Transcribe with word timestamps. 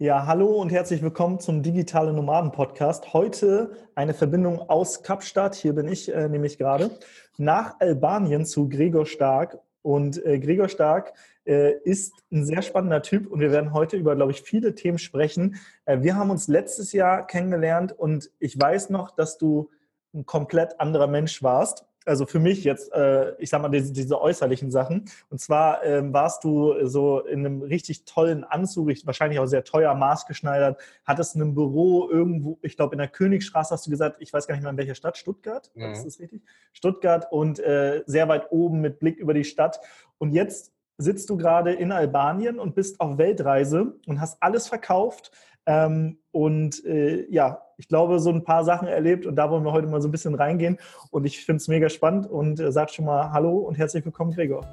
Ja, 0.00 0.26
hallo 0.26 0.46
und 0.62 0.70
herzlich 0.70 1.02
willkommen 1.02 1.40
zum 1.40 1.64
Digitale 1.64 2.12
Nomaden 2.12 2.52
Podcast. 2.52 3.12
Heute 3.14 3.72
eine 3.96 4.14
Verbindung 4.14 4.60
aus 4.60 5.02
Kapstadt, 5.02 5.56
hier 5.56 5.72
bin 5.72 5.88
ich 5.88 6.14
äh, 6.14 6.28
nämlich 6.28 6.56
gerade, 6.56 6.92
nach 7.36 7.80
Albanien 7.80 8.46
zu 8.46 8.68
Gregor 8.68 9.06
Stark. 9.06 9.58
Und 9.82 10.24
äh, 10.24 10.38
Gregor 10.38 10.68
Stark 10.68 11.14
äh, 11.46 11.72
ist 11.82 12.12
ein 12.30 12.44
sehr 12.44 12.62
spannender 12.62 13.02
Typ 13.02 13.26
und 13.26 13.40
wir 13.40 13.50
werden 13.50 13.72
heute 13.72 13.96
über, 13.96 14.14
glaube 14.14 14.30
ich, 14.30 14.42
viele 14.42 14.76
Themen 14.76 14.98
sprechen. 14.98 15.56
Äh, 15.84 16.00
wir 16.02 16.14
haben 16.14 16.30
uns 16.30 16.46
letztes 16.46 16.92
Jahr 16.92 17.26
kennengelernt 17.26 17.90
und 17.90 18.30
ich 18.38 18.56
weiß 18.56 18.90
noch, 18.90 19.10
dass 19.10 19.36
du 19.36 19.68
ein 20.14 20.24
komplett 20.26 20.78
anderer 20.78 21.08
Mensch 21.08 21.42
warst 21.42 21.87
also 22.08 22.26
für 22.26 22.38
mich 22.38 22.64
jetzt, 22.64 22.92
äh, 22.92 23.34
ich 23.38 23.50
sag 23.50 23.62
mal, 23.62 23.68
diese, 23.68 23.92
diese, 23.92 24.20
äußerlichen 24.20 24.70
Sachen. 24.70 25.04
Und 25.30 25.40
zwar 25.40 25.84
ähm, 25.84 26.12
warst 26.12 26.42
du 26.44 26.86
so 26.86 27.20
in 27.20 27.46
einem 27.46 27.62
richtig 27.62 28.04
tollen 28.04 28.44
Anzug, 28.44 28.88
wahrscheinlich 29.04 29.38
auch 29.38 29.46
sehr 29.46 29.64
teuer 29.64 29.94
maßgeschneidert, 29.94 30.80
hattest 31.04 31.36
ein 31.36 31.54
Büro 31.54 32.08
irgendwo, 32.08 32.58
ich 32.62 32.76
glaube 32.76 32.94
in 32.94 32.98
der 32.98 33.08
Königstraße 33.08 33.74
hast 33.74 33.86
du 33.86 33.90
gesagt, 33.90 34.16
ich 34.20 34.32
weiß 34.32 34.46
gar 34.46 34.54
nicht 34.54 34.62
mehr 34.62 34.72
in 34.72 34.78
welcher 34.78 34.94
Stadt, 34.94 35.18
Stuttgart, 35.18 35.70
mhm. 35.74 35.92
ist 35.92 36.04
das 36.04 36.18
richtig? 36.18 36.42
Stuttgart 36.72 37.30
und 37.30 37.60
äh, 37.60 38.02
sehr 38.06 38.28
weit 38.28 38.50
oben 38.50 38.80
mit 38.80 38.98
Blick 38.98 39.18
über 39.18 39.34
die 39.34 39.44
Stadt. 39.44 39.80
Und 40.18 40.32
jetzt 40.32 40.72
sitzt 40.96 41.30
du 41.30 41.36
gerade 41.36 41.72
in 41.72 41.92
Albanien 41.92 42.58
und 42.58 42.74
bist 42.74 43.00
auf 43.00 43.18
Weltreise 43.18 43.94
und 44.06 44.20
hast 44.20 44.42
alles 44.42 44.66
verkauft, 44.66 45.30
ähm, 45.68 46.18
und 46.30 46.82
äh, 46.86 47.26
ja, 47.30 47.67
ich 47.78 47.86
glaube, 47.86 48.18
so 48.18 48.30
ein 48.30 48.42
paar 48.42 48.64
Sachen 48.64 48.88
erlebt 48.88 49.24
und 49.24 49.36
da 49.36 49.50
wollen 49.50 49.64
wir 49.64 49.72
heute 49.72 49.86
mal 49.86 50.02
so 50.02 50.08
ein 50.08 50.10
bisschen 50.10 50.34
reingehen. 50.34 50.78
Und 51.10 51.24
ich 51.24 51.44
finde 51.44 51.58
es 51.58 51.68
mega 51.68 51.88
spannend 51.88 52.26
und 52.28 52.58
äh, 52.58 52.72
sag 52.72 52.90
schon 52.90 53.04
mal 53.04 53.30
Hallo 53.32 53.58
und 53.58 53.76
herzlich 53.76 54.04
willkommen, 54.04 54.32
Gregor. 54.32 54.66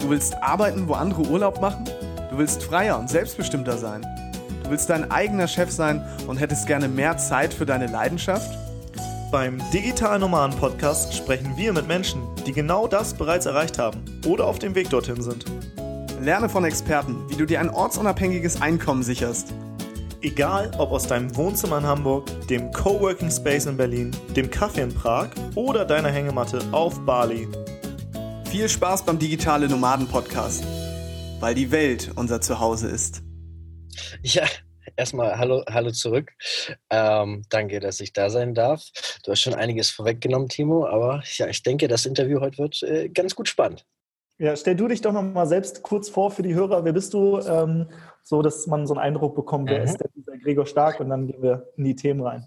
Du 0.00 0.08
willst 0.08 0.40
arbeiten, 0.40 0.88
wo 0.88 0.94
andere 0.94 1.22
Urlaub 1.22 1.60
machen? 1.60 1.84
Du 2.30 2.38
willst 2.38 2.62
freier 2.62 2.98
und 2.98 3.10
selbstbestimmter 3.10 3.76
sein? 3.76 4.02
Du 4.62 4.70
willst 4.70 4.88
dein 4.88 5.10
eigener 5.10 5.48
Chef 5.48 5.70
sein 5.70 6.04
und 6.28 6.38
hättest 6.38 6.68
gerne 6.68 6.86
mehr 6.86 7.18
Zeit 7.18 7.52
für 7.52 7.66
deine 7.66 7.88
Leidenschaft? 7.88 8.56
Beim 9.32 9.60
Digital 9.72 10.20
Nomaden 10.20 10.56
Podcast 10.56 11.14
sprechen 11.14 11.52
wir 11.56 11.72
mit 11.72 11.88
Menschen, 11.88 12.22
die 12.46 12.52
genau 12.52 12.86
das 12.86 13.12
bereits 13.12 13.44
erreicht 13.44 13.78
haben 13.78 14.04
oder 14.26 14.46
auf 14.46 14.60
dem 14.60 14.76
Weg 14.76 14.88
dorthin 14.88 15.20
sind. 15.20 15.46
Lerne 16.22 16.48
von 16.48 16.64
Experten, 16.64 17.16
wie 17.28 17.36
du 17.36 17.44
dir 17.44 17.60
ein 17.60 17.70
ortsunabhängiges 17.70 18.62
Einkommen 18.62 19.02
sicherst. 19.02 19.52
Egal 20.20 20.72
ob 20.78 20.90
aus 20.90 21.06
deinem 21.06 21.36
Wohnzimmer 21.36 21.78
in 21.78 21.86
Hamburg, 21.86 22.26
dem 22.48 22.72
Coworking 22.72 23.30
Space 23.30 23.66
in 23.66 23.76
Berlin, 23.76 24.10
dem 24.34 24.50
Kaffee 24.50 24.80
in 24.80 24.92
Prag 24.92 25.28
oder 25.54 25.84
deiner 25.84 26.10
Hängematte 26.10 26.60
auf 26.72 26.98
Bali. 27.06 27.46
Viel 28.50 28.68
Spaß 28.68 29.04
beim 29.04 29.20
Digitale 29.20 29.68
Nomaden 29.68 30.08
Podcast, 30.08 30.64
weil 31.38 31.54
die 31.54 31.70
Welt 31.70 32.10
unser 32.16 32.40
Zuhause 32.40 32.88
ist. 32.88 33.22
Ja, 34.22 34.44
erstmal 34.96 35.38
hallo, 35.38 35.62
hallo 35.70 35.92
zurück. 35.92 36.32
Ähm, 36.90 37.44
danke, 37.48 37.78
dass 37.78 38.00
ich 38.00 38.12
da 38.12 38.28
sein 38.28 38.54
darf. 38.54 38.82
Du 39.22 39.30
hast 39.30 39.40
schon 39.40 39.54
einiges 39.54 39.90
vorweggenommen, 39.90 40.48
Timo, 40.48 40.84
aber 40.84 41.22
ja, 41.36 41.46
ich 41.46 41.62
denke, 41.62 41.86
das 41.86 42.06
Interview 42.06 42.40
heute 42.40 42.58
wird 42.58 42.82
äh, 42.82 43.08
ganz 43.08 43.36
gut 43.36 43.48
spannend. 43.48 43.86
Ja, 44.40 44.54
stell 44.56 44.76
du 44.76 44.86
dich 44.86 45.00
doch 45.00 45.12
noch 45.12 45.22
mal 45.22 45.46
selbst 45.46 45.82
kurz 45.82 46.08
vor 46.08 46.30
für 46.30 46.42
die 46.42 46.54
Hörer. 46.54 46.84
Wer 46.84 46.92
bist 46.92 47.12
du? 47.12 47.38
Ähm, 47.40 47.88
so, 48.28 48.42
dass 48.42 48.66
man 48.66 48.86
so 48.86 48.94
einen 48.94 49.00
Eindruck 49.00 49.34
bekommt, 49.34 49.70
wer 49.70 49.78
mhm. 49.78 49.84
ist 49.84 49.96
der, 49.98 50.10
dieser 50.14 50.36
Gregor 50.36 50.66
Stark? 50.66 51.00
Und 51.00 51.08
dann 51.08 51.26
gehen 51.26 51.42
wir 51.42 51.68
in 51.76 51.84
die 51.84 51.96
Themen 51.96 52.20
rein. 52.20 52.46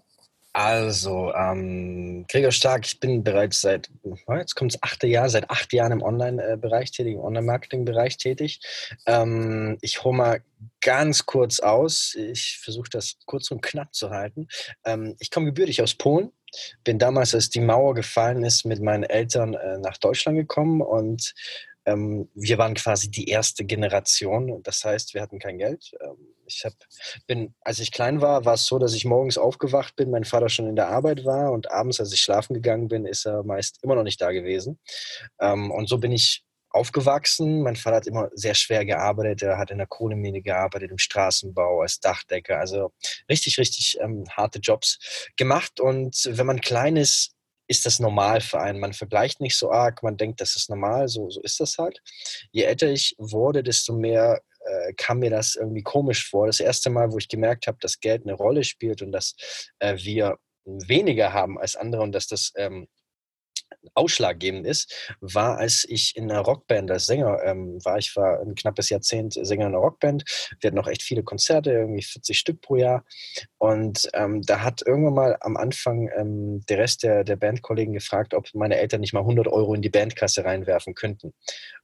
Also, 0.53 1.33
ähm, 1.33 2.25
Gregor 2.29 2.51
Stark, 2.51 2.85
ich 2.85 2.99
bin 2.99 3.23
bereits 3.23 3.61
seit, 3.61 3.89
jetzt 4.37 4.55
kommt 4.55 4.73
das 4.73 4.83
achte 4.83 5.07
Jahr, 5.07 5.29
seit 5.29 5.49
acht 5.49 5.71
Jahren 5.71 5.93
im 5.93 6.01
Online-Bereich 6.01 6.91
tätig, 6.91 7.13
im 7.13 7.21
Online-Marketing-Bereich 7.21 8.17
tätig. 8.17 8.59
Ähm, 9.05 9.77
ich 9.81 10.03
hole 10.03 10.15
mal 10.15 10.41
ganz 10.81 11.25
kurz 11.25 11.61
aus. 11.61 12.15
Ich 12.15 12.59
versuche 12.61 12.89
das 12.91 13.15
kurz 13.25 13.49
und 13.49 13.61
knapp 13.61 13.95
zu 13.95 14.09
halten. 14.09 14.49
Ähm, 14.85 15.15
ich 15.19 15.31
komme 15.31 15.47
gebürtig 15.47 15.81
aus 15.81 15.95
Polen, 15.95 16.31
bin 16.83 16.99
damals, 16.99 17.33
als 17.33 17.49
die 17.49 17.61
Mauer 17.61 17.95
gefallen 17.95 18.43
ist, 18.43 18.65
mit 18.65 18.81
meinen 18.81 19.03
Eltern 19.03 19.53
äh, 19.53 19.77
nach 19.77 19.97
Deutschland 19.97 20.37
gekommen 20.37 20.81
und 20.81 21.33
ähm, 21.85 22.29
wir 22.33 22.57
waren 22.57 22.73
quasi 22.73 23.09
die 23.09 23.27
erste 23.27 23.65
Generation. 23.65 24.61
Das 24.63 24.83
heißt, 24.83 25.13
wir 25.13 25.21
hatten 25.21 25.39
kein 25.39 25.57
Geld. 25.57 25.91
Ähm, 26.01 26.17
ich 26.45 26.65
hab, 26.65 26.73
bin, 27.27 27.55
als 27.61 27.79
ich 27.79 27.91
klein 27.91 28.21
war, 28.21 28.45
war 28.45 28.55
es 28.55 28.65
so, 28.65 28.77
dass 28.77 28.93
ich 28.93 29.05
morgens 29.05 29.37
aufgewacht 29.37 29.95
bin, 29.95 30.11
mein 30.11 30.25
Vater 30.25 30.49
schon 30.49 30.67
in 30.67 30.75
der 30.75 30.89
Arbeit 30.89 31.25
war 31.25 31.51
und 31.51 31.71
abends, 31.71 31.99
als 31.99 32.13
ich 32.13 32.21
schlafen 32.21 32.53
gegangen 32.53 32.87
bin, 32.87 33.05
ist 33.05 33.25
er 33.25 33.43
meist 33.43 33.79
immer 33.83 33.95
noch 33.95 34.03
nicht 34.03 34.21
da 34.21 34.31
gewesen. 34.31 34.79
Ähm, 35.39 35.71
und 35.71 35.87
so 35.87 35.97
bin 35.97 36.11
ich 36.11 36.43
aufgewachsen. 36.73 37.63
Mein 37.63 37.75
Vater 37.75 37.97
hat 37.97 38.07
immer 38.07 38.29
sehr 38.33 38.55
schwer 38.55 38.85
gearbeitet. 38.85 39.43
Er 39.43 39.57
hat 39.57 39.71
in 39.71 39.77
der 39.77 39.87
Kohlemine 39.87 40.41
gearbeitet, 40.41 40.91
im 40.91 40.97
Straßenbau, 40.97 41.81
als 41.81 41.99
Dachdecker. 41.99 42.59
Also 42.59 42.93
richtig, 43.29 43.57
richtig 43.57 43.97
ähm, 43.99 44.25
harte 44.29 44.59
Jobs 44.59 44.99
gemacht. 45.35 45.79
Und 45.79 46.29
wenn 46.31 46.45
man 46.45 46.61
klein 46.61 46.97
ist, 46.97 47.33
ist 47.71 47.85
das 47.85 47.99
normal 47.99 48.41
für 48.41 48.59
einen. 48.59 48.79
Man 48.79 48.93
vergleicht 48.93 49.39
nicht 49.39 49.57
so 49.57 49.71
arg, 49.71 50.03
man 50.03 50.17
denkt, 50.17 50.41
das 50.41 50.55
ist 50.57 50.69
normal, 50.69 51.07
so, 51.07 51.29
so 51.29 51.41
ist 51.41 51.59
das 51.59 51.77
halt. 51.77 52.01
Je 52.51 52.63
älter 52.63 52.89
ich 52.89 53.15
wurde, 53.17 53.63
desto 53.63 53.93
mehr 53.93 54.41
äh, 54.65 54.93
kam 54.97 55.19
mir 55.19 55.29
das 55.29 55.55
irgendwie 55.55 55.81
komisch 55.81 56.29
vor. 56.29 56.47
Das 56.47 56.59
erste 56.59 56.89
Mal, 56.89 57.11
wo 57.13 57.17
ich 57.17 57.29
gemerkt 57.29 57.67
habe, 57.67 57.77
dass 57.79 58.01
Geld 58.01 58.23
eine 58.23 58.33
Rolle 58.33 58.65
spielt 58.65 59.01
und 59.01 59.13
dass 59.13 59.35
äh, 59.79 59.95
wir 59.97 60.37
weniger 60.65 61.31
haben 61.31 61.57
als 61.57 61.77
andere 61.77 62.01
und 62.01 62.11
dass 62.11 62.27
das 62.27 62.51
ähm, 62.57 62.87
ausschlaggebend 63.93 64.65
ist, 64.65 65.11
war, 65.21 65.57
als 65.57 65.85
ich 65.87 66.15
in 66.15 66.29
einer 66.29 66.41
Rockband 66.41 66.91
als 66.91 67.05
Sänger 67.05 67.39
ähm, 67.43 67.83
war. 67.83 67.97
Ich 67.97 68.15
war 68.15 68.39
ein 68.41 68.55
knappes 68.55 68.89
Jahrzehnt 68.89 69.33
Sänger 69.33 69.67
in 69.67 69.73
einer 69.73 69.79
Rockband. 69.83 70.23
Wir 70.59 70.67
hatten 70.67 70.77
noch 70.77 70.87
echt 70.87 71.03
viele 71.03 71.23
Konzerte, 71.23 71.71
irgendwie 71.71 72.03
40 72.03 72.37
Stück 72.37 72.61
pro 72.61 72.75
Jahr. 72.75 73.03
Und 73.57 74.09
ähm, 74.13 74.41
da 74.41 74.61
hat 74.61 74.81
irgendwann 74.85 75.13
mal 75.13 75.37
am 75.41 75.57
Anfang 75.57 76.09
ähm, 76.15 76.63
der 76.67 76.77
Rest 76.77 77.03
der, 77.03 77.23
der 77.23 77.35
Bandkollegen 77.35 77.93
gefragt, 77.93 78.33
ob 78.33 78.47
meine 78.53 78.77
Eltern 78.77 79.01
nicht 79.01 79.13
mal 79.13 79.21
100 79.21 79.47
Euro 79.47 79.73
in 79.73 79.81
die 79.81 79.89
Bandkasse 79.89 80.45
reinwerfen 80.45 80.95
könnten. 80.95 81.33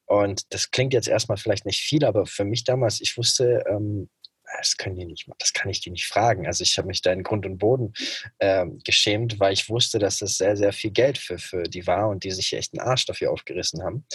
Und 0.06 0.54
das 0.54 0.72
klingt 0.72 0.94
jetzt 0.94 1.10
erstmal 1.10 1.38
vielleicht 1.38 1.66
nicht 1.66 1.82
viel, 1.82 2.06
aber 2.06 2.26
für 2.26 2.46
mich 2.46 2.64
damals, 2.64 3.02
ich 3.02 3.18
wusste, 3.18 3.66
ähm, 3.70 4.10
das 4.58 4.78
können 4.78 4.96
die 4.96 5.06
nicht, 5.06 5.28
das 5.40 5.54
kann 5.54 5.70
ich 5.70 5.82
die 5.82 5.92
nicht 5.92 6.08
fragen. 6.08 6.48
Also 6.48 6.64
ich 6.64 6.78
habe 6.78 6.88
mich 6.88 7.02
da 7.02 7.12
in 7.12 7.24
Grund 7.24 7.46
und 7.46 7.58
Boden 7.58 7.94
äh, 8.40 8.66
geschämt, 8.86 9.40
weil 9.40 9.54
ich 9.54 9.70
wusste, 9.70 10.00
dass 10.00 10.20
das 10.20 10.38
sehr, 10.38 10.56
sehr 10.56 10.74
viel 10.74 10.92
Geld 10.92 11.18
für, 11.18 11.38
für 11.38 11.64
die 11.64 11.86
war 11.88 12.10
und 12.10 12.24
die 12.24 12.32
sich 12.32 12.54
echt 12.54 12.74
einen 12.74 12.88
Arsch 12.88 13.06
dafür 13.06 13.32
aufgerissen 13.32 13.84
haben. 13.84 14.06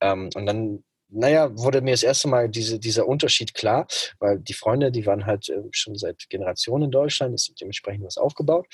Ähm, 0.00 0.30
und 0.34 0.46
dann 0.46 0.84
naja, 1.08 1.56
wurde 1.56 1.80
mir 1.80 1.92
das 1.92 2.02
erste 2.02 2.28
Mal 2.28 2.48
diese, 2.48 2.80
dieser 2.80 3.06
Unterschied 3.06 3.54
klar, 3.54 3.86
weil 4.18 4.40
die 4.40 4.54
Freunde, 4.54 4.90
die 4.90 5.06
waren 5.06 5.26
halt 5.26 5.48
äh, 5.48 5.60
schon 5.70 5.96
seit 5.96 6.28
Generationen 6.28 6.84
in 6.84 6.90
Deutschland, 6.90 7.34
ist 7.34 7.52
dementsprechend 7.60 8.04
was 8.04 8.16
aufgebaut. 8.16 8.66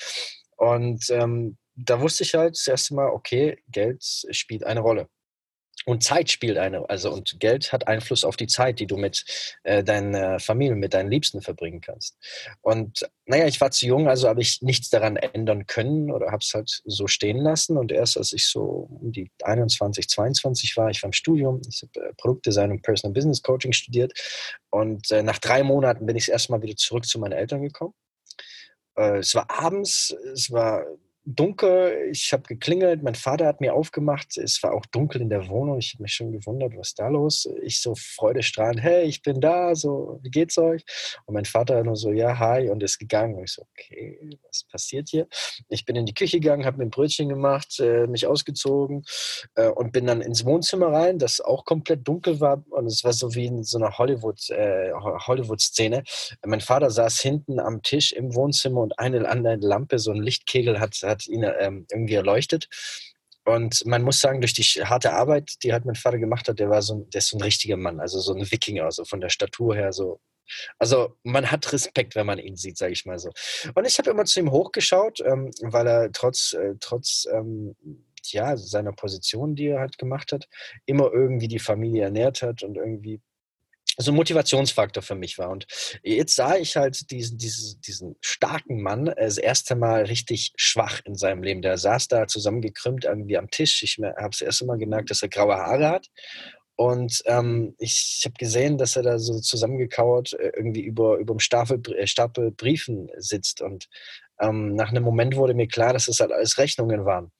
Und 0.57 1.09
ähm, 1.09 1.57
da 1.75 2.01
wusste 2.01 2.23
ich 2.23 2.33
halt 2.33 2.55
das 2.55 2.67
erste 2.67 2.95
Mal, 2.95 3.09
okay, 3.09 3.57
Geld 3.67 4.03
spielt 4.31 4.63
eine 4.63 4.79
Rolle. 4.79 5.07
Und 5.85 6.03
Zeit 6.03 6.29
spielt 6.29 6.57
eine, 6.57 6.87
also 6.89 7.11
und 7.11 7.39
Geld 7.39 7.73
hat 7.73 7.87
Einfluss 7.87 8.23
auf 8.23 8.37
die 8.37 8.47
Zeit, 8.47 8.79
die 8.79 8.87
du 8.87 8.97
mit 8.97 9.25
äh, 9.63 9.83
deiner 9.83 10.39
Familie, 10.39 10.75
mit 10.75 10.93
deinen 10.93 11.09
Liebsten 11.09 11.41
verbringen 11.41 11.81
kannst. 11.81 12.17
Und 12.61 13.09
naja, 13.25 13.47
ich 13.47 13.59
war 13.61 13.71
zu 13.71 13.87
jung, 13.87 14.07
also 14.07 14.27
habe 14.27 14.41
ich 14.41 14.61
nichts 14.61 14.89
daran 14.89 15.15
ändern 15.15 15.65
können 15.65 16.11
oder 16.11 16.27
habe 16.27 16.41
es 16.41 16.53
halt 16.53 16.81
so 16.85 17.07
stehen 17.07 17.37
lassen. 17.37 17.77
Und 17.77 17.91
erst 17.91 18.17
als 18.17 18.33
ich 18.33 18.47
so 18.47 18.89
um 19.01 19.11
die 19.11 19.31
21, 19.43 20.07
22 20.07 20.77
war, 20.77 20.89
ich 20.89 21.01
war 21.01 21.07
im 21.07 21.13
Studium, 21.13 21.61
ich 21.67 21.81
habe 21.81 22.07
äh, 22.07 22.13
Produktdesign 22.15 22.71
und 22.71 22.81
Personal 22.83 23.13
Business 23.13 23.41
Coaching 23.41 23.73
studiert. 23.73 24.13
Und 24.69 25.09
äh, 25.11 25.23
nach 25.23 25.39
drei 25.39 25.63
Monaten 25.63 26.05
bin 26.05 26.15
ich 26.15 26.29
erstmal 26.29 26.61
wieder 26.61 26.75
zurück 26.75 27.05
zu 27.05 27.19
meinen 27.19 27.33
Eltern 27.33 27.61
gekommen. 27.61 27.93
Äh, 28.97 29.19
es 29.19 29.33
war 29.35 29.49
abends, 29.49 30.15
es 30.33 30.51
war 30.51 30.85
dunkel, 31.25 32.09
ich 32.11 32.33
habe 32.33 32.43
geklingelt, 32.43 33.03
mein 33.03 33.15
Vater 33.15 33.45
hat 33.45 33.61
mir 33.61 33.73
aufgemacht, 33.73 34.37
es 34.37 34.61
war 34.63 34.73
auch 34.73 34.85
dunkel 34.87 35.21
in 35.21 35.29
der 35.29 35.47
Wohnung, 35.49 35.77
ich 35.77 35.93
habe 35.93 36.03
mich 36.03 36.13
schon 36.13 36.31
gewundert, 36.31 36.75
was 36.75 36.89
ist 36.89 36.99
da 36.99 37.09
los? 37.09 37.47
Ich 37.61 37.81
so 37.81 37.93
freudestrahlend, 37.95 38.81
hey, 38.81 39.03
ich 39.03 39.21
bin 39.21 39.39
da, 39.39 39.75
so, 39.75 40.19
wie 40.23 40.31
geht's 40.31 40.57
euch? 40.57 40.83
Und 41.25 41.35
mein 41.35 41.45
Vater 41.45 41.83
nur 41.83 41.95
so, 41.95 42.11
ja, 42.11 42.39
hi, 42.39 42.69
und 42.69 42.81
ist 42.81 42.97
gegangen. 42.97 43.35
Und 43.35 43.43
ich 43.43 43.53
so, 43.53 43.63
okay, 43.71 44.19
was 44.47 44.63
passiert 44.63 45.09
hier? 45.09 45.27
Ich 45.69 45.85
bin 45.85 45.95
in 45.95 46.05
die 46.05 46.13
Küche 46.13 46.39
gegangen, 46.39 46.65
habe 46.65 46.77
mir 46.77 46.85
ein 46.85 46.89
Brötchen 46.89 47.29
gemacht, 47.29 47.79
äh, 47.79 48.07
mich 48.07 48.25
ausgezogen 48.25 49.03
äh, 49.55 49.67
und 49.67 49.91
bin 49.91 50.07
dann 50.07 50.21
ins 50.21 50.43
Wohnzimmer 50.43 50.87
rein, 50.87 51.19
das 51.19 51.39
auch 51.39 51.65
komplett 51.65 52.07
dunkel 52.07 52.39
war 52.39 52.63
und 52.69 52.87
es 52.87 53.03
war 53.03 53.13
so 53.13 53.35
wie 53.35 53.45
in 53.45 53.63
so 53.63 53.77
einer 53.77 53.97
Hollywood, 53.97 54.49
äh, 54.49 54.91
Hollywood-Szene. 54.93 56.03
Mein 56.45 56.61
Vater 56.61 56.89
saß 56.89 57.19
hinten 57.21 57.59
am 57.59 57.83
Tisch 57.83 58.11
im 58.11 58.33
Wohnzimmer 58.33 58.81
und 58.81 58.97
eine 58.97 59.27
andere 59.29 59.57
Lampe, 59.57 59.99
so 59.99 60.11
ein 60.11 60.21
Lichtkegel 60.21 60.79
hat 60.79 60.95
hat 61.11 61.27
ihn 61.27 61.43
ähm, 61.43 61.85
irgendwie 61.91 62.15
erleuchtet. 62.15 62.67
Und 63.43 63.85
man 63.85 64.03
muss 64.03 64.19
sagen, 64.19 64.41
durch 64.41 64.53
die 64.53 64.63
harte 64.63 65.13
Arbeit, 65.13 65.55
die 65.63 65.73
halt 65.73 65.85
mein 65.85 65.95
Vater 65.95 66.19
gemacht 66.19 66.47
hat, 66.47 66.59
der 66.59 66.69
war 66.69 66.81
so, 66.81 67.07
der 67.11 67.19
ist 67.19 67.29
so 67.29 67.37
ein 67.37 67.41
richtiger 67.41 67.77
Mann, 67.77 67.99
also 67.99 68.19
so 68.19 68.33
ein 68.33 68.51
Wikinger, 68.51 68.91
so 68.91 69.03
von 69.03 69.19
der 69.19 69.29
Statur 69.29 69.75
her 69.75 69.93
so. 69.93 70.19
Also 70.77 71.15
man 71.23 71.49
hat 71.49 71.71
Respekt, 71.71 72.15
wenn 72.15 72.25
man 72.25 72.37
ihn 72.37 72.55
sieht, 72.55 72.77
sage 72.77 72.93
ich 72.93 73.05
mal 73.05 73.17
so. 73.17 73.31
Und 73.73 73.85
ich 73.87 73.97
habe 73.97 74.11
immer 74.11 74.25
zu 74.25 74.39
ihm 74.39 74.51
hochgeschaut, 74.51 75.21
ähm, 75.21 75.51
weil 75.61 75.87
er 75.87 76.11
trotz, 76.11 76.53
äh, 76.53 76.75
trotz 76.79 77.25
ähm, 77.31 77.75
ja, 78.25 78.55
seiner 78.57 78.91
Position, 78.91 79.55
die 79.55 79.67
er 79.67 79.79
halt 79.79 79.97
gemacht 79.97 80.31
hat, 80.31 80.47
immer 80.85 81.11
irgendwie 81.11 81.47
die 81.47 81.59
Familie 81.59 82.03
ernährt 82.03 82.41
hat 82.41 82.63
und 82.63 82.77
irgendwie 82.77 83.21
so 83.97 84.11
ein 84.11 84.15
Motivationsfaktor 84.15 85.03
für 85.03 85.15
mich 85.15 85.37
war. 85.37 85.49
Und 85.49 85.65
jetzt 86.03 86.35
sah 86.35 86.55
ich 86.55 86.75
halt 86.75 87.09
diesen, 87.11 87.37
diesen, 87.37 87.81
diesen 87.81 88.15
starken 88.21 88.81
Mann 88.81 89.05
das 89.05 89.37
erste 89.37 89.75
Mal 89.75 90.05
richtig 90.05 90.53
schwach 90.55 91.01
in 91.05 91.15
seinem 91.15 91.43
Leben. 91.43 91.61
Der 91.61 91.77
saß 91.77 92.07
da 92.07 92.27
zusammengekrümmt 92.27 93.05
irgendwie 93.05 93.37
am 93.37 93.49
Tisch. 93.49 93.83
Ich 93.83 93.97
habe 93.97 94.29
das 94.29 94.41
erste 94.41 94.65
Mal 94.65 94.77
gemerkt, 94.77 95.09
dass 95.11 95.21
er 95.21 95.29
graue 95.29 95.55
Haare 95.55 95.89
hat. 95.89 96.07
Und 96.75 97.21
ähm, 97.25 97.75
ich 97.77 98.21
habe 98.25 98.33
gesehen, 98.39 98.77
dass 98.77 98.95
er 98.95 99.03
da 99.03 99.19
so 99.19 99.39
zusammengekauert 99.39 100.33
äh, 100.33 100.51
irgendwie 100.55 100.81
über, 100.81 101.17
über 101.17 101.35
dem 101.35 101.39
Stapel, 101.39 101.79
äh, 101.95 102.07
Stapel 102.07 102.51
Briefen 102.51 103.07
sitzt. 103.17 103.61
Und 103.61 103.87
ähm, 104.39 104.73
nach 104.73 104.89
einem 104.89 105.03
Moment 105.03 105.35
wurde 105.35 105.53
mir 105.53 105.67
klar, 105.67 105.93
dass 105.93 106.07
es 106.07 106.19
halt 106.19 106.31
alles 106.31 106.57
Rechnungen 106.57 107.05
waren. 107.05 107.31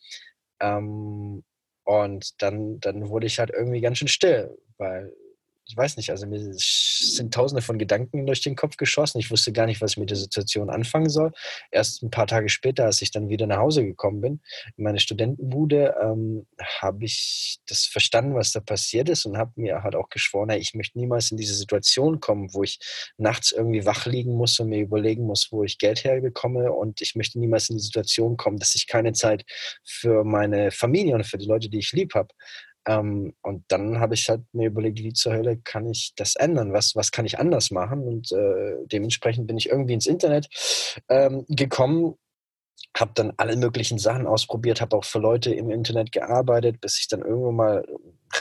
Ähm, 0.60 1.44
und 1.84 2.42
dann, 2.42 2.80
dann 2.80 3.10
wurde 3.10 3.26
ich 3.26 3.40
halt 3.40 3.50
irgendwie 3.50 3.82
ganz 3.82 3.98
schön 3.98 4.08
still, 4.08 4.56
weil 4.78 5.12
ich 5.72 5.78
weiß 5.78 5.96
nicht, 5.96 6.10
also 6.10 6.28
mir 6.28 6.38
sind 6.54 7.34
tausende 7.34 7.62
von 7.62 7.78
Gedanken 7.78 8.26
durch 8.26 8.42
den 8.42 8.58
Kopf 8.58 8.76
geschossen. 8.76 9.20
Ich 9.20 9.32
wusste 9.32 9.54
gar 9.54 9.68
nicht, 9.68 9.80
was 9.80 9.92
ich 9.92 9.98
mit 9.98 10.10
der 10.10 10.18
Situation 10.18 10.70
anfangen 10.70 11.08
soll. 11.08 11.32
Erst 11.72 12.04
ein 12.04 12.10
paar 12.10 12.28
Tage 12.28 12.50
später, 12.50 12.84
als 12.84 13.02
ich 13.02 13.12
dann 13.12 13.30
wieder 13.30 13.48
nach 13.48 13.60
Hause 13.60 13.86
gekommen 13.86 14.20
bin, 14.20 14.42
in 14.76 14.84
meine 14.84 15.00
Studentenbude, 15.00 15.96
ähm, 16.02 16.46
habe 16.82 17.06
ich 17.06 17.60
das 17.68 17.86
verstanden, 17.86 18.36
was 18.36 18.52
da 18.52 18.60
passiert 18.60 19.08
ist 19.08 19.24
und 19.24 19.38
habe 19.38 19.54
mir 19.56 19.82
halt 19.82 19.96
auch 19.96 20.10
geschworen, 20.10 20.50
hey, 20.50 20.60
ich 20.60 20.74
möchte 20.74 21.00
niemals 21.00 21.32
in 21.32 21.38
diese 21.38 21.56
Situation 21.56 22.20
kommen, 22.20 22.54
wo 22.54 22.64
ich 22.64 22.78
nachts 23.18 23.54
irgendwie 23.54 23.86
wach 23.86 24.06
liegen 24.06 24.36
muss 24.36 24.60
und 24.60 24.68
mir 24.68 24.82
überlegen 24.82 25.24
muss, 25.24 25.48
wo 25.52 25.64
ich 25.64 25.78
Geld 25.78 26.04
herbekomme. 26.04 26.74
Und 26.74 27.00
ich 27.00 27.16
möchte 27.16 27.40
niemals 27.40 27.70
in 27.70 27.78
die 27.78 27.84
Situation 27.84 28.36
kommen, 28.36 28.58
dass 28.58 28.76
ich 28.76 28.88
keine 28.88 29.14
Zeit 29.14 29.46
für 29.86 30.26
meine 30.26 30.70
Familie 30.72 31.16
und 31.16 31.26
für 31.26 31.38
die 31.38 31.48
Leute, 31.48 31.70
die 31.70 31.80
ich 31.80 31.94
lieb 31.94 32.14
habe, 32.14 32.28
ähm, 32.88 33.34
und 33.42 33.64
dann 33.68 34.00
habe 34.00 34.16
ich 34.16 34.28
halt 34.30 34.42
mir 34.54 34.68
überlegt, 34.68 35.00
wie 35.00 35.14
zur 35.14 35.34
Hölle 35.34 35.58
kann 35.58 35.88
ich 35.88 36.14
das 36.16 36.36
ändern? 36.36 36.74
Was, 36.74 36.96
was 36.96 37.12
kann 37.12 37.26
ich 37.26 37.40
anders 37.40 37.72
machen? 37.72 38.04
Und 38.04 38.32
äh, 38.32 38.78
dementsprechend 38.86 39.48
bin 39.48 39.58
ich 39.58 39.70
irgendwie 39.70 39.94
ins 39.94 40.08
Internet 40.08 40.48
ähm, 41.10 41.46
gekommen, 41.48 42.16
habe 42.98 43.12
dann 43.14 43.34
alle 43.38 43.56
möglichen 43.56 44.00
Sachen 44.00 44.28
ausprobiert, 44.28 44.82
habe 44.82 44.98
auch 44.98 45.06
für 45.06 45.20
Leute 45.20 45.54
im 45.54 45.70
Internet 45.70 46.12
gearbeitet, 46.12 46.82
bis 46.82 47.00
ich 47.00 47.08
dann 47.08 47.22
irgendwann 47.22 47.56
mal 47.56 47.86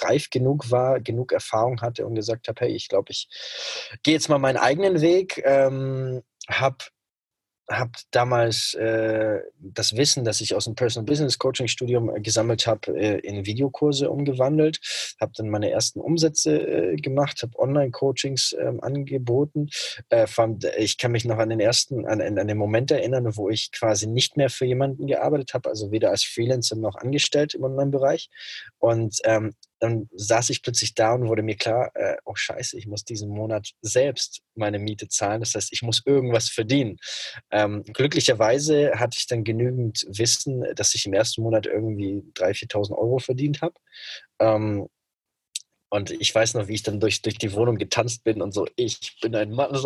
reif 0.02 0.30
genug 0.30 0.70
war, 0.70 1.00
genug 1.00 1.32
Erfahrung 1.32 1.80
hatte 1.82 2.06
und 2.06 2.14
gesagt 2.14 2.48
habe, 2.48 2.60
hey, 2.62 2.70
ich 2.74 2.88
glaube, 2.88 3.10
ich 3.10 3.28
gehe 4.02 4.14
jetzt 4.14 4.28
mal 4.28 4.38
meinen 4.38 4.56
eigenen 4.56 5.00
Weg, 5.00 5.42
ähm, 5.44 6.22
habe 6.48 6.78
habe 7.70 7.92
damals 8.10 8.74
äh, 8.74 9.40
das 9.58 9.96
Wissen, 9.96 10.24
das 10.24 10.40
ich 10.40 10.54
aus 10.54 10.64
dem 10.64 10.74
Personal 10.74 11.06
Business 11.06 11.38
Coaching 11.38 11.68
Studium 11.68 12.14
äh, 12.14 12.20
gesammelt 12.20 12.66
habe, 12.66 12.96
äh, 12.98 13.18
in 13.20 13.46
Videokurse 13.46 14.10
umgewandelt, 14.10 14.80
habe 15.20 15.32
dann 15.36 15.48
meine 15.48 15.70
ersten 15.70 16.00
Umsätze 16.00 16.58
äh, 16.60 16.96
gemacht, 16.96 17.42
habe 17.42 17.58
Online-Coachings 17.58 18.56
ähm, 18.60 18.80
angeboten. 18.82 19.68
Äh, 20.08 20.26
fand, 20.26 20.64
ich 20.78 20.98
kann 20.98 21.12
mich 21.12 21.24
noch 21.24 21.38
an 21.38 21.50
den 21.50 21.60
ersten, 21.60 22.06
an, 22.06 22.20
an 22.20 22.48
den 22.48 22.58
Moment 22.58 22.90
erinnern, 22.90 23.36
wo 23.36 23.48
ich 23.48 23.70
quasi 23.72 24.06
nicht 24.06 24.36
mehr 24.36 24.50
für 24.50 24.66
jemanden 24.66 25.06
gearbeitet 25.06 25.54
habe, 25.54 25.68
also 25.68 25.92
weder 25.92 26.10
als 26.10 26.24
Freelancer 26.24 26.76
noch 26.76 26.96
angestellt 26.96 27.54
im 27.54 27.62
Online-Bereich. 27.62 28.30
Und 28.78 29.18
ähm, 29.24 29.54
dann 29.80 30.08
saß 30.14 30.50
ich 30.50 30.62
plötzlich 30.62 30.94
da 30.94 31.14
und 31.14 31.26
wurde 31.26 31.42
mir 31.42 31.56
klar, 31.56 31.90
äh, 31.94 32.16
oh 32.24 32.34
scheiße, 32.34 32.78
ich 32.78 32.86
muss 32.86 33.04
diesen 33.04 33.30
Monat 33.30 33.70
selbst 33.80 34.42
meine 34.54 34.78
Miete 34.78 35.08
zahlen. 35.08 35.40
Das 35.40 35.54
heißt, 35.54 35.72
ich 35.72 35.82
muss 35.82 36.02
irgendwas 36.04 36.50
verdienen. 36.50 36.98
Ähm, 37.50 37.82
glücklicherweise 37.84 38.92
hatte 38.94 39.16
ich 39.18 39.26
dann 39.26 39.42
genügend 39.42 40.06
Wissen, 40.08 40.64
dass 40.74 40.94
ich 40.94 41.06
im 41.06 41.14
ersten 41.14 41.42
Monat 41.42 41.66
irgendwie 41.66 42.22
3.000, 42.34 42.70
4.000 42.70 42.98
Euro 42.98 43.18
verdient 43.18 43.62
habe. 43.62 43.74
Ähm, 44.38 44.88
und 45.90 46.12
ich 46.12 46.32
weiß 46.32 46.54
noch, 46.54 46.68
wie 46.68 46.74
ich 46.74 46.84
dann 46.84 47.00
durch, 47.00 47.20
durch 47.20 47.36
die 47.36 47.52
Wohnung 47.52 47.76
getanzt 47.76 48.22
bin 48.22 48.40
und 48.40 48.52
so, 48.52 48.66
ich 48.76 49.18
bin 49.20 49.34
ein 49.34 49.50
Mann. 49.50 49.72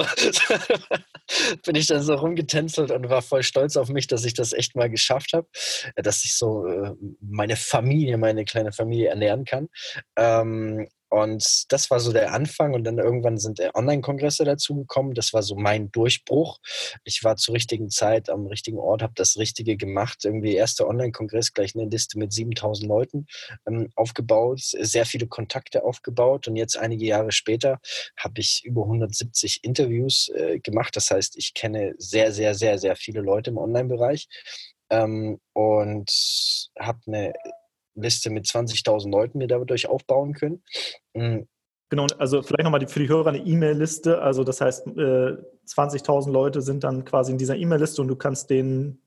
Bin 1.64 1.74
ich 1.74 1.86
dann 1.86 2.02
so 2.02 2.14
rumgetänzelt 2.14 2.90
und 2.90 3.08
war 3.08 3.22
voll 3.22 3.42
stolz 3.42 3.78
auf 3.78 3.88
mich, 3.88 4.06
dass 4.06 4.26
ich 4.26 4.34
das 4.34 4.52
echt 4.52 4.76
mal 4.76 4.90
geschafft 4.90 5.32
habe, 5.32 5.48
dass 5.96 6.26
ich 6.26 6.36
so 6.36 6.66
äh, 6.66 6.92
meine 7.20 7.56
Familie, 7.56 8.18
meine 8.18 8.44
kleine 8.44 8.72
Familie 8.72 9.08
ernähren 9.08 9.46
kann. 9.46 9.68
Ähm, 10.16 10.86
und 11.14 11.72
das 11.72 11.93
war 11.93 12.00
so 12.00 12.12
der 12.12 12.32
Anfang 12.32 12.75
und 12.75 12.82
dann 12.82 12.99
irgendwann 12.99 13.38
sind 13.38 13.61
Online-Kongresse 13.75 14.44
dazugekommen. 14.44 15.14
Das 15.14 15.32
war 15.32 15.44
so 15.44 15.55
mein 15.55 15.93
Durchbruch. 15.93 16.58
Ich 17.05 17.22
war 17.22 17.37
zur 17.37 17.55
richtigen 17.55 17.88
Zeit 17.88 18.28
am 18.28 18.49
richtigen 18.49 18.78
Ort, 18.78 19.00
habe 19.00 19.12
das 19.14 19.37
Richtige 19.37 19.76
gemacht. 19.76 20.25
Irgendwie 20.25 20.55
erster 20.55 20.88
Online-Kongress, 20.88 21.52
gleich 21.52 21.76
eine 21.76 21.88
Liste 21.88 22.19
mit 22.19 22.32
7000 22.32 22.88
Leuten 22.88 23.26
ähm, 23.64 23.90
aufgebaut, 23.94 24.58
sehr 24.62 25.06
viele 25.06 25.28
Kontakte 25.28 25.84
aufgebaut 25.84 26.49
und 26.49 26.56
jetzt 26.56 26.76
einige 26.76 27.05
Jahre 27.05 27.31
später 27.31 27.78
habe 28.16 28.40
ich 28.40 28.64
über 28.64 28.82
170 28.82 29.62
Interviews 29.62 30.32
äh, 30.34 30.58
gemacht. 30.58 30.96
Das 30.96 31.12
heißt, 31.12 31.37
ich 31.37 31.55
kenne 31.55 31.94
sehr, 31.96 32.32
sehr, 32.32 32.56
sehr, 32.56 32.76
sehr 32.81 32.96
viele 32.96 33.20
Leute 33.20 33.50
im 33.50 33.58
Online-Bereich 33.58 34.26
ähm, 34.90 35.38
und 35.52 36.11
habe 36.76 36.99
eine 37.06 37.34
Liste 37.94 38.31
mit 38.31 38.46
20.000 38.46 39.11
Leuten 39.11 39.38
mir 39.38 39.46
dadurch 39.46 39.88
aufbauen 39.88 40.35
können. 40.35 40.62
Mhm. 41.14 41.46
Genau, 41.91 42.06
also 42.19 42.43
vielleicht 42.43 42.64
nochmal 42.64 42.87
für 42.88 43.00
die 43.00 43.08
Hörer 43.08 43.29
eine 43.29 43.38
E-Mail-Liste. 43.38 44.20
Also 44.20 44.43
das 44.43 44.61
heißt, 44.61 44.87
äh, 44.87 45.37
20.000 45.67 46.32
Leute 46.32 46.61
sind 46.62 46.82
dann 46.82 47.05
quasi 47.05 47.32
in 47.32 47.38
dieser 47.38 47.56
E-Mail-Liste 47.56 48.02
und 48.02 48.08
du 48.08 48.17
kannst 48.17 48.50
denen 48.50 49.00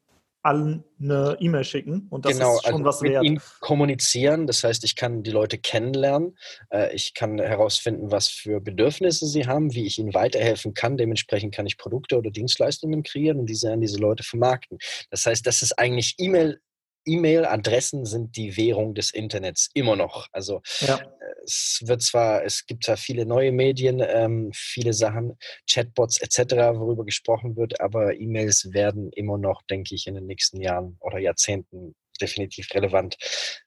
allen 0.47 0.83
eine 0.99 1.35
E-Mail 1.39 1.63
schicken 1.65 2.07
und 2.09 2.25
das 2.25 2.33
genau, 2.33 2.55
ist 2.55 2.63
schon 2.63 2.73
also 2.73 2.85
was 2.85 3.01
mit 3.01 3.11
wert. 3.11 3.25
Ihnen 3.25 3.41
kommunizieren, 3.59 4.47
das 4.47 4.63
heißt, 4.63 4.83
ich 4.85 4.95
kann 4.95 5.23
die 5.23 5.31
Leute 5.31 5.57
kennenlernen, 5.57 6.37
äh, 6.69 6.95
ich 6.95 7.13
kann 7.13 7.37
herausfinden, 7.37 8.11
was 8.11 8.29
für 8.29 8.61
Bedürfnisse 8.61 9.27
sie 9.27 9.45
haben, 9.45 9.73
wie 9.73 9.85
ich 9.85 9.99
ihnen 9.99 10.13
weiterhelfen 10.13 10.73
kann. 10.73 10.95
Dementsprechend 10.95 11.53
kann 11.53 11.65
ich 11.65 11.77
Produkte 11.77 12.17
oder 12.17 12.31
Dienstleistungen 12.31 13.03
kreieren 13.03 13.39
und 13.39 13.47
diese 13.47 13.73
an 13.73 13.81
diese 13.81 13.97
Leute 13.97 14.23
vermarkten. 14.23 14.77
Das 15.09 15.25
heißt, 15.25 15.45
das 15.45 15.61
ist 15.61 15.77
eigentlich 15.77 16.15
E-Mail 16.17 16.61
E-Mail-Adressen 17.07 18.05
sind 18.05 18.35
die 18.35 18.57
Währung 18.57 18.93
des 18.93 19.11
Internets 19.11 19.69
immer 19.73 19.95
noch. 19.95 20.27
Also 20.31 20.61
ja. 20.81 20.99
es 21.43 21.81
wird 21.85 22.01
zwar, 22.01 22.43
es 22.43 22.65
gibt 22.65 22.83
zwar 22.83 22.97
viele 22.97 23.25
neue 23.25 23.51
Medien, 23.51 24.03
ähm, 24.05 24.51
viele 24.53 24.93
Sachen, 24.93 25.37
Chatbots 25.69 26.21
etc., 26.21 26.53
worüber 26.75 27.05
gesprochen 27.05 27.55
wird, 27.55 27.79
aber 27.81 28.19
E-Mails 28.19 28.73
werden 28.73 29.11
immer 29.13 29.37
noch, 29.37 29.61
denke 29.63 29.95
ich, 29.95 30.07
in 30.07 30.15
den 30.15 30.25
nächsten 30.25 30.61
Jahren 30.61 30.97
oder 30.99 31.19
Jahrzehnten 31.19 31.95
definitiv 32.21 32.67
relevant. 32.73 33.17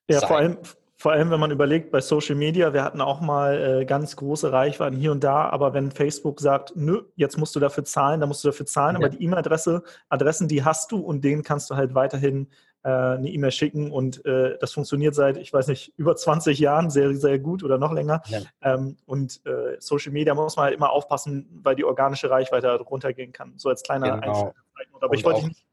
Ja, 0.08 0.20
sein. 0.20 0.28
vor 0.28 0.37
allem, 0.37 0.58
vor 1.00 1.12
allem, 1.12 1.31
wenn 1.31 1.40
man 1.40 1.50
überlegt, 1.50 1.90
bei 1.90 2.02
Social 2.02 2.34
Media, 2.34 2.75
wir 2.75 2.84
hatten 2.84 3.00
auch 3.00 3.22
mal 3.22 3.81
äh, 3.81 3.84
ganz 3.87 4.16
große 4.16 4.52
Reichweiten 4.52 4.98
hier 4.98 5.12
und 5.12 5.25
da, 5.25 5.48
aber 5.48 5.72
wenn 5.72 5.90
Facebook 5.90 6.40
sagt, 6.40 6.72
nö, 6.76 7.04
jetzt 7.16 7.38
musst 7.38 7.56
du 7.56 7.60
dafür 7.60 7.84
zahlen, 7.84 8.20
dann 8.20 8.28
musst 8.28 8.44
du 8.44 8.49
dafür 8.49 8.66
zahlen, 8.66 8.97
ja. 8.97 8.99
aber 8.99 9.09
die 9.09 9.25
E-Mail-Adresse, 9.25 9.82
Adressen, 10.11 10.47
die 10.47 10.62
hast 10.62 10.92
du 10.92 10.99
und 10.99 11.25
denen 11.25 11.42
kannst 11.42 11.70
du 11.70 11.76
halt 11.76 11.94
weiterhin 11.94 12.42
äh, 12.42 12.50
eine 12.88 13.28
E-Mail 13.28 13.50
schicken 13.50 13.90
und 13.90 14.25
äh, 14.25 14.56
das 14.58 14.72
funktioniert 14.72 15.14
seit, 15.14 15.37
ich 15.37 15.52
weiß 15.52 15.66
nicht, 15.68 15.92
über 15.96 16.16
20 16.16 16.58
Jahren 16.58 16.90
sehr, 16.90 17.14
sehr 17.14 17.38
gut 17.38 17.62
oder 17.62 17.78
noch 17.78 17.92
länger. 17.92 18.22
Ja. 18.26 18.40
Ähm, 18.62 18.96
und 19.06 19.40
äh, 19.44 19.76
Social 19.78 20.12
Media 20.12 20.34
muss 20.34 20.56
man 20.56 20.64
halt 20.66 20.75
immer 20.75 20.90
aufpassen, 20.90 21.60
weil 21.62 21.76
die 21.76 21.84
organische 21.84 22.30
Reichweite 22.30 22.70
runtergehen 22.80 23.32
kann. 23.32 23.54
So 23.56 23.68
als 23.68 23.82
kleiner 23.82 24.18
genau. 24.18 24.54
Aber 25.00 25.10
und 25.10 25.14
ich 25.14 25.25
wollte 25.25 25.49
nicht. 25.49 25.64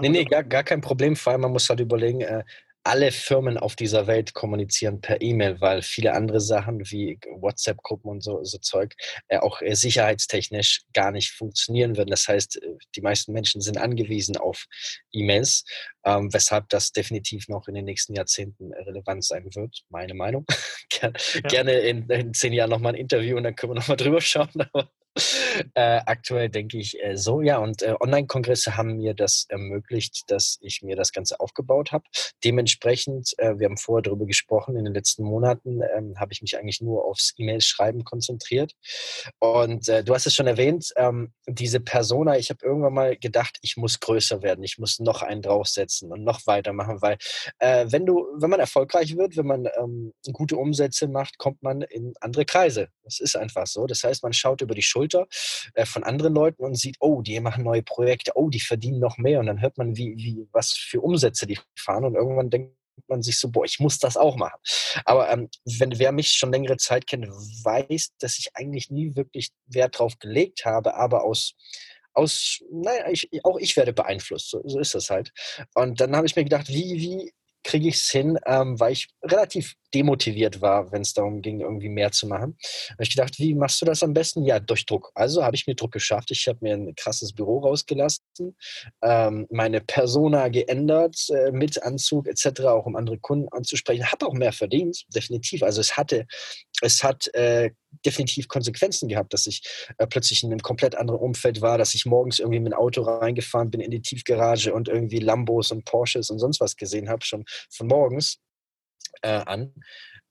Nee, 0.00 0.08
nee, 0.08 0.24
gar, 0.24 0.42
gar 0.42 0.62
kein 0.62 0.80
Problem. 0.80 1.16
Vor 1.16 1.32
allem, 1.32 1.42
man 1.42 1.52
muss 1.52 1.68
halt 1.68 1.80
überlegen, 1.80 2.20
äh, 2.20 2.44
alle 2.86 3.10
Firmen 3.10 3.58
auf 3.58 3.76
dieser 3.76 4.06
Welt 4.06 4.32
kommunizieren 4.32 5.00
per 5.00 5.20
E-Mail, 5.20 5.60
weil 5.60 5.82
viele 5.82 6.14
andere 6.14 6.40
Sachen 6.40 6.80
wie 6.90 7.18
WhatsApp-Gruppen 7.28 8.10
und 8.10 8.22
so, 8.22 8.42
so 8.44 8.58
Zeug 8.58 8.94
äh, 9.28 9.38
auch 9.38 9.60
äh, 9.60 9.74
sicherheitstechnisch 9.74 10.82
gar 10.94 11.10
nicht 11.10 11.32
funktionieren 11.32 11.96
würden. 11.96 12.10
Das 12.10 12.28
heißt, 12.28 12.62
äh, 12.62 12.68
die 12.94 13.00
meisten 13.00 13.32
Menschen 13.32 13.60
sind 13.60 13.78
angewiesen 13.78 14.36
auf 14.36 14.66
E-Mails, 15.12 15.64
ähm, 16.04 16.32
weshalb 16.32 16.68
das 16.68 16.92
definitiv 16.92 17.48
noch 17.48 17.66
in 17.68 17.74
den 17.74 17.84
nächsten 17.84 18.14
Jahrzehnten 18.14 18.72
relevant 18.72 19.24
sein 19.24 19.44
wird, 19.54 19.82
meine 19.88 20.14
Meinung. 20.14 20.44
Ger 20.88 21.12
ja. 21.34 21.40
Gerne 21.40 21.72
in, 21.80 22.08
in, 22.08 22.34
zehn 22.34 22.52
Jahren 22.52 22.70
nochmal 22.70 22.94
ein 22.94 23.00
Interview 23.00 23.36
und 23.36 23.42
dann 23.42 23.56
können 23.56 23.72
wir 23.72 23.80
nochmal 23.80 23.96
drüber 23.96 24.20
schauen. 24.20 24.50
Aber 24.72 24.88
äh, 25.74 26.00
aktuell 26.06 26.48
denke 26.48 26.78
ich 26.78 27.02
äh, 27.02 27.16
so, 27.16 27.40
ja. 27.40 27.58
Und 27.58 27.82
äh, 27.82 27.94
Online-Kongresse 28.00 28.76
haben 28.76 28.96
mir 28.96 29.14
das 29.14 29.46
ermöglicht, 29.48 30.24
dass 30.28 30.58
ich 30.60 30.82
mir 30.82 30.96
das 30.96 31.12
Ganze 31.12 31.40
aufgebaut 31.40 31.92
habe. 31.92 32.04
Dementsprechend, 32.44 33.34
äh, 33.38 33.58
wir 33.58 33.66
haben 33.66 33.76
vorher 33.76 34.02
darüber 34.02 34.26
gesprochen, 34.26 34.76
in 34.76 34.84
den 34.84 34.94
letzten 34.94 35.24
Monaten 35.24 35.80
ähm, 35.96 36.18
habe 36.18 36.32
ich 36.32 36.42
mich 36.42 36.58
eigentlich 36.58 36.80
nur 36.80 37.04
aufs 37.04 37.34
E-Mail-Schreiben 37.36 38.04
konzentriert. 38.04 38.72
Und 39.38 39.88
äh, 39.88 40.04
du 40.04 40.14
hast 40.14 40.26
es 40.26 40.34
schon 40.34 40.46
erwähnt, 40.46 40.92
ähm, 40.96 41.32
diese 41.48 41.80
Persona, 41.80 42.36
ich 42.36 42.50
habe 42.50 42.64
irgendwann 42.64 42.94
mal 42.94 43.16
gedacht, 43.16 43.58
ich 43.62 43.76
muss 43.76 44.00
größer 44.00 44.42
werden, 44.42 44.64
ich 44.64 44.78
muss 44.78 44.98
noch 44.98 45.22
einen 45.22 45.42
draufsetzen 45.42 46.12
und 46.12 46.24
noch 46.24 46.46
weitermachen, 46.46 47.00
weil 47.00 47.18
wenn 47.58 48.06
du, 48.06 48.26
wenn 48.38 48.50
man 48.50 48.60
erfolgreich 48.60 49.16
wird, 49.16 49.36
wenn 49.36 49.46
man 49.46 49.68
ähm, 49.78 50.12
gute 50.32 50.56
Umsätze 50.56 51.08
macht, 51.08 51.38
kommt 51.38 51.62
man 51.62 51.82
in 51.82 52.14
andere 52.20 52.44
Kreise. 52.44 52.88
Das 53.04 53.20
ist 53.20 53.36
einfach 53.36 53.66
so. 53.66 53.86
Das 53.86 54.02
heißt, 54.02 54.22
man 54.22 54.32
schaut 54.32 54.60
über 54.60 54.74
die 54.74 54.82
Schulter 54.82 55.05
Schulter 55.06 55.26
äh, 55.74 55.86
von 55.86 56.04
anderen 56.04 56.34
Leuten 56.34 56.64
und 56.64 56.76
sieht, 56.76 56.96
oh, 57.00 57.22
die 57.22 57.40
machen 57.40 57.64
neue 57.64 57.82
Projekte, 57.82 58.32
oh, 58.34 58.50
die 58.50 58.60
verdienen 58.60 58.98
noch 58.98 59.18
mehr 59.18 59.40
und 59.40 59.46
dann 59.46 59.60
hört 59.60 59.78
man, 59.78 59.96
wie, 59.96 60.16
wie 60.16 60.46
was 60.52 60.72
für 60.72 61.00
Umsätze 61.00 61.46
die 61.46 61.58
fahren 61.78 62.04
und 62.04 62.14
irgendwann 62.14 62.50
denkt 62.50 62.74
man 63.08 63.22
sich 63.22 63.38
so, 63.38 63.50
boah, 63.50 63.64
ich 63.64 63.78
muss 63.78 63.98
das 63.98 64.16
auch 64.16 64.36
machen. 64.36 64.58
Aber 65.04 65.30
ähm, 65.30 65.48
wenn 65.64 65.98
wer 65.98 66.12
mich 66.12 66.32
schon 66.32 66.50
längere 66.50 66.78
Zeit 66.78 67.06
kennt, 67.06 67.26
weiß, 67.28 68.12
dass 68.18 68.38
ich 68.38 68.56
eigentlich 68.56 68.90
nie 68.90 69.14
wirklich 69.14 69.50
Wert 69.66 69.98
drauf 69.98 70.18
gelegt 70.18 70.64
habe, 70.64 70.94
aber 70.94 71.24
aus 71.24 71.54
aus, 72.14 72.60
naja, 72.72 73.10
ich, 73.10 73.28
auch 73.44 73.58
ich 73.58 73.76
werde 73.76 73.92
beeinflusst, 73.92 74.48
so, 74.48 74.62
so 74.64 74.78
ist 74.78 74.94
das 74.94 75.10
halt. 75.10 75.32
Und 75.74 76.00
dann 76.00 76.16
habe 76.16 76.26
ich 76.26 76.34
mir 76.34 76.44
gedacht, 76.44 76.66
wie, 76.68 76.94
wie 76.94 77.34
kriege 77.62 77.88
ich 77.88 77.96
es 77.96 78.10
hin, 78.10 78.38
ähm, 78.46 78.80
weil 78.80 78.92
ich 78.92 79.08
relativ 79.22 79.74
demotiviert 79.96 80.60
war, 80.60 80.92
wenn 80.92 81.00
es 81.00 81.14
darum 81.14 81.40
ging, 81.40 81.60
irgendwie 81.60 81.88
mehr 81.88 82.12
zu 82.12 82.26
machen. 82.26 82.56
Habe 82.90 83.02
ich 83.02 83.10
gedacht, 83.10 83.38
wie 83.38 83.54
machst 83.54 83.80
du 83.80 83.86
das 83.86 84.02
am 84.02 84.12
besten? 84.12 84.44
Ja, 84.44 84.60
durch 84.60 84.84
Druck. 84.84 85.10
Also 85.14 85.42
habe 85.42 85.56
ich 85.56 85.66
mir 85.66 85.74
Druck 85.74 85.92
geschafft. 85.92 86.30
Ich 86.30 86.46
habe 86.48 86.58
mir 86.60 86.74
ein 86.74 86.94
krasses 86.94 87.32
Büro 87.32 87.60
rausgelassen, 87.60 88.54
ähm, 89.02 89.46
meine 89.50 89.80
Persona 89.80 90.48
geändert 90.48 91.16
äh, 91.30 91.50
mit 91.50 91.82
Anzug 91.82 92.28
etc., 92.28 92.60
auch 92.66 92.84
um 92.84 92.96
andere 92.96 93.18
Kunden 93.18 93.48
anzusprechen. 93.52 94.04
Habe 94.12 94.26
auch 94.26 94.34
mehr 94.34 94.52
verdient, 94.52 95.04
definitiv. 95.14 95.62
Also 95.62 95.80
es 95.80 95.96
hatte, 95.96 96.26
es 96.82 97.02
hat 97.02 97.32
äh, 97.34 97.70
definitiv 98.04 98.48
Konsequenzen 98.48 99.08
gehabt, 99.08 99.32
dass 99.32 99.46
ich 99.46 99.62
äh, 99.96 100.06
plötzlich 100.06 100.42
in 100.42 100.50
einem 100.50 100.60
komplett 100.60 100.94
anderen 100.94 101.20
Umfeld 101.20 101.62
war, 101.62 101.78
dass 101.78 101.94
ich 101.94 102.04
morgens 102.04 102.38
irgendwie 102.38 102.60
mit 102.60 102.72
dem 102.72 102.78
Auto 102.78 103.02
reingefahren 103.02 103.70
bin 103.70 103.80
in 103.80 103.90
die 103.90 104.02
Tiefgarage 104.02 104.74
und 104.74 104.88
irgendwie 104.88 105.20
Lambos 105.20 105.70
und 105.70 105.86
Porsches 105.86 106.28
und 106.28 106.38
sonst 106.38 106.60
was 106.60 106.76
gesehen 106.76 107.08
habe, 107.08 107.24
schon 107.24 107.44
von 107.70 107.86
morgens 107.86 108.38
äh, 109.22 109.28
an. 109.28 109.74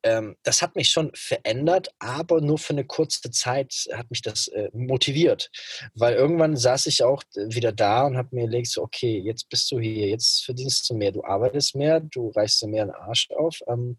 Ähm, 0.04 0.36
das 0.44 0.62
hat 0.62 0.75
mich 0.75 0.89
schon 0.89 1.12
verändert, 1.15 1.89
aber 1.98 2.39
nur 2.39 2.60
für 2.60 2.74
eine 2.74 2.86
kurze 2.86 3.32
Zeit 3.32 3.88
hat 3.92 4.10
mich 4.12 4.22
das 4.22 4.48
äh, 4.50 4.70
motiviert. 4.72 5.50
Weil 5.96 6.13
irgendwann 6.13 6.56
saß 6.56 6.86
ich 6.86 7.04
auch 7.04 7.24
wieder 7.34 7.72
da 7.72 8.06
und 8.06 8.15
habe 8.15 8.30
mir 8.32 8.44
überlegt, 8.44 8.68
so, 8.68 8.84
okay, 8.84 9.20
jetzt 9.20 9.50
bist 9.50 9.72
du 9.72 9.80
hier, 9.80 10.08
jetzt 10.08 10.46
verdienst 10.46 10.88
du 10.89 10.94
mehr, 10.94 11.12
du 11.12 11.24
arbeitest 11.24 11.75
mehr, 11.75 12.00
du 12.00 12.30
reißt 12.30 12.62
dir 12.62 12.68
mehr 12.68 12.86
den 12.86 12.94
Arsch 12.94 13.30
auf. 13.32 13.60
Ähm, 13.68 13.98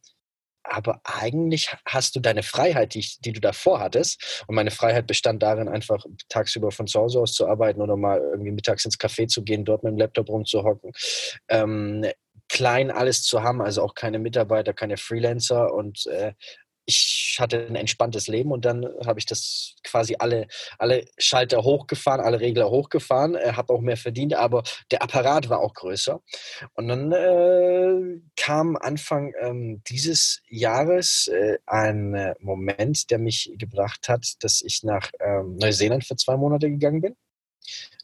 aber 0.68 1.00
eigentlich 1.04 1.74
hast 1.84 2.16
du 2.16 2.20
deine 2.20 2.42
Freiheit, 2.42 2.94
die, 2.94 3.06
die 3.20 3.32
du 3.32 3.40
davor 3.40 3.80
hattest. 3.80 4.44
Und 4.46 4.54
meine 4.54 4.70
Freiheit 4.70 5.06
bestand 5.06 5.42
darin, 5.42 5.68
einfach 5.68 6.04
tagsüber 6.28 6.70
von 6.70 6.86
zu 6.86 7.00
Hause 7.00 7.20
aus 7.20 7.32
zu 7.32 7.46
arbeiten 7.46 7.80
oder 7.80 7.96
mal 7.96 8.20
irgendwie 8.20 8.52
mittags 8.52 8.84
ins 8.84 8.98
Café 8.98 9.28
zu 9.28 9.42
gehen, 9.42 9.64
dort 9.64 9.82
mit 9.82 9.92
dem 9.92 9.98
Laptop 9.98 10.28
rumzuhocken. 10.28 10.92
Ähm, 11.48 12.04
klein 12.48 12.90
alles 12.90 13.22
zu 13.22 13.42
haben, 13.42 13.60
also 13.60 13.82
auch 13.82 13.94
keine 13.94 14.18
Mitarbeiter, 14.18 14.72
keine 14.72 14.96
Freelancer 14.96 15.72
und 15.72 16.06
äh, 16.06 16.32
ich 16.86 17.36
hatte 17.40 17.66
ein 17.66 17.74
entspanntes 17.74 18.28
Leben 18.28 18.52
und 18.52 18.64
dann 18.64 18.86
habe 19.04 19.18
ich 19.18 19.26
das 19.26 19.74
quasi 19.82 20.16
alle, 20.18 20.46
alle 20.78 21.04
Schalter 21.18 21.62
hochgefahren, 21.62 22.20
alle 22.20 22.40
Regler 22.40 22.70
hochgefahren, 22.70 23.34
äh, 23.34 23.52
habe 23.52 23.72
auch 23.72 23.80
mehr 23.80 23.96
verdient, 23.96 24.34
aber 24.34 24.62
der 24.92 25.02
Apparat 25.02 25.48
war 25.48 25.60
auch 25.60 25.74
größer. 25.74 26.22
Und 26.74 26.88
dann 26.88 27.12
äh, 27.12 28.20
kam 28.36 28.76
Anfang 28.76 29.32
ähm, 29.40 29.82
dieses 29.88 30.42
Jahres 30.48 31.26
äh, 31.26 31.58
ein 31.66 32.14
äh, 32.14 32.34
Moment, 32.38 33.10
der 33.10 33.18
mich 33.18 33.52
gebracht 33.58 34.08
hat, 34.08 34.34
dass 34.40 34.62
ich 34.62 34.84
nach 34.84 35.10
ähm, 35.20 35.56
Neuseeland 35.56 36.04
für 36.04 36.16
zwei 36.16 36.36
Monate 36.36 36.70
gegangen 36.70 37.00
bin. 37.00 37.16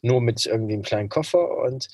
Nur 0.01 0.19
mit 0.19 0.45
irgendwie 0.45 0.73
einem 0.73 0.83
kleinen 0.83 1.07
Koffer 1.07 1.57
und 1.59 1.87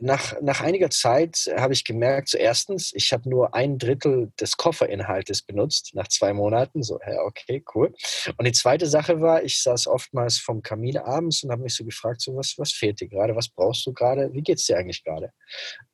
nach, 0.00 0.40
nach 0.42 0.60
einiger 0.60 0.90
Zeit 0.90 1.50
habe 1.56 1.72
ich 1.72 1.84
gemerkt, 1.84 2.28
so 2.28 2.38
erstens, 2.38 2.92
ich 2.94 3.12
habe 3.12 3.28
nur 3.28 3.54
ein 3.54 3.78
Drittel 3.78 4.32
des 4.40 4.56
Kofferinhaltes 4.56 5.42
benutzt, 5.42 5.92
nach 5.94 6.08
zwei 6.08 6.32
Monaten. 6.32 6.82
So, 6.82 6.98
ja, 7.06 7.22
okay, 7.22 7.64
cool. 7.74 7.94
Und 8.36 8.46
die 8.46 8.52
zweite 8.52 8.86
Sache 8.86 9.20
war, 9.20 9.42
ich 9.42 9.62
saß 9.62 9.86
oftmals 9.86 10.38
vom 10.38 10.62
Kamin 10.62 10.98
abends 10.98 11.42
und 11.42 11.50
habe 11.50 11.62
mich 11.62 11.74
so 11.74 11.84
gefragt, 11.84 12.20
so, 12.20 12.36
was, 12.36 12.54
was 12.58 12.72
fehlt 12.72 13.00
dir 13.00 13.08
gerade, 13.08 13.34
was 13.34 13.48
brauchst 13.48 13.86
du 13.86 13.92
gerade, 13.92 14.32
wie 14.32 14.42
geht 14.42 14.58
es 14.58 14.66
dir 14.66 14.76
eigentlich 14.76 15.02
gerade? 15.02 15.32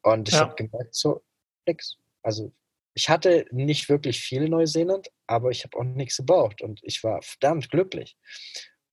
Und 0.02 0.28
ich 0.28 0.34
ja. 0.34 0.40
habe 0.40 0.54
gemerkt, 0.54 0.94
so, 0.94 1.22
nix. 1.66 1.96
Also 2.22 2.52
ich 2.94 3.08
hatte 3.08 3.46
nicht 3.50 3.88
wirklich 3.88 4.20
viel 4.20 4.48
Neuseeland, 4.48 5.08
aber 5.26 5.50
ich 5.50 5.64
habe 5.64 5.78
auch 5.78 5.84
nichts 5.84 6.18
gebraucht 6.18 6.62
und 6.62 6.80
ich 6.82 7.02
war 7.02 7.22
verdammt 7.22 7.70
glücklich. 7.70 8.16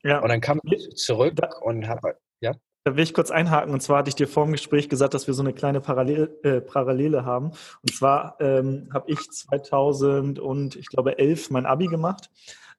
Ja. 0.03 0.19
Und 0.19 0.29
dann 0.29 0.41
kam 0.41 0.61
ich 0.63 0.95
zurück 0.95 1.39
und 1.61 1.87
habe, 1.87 2.17
ja. 2.39 2.53
Da 2.89 2.96
will 2.96 3.03
ich 3.03 3.13
kurz 3.13 3.29
einhaken. 3.29 3.72
Und 3.72 3.81
zwar 3.81 4.00
hatte 4.00 4.10
ich 4.10 4.15
dir 4.15 4.27
vor 4.27 4.46
dem 4.46 4.53
Gespräch 4.53 4.89
gesagt, 4.89 5.13
dass 5.13 5.27
wir 5.27 5.36
so 5.36 5.43
eine 5.43 5.53
kleine 5.53 5.79
Parallel, 5.79 6.36
äh, 6.41 6.60
Parallele 6.60 7.24
haben. 7.24 7.51
Und 7.84 7.93
zwar 7.93 8.36
ähm, 8.39 8.89
habe 8.91 9.12
ich 9.12 9.19
2000 9.29 10.39
und 10.39 10.75
ich 10.75 10.88
glaube 10.88 11.19
11 11.19 11.51
mein 11.51 11.67
Abi 11.67 11.86
gemacht 11.86 12.31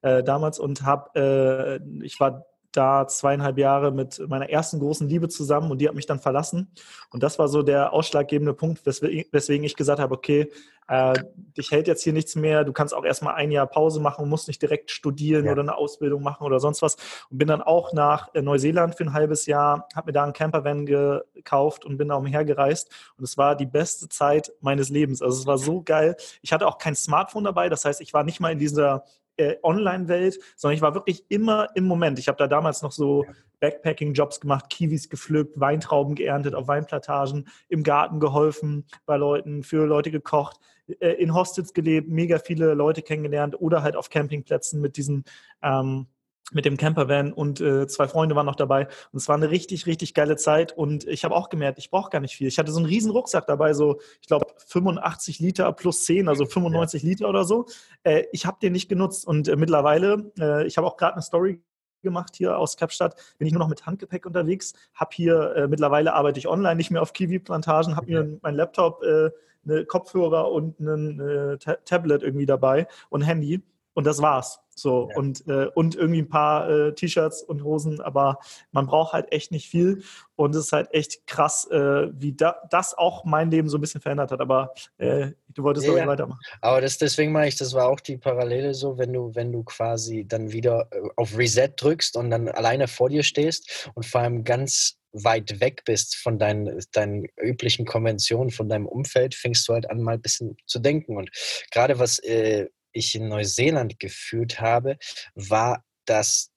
äh, 0.02 0.24
damals 0.24 0.58
und 0.58 0.82
habe, 0.82 1.80
äh, 1.80 2.04
ich 2.04 2.18
war 2.18 2.46
da 2.72 3.06
zweieinhalb 3.06 3.56
Jahre 3.56 3.92
mit 3.92 4.20
meiner 4.28 4.50
ersten 4.50 4.80
großen 4.80 5.08
Liebe 5.08 5.28
zusammen 5.28 5.70
und 5.70 5.80
die 5.80 5.86
hat 5.86 5.94
mich 5.94 6.06
dann 6.06 6.18
verlassen. 6.18 6.72
Und 7.10 7.22
das 7.22 7.38
war 7.38 7.46
so 7.46 7.62
der 7.62 7.92
ausschlaggebende 7.92 8.54
Punkt, 8.54 8.84
weswegen 8.84 9.64
ich 9.64 9.76
gesagt 9.76 10.00
habe, 10.00 10.12
okay, 10.12 10.50
äh, 10.90 11.14
dich 11.56 11.70
hält 11.70 11.86
jetzt 11.86 12.02
hier 12.02 12.12
nichts 12.12 12.34
mehr, 12.34 12.64
du 12.64 12.72
kannst 12.72 12.92
auch 12.94 13.04
erstmal 13.04 13.36
ein 13.36 13.52
Jahr 13.52 13.68
Pause 13.68 14.00
machen 14.00 14.24
und 14.24 14.28
musst 14.28 14.48
nicht 14.48 14.60
direkt 14.60 14.90
studieren 14.90 15.44
ja. 15.44 15.52
oder 15.52 15.62
eine 15.62 15.76
Ausbildung 15.76 16.20
machen 16.20 16.44
oder 16.44 16.58
sonst 16.58 16.82
was. 16.82 16.96
Und 17.30 17.38
bin 17.38 17.46
dann 17.46 17.62
auch 17.62 17.92
nach 17.92 18.34
äh, 18.34 18.42
Neuseeland 18.42 18.96
für 18.96 19.04
ein 19.04 19.12
halbes 19.12 19.46
Jahr, 19.46 19.86
habe 19.94 20.08
mir 20.08 20.12
da 20.12 20.24
einen 20.24 20.32
Campervan 20.32 20.86
gekauft 20.86 21.84
und 21.84 21.96
bin 21.96 22.08
da 22.08 22.16
umhergereist. 22.16 22.90
Und 23.16 23.22
es 23.22 23.38
war 23.38 23.54
die 23.54 23.66
beste 23.66 24.08
Zeit 24.08 24.52
meines 24.60 24.88
Lebens. 24.88 25.22
Also 25.22 25.38
es 25.38 25.46
war 25.46 25.58
so 25.58 25.80
geil. 25.80 26.16
Ich 26.42 26.52
hatte 26.52 26.66
auch 26.66 26.78
kein 26.78 26.96
Smartphone 26.96 27.44
dabei, 27.44 27.68
das 27.68 27.84
heißt, 27.84 28.00
ich 28.00 28.12
war 28.12 28.24
nicht 28.24 28.40
mal 28.40 28.50
in 28.50 28.58
dieser 28.58 29.04
äh, 29.36 29.56
Online-Welt, 29.62 30.38
sondern 30.56 30.74
ich 30.74 30.82
war 30.82 30.94
wirklich 30.94 31.24
immer 31.28 31.68
im 31.76 31.84
Moment. 31.84 32.18
Ich 32.18 32.26
habe 32.26 32.36
da 32.36 32.48
damals 32.48 32.82
noch 32.82 32.92
so 32.92 33.24
Backpacking-Jobs 33.60 34.40
gemacht, 34.40 34.68
Kiwis 34.70 35.08
gepflückt, 35.08 35.58
Weintrauben 35.60 36.14
geerntet 36.14 36.54
auf 36.54 36.68
Weinplantagen, 36.68 37.48
im 37.68 37.82
Garten 37.82 38.20
geholfen 38.20 38.86
bei 39.06 39.16
Leuten, 39.16 39.62
für 39.62 39.86
Leute 39.86 40.10
gekocht, 40.10 40.58
äh, 41.00 41.12
in 41.12 41.34
Hostels 41.34 41.72
gelebt, 41.74 42.08
mega 42.08 42.38
viele 42.38 42.74
Leute 42.74 43.02
kennengelernt 43.02 43.60
oder 43.60 43.82
halt 43.82 43.96
auf 43.96 44.10
Campingplätzen 44.10 44.80
mit 44.80 44.96
diesen 44.96 45.24
ähm, 45.62 46.06
mit 46.52 46.64
dem 46.64 46.76
Campervan 46.76 47.32
und 47.32 47.60
äh, 47.60 47.86
zwei 47.86 48.08
Freunde 48.08 48.34
waren 48.34 48.46
noch 48.46 48.56
dabei. 48.56 48.88
Und 49.12 49.18
es 49.18 49.28
war 49.28 49.36
eine 49.36 49.50
richtig, 49.50 49.86
richtig 49.86 50.14
geile 50.14 50.36
Zeit. 50.36 50.72
Und 50.76 51.06
ich 51.06 51.24
habe 51.24 51.34
auch 51.34 51.48
gemerkt, 51.48 51.78
ich 51.78 51.90
brauche 51.90 52.10
gar 52.10 52.20
nicht 52.20 52.34
viel. 52.34 52.48
Ich 52.48 52.58
hatte 52.58 52.72
so 52.72 52.78
einen 52.78 52.86
riesen 52.86 53.10
Rucksack 53.10 53.46
dabei, 53.46 53.72
so, 53.72 54.00
ich 54.20 54.26
glaube, 54.26 54.46
85 54.66 55.38
Liter 55.38 55.72
plus 55.72 56.04
10, 56.04 56.28
also 56.28 56.46
95 56.46 57.02
ja. 57.02 57.08
Liter 57.08 57.28
oder 57.28 57.44
so. 57.44 57.66
Äh, 58.02 58.24
ich 58.32 58.46
habe 58.46 58.58
den 58.60 58.72
nicht 58.72 58.88
genutzt. 58.88 59.26
Und 59.26 59.48
äh, 59.48 59.56
mittlerweile, 59.56 60.32
äh, 60.38 60.66
ich 60.66 60.76
habe 60.76 60.86
auch 60.86 60.96
gerade 60.96 61.14
eine 61.14 61.22
Story 61.22 61.62
gemacht 62.02 62.36
hier 62.36 62.58
aus 62.58 62.76
Kapstadt, 62.76 63.16
bin 63.38 63.46
ich 63.46 63.52
nur 63.52 63.60
noch 63.60 63.68
mit 63.68 63.86
Handgepäck 63.86 64.26
unterwegs, 64.26 64.74
habe 64.94 65.10
hier, 65.14 65.54
äh, 65.56 65.68
mittlerweile 65.68 66.14
arbeite 66.14 66.38
ich 66.38 66.48
online, 66.48 66.76
nicht 66.76 66.90
mehr 66.90 67.02
auf 67.02 67.12
Kiwi-Plantagen, 67.12 67.96
habe 67.96 68.06
mir 68.06 68.38
mein 68.42 68.54
Laptop, 68.54 69.02
äh, 69.02 69.30
eine 69.64 69.84
Kopfhörer 69.84 70.50
und 70.50 70.80
ein 70.80 71.58
Tablet 71.84 72.22
irgendwie 72.22 72.46
dabei 72.46 72.88
und 73.10 73.20
Handy 73.20 73.62
und 73.92 74.06
das 74.06 74.22
war's. 74.22 74.60
So 74.80 75.08
ja. 75.10 75.16
und, 75.16 75.46
äh, 75.46 75.66
und 75.74 75.94
irgendwie 75.94 76.22
ein 76.22 76.28
paar 76.28 76.68
äh, 76.68 76.94
T-Shirts 76.94 77.42
und 77.42 77.64
Hosen, 77.64 78.00
aber 78.00 78.38
man 78.72 78.86
braucht 78.86 79.12
halt 79.12 79.32
echt 79.32 79.52
nicht 79.52 79.68
viel. 79.68 80.02
Und 80.36 80.54
es 80.54 80.66
ist 80.66 80.72
halt 80.72 80.88
echt 80.92 81.26
krass, 81.26 81.66
äh, 81.70 82.08
wie 82.12 82.32
da, 82.32 82.56
das 82.70 82.96
auch 82.96 83.24
mein 83.24 83.50
Leben 83.50 83.68
so 83.68 83.76
ein 83.76 83.80
bisschen 83.80 84.00
verändert 84.00 84.32
hat. 84.32 84.40
Aber 84.40 84.72
äh, 84.98 85.32
du 85.48 85.62
wolltest 85.62 85.86
ja, 85.86 86.06
weitermachen. 86.06 86.40
Aber 86.62 86.80
das, 86.80 86.98
deswegen 86.98 87.32
meine 87.32 87.48
ich, 87.48 87.56
das 87.56 87.74
war 87.74 87.88
auch 87.88 88.00
die 88.00 88.16
Parallele 88.16 88.74
so, 88.74 88.96
wenn 88.96 89.12
du, 89.12 89.34
wenn 89.34 89.52
du 89.52 89.62
quasi 89.64 90.24
dann 90.26 90.52
wieder 90.52 90.88
äh, 90.90 91.08
auf 91.16 91.36
Reset 91.36 91.68
drückst 91.76 92.16
und 92.16 92.30
dann 92.30 92.48
alleine 92.48 92.88
vor 92.88 93.10
dir 93.10 93.22
stehst 93.22 93.90
und 93.94 94.06
vor 94.06 94.22
allem 94.22 94.44
ganz 94.44 94.96
weit 95.12 95.60
weg 95.60 95.82
bist 95.84 96.16
von 96.16 96.38
deinen, 96.38 96.80
deinen 96.92 97.26
üblichen 97.40 97.84
Konventionen, 97.84 98.50
von 98.50 98.68
deinem 98.68 98.86
Umfeld, 98.86 99.34
fängst 99.34 99.68
du 99.68 99.72
halt 99.72 99.90
an, 99.90 100.02
mal 100.02 100.14
ein 100.14 100.22
bisschen 100.22 100.56
zu 100.66 100.78
denken. 100.78 101.16
Und 101.16 101.30
gerade 101.70 101.98
was 101.98 102.18
äh, 102.20 102.68
ich 102.92 103.14
in 103.14 103.28
Neuseeland 103.28 103.98
gefühlt 103.98 104.60
habe, 104.60 104.98
war, 105.34 105.84
dass 106.06 106.50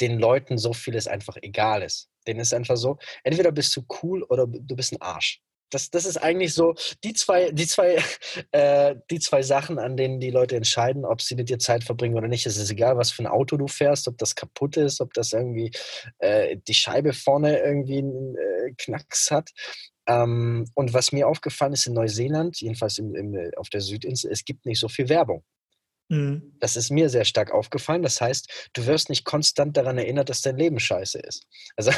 den 0.00 0.18
Leuten 0.18 0.58
so 0.58 0.72
vieles 0.72 1.06
einfach 1.06 1.36
egal 1.40 1.82
ist. 1.82 2.08
Denen 2.26 2.40
ist 2.40 2.54
einfach 2.54 2.76
so, 2.76 2.98
entweder 3.22 3.52
bist 3.52 3.76
du 3.76 3.84
cool 4.02 4.22
oder 4.24 4.46
du 4.46 4.76
bist 4.76 4.92
ein 4.92 5.00
Arsch. 5.00 5.40
Das, 5.70 5.90
das 5.90 6.04
ist 6.04 6.18
eigentlich 6.18 6.54
so 6.54 6.74
die 7.02 7.14
zwei, 7.14 7.50
die, 7.50 7.66
zwei, 7.66 7.98
äh, 8.52 8.94
die 9.10 9.18
zwei 9.18 9.42
Sachen, 9.42 9.78
an 9.78 9.96
denen 9.96 10.20
die 10.20 10.30
Leute 10.30 10.56
entscheiden, 10.56 11.04
ob 11.04 11.20
sie 11.20 11.34
mit 11.34 11.48
dir 11.48 11.58
Zeit 11.58 11.84
verbringen 11.84 12.16
oder 12.16 12.28
nicht. 12.28 12.46
Es 12.46 12.56
ist 12.56 12.70
egal, 12.70 12.96
was 12.96 13.10
für 13.10 13.24
ein 13.24 13.26
Auto 13.26 13.56
du 13.56 13.66
fährst, 13.66 14.06
ob 14.06 14.16
das 14.18 14.34
kaputt 14.34 14.76
ist, 14.76 15.00
ob 15.00 15.12
das 15.14 15.32
irgendwie 15.32 15.72
äh, 16.18 16.56
die 16.68 16.74
Scheibe 16.74 17.12
vorne 17.12 17.58
irgendwie 17.58 17.98
einen 17.98 18.36
äh, 18.36 18.72
Knacks 18.76 19.30
hat. 19.30 19.50
Ähm, 20.06 20.66
und 20.74 20.92
was 20.92 21.12
mir 21.12 21.26
aufgefallen 21.28 21.72
ist 21.72 21.86
in 21.86 21.94
Neuseeland, 21.94 22.60
jedenfalls 22.60 22.98
im, 22.98 23.14
im, 23.14 23.50
auf 23.56 23.68
der 23.70 23.80
Südinsel, 23.80 24.30
es 24.30 24.44
gibt 24.44 24.66
nicht 24.66 24.78
so 24.78 24.88
viel 24.88 25.08
Werbung. 25.08 25.44
Mhm. 26.08 26.54
Das 26.60 26.76
ist 26.76 26.90
mir 26.90 27.08
sehr 27.08 27.24
stark 27.24 27.52
aufgefallen. 27.52 28.02
Das 28.02 28.20
heißt, 28.20 28.70
du 28.74 28.86
wirst 28.86 29.08
nicht 29.08 29.24
konstant 29.24 29.76
daran 29.76 29.98
erinnert, 29.98 30.28
dass 30.28 30.42
dein 30.42 30.56
Leben 30.56 30.78
scheiße 30.78 31.18
ist. 31.18 31.46
Also, 31.76 31.92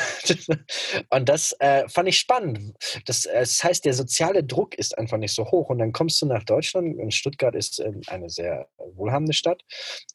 und 1.10 1.28
das 1.28 1.52
äh, 1.58 1.88
fand 1.88 2.08
ich 2.08 2.18
spannend. 2.18 2.76
Das, 3.06 3.26
äh, 3.26 3.40
das, 3.40 3.62
heißt, 3.62 3.84
der 3.84 3.94
soziale 3.94 4.44
Druck 4.44 4.74
ist 4.74 4.96
einfach 4.96 5.18
nicht 5.18 5.34
so 5.34 5.44
hoch. 5.50 5.70
Und 5.70 5.78
dann 5.78 5.92
kommst 5.92 6.22
du 6.22 6.26
nach 6.26 6.44
Deutschland. 6.44 6.98
Und 6.98 7.14
Stuttgart 7.14 7.54
ist 7.54 7.80
äh, 7.80 7.92
eine 8.06 8.30
sehr 8.30 8.68
wohlhabende 8.78 9.32
Stadt. 9.32 9.62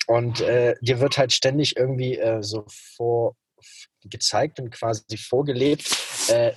Und 0.08 0.42
äh, 0.42 0.76
dir 0.82 1.00
wird 1.00 1.18
halt 1.18 1.34
ständig 1.34 1.76
irgendwie 1.76 2.18
äh, 2.18 2.42
so 2.42 2.66
vor 2.96 3.36
gezeigt 4.04 4.60
und 4.60 4.72
quasi 4.72 5.18
vorgelebt. 5.18 5.86
Äh, 6.30 6.54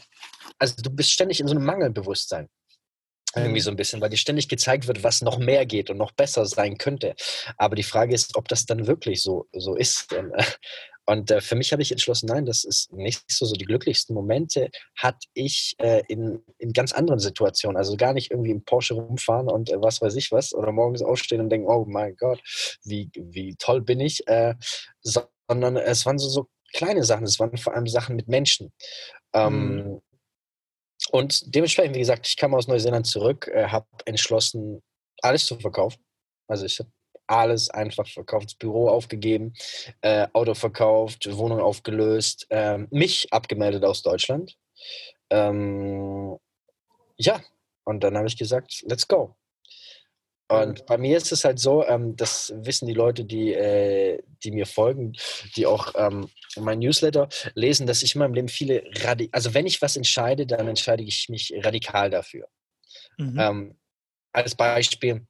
also 0.58 0.76
du 0.82 0.90
bist 0.90 1.10
ständig 1.10 1.40
in 1.40 1.48
so 1.48 1.54
einem 1.54 1.64
Mangelbewusstsein. 1.64 2.48
Irgendwie 3.36 3.60
so 3.60 3.70
ein 3.70 3.76
bisschen, 3.76 4.00
weil 4.00 4.10
dir 4.10 4.16
ständig 4.16 4.48
gezeigt 4.48 4.86
wird, 4.86 5.02
was 5.02 5.22
noch 5.22 5.38
mehr 5.38 5.66
geht 5.66 5.90
und 5.90 5.96
noch 5.96 6.12
besser 6.12 6.46
sein 6.46 6.78
könnte. 6.78 7.14
Aber 7.56 7.74
die 7.76 7.82
Frage 7.82 8.14
ist, 8.14 8.36
ob 8.36 8.48
das 8.48 8.66
dann 8.66 8.86
wirklich 8.86 9.22
so, 9.22 9.48
so 9.52 9.74
ist. 9.74 10.14
Und 11.06 11.30
äh, 11.30 11.40
für 11.40 11.54
mich 11.54 11.72
habe 11.72 11.82
ich 11.82 11.90
entschlossen, 11.90 12.26
nein, 12.26 12.46
das 12.46 12.64
ist 12.64 12.92
nicht 12.92 13.22
so. 13.30 13.44
So 13.44 13.54
die 13.54 13.64
glücklichsten 13.64 14.14
Momente 14.14 14.70
hatte 14.96 15.26
ich 15.34 15.74
äh, 15.78 16.02
in, 16.08 16.42
in 16.58 16.72
ganz 16.72 16.92
anderen 16.92 17.20
Situationen. 17.20 17.76
Also 17.76 17.96
gar 17.96 18.12
nicht 18.12 18.30
irgendwie 18.30 18.50
im 18.50 18.64
Porsche 18.64 18.94
rumfahren 18.94 19.48
und 19.48 19.70
äh, 19.70 19.80
was 19.80 20.00
weiß 20.00 20.14
ich 20.16 20.32
was. 20.32 20.54
Oder 20.54 20.72
morgens 20.72 21.02
aufstehen 21.02 21.40
und 21.40 21.50
denken, 21.50 21.68
oh 21.68 21.84
mein 21.86 22.16
Gott, 22.16 22.40
wie, 22.84 23.10
wie 23.14 23.54
toll 23.56 23.82
bin 23.82 24.00
ich. 24.00 24.26
Äh, 24.28 24.54
sondern 25.02 25.76
es 25.76 26.06
waren 26.06 26.18
so, 26.18 26.28
so 26.28 26.48
kleine 26.72 27.04
Sachen. 27.04 27.24
Es 27.24 27.38
waren 27.38 27.56
vor 27.56 27.74
allem 27.74 27.86
Sachen 27.86 28.16
mit 28.16 28.28
Menschen. 28.28 28.72
Ähm, 29.34 29.76
mhm. 29.76 30.00
Und 31.14 31.54
dementsprechend, 31.54 31.94
wie 31.94 32.00
gesagt, 32.00 32.26
ich 32.26 32.36
kam 32.36 32.56
aus 32.56 32.66
Neuseeland 32.66 33.06
zurück, 33.06 33.46
äh, 33.46 33.68
habe 33.68 33.86
entschlossen, 34.04 34.82
alles 35.22 35.46
zu 35.46 35.54
verkaufen. 35.60 36.04
Also 36.48 36.66
ich 36.66 36.80
habe 36.80 36.90
alles 37.28 37.70
einfach 37.70 38.08
verkauft, 38.08 38.46
das 38.46 38.54
Büro 38.56 38.88
aufgegeben, 38.88 39.54
äh, 40.00 40.26
Auto 40.32 40.54
verkauft, 40.54 41.28
Wohnung 41.30 41.60
aufgelöst, 41.60 42.48
äh, 42.50 42.78
mich 42.90 43.32
abgemeldet 43.32 43.84
aus 43.84 44.02
Deutschland. 44.02 44.56
Ähm, 45.30 46.36
ja, 47.16 47.40
und 47.84 48.02
dann 48.02 48.16
habe 48.16 48.26
ich 48.26 48.36
gesagt, 48.36 48.82
let's 48.88 49.06
go. 49.06 49.36
Und 50.62 50.86
bei 50.86 50.98
mir 50.98 51.16
ist 51.16 51.32
es 51.32 51.44
halt 51.44 51.58
so, 51.58 51.84
ähm, 51.86 52.16
das 52.16 52.52
wissen 52.56 52.86
die 52.86 52.94
Leute, 52.94 53.24
die, 53.24 53.52
äh, 53.52 54.22
die 54.42 54.50
mir 54.50 54.66
folgen, 54.66 55.14
die 55.56 55.66
auch 55.66 55.92
ähm, 55.96 56.28
mein 56.56 56.78
Newsletter 56.78 57.28
lesen, 57.54 57.86
dass 57.86 58.02
ich 58.02 58.14
in 58.14 58.20
meinem 58.20 58.34
Leben 58.34 58.48
viele, 58.48 58.84
Radi 59.02 59.28
also 59.32 59.54
wenn 59.54 59.66
ich 59.66 59.82
was 59.82 59.96
entscheide, 59.96 60.46
dann 60.46 60.68
entscheide 60.68 61.02
ich 61.02 61.28
mich 61.28 61.52
radikal 61.62 62.10
dafür. 62.10 62.48
Mhm. 63.18 63.38
Ähm, 63.38 63.78
als 64.32 64.54
Beispiel, 64.54 65.26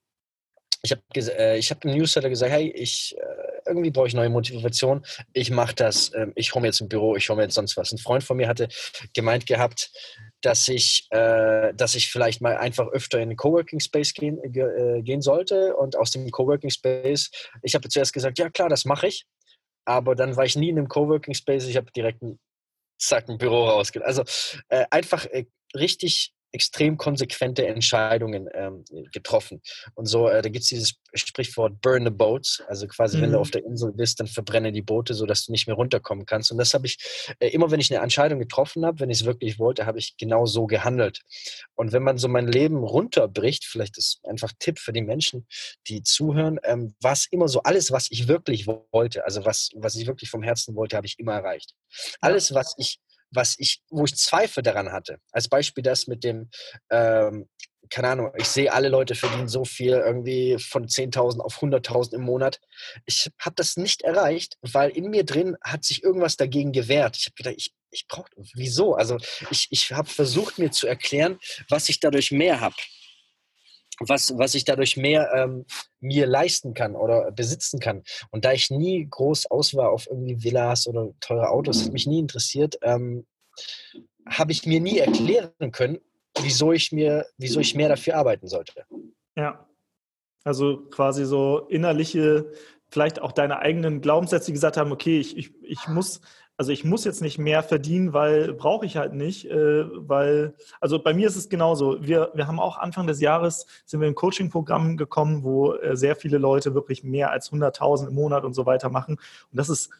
ich 0.85 0.93
habe 0.93 1.03
äh, 1.14 1.61
hab 1.61 1.85
im 1.85 1.93
Newsletter 1.93 2.29
gesagt, 2.29 2.53
hey, 2.53 2.71
ich, 2.71 3.17
äh, 3.19 3.61
irgendwie 3.67 3.91
brauche 3.91 4.07
ich 4.07 4.14
neue 4.14 4.29
Motivation. 4.29 5.05
Ich 5.33 5.50
mache 5.50 5.75
das, 5.75 6.11
äh, 6.11 6.26
ich 6.35 6.55
hole 6.55 6.61
mir 6.61 6.69
jetzt 6.69 6.81
ein 6.83 6.91
Büro, 6.91 7.17
ich 7.17 7.29
hole 7.31 7.38
mir 7.38 7.45
jetzt 7.45 7.55
sonst 7.55 7.76
was. 7.79 7.91
Ein 7.91 7.99
Freund 7.99 8.23
von 8.23 8.37
mir 8.37 8.49
hatte 8.49 8.69
gemeint 9.14 9.47
gehabt, 9.47 9.91
dass 10.43 10.69
ich, 10.69 11.07
äh, 11.11 11.73
dass 11.75 11.95
ich 11.95 12.12
vielleicht 12.12 12.43
mal 12.43 12.59
einfach 12.59 12.88
öfter 12.88 13.19
in 13.19 13.31
den 13.31 13.37
Coworking 13.37 13.81
Space 13.81 14.12
gehen, 14.12 14.38
äh, 14.45 15.03
gehen 15.03 15.23
sollte. 15.23 15.75
Und 15.75 15.97
aus 15.97 16.11
dem 16.11 16.31
Coworking 16.31 16.71
Space, 16.71 17.31
ich 17.62 17.75
habe 17.75 17.88
zuerst 17.88 18.12
gesagt, 18.12 18.38
ja 18.38 18.50
klar, 18.50 18.69
das 18.69 18.85
mache 18.85 19.07
ich. 19.07 19.25
Aber 19.87 20.14
dann 20.14 20.37
war 20.37 20.45
ich 20.45 20.55
nie 20.55 20.69
in 20.69 20.79
einem 20.79 20.88
Coworking 20.88 21.35
Space. 21.35 21.67
Ich 21.67 21.76
habe 21.76 21.91
direkt 21.93 22.23
ein, 22.23 22.38
zack, 22.99 23.31
ein 23.31 23.38
Büro 23.38 23.69
rausgelassen. 23.71 24.19
Also 24.19 24.62
äh, 24.69 24.85
einfach 24.91 25.25
äh, 25.25 25.47
richtig 25.75 26.35
extrem 26.55 26.97
konsequente 26.97 27.67
Entscheidungen 27.67 28.49
ähm, 28.55 28.85
getroffen. 29.13 29.61
Und 29.95 30.07
so, 30.07 30.29
äh, 30.29 30.41
da 30.41 30.49
gibt 30.49 30.63
es 30.63 30.69
dieses 30.69 30.95
Sprichwort 31.13 31.81
Burn 31.81 32.05
the 32.05 32.11
Boats, 32.11 32.63
also 32.69 32.87
quasi, 32.87 33.17
mhm. 33.17 33.23
wenn 33.23 33.31
du 33.33 33.37
mhm. 33.37 33.43
auf 33.43 33.51
der 33.51 33.65
Insel 33.65 33.93
bist, 33.93 34.21
dann 34.21 34.29
verbrenne 34.29 34.71
die 34.71 34.83
Boote, 34.83 35.15
sodass 35.15 35.47
du 35.47 35.53
nicht 35.53 35.67
mehr 35.67 35.75
runterkommen 35.75 36.27
kannst. 36.27 36.53
Und 36.53 36.59
das 36.59 36.73
habe 36.73 36.87
ich 36.87 36.99
äh, 37.41 37.49
immer, 37.49 37.73
wenn 37.73 37.81
ich 37.81 37.93
eine 37.93 38.03
Entscheidung 38.03 38.39
getroffen 38.39 38.87
habe, 38.87 39.01
wenn 39.01 39.11
ich 39.11 39.21
es 39.21 39.27
wirklich 39.27 39.59
wollte, 39.59 39.85
habe 39.85 39.99
ich 39.99 40.17
genau 40.17 40.47
so 40.47 40.67
gehandelt. 40.67 41.23
Und 41.75 41.93
wenn 41.93 42.05
man 42.05 42.19
so 42.19 42.29
mein 42.29 42.47
Leben 42.47 42.85
runterbricht, 42.85 43.65
vielleicht 43.65 43.99
ist 43.99 44.21
einfach 44.25 44.53
Tipp 44.61 44.79
für 44.79 44.93
die 44.93 45.03
Menschen, 45.03 45.49
die 45.89 46.05
zuhören, 46.05 46.61
ähm, 46.63 46.95
war 47.01 47.13
es 47.13 47.27
immer 47.33 47.49
so, 47.49 47.63
alles, 47.65 47.91
was 47.91 48.07
ich 48.11 48.29
wirklich 48.29 48.69
wollte, 48.69 49.25
also 49.25 49.45
was, 49.45 49.71
was 49.75 49.97
ich 49.97 50.07
wirklich 50.07 50.31
vom 50.31 50.45
Herzen 50.45 50.77
wollte, 50.77 50.97
habe 50.97 51.07
ich 51.07 51.19
immer 51.19 51.33
erreicht. 51.33 51.75
Alles, 52.21 52.55
was 52.55 52.75
ich 52.79 53.01
was 53.35 53.57
ich, 53.59 53.83
wo 53.91 54.05
ich 54.05 54.17
Zweifel 54.17 54.62
daran 54.62 54.93
hatte. 54.93 55.19
Als 55.33 55.49
Beispiel 55.49 55.83
das 55.83 56.07
mit 56.07 56.25
dem, 56.25 56.50
ähm, 56.91 57.49
keine 57.91 58.09
Ahnung, 58.09 58.33
ich 58.37 58.47
sehe, 58.47 58.73
alle 58.73 58.88
Leute 58.88 59.14
verdienen 59.14 59.49
so 59.49 59.64
viel, 59.64 59.93
irgendwie 59.93 60.57
von 60.59 60.87
10.000 60.87 61.41
auf 61.41 61.62
100.000 61.62 62.14
im 62.14 62.23
Monat. 62.23 62.61
Ich 63.07 63.31
habe 63.38 63.55
das 63.57 63.76
nicht 63.76 64.03
erreicht, 64.03 64.57
weil 64.62 64.91
in 64.91 65.11
mir 65.11 65.25
drin 65.25 65.57
hat 65.62 65.85
sich 65.85 66.03
irgendwas 66.03 66.37
dagegen 66.37 66.73
gewehrt. 66.73 67.17
Ich 67.17 67.26
habe 67.26 67.35
gedacht, 67.35 67.55
ich, 67.59 67.75
ich 67.91 68.07
brauche, 68.09 68.31
wieso? 68.55 68.95
Also 68.95 69.19
ich, 69.50 69.69
ich 69.71 69.93
habe 69.93 70.09
versucht, 70.09 70.59
mir 70.59 70.70
zu 70.70 70.87
erklären, 70.87 71.38
was 71.68 71.88
ich 71.88 72.01
dadurch 72.01 72.33
mehr 72.33 72.61
habe 72.61 72.75
was, 74.00 74.37
was 74.38 74.54
ich 74.54 74.64
dadurch 74.64 74.96
mehr 74.96 75.33
ähm, 75.35 75.64
mir 76.00 76.26
leisten 76.26 76.74
kann 76.74 76.96
oder 76.96 77.30
besitzen 77.33 77.80
kann. 77.80 78.02
Und 78.30 78.44
da 78.44 78.52
ich 78.52 78.70
nie 78.70 79.07
groß 79.09 79.50
aus 79.50 79.74
war 79.74 79.90
auf 79.90 80.07
irgendwie 80.09 80.42
Villas 80.42 80.87
oder 80.87 81.11
teure 81.20 81.50
Autos, 81.50 81.85
hat 81.85 81.92
mich 81.92 82.07
nie 82.07 82.18
interessiert, 82.18 82.78
ähm, 82.83 83.26
habe 84.26 84.52
ich 84.52 84.66
mir 84.66 84.80
nie 84.80 84.98
erklären 84.98 85.72
können, 85.72 85.98
wieso 86.40 86.72
ich 86.72 86.92
mir, 86.92 87.26
wieso 87.38 87.61
ich 87.61 87.74
mehr 87.74 87.88
dafür 87.88 88.16
arbeiten 88.16 88.48
sollte. 88.48 88.85
Ja. 89.37 89.68
Also 90.44 90.85
quasi 90.90 91.24
so 91.24 91.61
innerliche, 91.68 92.52
vielleicht 92.88 93.20
auch 93.20 93.33
deine 93.33 93.61
eigenen 93.61 94.00
Glaubenssätze, 94.00 94.46
die 94.46 94.52
gesagt 94.52 94.76
haben, 94.76 94.92
okay, 94.92 95.18
ich, 95.18 95.37
ich, 95.37 95.52
ich 95.62 95.88
muss 95.88 96.20
also 96.57 96.71
ich 96.71 96.85
muss 96.85 97.05
jetzt 97.05 97.21
nicht 97.21 97.38
mehr 97.38 97.62
verdienen, 97.62 98.12
weil 98.12 98.55
brauche 98.55 98.87
ich 98.87 98.97
halt 98.97 99.12
nicht, 99.12 99.51
äh, 99.51 99.85
weil, 100.09 100.55
also 100.81 101.03
bei 101.03 101.12
mir 101.12 101.27
ist 101.27 101.37
es 101.37 101.49
genauso. 101.49 102.01
Wir, 102.01 102.31
wir 102.35 102.47
haben 102.47 102.61
auch 102.61 102.79
Anfang 102.79 103.07
des 103.07 103.21
Jahres 103.21 103.67
sind 103.85 104.01
wir 104.01 104.09
in 104.09 104.14
Coaching-Programm 104.14 104.97
gekommen, 104.97 105.43
wo 105.43 105.75
äh, 105.75 105.97
sehr 105.97 106.14
viele 106.14 106.38
Leute 106.38 106.75
wirklich 106.75 107.03
mehr 107.03 107.31
als 107.31 107.51
100.000 107.53 108.09
im 108.09 108.14
Monat 108.14 108.45
und 108.45 108.55
so 108.55 108.67
weiter 108.67 108.88
machen. 108.88 109.14
Und 109.14 109.59
das 109.59 109.69
ist, 109.69 109.90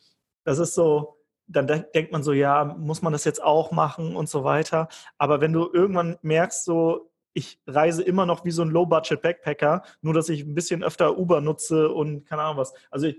das 0.45 0.59
ist 0.59 0.75
so, 0.75 1.17
dann 1.47 1.67
denkt 1.67 2.13
man 2.13 2.23
so, 2.23 2.33
ja, 2.33 2.65
muss 2.65 3.03
man 3.03 3.13
das 3.13 3.25
jetzt 3.25 3.43
auch 3.43 3.73
machen 3.73 4.15
und 4.15 4.29
so 4.29 4.45
weiter. 4.45 4.89
Aber 5.19 5.41
wenn 5.41 5.53
du 5.53 5.69
irgendwann 5.73 6.19
merkst, 6.23 6.65
so, 6.65 7.11
ich 7.33 7.61
reise 7.67 8.03
immer 8.03 8.27
noch 8.27 8.45
wie 8.45 8.53
so 8.53 8.63
ein 8.63 8.71
Low-Budget-Backpacker, 8.71 9.83
nur 10.03 10.15
dass 10.15 10.29
ich 10.29 10.43
ein 10.43 10.55
bisschen 10.55 10.85
öfter 10.85 11.19
Uber 11.19 11.41
nutze 11.41 11.91
und 11.91 12.27
keine 12.27 12.43
Ahnung 12.43 12.59
was. 12.59 12.75
Also 12.91 13.09
ich, 13.09 13.17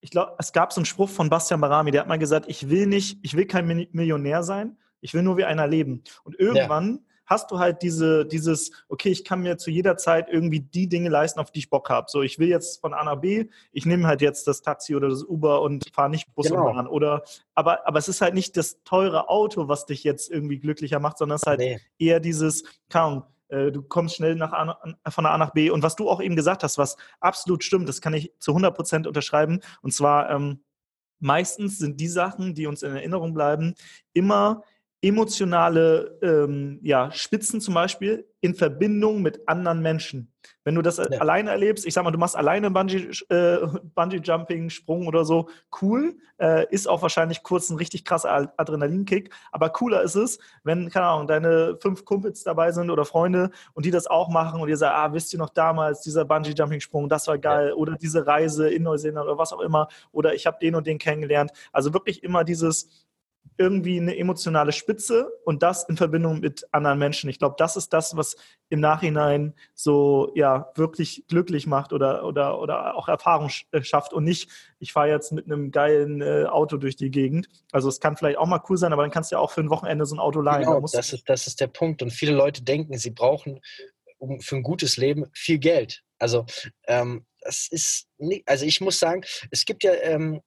ich 0.00 0.10
glaube, 0.10 0.34
es 0.38 0.52
gab 0.52 0.72
so 0.72 0.80
einen 0.80 0.86
Spruch 0.86 1.08
von 1.08 1.28
Bastian 1.28 1.60
Barami, 1.60 1.90
der 1.90 2.02
hat 2.02 2.08
mal 2.08 2.18
gesagt, 2.18 2.46
ich 2.48 2.68
will 2.68 2.86
nicht, 2.86 3.18
ich 3.22 3.36
will 3.36 3.46
kein 3.46 3.66
Millionär 3.66 4.42
sein, 4.42 4.76
ich 5.00 5.14
will 5.14 5.22
nur 5.22 5.36
wie 5.36 5.44
einer 5.44 5.66
leben. 5.66 6.02
Und 6.24 6.38
irgendwann 6.38 6.92
ja. 6.92 7.00
hast 7.26 7.50
du 7.50 7.58
halt 7.58 7.82
diese, 7.82 8.24
dieses, 8.24 8.70
okay, 8.88 9.10
ich 9.10 9.24
kann 9.24 9.42
mir 9.42 9.58
zu 9.58 9.70
jeder 9.70 9.96
Zeit 9.96 10.28
irgendwie 10.30 10.60
die 10.60 10.88
Dinge 10.88 11.08
leisten, 11.08 11.40
auf 11.40 11.50
die 11.50 11.60
ich 11.60 11.70
Bock 11.70 11.90
habe. 11.90 12.06
So, 12.10 12.22
ich 12.22 12.38
will 12.38 12.48
jetzt 12.48 12.80
von 12.80 12.94
A 12.94 13.04
nach 13.04 13.20
B, 13.20 13.48
ich 13.72 13.86
nehme 13.86 14.06
halt 14.06 14.20
jetzt 14.20 14.46
das 14.46 14.62
Taxi 14.62 14.94
oder 14.94 15.08
das 15.08 15.24
Uber 15.24 15.62
und 15.62 15.84
fahre 15.92 16.10
nicht 16.10 16.32
Bus 16.34 16.48
genau. 16.48 16.68
und 16.68 16.74
Bahn. 16.74 16.86
Oder, 16.86 17.22
aber, 17.54 17.86
aber 17.86 17.98
es 17.98 18.08
ist 18.08 18.20
halt 18.20 18.34
nicht 18.34 18.56
das 18.56 18.82
teure 18.84 19.28
Auto, 19.28 19.68
was 19.68 19.86
dich 19.86 20.04
jetzt 20.04 20.30
irgendwie 20.30 20.58
glücklicher 20.58 21.00
macht, 21.00 21.18
sondern 21.18 21.36
es 21.36 21.42
ist 21.42 21.48
halt 21.48 21.60
nee. 21.60 21.80
eher 21.98 22.20
dieses, 22.20 22.64
kaum 22.88 23.24
du 23.48 23.82
kommst 23.82 24.16
schnell 24.16 24.34
nach 24.34 24.52
A, 24.52 25.10
von 25.10 25.26
A 25.26 25.38
nach 25.38 25.52
B. 25.52 25.70
Und 25.70 25.82
was 25.82 25.96
du 25.96 26.08
auch 26.08 26.20
eben 26.20 26.36
gesagt 26.36 26.62
hast, 26.62 26.78
was 26.78 26.96
absolut 27.20 27.64
stimmt, 27.64 27.88
das 27.88 28.00
kann 28.00 28.14
ich 28.14 28.32
zu 28.38 28.52
100 28.52 28.74
Prozent 28.74 29.06
unterschreiben. 29.06 29.60
Und 29.82 29.92
zwar 29.92 30.30
ähm, 30.30 30.62
meistens 31.18 31.78
sind 31.78 32.00
die 32.00 32.08
Sachen, 32.08 32.54
die 32.54 32.66
uns 32.66 32.82
in 32.82 32.94
Erinnerung 32.94 33.34
bleiben, 33.34 33.74
immer 34.12 34.62
emotionale 35.00 36.18
ähm, 36.22 36.80
ja, 36.82 37.10
Spitzen 37.12 37.60
zum 37.60 37.74
Beispiel 37.74 38.26
in 38.40 38.54
Verbindung 38.54 39.22
mit 39.22 39.48
anderen 39.48 39.80
Menschen. 39.80 40.32
Wenn 40.64 40.74
du 40.74 40.82
das 40.82 40.98
ja. 40.98 41.04
alleine 41.18 41.50
erlebst, 41.50 41.86
ich 41.86 41.94
sag 41.94 42.04
mal, 42.04 42.10
du 42.10 42.18
machst 42.18 42.36
alleine 42.36 42.70
Bungee, 42.70 43.10
äh, 43.28 43.58
Bungee 43.94 44.20
Jumping, 44.22 44.70
Sprung 44.70 45.06
oder 45.06 45.24
so, 45.24 45.48
cool, 45.80 46.16
äh, 46.38 46.66
ist 46.70 46.88
auch 46.88 47.02
wahrscheinlich 47.02 47.42
kurz 47.42 47.70
ein 47.70 47.76
richtig 47.76 48.04
krasser 48.04 48.52
Adrenalinkick, 48.56 49.32
aber 49.52 49.70
cooler 49.70 50.02
ist 50.02 50.14
es, 50.14 50.38
wenn, 50.64 50.88
keine 50.90 51.06
Ahnung, 51.06 51.26
deine 51.26 51.76
fünf 51.80 52.04
Kumpels 52.04 52.42
dabei 52.42 52.72
sind 52.72 52.90
oder 52.90 53.04
Freunde 53.04 53.50
und 53.74 53.86
die 53.86 53.90
das 53.90 54.06
auch 54.06 54.28
machen 54.28 54.60
und 54.60 54.68
ihr 54.68 54.76
sagt, 54.76 54.94
ah, 54.94 55.12
wisst 55.12 55.32
ihr 55.32 55.38
noch 55.38 55.50
damals, 55.50 56.00
dieser 56.02 56.24
Bungee 56.24 56.54
Jumping 56.56 56.80
Sprung, 56.80 57.08
das 57.08 57.26
war 57.28 57.38
geil 57.38 57.68
ja. 57.68 57.74
oder 57.74 57.96
diese 57.96 58.26
Reise 58.26 58.68
in 58.68 58.82
Neuseeland 58.82 59.26
oder 59.26 59.38
was 59.38 59.52
auch 59.52 59.60
immer 59.60 59.88
oder 60.12 60.34
ich 60.34 60.46
habe 60.46 60.58
den 60.60 60.74
und 60.74 60.86
den 60.86 60.98
kennengelernt. 60.98 61.52
Also 61.72 61.92
wirklich 61.92 62.22
immer 62.22 62.44
dieses 62.44 63.07
irgendwie 63.58 63.98
eine 63.98 64.16
emotionale 64.16 64.72
Spitze 64.72 65.30
und 65.44 65.62
das 65.64 65.84
in 65.88 65.96
Verbindung 65.96 66.38
mit 66.38 66.66
anderen 66.70 66.98
Menschen. 66.98 67.28
Ich 67.28 67.40
glaube, 67.40 67.56
das 67.58 67.76
ist 67.76 67.92
das, 67.92 68.16
was 68.16 68.36
im 68.68 68.78
Nachhinein 68.78 69.54
so 69.74 70.30
ja 70.34 70.70
wirklich 70.76 71.24
glücklich 71.26 71.66
macht 71.66 71.92
oder 71.92 72.24
oder 72.24 72.60
oder 72.60 72.94
auch 72.94 73.08
Erfahrung 73.08 73.50
äh, 73.72 73.82
schafft 73.82 74.12
und 74.12 74.22
nicht, 74.24 74.48
ich 74.78 74.92
fahre 74.92 75.08
jetzt 75.08 75.32
mit 75.32 75.46
einem 75.46 75.72
geilen 75.72 76.22
äh, 76.22 76.44
Auto 76.44 76.76
durch 76.76 76.94
die 76.94 77.10
Gegend. 77.10 77.48
Also 77.72 77.88
es 77.88 77.98
kann 77.98 78.16
vielleicht 78.16 78.38
auch 78.38 78.46
mal 78.46 78.62
cool 78.68 78.76
sein, 78.76 78.92
aber 78.92 79.02
dann 79.02 79.10
kannst 79.10 79.32
du 79.32 79.36
ja 79.36 79.40
auch 79.40 79.50
für 79.50 79.60
ein 79.60 79.70
Wochenende 79.70 80.06
so 80.06 80.14
ein 80.14 80.20
Auto 80.20 80.40
leihen. 80.40 80.62
Genau, 80.62 80.80
da 80.80 80.86
das, 80.92 81.12
ist, 81.12 81.28
das 81.28 81.46
ist 81.48 81.60
der 81.60 81.66
Punkt. 81.66 82.00
Und 82.00 82.12
viele 82.12 82.32
Leute 82.32 82.62
denken, 82.62 82.96
sie 82.96 83.10
brauchen 83.10 83.60
um, 84.18 84.40
für 84.40 84.56
ein 84.56 84.62
gutes 84.62 84.96
Leben 84.96 85.26
viel 85.32 85.58
Geld. 85.58 86.04
Also 86.18 86.46
ähm, 86.86 87.26
das 87.40 87.68
ist 87.70 88.06
nicht, 88.18 88.46
also 88.48 88.64
ich 88.64 88.80
muss 88.80 88.98
sagen, 88.98 89.22
es 89.50 89.64
gibt 89.64 89.84
ja 89.84 89.92
ähm, 89.94 90.40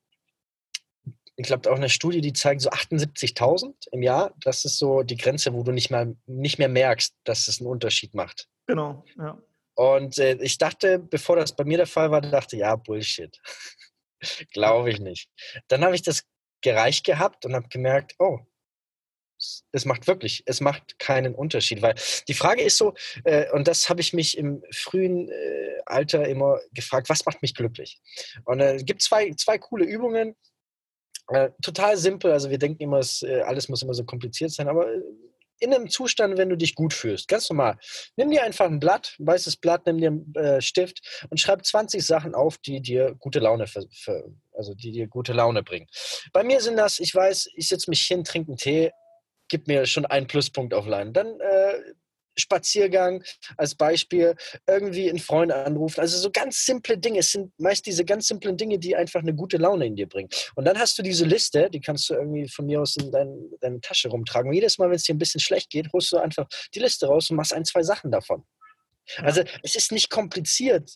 ich 1.42 1.48
glaube, 1.48 1.72
auch 1.72 1.76
eine 1.76 1.90
Studie, 1.90 2.22
die 2.22 2.34
zeigt 2.34 2.62
so 2.62 2.70
78.000 2.70 3.74
im 3.92 4.02
Jahr. 4.02 4.34
Das 4.40 4.66
ist 4.66 4.78
so 4.78 5.04
die 5.04 5.18
Grenze, 5.18 5.54
wo 5.54 5.64
du 5.64 5.72
nicht, 5.72 5.92
mal, 5.92 6.16
nicht 6.26 6.60
mehr 6.60 6.70
merkst, 6.70 7.16
dass 7.24 7.48
es 7.48 7.60
einen 7.60 7.70
Unterschied 7.70 8.14
macht. 8.14 8.48
Genau, 8.68 9.04
ja. 9.18 9.38
Und 9.76 10.18
äh, 10.18 10.36
ich 10.42 10.58
dachte, 10.58 11.00
bevor 11.00 11.38
das 11.38 11.56
bei 11.56 11.64
mir 11.64 11.78
der 11.78 11.88
Fall 11.88 12.12
war, 12.12 12.22
dachte 12.22 12.58
ja, 12.58 12.76
Bullshit. 12.76 13.42
Glaube 14.54 14.92
ich 14.92 15.00
nicht. 15.00 15.30
Dann 15.68 15.84
habe 15.84 15.96
ich 15.96 16.04
das 16.04 16.24
gereicht 16.62 17.06
gehabt 17.06 17.46
und 17.46 17.56
habe 17.56 17.68
gemerkt, 17.70 18.16
oh, 18.20 18.40
Es 19.72 19.86
macht 19.86 20.06
wirklich, 20.06 20.44
es 20.46 20.62
macht 20.62 21.00
keinen 21.00 21.34
Unterschied, 21.34 21.82
weil 21.82 21.96
die 22.28 22.36
Frage 22.36 22.62
ist 22.62 22.78
so, 22.78 22.94
äh, 23.24 23.50
und 23.52 23.68
das 23.68 23.90
habe 23.90 24.02
ich 24.02 24.14
mich 24.14 24.38
im 24.38 24.64
frühen 24.72 25.30
äh, 25.30 25.82
Alter 25.88 26.28
immer 26.28 26.60
gefragt, 26.74 27.10
was 27.10 27.26
macht 27.26 27.42
mich 27.42 27.56
glücklich? 27.56 28.00
Und 28.46 28.60
äh, 28.60 28.76
es 28.76 28.86
gibt 28.86 29.02
zwei, 29.02 29.32
zwei 29.34 29.58
coole 29.58 29.86
Übungen, 29.86 30.36
äh, 31.32 31.52
total 31.62 31.98
simpel, 31.98 32.32
also 32.32 32.50
wir 32.50 32.58
denken 32.58 32.84
immer, 32.84 33.00
es, 33.00 33.24
äh, 33.24 33.42
alles 33.42 33.70
muss 33.70 33.82
immer 33.82 33.94
so 33.94 34.04
kompliziert 34.04 34.52
sein, 34.52 34.68
aber 34.68 34.92
äh, 34.92 35.02
in 35.60 35.74
einem 35.74 35.90
Zustand, 35.90 36.38
wenn 36.38 36.50
du 36.50 36.58
dich 36.58 36.76
gut 36.76 36.94
fühlst, 36.94 37.28
ganz 37.28 37.50
normal, 37.50 37.78
nimm 38.16 38.32
dir 38.32 38.44
einfach 38.44 38.66
ein 38.66 38.80
Blatt, 38.80 39.16
ein 39.20 39.28
weißes 39.28 39.58
Blatt, 39.58 39.86
nimm 39.86 40.00
dir 40.00 40.08
einen 40.08 40.36
äh, 40.36 40.62
Stift 40.62 41.28
und 41.30 41.40
schreib 41.40 41.66
20 41.66 42.06
Sachen 42.06 42.34
auf, 42.34 42.58
die 42.58 42.82
dir 42.82 43.16
gute 43.20 43.40
Laune 43.40 43.68
für, 43.68 43.86
für, 43.92 44.34
also 44.54 44.74
die 44.74 44.92
dir 44.92 45.08
gute 45.08 45.34
Laune 45.34 45.64
bringen. 45.64 45.88
Bei 46.34 46.44
mir 46.44 46.60
sind 46.62 46.78
das, 46.78 47.00
ich 47.00 47.14
weiß, 47.14 47.50
ich 47.56 47.68
setze 47.68 47.90
mich 47.90 48.02
hin, 48.02 48.24
trinke 48.24 48.50
einen 48.50 48.58
Tee, 48.58 48.92
gib 49.48 49.68
mir 49.68 49.86
schon 49.86 50.06
einen 50.06 50.28
Pluspunkt 50.28 50.74
auf 50.74 50.88
Line. 50.88 51.12
Dann 51.12 51.40
äh, 51.40 51.80
Spaziergang 52.38 53.24
als 53.58 53.76
Beispiel, 53.76 54.36
irgendwie 54.68 55.10
einen 55.10 55.20
Freund 55.20 55.52
anrufen. 55.52 56.00
Also 56.00 56.18
so 56.18 56.32
ganz 56.32 56.66
simple 56.66 56.98
Dinge. 56.98 57.20
Es 57.20 57.32
sind 57.32 57.52
meist 57.60 57.86
diese 57.86 58.06
ganz 58.06 58.28
simplen 58.28 58.58
Dinge, 58.58 58.80
die 58.80 58.96
einfach 58.96 59.22
eine 59.22 59.34
gute 59.34 59.58
Laune 59.58 59.86
in 59.86 59.96
dir 59.96 60.08
bringen. 60.08 60.30
Und 60.56 60.66
dann 60.66 60.80
hast 60.80 60.98
du 60.98 61.04
diese 61.04 61.26
Liste, 61.26 61.70
die 61.70 61.82
kannst 61.82 62.10
du 62.10 62.14
irgendwie 62.14 62.48
von 62.48 62.66
mir 62.66 62.82
aus 62.82 62.96
in 62.98 63.12
dein, 63.12 63.52
deine 63.60 63.82
Tasche 63.82 64.10
rumtragen. 64.10 64.50
Und 64.50 64.56
jedes 64.56 64.78
Mal, 64.78 64.90
wenn 64.90 64.96
es 64.96 65.04
dir 65.04 65.16
ein 65.16 65.20
bisschen 65.20 65.42
schlecht 65.42 65.70
geht, 65.70 65.92
holst 65.94 66.12
du 66.12 66.18
einfach 66.18 66.48
die 66.74 66.80
Liste 66.80 67.08
raus 67.08 67.30
und 67.30 67.38
machst 67.38 67.54
ein, 67.54 67.66
zwei 67.66 67.84
Sachen 67.84 68.12
davon. 68.12 68.44
Also 69.18 69.44
es 69.64 69.76
ist 69.76 69.92
nicht 69.92 70.10
kompliziert, 70.10 70.96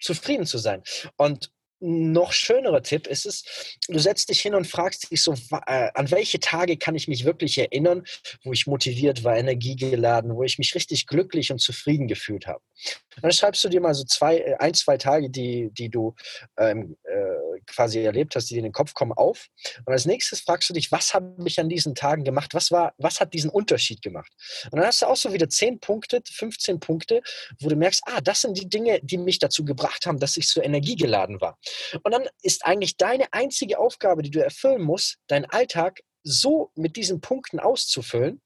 zufrieden 0.00 0.46
zu 0.46 0.58
sein. 0.58 0.82
Und 1.16 1.52
noch 1.82 2.32
schönerer 2.32 2.82
Tipp 2.82 3.06
ist 3.06 3.26
es, 3.26 3.76
du 3.88 3.98
setzt 3.98 4.28
dich 4.28 4.40
hin 4.40 4.54
und 4.54 4.66
fragst 4.66 5.10
dich 5.10 5.22
so, 5.22 5.34
äh, 5.66 5.90
an 5.94 6.10
welche 6.10 6.38
Tage 6.38 6.76
kann 6.76 6.94
ich 6.94 7.08
mich 7.08 7.24
wirklich 7.24 7.58
erinnern, 7.58 8.04
wo 8.44 8.52
ich 8.52 8.66
motiviert 8.66 9.24
war, 9.24 9.36
energiegeladen, 9.36 10.34
wo 10.34 10.44
ich 10.44 10.58
mich 10.58 10.74
richtig 10.74 11.06
glücklich 11.06 11.50
und 11.50 11.60
zufrieden 11.60 12.06
gefühlt 12.06 12.46
habe. 12.46 12.62
Dann 13.20 13.32
schreibst 13.32 13.62
du 13.64 13.68
dir 13.68 13.80
mal 13.80 13.94
so 13.94 14.04
zwei, 14.04 14.38
äh, 14.38 14.54
ein, 14.58 14.74
zwei 14.74 14.96
Tage, 14.96 15.30
die, 15.30 15.70
die 15.72 15.88
du 15.88 16.14
ähm, 16.58 16.96
äh, 17.04 17.60
quasi 17.66 18.00
erlebt 18.00 18.34
hast, 18.36 18.48
die 18.50 18.54
dir 18.54 18.60
in 18.60 18.64
den 18.64 18.72
Kopf 18.72 18.94
kommen, 18.94 19.12
auf. 19.12 19.48
Und 19.84 19.92
als 19.92 20.06
nächstes 20.06 20.40
fragst 20.40 20.68
du 20.70 20.74
dich, 20.74 20.90
was 20.90 21.12
habe 21.14 21.34
ich 21.44 21.60
an 21.60 21.68
diesen 21.68 21.94
Tagen 21.94 22.24
gemacht? 22.24 22.54
Was, 22.54 22.70
war, 22.70 22.94
was 22.98 23.20
hat 23.20 23.34
diesen 23.34 23.50
Unterschied 23.50 24.02
gemacht? 24.02 24.32
Und 24.70 24.78
dann 24.78 24.86
hast 24.86 25.02
du 25.02 25.06
auch 25.06 25.16
so 25.16 25.32
wieder 25.32 25.48
10 25.48 25.80
Punkte, 25.80 26.22
15 26.26 26.80
Punkte, 26.80 27.22
wo 27.60 27.68
du 27.68 27.76
merkst, 27.76 28.02
ah, 28.06 28.20
das 28.20 28.42
sind 28.42 28.58
die 28.58 28.68
Dinge, 28.68 29.00
die 29.02 29.18
mich 29.18 29.38
dazu 29.38 29.64
gebracht 29.64 30.06
haben, 30.06 30.18
dass 30.18 30.36
ich 30.36 30.48
so 30.48 30.62
energiegeladen 30.62 31.40
war. 31.40 31.58
Und 32.02 32.12
dann 32.12 32.26
ist 32.42 32.64
eigentlich 32.64 32.96
deine 32.96 33.32
einzige 33.32 33.78
Aufgabe, 33.78 34.22
die 34.22 34.30
du 34.30 34.42
erfüllen 34.42 34.82
musst, 34.82 35.18
deinen 35.26 35.46
Alltag 35.46 36.00
so 36.24 36.70
mit 36.74 36.96
diesen 36.96 37.20
Punkten 37.20 37.60
auszufüllen, 37.60 38.40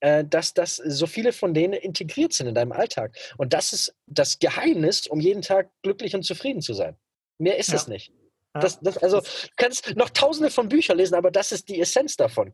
äh, 0.00 0.24
dass 0.24 0.54
das 0.54 0.76
so 0.76 1.06
viele 1.06 1.32
von 1.32 1.54
denen 1.54 1.74
integriert 1.74 2.32
sind 2.32 2.48
in 2.48 2.54
deinem 2.54 2.72
Alltag. 2.72 3.16
Und 3.36 3.52
das 3.52 3.72
ist 3.72 3.94
das 4.06 4.38
Geheimnis, 4.38 5.06
um 5.06 5.20
jeden 5.20 5.42
Tag 5.42 5.70
glücklich 5.82 6.14
und 6.14 6.24
zufrieden 6.24 6.62
zu 6.62 6.74
sein. 6.74 6.96
Mehr 7.38 7.58
ist 7.58 7.68
ja. 7.68 7.76
es 7.76 7.88
nicht. 7.88 8.12
Das, 8.52 8.80
das, 8.80 8.98
also, 8.98 9.20
du 9.20 9.26
kannst 9.56 9.94
noch 9.96 10.10
tausende 10.10 10.50
von 10.50 10.68
Büchern 10.68 10.96
lesen, 10.96 11.14
aber 11.14 11.30
das 11.30 11.52
ist 11.52 11.68
die 11.68 11.80
Essenz 11.80 12.16
davon. 12.16 12.52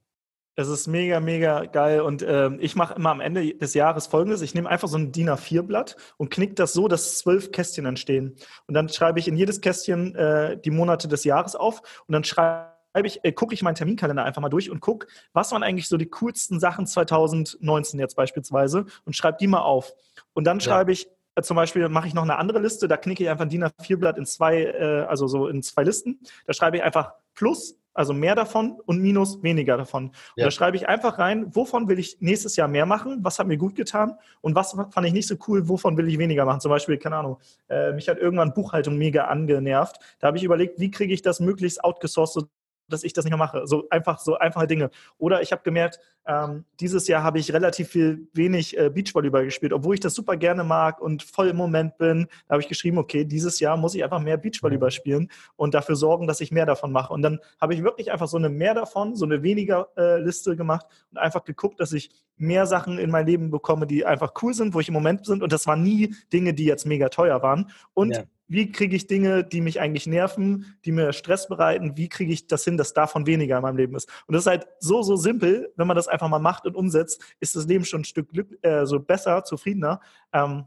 Es 0.59 0.69
ist 0.69 0.87
mega, 0.87 1.21
mega 1.21 1.67
geil. 1.67 2.01
Und 2.01 2.23
äh, 2.23 2.51
ich 2.57 2.77
mache 2.77 2.95
immer 2.95 3.11
am 3.11 3.21
Ende 3.21 3.55
des 3.55 3.75
Jahres 3.75 4.07
folgendes: 4.07 4.43
Ich 4.43 4.55
nehme 4.55 4.69
einfach 4.69 4.89
so 4.89 4.99
ein 4.99 5.13
DIN 5.13 5.29
A4-Blatt 5.29 5.97
und 6.17 6.31
knick 6.31 6.57
das 6.57 6.73
so, 6.73 6.89
dass 6.89 7.19
zwölf 7.19 7.53
Kästchen 7.53 7.87
entstehen. 7.87 8.37
Und 8.67 8.75
dann 8.75 8.89
schreibe 8.89 9.19
ich 9.19 9.29
in 9.29 9.37
jedes 9.37 9.61
Kästchen 9.61 10.15
äh, 10.15 10.59
die 10.59 10.71
Monate 10.71 11.09
des 11.09 11.25
Jahres 11.25 11.55
auf 11.55 11.81
und 12.07 12.13
dann 12.13 12.25
schreibe 12.25 12.76
ich, 13.05 13.25
äh, 13.25 13.33
gucke 13.33 13.55
ich 13.55 13.63
meinen 13.63 13.75
Terminkalender 13.75 14.25
einfach 14.25 14.41
mal 14.41 14.49
durch 14.49 14.71
und 14.71 14.81
gucke, 14.81 15.07
was 15.33 15.53
waren 15.53 15.63
eigentlich 15.63 15.89
so 15.89 15.97
die 15.97 16.09
coolsten 16.09 16.61
Sachen 16.61 16.87
2019 16.87 18.01
jetzt 18.01 18.17
beispielsweise 18.17 18.87
und 19.05 19.15
schreibe 19.15 19.39
die 19.39 19.47
mal 19.47 19.61
auf. 19.61 19.93
Und 20.33 20.45
dann 20.45 20.61
schreibe 20.61 20.93
ja. 20.93 20.95
ich 20.95 21.09
äh, 21.35 21.43
zum 21.43 21.57
Beispiel 21.57 21.89
mache 21.89 22.09
ich 22.09 22.15
noch 22.15 22.23
eine 22.23 22.39
andere 22.39 22.61
Liste, 22.61 22.89
da 22.89 22.97
knicke 22.97 23.23
ich 23.23 23.29
einfach 23.29 23.45
ein 23.45 23.51
DIN 23.51 23.65
A4-Blatt 23.65 24.17
in 24.17 24.25
zwei, 24.25 24.63
äh, 24.63 25.05
also 25.09 25.27
so 25.27 25.49
in 25.49 25.63
zwei 25.63 25.83
Listen. 25.83 26.21
Da 26.47 26.55
schreibe 26.55 26.79
ich 26.79 26.83
einfach 26.83 27.13
Plus 27.35 27.79
also 27.97 28.13
mehr 28.13 28.35
davon 28.35 28.79
und 28.85 29.01
minus 29.01 29.43
weniger 29.43 29.79
davon. 29.79 30.13
Ja. 30.37 30.45
da 30.45 30.51
schreibe 30.51 30.77
ich 30.77 30.87
einfach 30.87 31.19
rein, 31.19 31.55
wovon 31.55 31.89
will 31.89 31.99
ich 31.99 32.19
nächstes 32.21 32.55
Jahr 32.57 32.69
mehr 32.69 32.85
machen, 32.85 33.19
was 33.23 33.39
hat 33.39 33.47
mir 33.47 33.57
gut 33.57 33.75
getan 33.75 34.19
und 34.43 34.55
was 34.55 34.73
fand 34.73 35.07
ich 35.07 35.15
nicht 35.15 35.27
so 35.27 35.37
cool, 35.49 35.69
wovon 35.69 35.97
will 35.97 36.07
ich 36.09 36.19
weniger 36.19 36.45
machen. 36.45 36.61
Zum 36.61 36.71
Beispiel, 36.71 36.99
keine 36.99 37.17
Ahnung, 37.17 37.39
äh, 37.69 37.93
mich 37.93 38.09
hat 38.09 38.19
irgendwann 38.19 38.53
Buchhaltung 38.53 38.99
mega 38.99 39.25
angenervt. 39.25 39.97
Da 40.19 40.27
habe 40.27 40.37
ich 40.37 40.45
überlegt, 40.45 40.79
wie 40.79 40.91
kriege 40.91 41.15
ich 41.15 41.23
das 41.23 41.41
möglichst 41.41 41.83
outgesourced, 41.83 42.47
dass 42.89 43.05
ich 43.05 43.13
das 43.13 43.25
nicht 43.25 43.33
mehr 43.33 43.39
mache. 43.39 43.67
So 43.67 43.89
einfach, 43.91 44.19
so 44.19 44.37
einfache 44.37 44.67
Dinge. 44.67 44.91
Oder 45.19 45.43
ich 45.43 45.53
habe 45.53 45.63
gemerkt, 45.63 45.99
ähm, 46.27 46.65
dieses 46.81 47.07
Jahr 47.09 47.23
habe 47.23 47.39
ich 47.39 47.53
relativ 47.53 47.89
viel 47.89 48.29
wenig 48.33 48.77
äh, 48.77 48.91
Beachvolleyball 48.91 49.45
gespielt, 49.45 49.73
obwohl 49.73 49.95
ich 49.95 50.01
das 50.01 50.15
super 50.15 50.37
gerne 50.37 50.65
mag 50.65 51.01
und 51.01 51.23
voll 51.23 51.49
im 51.49 51.57
Moment 51.57 51.99
bin. 51.99 52.27
Da 52.47 52.55
habe 52.55 52.63
ich 52.63 52.69
geschrieben, 52.69 52.99
okay, 52.99 53.25
dieses 53.25 53.61
Jahr 53.61 53.77
muss 53.77 53.95
ich 53.95 54.03
einfach 54.03 54.21
mehr 54.21 54.37
Beachvolleyball 54.37 54.89
mhm. 54.89 54.93
spielen 54.93 55.31
und 55.57 55.75
dafür 55.75 55.97
sorgen, 55.97 56.27
dass 56.27 56.41
ich 56.41 56.51
mehr 56.51 56.67
davon 56.67 56.93
mache. 56.93 57.13
Und 57.13 57.23
dann 57.23 57.39
habe 57.61 57.75
ich 57.75 57.83
wirklich 57.83 58.11
einfach 58.11 58.29
so 58.29 58.37
eine 58.37 58.49
mehr 58.49 58.75
davon, 58.75 59.15
so 59.15 59.25
eine 59.25 59.43
weniger 59.43 59.89
äh, 59.97 60.21
Liste 60.21 60.57
gemacht 60.57 60.87
und 61.13 61.19
einfach 61.19 61.45
geguckt, 61.45 61.81
dass 61.81 61.93
ich 61.93 62.11
mehr 62.37 62.67
Sachen 62.67 62.99
in 62.99 63.11
mein 63.11 63.27
Leben 63.27 63.51
bekomme, 63.51 63.87
die 63.87 64.05
einfach 64.05 64.33
cool 64.43 64.53
sind, 64.53 64.75
wo 64.75 64.81
ich 64.81 64.89
im 64.89 64.95
Moment 64.95 65.27
bin. 65.27 65.43
Und 65.43 65.53
das 65.53 65.67
waren 65.67 65.83
nie 65.83 66.15
Dinge, 66.33 66.55
die 66.55 66.65
jetzt 66.65 66.87
mega 66.87 67.09
teuer 67.09 67.43
waren. 67.43 67.71
Und 67.95 68.17
ja 68.17 68.25
wie 68.49 68.71
kriege 68.71 68.97
ich 68.97 69.07
Dinge, 69.07 69.45
die 69.45 69.61
mich 69.61 69.81
eigentlich 69.81 70.07
nerven, 70.07 70.79
die 70.85 70.93
mir 70.93 71.13
Stress 71.13 71.49
bereiten, 71.49 71.97
wie 71.97 72.09
kriege 72.09 72.33
ich 72.33 72.47
das 72.47 72.65
hin, 72.65 72.77
dass 72.77 72.93
davon 72.95 73.27
weniger 73.27 73.57
in 73.57 73.63
meinem 73.63 73.77
Leben 73.77 73.97
ist. 73.97 74.09
Und 74.27 74.35
das 74.35 74.43
ist 74.43 74.47
halt 74.47 74.67
so, 74.79 75.03
so 75.03 75.17
simpel, 75.17 75.73
wenn 75.77 75.87
man 75.87 75.97
das 75.97 76.09
einfach 76.09 76.29
mal 76.29 76.39
macht 76.39 76.67
und 76.67 76.77
umsetzt, 76.77 77.23
ist 77.41 77.57
das 77.57 77.67
Leben 77.67 77.85
schon 77.85 78.03
ein 78.03 78.05
Stück 78.05 78.31
Glück, 78.31 78.59
äh, 78.63 78.87
so 78.87 79.01
besser, 79.01 79.45
zufriedener. 79.45 80.01
Ähm, 80.33 80.67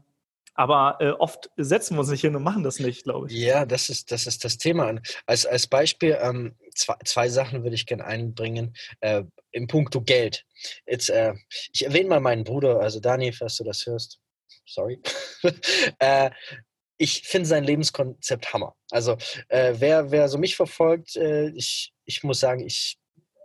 aber 0.54 0.98
äh, 1.00 1.10
oft 1.12 1.50
setzen 1.56 1.96
wir 1.96 2.00
uns 2.00 2.10
nicht 2.10 2.20
hin 2.20 2.36
und 2.36 2.42
machen 2.42 2.62
das 2.62 2.80
nicht, 2.80 3.04
glaube 3.04 3.28
ich. 3.28 3.32
Ja, 3.32 3.64
das 3.64 3.88
ist 3.88 4.12
das, 4.12 4.26
ist 4.26 4.44
das 4.44 4.58
Thema. 4.58 4.94
Als, 5.26 5.46
als 5.46 5.66
Beispiel, 5.66 6.18
ähm, 6.20 6.54
zwei, 6.74 6.96
zwei 7.04 7.28
Sachen 7.28 7.62
würde 7.62 7.74
ich 7.74 7.86
gerne 7.86 8.04
einbringen. 8.04 8.74
Äh, 9.00 9.24
Im 9.52 9.68
Punkto 9.68 10.02
Geld. 10.02 10.44
Jetzt, 10.86 11.08
äh, 11.08 11.34
ich 11.72 11.86
erwähne 11.86 12.10
mal 12.10 12.20
meinen 12.20 12.44
Bruder, 12.44 12.80
also 12.80 13.00
Dani, 13.00 13.32
falls 13.32 13.56
du 13.56 13.64
das 13.64 13.86
hörst. 13.86 14.20
Sorry. 14.66 15.00
äh, 15.98 16.30
ich 17.00 17.22
finde 17.22 17.48
sein 17.48 17.64
Lebenskonzept 17.64 18.52
Hammer. 18.52 18.76
Also 18.90 19.16
äh, 19.48 19.74
wer, 19.78 20.10
wer 20.10 20.28
so 20.28 20.36
mich 20.36 20.54
verfolgt, 20.54 21.16
äh, 21.16 21.48
ich, 21.48 21.94
ich 22.04 22.22
muss 22.22 22.40
sagen, 22.40 22.60
ich 22.60 22.98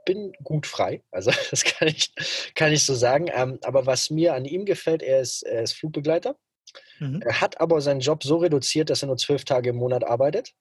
bin 0.06 0.34
gut 0.44 0.68
frei. 0.68 1.04
Also 1.10 1.32
das 1.52 1.64
kann 1.64 1.88
ich, 1.88 2.12
kann 2.54 2.74
ich 2.74 2.84
so 2.86 2.94
sagen. 2.94 3.30
Ähm, 3.34 3.58
aber 3.64 3.86
was 3.86 4.10
mir 4.10 4.34
an 4.34 4.44
ihm 4.44 4.66
gefällt, 4.66 5.02
er 5.02 5.22
ist, 5.22 5.44
er 5.44 5.64
ist 5.64 5.72
Flugbegleiter. 5.72 6.36
Mhm. 7.00 7.22
Er 7.22 7.40
hat 7.40 7.62
aber 7.62 7.80
seinen 7.80 8.02
Job 8.02 8.24
so 8.24 8.38
reduziert, 8.38 8.90
dass 8.90 9.04
er 9.04 9.08
nur 9.08 9.18
zwölf 9.18 9.46
Tage 9.46 9.70
im 9.70 9.78
Monat 9.78 10.04
arbeitet. 10.04 10.52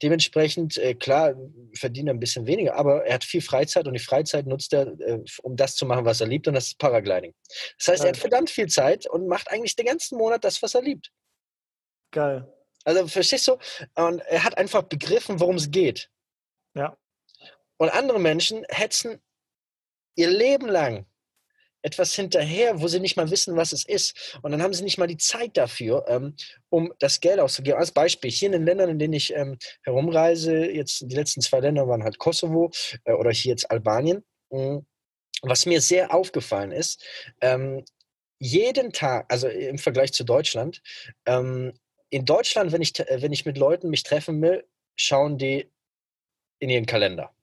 Dementsprechend, 0.00 0.78
äh, 0.78 0.94
klar, 0.94 1.34
verdient 1.76 2.08
er 2.08 2.14
ein 2.14 2.20
bisschen 2.20 2.46
weniger, 2.46 2.76
aber 2.76 3.04
er 3.06 3.14
hat 3.14 3.24
viel 3.24 3.42
Freizeit 3.42 3.88
und 3.88 3.94
die 3.94 3.98
Freizeit 3.98 4.46
nutzt 4.46 4.72
er, 4.72 4.86
äh, 5.00 5.18
um 5.42 5.56
das 5.56 5.74
zu 5.74 5.84
machen, 5.84 6.04
was 6.04 6.20
er 6.20 6.28
liebt, 6.28 6.46
und 6.46 6.54
das 6.54 6.68
ist 6.68 6.78
Paragliding. 6.78 7.34
Das 7.78 7.88
heißt, 7.88 8.04
er 8.04 8.10
hat 8.10 8.16
verdammt 8.16 8.50
viel 8.50 8.68
Zeit 8.68 9.10
und 9.10 9.26
macht 9.26 9.50
eigentlich 9.50 9.74
den 9.74 9.86
ganzen 9.86 10.16
Monat 10.16 10.44
das, 10.44 10.62
was 10.62 10.76
er 10.76 10.82
liebt. 10.82 11.10
Geil. 12.14 12.46
Also 12.84 13.08
verstehst 13.08 13.48
du? 13.48 13.58
Und 13.96 14.20
er 14.20 14.44
hat 14.44 14.56
einfach 14.56 14.82
begriffen, 14.82 15.40
worum 15.40 15.56
es 15.56 15.70
geht. 15.70 16.10
Ja. 16.74 16.96
Und 17.76 17.88
andere 17.88 18.20
Menschen 18.20 18.64
hetzen 18.68 19.20
ihr 20.14 20.30
Leben 20.30 20.68
lang 20.68 21.06
etwas 21.82 22.14
hinterher, 22.14 22.80
wo 22.80 22.86
sie 22.86 23.00
nicht 23.00 23.16
mal 23.16 23.30
wissen, 23.32 23.56
was 23.56 23.72
es 23.72 23.84
ist. 23.84 24.38
Und 24.42 24.52
dann 24.52 24.62
haben 24.62 24.72
sie 24.72 24.84
nicht 24.84 24.96
mal 24.96 25.08
die 25.08 25.16
Zeit 25.16 25.56
dafür, 25.56 26.04
ähm, 26.08 26.36
um 26.70 26.92
das 27.00 27.20
Geld 27.20 27.40
auszugeben. 27.40 27.78
Als 27.78 27.90
Beispiel, 27.90 28.30
hier 28.30 28.46
in 28.46 28.52
den 28.52 28.64
Ländern, 28.64 28.90
in 28.90 28.98
denen 29.00 29.12
ich 29.12 29.34
ähm, 29.34 29.58
herumreise, 29.82 30.70
jetzt 30.70 31.00
die 31.00 31.16
letzten 31.16 31.40
zwei 31.40 31.58
Länder 31.58 31.88
waren 31.88 32.04
halt 32.04 32.18
Kosovo 32.18 32.70
äh, 33.04 33.12
oder 33.12 33.32
hier 33.32 33.50
jetzt 33.50 33.70
Albanien. 33.70 34.24
Mhm. 34.50 34.86
Was 35.42 35.66
mir 35.66 35.80
sehr 35.80 36.14
aufgefallen 36.14 36.70
ist, 36.70 37.04
ähm, 37.40 37.84
jeden 38.38 38.92
Tag, 38.92 39.26
also 39.28 39.48
im 39.48 39.78
Vergleich 39.78 40.12
zu 40.12 40.24
Deutschland, 40.24 40.80
ähm, 41.26 41.74
in 42.10 42.24
Deutschland, 42.24 42.72
wenn 42.72 42.82
ich, 42.82 42.98
äh, 42.98 43.22
wenn 43.22 43.32
ich 43.32 43.44
mit 43.44 43.58
Leuten 43.58 43.90
mich 43.90 44.02
treffen 44.02 44.40
will, 44.42 44.66
schauen 44.96 45.38
die 45.38 45.70
in 46.58 46.70
ihren 46.70 46.86
Kalender. 46.86 47.34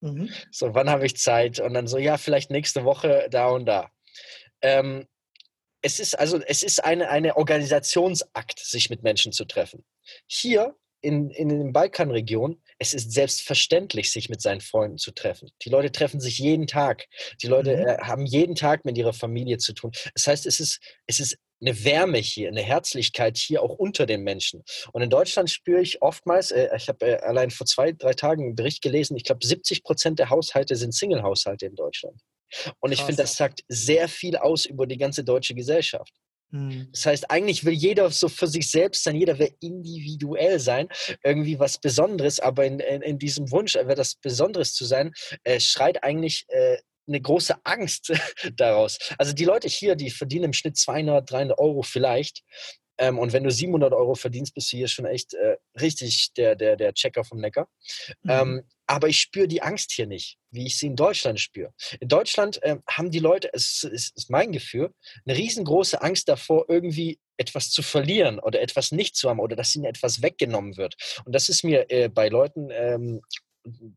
Mhm. 0.00 0.30
So, 0.50 0.74
wann 0.74 0.90
habe 0.90 1.06
ich 1.06 1.16
Zeit? 1.16 1.58
Und 1.60 1.74
dann 1.74 1.86
so, 1.86 1.98
ja, 1.98 2.18
vielleicht 2.18 2.50
nächste 2.50 2.84
Woche 2.84 3.28
da 3.30 3.48
und 3.48 3.66
da. 3.66 3.90
Ähm, 4.60 5.06
es 5.82 6.00
ist 6.00 6.18
also, 6.18 6.40
es 6.40 6.62
ist 6.62 6.84
eine, 6.84 7.08
eine 7.08 7.36
Organisationsakt, 7.36 8.58
sich 8.58 8.90
mit 8.90 9.02
Menschen 9.02 9.32
zu 9.32 9.44
treffen. 9.44 9.84
Hier 10.26 10.76
in, 11.00 11.30
in 11.30 11.48
den 11.48 11.72
Balkanregionen 11.72 12.62
es 12.78 12.94
ist 12.94 13.12
selbstverständlich, 13.12 14.12
sich 14.12 14.28
mit 14.28 14.40
seinen 14.40 14.60
Freunden 14.60 14.98
zu 14.98 15.10
treffen. 15.12 15.50
Die 15.62 15.70
Leute 15.70 15.90
treffen 15.90 16.20
sich 16.20 16.38
jeden 16.38 16.66
Tag. 16.66 17.06
Die 17.42 17.48
Leute 17.48 17.76
mhm. 17.76 17.86
äh, 17.86 17.98
haben 17.98 18.24
jeden 18.24 18.54
Tag 18.54 18.84
mit 18.84 18.96
ihrer 18.96 19.12
Familie 19.12 19.58
zu 19.58 19.72
tun. 19.72 19.90
Das 20.14 20.26
heißt, 20.26 20.46
es 20.46 20.60
ist, 20.60 20.80
es 21.06 21.20
ist 21.20 21.36
eine 21.60 21.84
Wärme 21.84 22.18
hier, 22.18 22.48
eine 22.48 22.62
Herzlichkeit 22.62 23.36
hier 23.36 23.62
auch 23.62 23.74
unter 23.74 24.06
den 24.06 24.22
Menschen. 24.22 24.62
Und 24.92 25.02
in 25.02 25.10
Deutschland 25.10 25.50
spüre 25.50 25.80
ich 25.80 26.02
oftmals, 26.02 26.52
äh, 26.52 26.68
ich 26.76 26.88
habe 26.88 27.04
äh, 27.06 27.16
allein 27.16 27.50
vor 27.50 27.66
zwei, 27.66 27.92
drei 27.92 28.14
Tagen 28.14 28.44
einen 28.44 28.54
Bericht 28.54 28.82
gelesen, 28.82 29.16
ich 29.16 29.24
glaube 29.24 29.44
70 29.44 29.82
Prozent 29.82 30.18
der 30.18 30.30
Haushalte 30.30 30.76
sind 30.76 30.94
Single-Haushalte 30.94 31.66
in 31.66 31.74
Deutschland. 31.74 32.20
Und 32.80 32.92
ich 32.92 33.00
finde, 33.00 33.22
das 33.22 33.36
sagt 33.36 33.62
sehr 33.68 34.08
viel 34.08 34.36
aus 34.36 34.64
über 34.64 34.86
die 34.86 34.96
ganze 34.96 35.22
deutsche 35.22 35.54
Gesellschaft. 35.54 36.12
Mhm. 36.50 36.88
Das 36.92 37.06
heißt, 37.06 37.30
eigentlich 37.30 37.64
will 37.64 37.74
jeder 37.74 38.10
so 38.10 38.28
für 38.28 38.46
sich 38.46 38.70
selbst 38.70 39.04
sein, 39.04 39.16
jeder 39.16 39.38
will 39.38 39.50
individuell 39.60 40.58
sein, 40.58 40.88
irgendwie 41.22 41.58
was 41.58 41.78
Besonderes, 41.78 42.40
aber 42.40 42.64
in, 42.64 42.80
in, 42.80 43.02
in 43.02 43.18
diesem 43.18 43.50
Wunsch, 43.50 43.76
etwas 43.76 44.14
Besonderes 44.16 44.74
zu 44.74 44.84
sein, 44.84 45.12
äh, 45.44 45.60
schreit 45.60 46.02
eigentlich 46.02 46.46
äh, 46.48 46.78
eine 47.06 47.20
große 47.20 47.56
Angst 47.64 48.12
daraus. 48.56 48.98
Also 49.18 49.32
die 49.32 49.44
Leute 49.44 49.68
hier, 49.68 49.96
die 49.96 50.10
verdienen 50.10 50.46
im 50.46 50.52
Schnitt 50.52 50.76
200, 50.76 51.30
300 51.30 51.58
Euro 51.58 51.82
vielleicht. 51.82 52.42
Ähm, 52.98 53.18
und 53.18 53.32
wenn 53.32 53.44
du 53.44 53.50
700 53.50 53.92
Euro 53.92 54.14
verdienst, 54.14 54.54
bist 54.54 54.72
du 54.72 54.76
hier 54.76 54.88
schon 54.88 55.06
echt 55.06 55.34
äh, 55.34 55.56
richtig 55.80 56.32
der, 56.34 56.56
der, 56.56 56.76
der 56.76 56.92
Checker 56.94 57.24
vom 57.24 57.38
Neckar. 57.40 57.68
Mhm. 58.22 58.30
Ähm, 58.30 58.62
aber 58.86 59.08
ich 59.08 59.20
spüre 59.20 59.46
die 59.46 59.62
Angst 59.62 59.92
hier 59.92 60.06
nicht, 60.06 60.38
wie 60.50 60.66
ich 60.66 60.78
sie 60.78 60.86
in 60.86 60.96
Deutschland 60.96 61.38
spüre. 61.38 61.72
In 62.00 62.08
Deutschland 62.08 62.62
äh, 62.62 62.78
haben 62.88 63.10
die 63.10 63.18
Leute, 63.18 63.50
es 63.52 63.82
ist, 63.82 64.16
ist 64.16 64.30
mein 64.30 64.50
Gefühl, 64.50 64.92
eine 65.26 65.36
riesengroße 65.36 66.00
Angst 66.00 66.28
davor, 66.28 66.64
irgendwie 66.68 67.18
etwas 67.36 67.70
zu 67.70 67.82
verlieren 67.82 68.38
oder 68.38 68.60
etwas 68.60 68.90
nicht 68.90 69.14
zu 69.14 69.28
haben 69.28 69.40
oder 69.40 69.56
dass 69.56 69.74
ihnen 69.74 69.84
etwas 69.84 70.22
weggenommen 70.22 70.76
wird. 70.76 70.96
Und 71.24 71.34
das 71.34 71.48
ist 71.48 71.64
mir 71.64 71.90
äh, 71.90 72.08
bei 72.08 72.28
Leuten 72.28 72.70
ähm, 72.72 73.20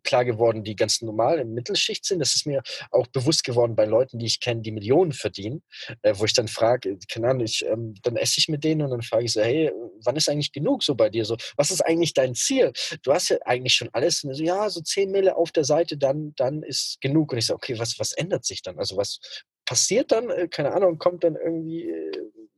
klar 0.03 0.25
geworden, 0.25 0.63
die 0.63 0.75
ganz 0.75 1.01
normal 1.01 1.39
in 1.39 1.53
Mittelschicht 1.53 2.05
sind. 2.05 2.19
Das 2.19 2.35
ist 2.35 2.45
mir 2.45 2.61
auch 2.91 3.07
bewusst 3.07 3.43
geworden 3.43 3.75
bei 3.75 3.85
Leuten, 3.85 4.19
die 4.19 4.25
ich 4.25 4.39
kenne, 4.39 4.61
die 4.61 4.71
Millionen 4.71 5.11
verdienen, 5.11 5.63
äh, 6.01 6.13
wo 6.17 6.25
ich 6.25 6.33
dann 6.33 6.47
frage, 6.47 6.97
keine 7.09 7.29
Ahnung, 7.29 7.45
ich, 7.45 7.65
ähm, 7.65 7.95
dann 8.03 8.15
esse 8.15 8.39
ich 8.39 8.47
mit 8.47 8.63
denen 8.63 8.81
und 8.81 8.91
dann 8.91 9.01
frage 9.01 9.25
ich 9.25 9.33
so, 9.33 9.41
hey, 9.41 9.71
wann 10.03 10.15
ist 10.15 10.29
eigentlich 10.29 10.51
genug 10.51 10.83
so 10.83 10.95
bei 10.95 11.09
dir? 11.09 11.25
So, 11.25 11.37
was 11.57 11.71
ist 11.71 11.81
eigentlich 11.81 12.13
dein 12.13 12.35
Ziel? 12.35 12.71
Du 13.03 13.13
hast 13.13 13.29
ja 13.29 13.37
eigentlich 13.45 13.75
schon 13.75 13.89
alles. 13.93 14.23
Und 14.23 14.33
so, 14.33 14.43
ja, 14.43 14.69
so 14.69 14.81
10 14.81 15.11
Mille 15.11 15.35
auf 15.35 15.51
der 15.51 15.63
Seite, 15.63 15.97
dann, 15.97 16.33
dann 16.35 16.63
ist 16.63 16.99
genug. 17.01 17.31
Und 17.31 17.37
ich 17.37 17.45
so, 17.45 17.55
okay, 17.55 17.77
was, 17.79 17.99
was 17.99 18.13
ändert 18.13 18.45
sich 18.45 18.61
dann? 18.61 18.77
Also 18.77 18.97
was 18.97 19.19
passiert 19.65 20.11
dann? 20.11 20.29
Äh, 20.29 20.47
keine 20.47 20.73
Ahnung, 20.73 20.97
kommt 20.97 21.23
dann 21.23 21.35
irgendwie 21.35 21.89
äh, 21.89 22.11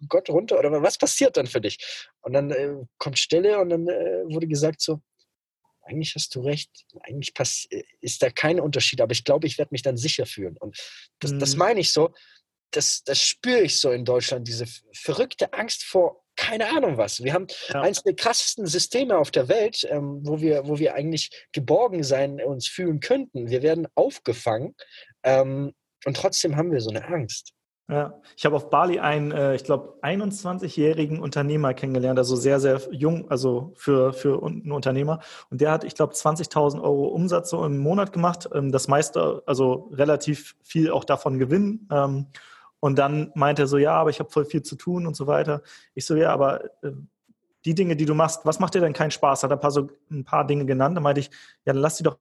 Gott 0.08 0.30
runter 0.30 0.60
oder 0.60 0.82
was 0.82 0.98
passiert 0.98 1.38
dann 1.38 1.48
für 1.48 1.62
dich? 1.62 1.78
Und 2.22 2.34
dann 2.34 2.52
äh, 2.52 2.74
kommt 2.98 3.20
Stille 3.20 3.60
und 3.60 3.70
dann 3.70 3.88
äh, 3.88 4.24
wurde 4.26 4.48
gesagt 4.48 4.82
so, 4.82 5.00
eigentlich 5.84 6.16
hast 6.16 6.34
du 6.36 6.42
recht, 6.42 6.70
eigentlich 7.02 7.34
äh, 7.70 7.84
ist 8.02 8.22
da 8.22 8.30
kein 8.30 8.60
Unterschied, 8.60 9.02
aber 9.02 9.12
ich 9.12 9.24
glaube, 9.24 9.48
ich 9.48 9.58
werde 9.58 9.70
mich 9.72 9.82
dann 9.82 9.98
sicher 9.98 10.26
fühlen. 10.26 10.58
Und 10.58 10.78
das, 11.20 11.32
mhm. 11.32 11.40
das 11.40 11.56
meine 11.56 11.80
ich 11.80 11.92
so, 11.92 12.14
das, 12.72 13.04
das 13.04 13.22
spüre 13.22 13.62
ich 13.62 13.80
so 13.80 13.92
in 13.92 14.06
Deutschland, 14.06 14.48
diese 14.48 14.66
verrückte 14.94 15.54
Angst 15.54 15.84
vor 15.84 16.24
keine 16.36 16.70
Ahnung 16.76 16.98
was. 16.98 17.24
Wir 17.24 17.34
haben 17.34 17.48
ja. 17.70 17.82
eines 17.82 18.04
der 18.04 18.16
krassesten 18.16 18.66
Systeme 18.66 19.18
auf 19.18 19.32
der 19.32 19.50
Welt, 19.50 19.88
ähm, 19.90 20.22
wo, 20.24 20.42
wir, 20.42 20.68
wo 20.68 20.80
wir 20.80 20.96
eigentlich 20.96 21.30
geborgen 21.52 22.04
sein 22.04 22.42
uns 22.42 22.68
fühlen 22.68 23.00
könnten. 23.00 23.50
Wir 23.50 23.62
werden 23.62 23.88
aufgefangen 23.96 24.76
ähm, 25.24 25.74
und 26.06 26.18
trotzdem 26.18 26.56
haben 26.56 26.72
wir 26.72 26.82
so 26.82 26.90
eine 26.90 27.06
Angst. 27.06 27.54
Ja, 27.90 28.22
ich 28.38 28.46
habe 28.46 28.56
auf 28.56 28.70
Bali 28.70 29.00
einen, 29.00 29.32
äh, 29.32 29.56
ich 29.56 29.66
glaube, 29.66 30.00
21-jährigen 30.02 31.20
Unternehmer 31.20 31.74
kennengelernt, 31.74 32.18
also 32.18 32.38
sehr, 32.38 32.62
sehr 32.62 32.80
jung, 32.92 33.30
also 33.30 33.74
für, 33.76 34.14
für 34.14 34.42
einen 34.42 34.72
Unternehmer. 34.72 35.20
Und 35.50 35.60
der 35.60 35.72
hat, 35.72 35.84
ich 35.84 35.94
glaube, 35.94 36.14
20.000 36.14 36.82
Euro 36.82 37.08
Umsatz 37.08 37.50
so 37.50 37.64
im 37.66 37.80
Monat 37.80 38.14
gemacht. 38.14 38.50
Ähm, 38.54 38.72
das 38.72 38.88
meiste, 38.88 39.44
also 39.46 39.90
relativ 39.92 40.56
viel 40.64 40.92
auch 40.92 41.04
davon 41.04 41.40
Gewinn. 41.40 41.88
Ähm, 41.92 42.28
und 42.80 42.98
dann 43.00 43.32
meinte 43.36 43.64
er 43.64 43.68
so, 43.68 43.78
ja, 43.78 43.94
aber 43.94 44.10
ich 44.10 44.20
habe 44.20 44.30
voll 44.30 44.46
viel 44.46 44.64
zu 44.64 44.76
tun 44.78 45.06
und 45.06 45.16
so 45.16 45.28
weiter. 45.28 45.62
Ich 45.94 46.06
so, 46.06 46.16
ja, 46.16 46.32
aber 46.32 46.64
äh, 46.84 46.92
die 47.66 47.76
Dinge, 47.76 47.98
die 47.98 48.06
du 48.06 48.16
machst, 48.16 48.46
was 48.46 48.60
macht 48.60 48.76
dir 48.76 48.82
denn 48.82 48.94
keinen 48.94 49.12
Spaß? 49.12 49.44
Hat 49.44 49.52
er 49.52 49.58
ein 49.58 49.62
paar, 49.62 49.72
so, 49.72 49.90
ein 50.10 50.24
paar 50.24 50.48
Dinge 50.48 50.66
genannt. 50.66 50.96
Da 50.96 51.02
meinte 51.02 51.20
ich, 51.20 51.30
ja, 51.66 51.74
dann 51.74 51.78
lass 51.78 51.98
die 51.98 52.04
doch 52.04 52.18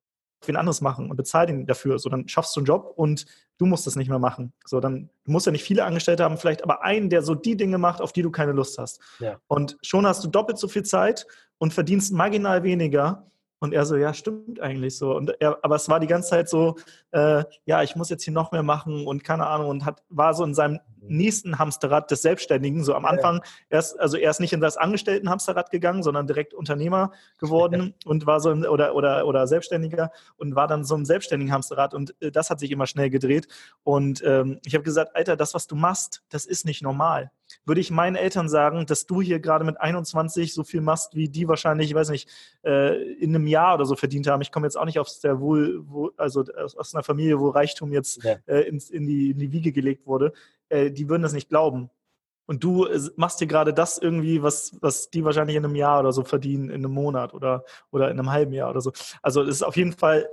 wen 0.48 0.56
anderes 0.56 0.80
machen 0.80 1.10
und 1.10 1.16
bezahl 1.16 1.48
ihn 1.48 1.66
dafür. 1.66 1.98
So, 1.98 2.08
dann 2.08 2.28
schaffst 2.28 2.54
du 2.56 2.60
einen 2.60 2.66
Job 2.66 2.92
und 2.96 3.26
du 3.58 3.66
musst 3.66 3.86
das 3.86 3.96
nicht 3.96 4.08
mehr 4.08 4.18
machen. 4.18 4.52
So, 4.64 4.80
dann, 4.80 5.10
du 5.24 5.32
musst 5.32 5.46
ja 5.46 5.52
nicht 5.52 5.64
viele 5.64 5.84
Angestellte 5.84 6.24
haben, 6.24 6.36
vielleicht 6.36 6.62
aber 6.62 6.82
einen, 6.82 7.10
der 7.10 7.22
so 7.22 7.34
die 7.34 7.56
Dinge 7.56 7.78
macht, 7.78 8.00
auf 8.00 8.12
die 8.12 8.22
du 8.22 8.30
keine 8.30 8.52
Lust 8.52 8.78
hast. 8.78 9.00
Ja. 9.20 9.38
Und 9.46 9.76
schon 9.82 10.06
hast 10.06 10.24
du 10.24 10.28
doppelt 10.28 10.58
so 10.58 10.68
viel 10.68 10.82
Zeit 10.82 11.26
und 11.58 11.72
verdienst 11.72 12.12
marginal 12.12 12.62
weniger 12.62 13.30
und 13.62 13.72
er 13.72 13.86
so, 13.86 13.94
ja, 13.94 14.12
stimmt 14.12 14.60
eigentlich 14.60 14.98
so. 14.98 15.14
Und 15.14 15.40
er, 15.40 15.56
aber 15.62 15.76
es 15.76 15.88
war 15.88 16.00
die 16.00 16.08
ganze 16.08 16.30
Zeit 16.30 16.48
so, 16.48 16.74
äh, 17.12 17.44
ja, 17.64 17.84
ich 17.84 17.94
muss 17.94 18.10
jetzt 18.10 18.24
hier 18.24 18.32
noch 18.32 18.50
mehr 18.50 18.64
machen 18.64 19.06
und 19.06 19.22
keine 19.22 19.46
Ahnung 19.46 19.68
und 19.68 19.84
hat, 19.84 20.02
war 20.08 20.34
so 20.34 20.42
in 20.42 20.52
seinem 20.52 20.80
mhm. 21.00 21.16
nächsten 21.16 21.60
Hamsterrad 21.60 22.10
des 22.10 22.22
Selbstständigen. 22.22 22.82
So 22.82 22.92
am 22.96 23.04
Anfang, 23.04 23.36
ja. 23.36 23.42
erst, 23.70 24.00
also 24.00 24.16
er 24.16 24.32
ist 24.32 24.40
nicht 24.40 24.52
in 24.52 24.60
das 24.60 24.76
Angestellten-Hamsterrad 24.76 25.70
gegangen, 25.70 26.02
sondern 26.02 26.26
direkt 26.26 26.54
Unternehmer 26.54 27.12
geworden 27.38 27.94
und 28.04 28.26
war 28.26 28.40
so 28.40 28.50
im, 28.50 28.64
oder, 28.64 28.96
oder, 28.96 29.28
oder 29.28 29.46
Selbstständiger 29.46 30.10
und 30.38 30.56
war 30.56 30.66
dann 30.66 30.84
so 30.84 30.96
im 30.96 31.04
selbstständigen 31.04 31.54
Hamsterrad 31.54 31.94
und 31.94 32.20
äh, 32.20 32.32
das 32.32 32.50
hat 32.50 32.58
sich 32.58 32.72
immer 32.72 32.88
schnell 32.88 33.10
gedreht. 33.10 33.46
Und 33.84 34.24
ähm, 34.26 34.58
ich 34.64 34.74
habe 34.74 34.82
gesagt, 34.82 35.14
Alter, 35.14 35.36
das, 35.36 35.54
was 35.54 35.68
du 35.68 35.76
machst, 35.76 36.24
das 36.30 36.46
ist 36.46 36.66
nicht 36.66 36.82
normal 36.82 37.30
würde 37.64 37.80
ich 37.80 37.90
meinen 37.90 38.16
Eltern 38.16 38.48
sagen, 38.48 38.86
dass 38.86 39.06
du 39.06 39.20
hier 39.20 39.40
gerade 39.40 39.64
mit 39.64 39.80
21 39.80 40.52
so 40.52 40.64
viel 40.64 40.80
machst, 40.80 41.14
wie 41.14 41.28
die 41.28 41.48
wahrscheinlich, 41.48 41.90
ich 41.90 41.94
weiß 41.94 42.10
nicht, 42.10 42.28
äh, 42.64 43.00
in 43.14 43.34
einem 43.34 43.46
Jahr 43.46 43.74
oder 43.74 43.84
so 43.84 43.94
verdient 43.94 44.26
haben. 44.26 44.42
Ich 44.42 44.52
komme 44.52 44.66
jetzt 44.66 44.76
auch 44.76 44.84
nicht 44.84 44.98
aus 44.98 45.20
der 45.20 45.40
Wohl, 45.40 45.84
also 46.16 46.44
aus 46.76 46.94
einer 46.94 47.04
Familie, 47.04 47.38
wo 47.38 47.50
Reichtum 47.50 47.92
jetzt 47.92 48.22
ja. 48.24 48.36
Äh, 48.46 48.62
in, 48.62 48.82
in, 48.90 49.06
die, 49.06 49.30
in 49.30 49.38
die 49.38 49.52
Wiege 49.52 49.72
gelegt 49.72 50.06
wurde. 50.06 50.32
Äh, 50.68 50.90
die 50.90 51.08
würden 51.08 51.22
das 51.22 51.32
nicht 51.32 51.48
glauben. 51.48 51.90
Und 52.46 52.64
du 52.64 52.88
machst 53.16 53.38
hier 53.38 53.46
gerade 53.46 53.72
das 53.72 53.98
irgendwie, 53.98 54.42
was, 54.42 54.76
was 54.80 55.10
die 55.10 55.24
wahrscheinlich 55.24 55.56
in 55.56 55.64
einem 55.64 55.76
Jahr 55.76 56.00
oder 56.00 56.12
so 56.12 56.24
verdienen, 56.24 56.70
in 56.70 56.84
einem 56.84 56.92
Monat 56.92 57.34
oder, 57.34 57.64
oder 57.90 58.10
in 58.10 58.18
einem 58.18 58.30
halben 58.30 58.52
Jahr 58.52 58.70
oder 58.70 58.80
so. 58.80 58.92
Also 59.22 59.42
es 59.42 59.48
ist 59.48 59.62
auf 59.62 59.76
jeden 59.76 59.92
Fall 59.92 60.28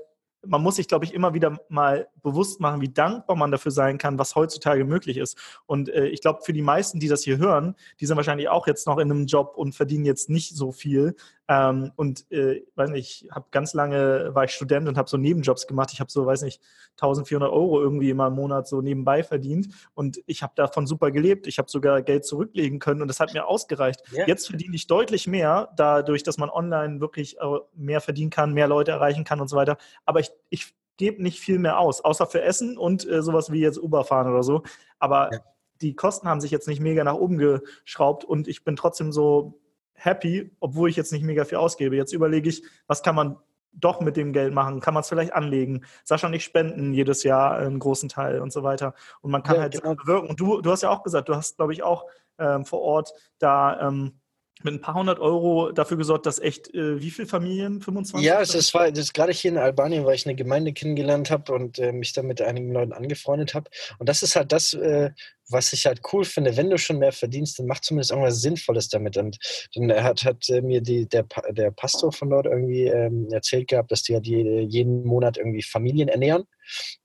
man 0.45 0.61
muss 0.61 0.77
sich, 0.77 0.87
glaube 0.87 1.05
ich, 1.05 1.13
immer 1.13 1.33
wieder 1.33 1.59
mal 1.69 2.07
bewusst 2.23 2.59
machen, 2.59 2.81
wie 2.81 2.89
dankbar 2.89 3.35
man 3.35 3.51
dafür 3.51 3.71
sein 3.71 3.97
kann, 3.97 4.17
was 4.17 4.35
heutzutage 4.35 4.85
möglich 4.85 5.17
ist. 5.17 5.37
Und 5.65 5.89
äh, 5.89 6.07
ich 6.07 6.21
glaube, 6.21 6.41
für 6.43 6.53
die 6.53 6.61
meisten, 6.61 6.99
die 6.99 7.07
das 7.07 7.23
hier 7.23 7.37
hören, 7.37 7.75
die 7.99 8.05
sind 8.05 8.17
wahrscheinlich 8.17 8.49
auch 8.49 8.67
jetzt 8.67 8.87
noch 8.87 8.97
in 8.97 9.11
einem 9.11 9.25
Job 9.25 9.53
und 9.57 9.75
verdienen 9.75 10.05
jetzt 10.05 10.29
nicht 10.29 10.55
so 10.55 10.71
viel. 10.71 11.15
Ähm, 11.49 11.91
und 11.95 12.31
äh, 12.31 12.63
weiß 12.75 12.91
nicht, 12.91 13.27
habe 13.31 13.47
ganz 13.49 13.73
lange 13.73 14.35
war 14.35 14.43
ich 14.43 14.51
Student 14.51 14.87
und 14.87 14.99
habe 14.99 15.09
so 15.09 15.17
Nebenjobs 15.17 15.65
gemacht. 15.65 15.89
Ich 15.91 15.99
habe 15.99 16.11
so, 16.11 16.23
weiß 16.23 16.43
nicht, 16.43 16.61
1400 17.01 17.51
Euro 17.51 17.81
irgendwie 17.81 18.11
immer 18.11 18.27
im 18.27 18.33
Monat 18.33 18.67
so 18.67 18.81
nebenbei 18.81 19.23
verdient. 19.23 19.69
Und 19.95 20.21
ich 20.27 20.43
habe 20.43 20.53
davon 20.55 20.85
super 20.85 21.09
gelebt. 21.09 21.47
Ich 21.47 21.57
habe 21.57 21.67
sogar 21.67 22.03
Geld 22.03 22.23
zurücklegen 22.23 22.77
können 22.77 23.01
und 23.01 23.07
das 23.07 23.19
hat 23.19 23.33
mir 23.33 23.47
ausgereicht. 23.47 24.03
Ja. 24.11 24.27
Jetzt 24.27 24.47
verdiene 24.47 24.75
ich 24.75 24.85
deutlich 24.85 25.25
mehr, 25.25 25.73
dadurch, 25.75 26.21
dass 26.21 26.37
man 26.37 26.51
online 26.51 27.01
wirklich 27.01 27.39
äh, 27.39 27.57
mehr 27.73 27.99
verdienen 27.99 28.29
kann, 28.29 28.53
mehr 28.53 28.67
Leute 28.67 28.91
erreichen 28.91 29.23
kann 29.23 29.41
und 29.41 29.47
so 29.47 29.57
weiter. 29.57 29.77
Aber 30.05 30.19
ich, 30.19 30.29
ich 30.51 30.75
gebe 30.97 31.23
nicht 31.23 31.39
viel 31.39 31.57
mehr 31.57 31.79
aus, 31.79 32.01
außer 32.01 32.27
für 32.27 32.43
Essen 32.43 32.77
und 32.77 33.09
äh, 33.09 33.23
sowas 33.23 33.51
wie 33.51 33.61
jetzt 33.61 33.81
Uber 33.81 34.03
fahren 34.03 34.31
oder 34.31 34.43
so. 34.43 34.61
Aber 34.99 35.33
ja. 35.33 35.39
die 35.81 35.95
Kosten 35.95 36.27
haben 36.27 36.41
sich 36.41 36.51
jetzt 36.51 36.67
nicht 36.67 36.79
mega 36.79 37.03
nach 37.03 37.15
oben 37.15 37.39
geschraubt 37.39 38.23
und 38.23 38.47
ich 38.47 38.63
bin 38.63 38.75
trotzdem 38.75 39.11
so 39.11 39.59
happy, 39.99 40.51
obwohl 40.59 40.89
ich 40.89 40.95
jetzt 40.95 41.11
nicht 41.11 41.23
mega 41.23 41.45
viel 41.45 41.57
ausgebe. 41.57 41.95
Jetzt 41.95 42.13
überlege 42.13 42.49
ich, 42.49 42.63
was 42.87 43.03
kann 43.03 43.15
man 43.15 43.37
doch 43.71 44.01
mit 44.01 44.17
dem 44.17 44.33
Geld 44.33 44.53
machen? 44.53 44.79
Kann 44.79 44.93
man 44.93 45.01
es 45.01 45.09
vielleicht 45.09 45.33
anlegen? 45.33 45.85
Sascha 46.03 46.27
und 46.27 46.33
ich 46.33 46.43
spenden 46.43 46.93
jedes 46.93 47.23
Jahr 47.23 47.57
einen 47.57 47.79
großen 47.79 48.09
Teil 48.09 48.39
und 48.39 48.51
so 48.51 48.63
weiter. 48.63 48.93
Und 49.21 49.31
man 49.31 49.43
kann 49.43 49.55
ja, 49.55 49.61
halt 49.63 49.73
genau. 49.73 49.95
bewirken. 49.95 50.29
Und 50.29 50.39
du, 50.39 50.61
du 50.61 50.71
hast 50.71 50.83
ja 50.83 50.89
auch 50.89 51.03
gesagt, 51.03 51.29
du 51.29 51.35
hast, 51.35 51.57
glaube 51.57 51.73
ich, 51.73 51.83
auch 51.83 52.05
ähm, 52.37 52.65
vor 52.65 52.81
Ort 52.81 53.13
da 53.37 53.87
ähm, 53.87 54.19
mit 54.63 54.73
ein 54.73 54.81
paar 54.81 54.95
hundert 54.95 55.19
Euro 55.19 55.71
dafür 55.71 55.95
gesorgt, 55.95 56.25
dass 56.25 56.39
echt, 56.39 56.73
äh, 56.73 56.99
wie 56.99 57.11
viele 57.11 57.27
Familien? 57.27 57.81
25? 57.81 58.27
Ja, 58.27 58.41
es 58.41 58.53
ist, 58.53 58.73
war, 58.73 58.89
das 58.91 58.99
ist 58.99 59.13
gerade 59.13 59.31
hier 59.31 59.51
in 59.51 59.57
Albanien, 59.57 60.05
weil 60.05 60.15
ich 60.15 60.25
eine 60.25 60.35
Gemeinde 60.35 60.73
kennengelernt 60.73 61.31
habe 61.31 61.53
und 61.53 61.79
äh, 61.79 61.93
mich 61.93 62.11
dann 62.11 62.27
mit 62.27 62.41
einigen 62.41 62.73
Leuten 62.73 62.91
angefreundet 62.91 63.53
habe. 63.53 63.69
Und 63.99 64.09
das 64.09 64.21
ist 64.21 64.35
halt 64.35 64.51
das, 64.51 64.73
äh, 64.73 65.11
was 65.47 65.71
ich 65.71 65.85
halt 65.85 66.01
cool 66.11 66.25
finde, 66.25 66.57
wenn 66.57 66.69
du 66.69 66.77
schon 66.77 66.99
mehr 66.99 67.13
verdienst, 67.13 67.57
dann 67.57 67.67
mach 67.67 67.79
zumindest 67.79 68.11
irgendwas 68.11 68.41
Sinnvolles 68.41 68.89
damit. 68.89 69.15
Und 69.15 69.37
dann 69.75 70.03
hat, 70.03 70.25
hat 70.25 70.49
äh, 70.49 70.61
mir 70.61 70.81
die, 70.81 71.07
der, 71.07 71.25
der 71.51 71.71
Pastor 71.71 72.11
von 72.11 72.29
dort 72.29 72.45
irgendwie 72.45 72.83
ähm, 72.83 73.29
erzählt 73.31 73.69
gehabt, 73.69 73.91
dass 73.91 74.03
die 74.03 74.13
halt 74.13 74.27
jeden 74.27 75.05
Monat 75.05 75.37
irgendwie 75.37 75.63
Familien 75.63 76.09
ernähren. 76.09 76.43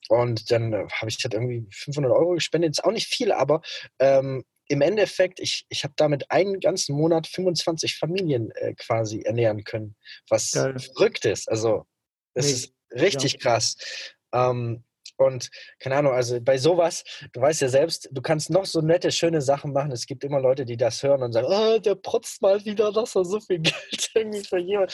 Und 0.08 0.50
dann 0.50 0.72
äh, 0.72 0.86
habe 0.92 1.08
ich 1.08 1.18
halt 1.22 1.34
irgendwie 1.34 1.66
500 1.70 2.10
Euro 2.10 2.34
gespendet. 2.34 2.72
Ist 2.72 2.84
auch 2.84 2.90
nicht 2.90 3.06
viel, 3.06 3.30
aber 3.30 3.62
ähm, 4.00 4.44
im 4.68 4.81
Endeffekt, 4.81 5.40
ich, 5.40 5.66
ich 5.68 5.85
habe 5.85 5.94
damit 5.96 6.31
einen 6.31 6.61
ganzen 6.61 6.96
Monat 6.96 7.27
25 7.27 7.96
Familien 7.96 8.50
äh, 8.53 8.74
quasi 8.74 9.22
ernähren 9.22 9.64
können, 9.64 9.96
was 10.29 10.53
Geil. 10.53 10.79
verrückt 10.79 11.24
ist. 11.24 11.48
Also, 11.48 11.87
das 12.35 12.46
nee, 12.46 12.53
ist 12.53 12.74
richtig 12.92 13.33
ja. 13.35 13.38
krass. 13.40 13.77
Ähm, 14.33 14.85
und 15.16 15.50
keine 15.79 15.96
Ahnung, 15.96 16.12
also 16.12 16.40
bei 16.40 16.59
sowas, 16.59 17.05
du 17.33 17.40
weißt 17.40 17.61
ja 17.61 17.68
selbst, 17.68 18.09
du 18.11 18.20
kannst 18.20 18.50
noch 18.50 18.66
so 18.66 18.81
nette, 18.81 19.12
schöne 19.12 19.40
Sachen 19.42 19.72
machen. 19.72 19.92
Es 19.92 20.07
gibt 20.07 20.24
immer 20.24 20.40
Leute, 20.40 20.64
die 20.64 20.77
das 20.77 21.03
hören 21.03 21.22
und 21.22 21.33
sagen, 21.33 21.46
oh, 21.48 21.79
der 21.79 21.94
protzt 21.94 22.42
mal 22.42 22.64
wieder, 22.64 22.90
dass 22.90 23.14
er 23.14 23.24
so 23.24 23.38
viel 23.40 23.59
Geld 23.61 24.11
irgendwie 24.14 24.42
für 24.42 24.59
jemand 24.59 24.92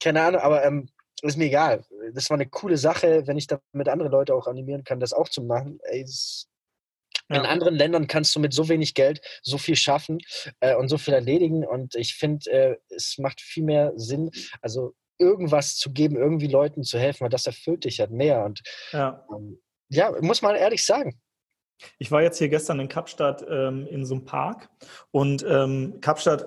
keine 0.00 0.22
Ahnung, 0.22 0.40
aber 0.40 0.64
ähm, 0.64 0.88
ist 1.22 1.36
mir 1.36 1.46
egal. 1.46 1.84
Das 2.12 2.28
war 2.30 2.36
eine 2.36 2.48
coole 2.48 2.76
Sache, 2.76 3.26
wenn 3.26 3.38
ich 3.38 3.46
damit 3.46 3.88
andere 3.88 4.08
Leute 4.08 4.34
auch 4.34 4.46
animieren 4.46 4.84
kann, 4.84 5.00
das 5.00 5.12
auch 5.12 5.28
zu 5.28 5.42
machen. 5.42 5.78
Ey, 5.84 6.04
ja. 7.30 7.40
In 7.40 7.46
anderen 7.46 7.74
Ländern 7.74 8.06
kannst 8.06 8.34
du 8.36 8.40
mit 8.40 8.52
so 8.52 8.68
wenig 8.68 8.94
Geld 8.94 9.20
so 9.42 9.56
viel 9.56 9.76
schaffen 9.76 10.18
äh, 10.60 10.74
und 10.74 10.88
so 10.88 10.98
viel 10.98 11.14
erledigen. 11.14 11.66
Und 11.66 11.94
ich 11.94 12.14
finde, 12.14 12.50
äh, 12.50 12.76
es 12.90 13.16
macht 13.18 13.40
viel 13.40 13.64
mehr 13.64 13.92
Sinn, 13.96 14.30
also 14.60 14.94
irgendwas 15.18 15.76
zu 15.76 15.92
geben, 15.92 16.16
irgendwie 16.16 16.48
Leuten 16.48 16.82
zu 16.82 16.98
helfen, 16.98 17.22
weil 17.22 17.30
das 17.30 17.46
erfüllt 17.46 17.84
dich 17.84 18.00
halt 18.00 18.10
mehr. 18.10 18.44
Und 18.44 18.62
ja, 18.92 19.26
ähm, 19.34 19.60
ja 19.88 20.12
muss 20.20 20.42
man 20.42 20.56
ehrlich 20.56 20.84
sagen. 20.84 21.20
Ich 21.98 22.10
war 22.10 22.22
jetzt 22.22 22.38
hier 22.38 22.48
gestern 22.48 22.80
in 22.80 22.88
Kapstadt 22.88 23.44
ähm, 23.48 23.86
in 23.86 24.04
so 24.04 24.14
einem 24.14 24.24
Park 24.24 24.68
und 25.10 25.44
ähm, 25.48 25.98
Kapstadt 26.00 26.46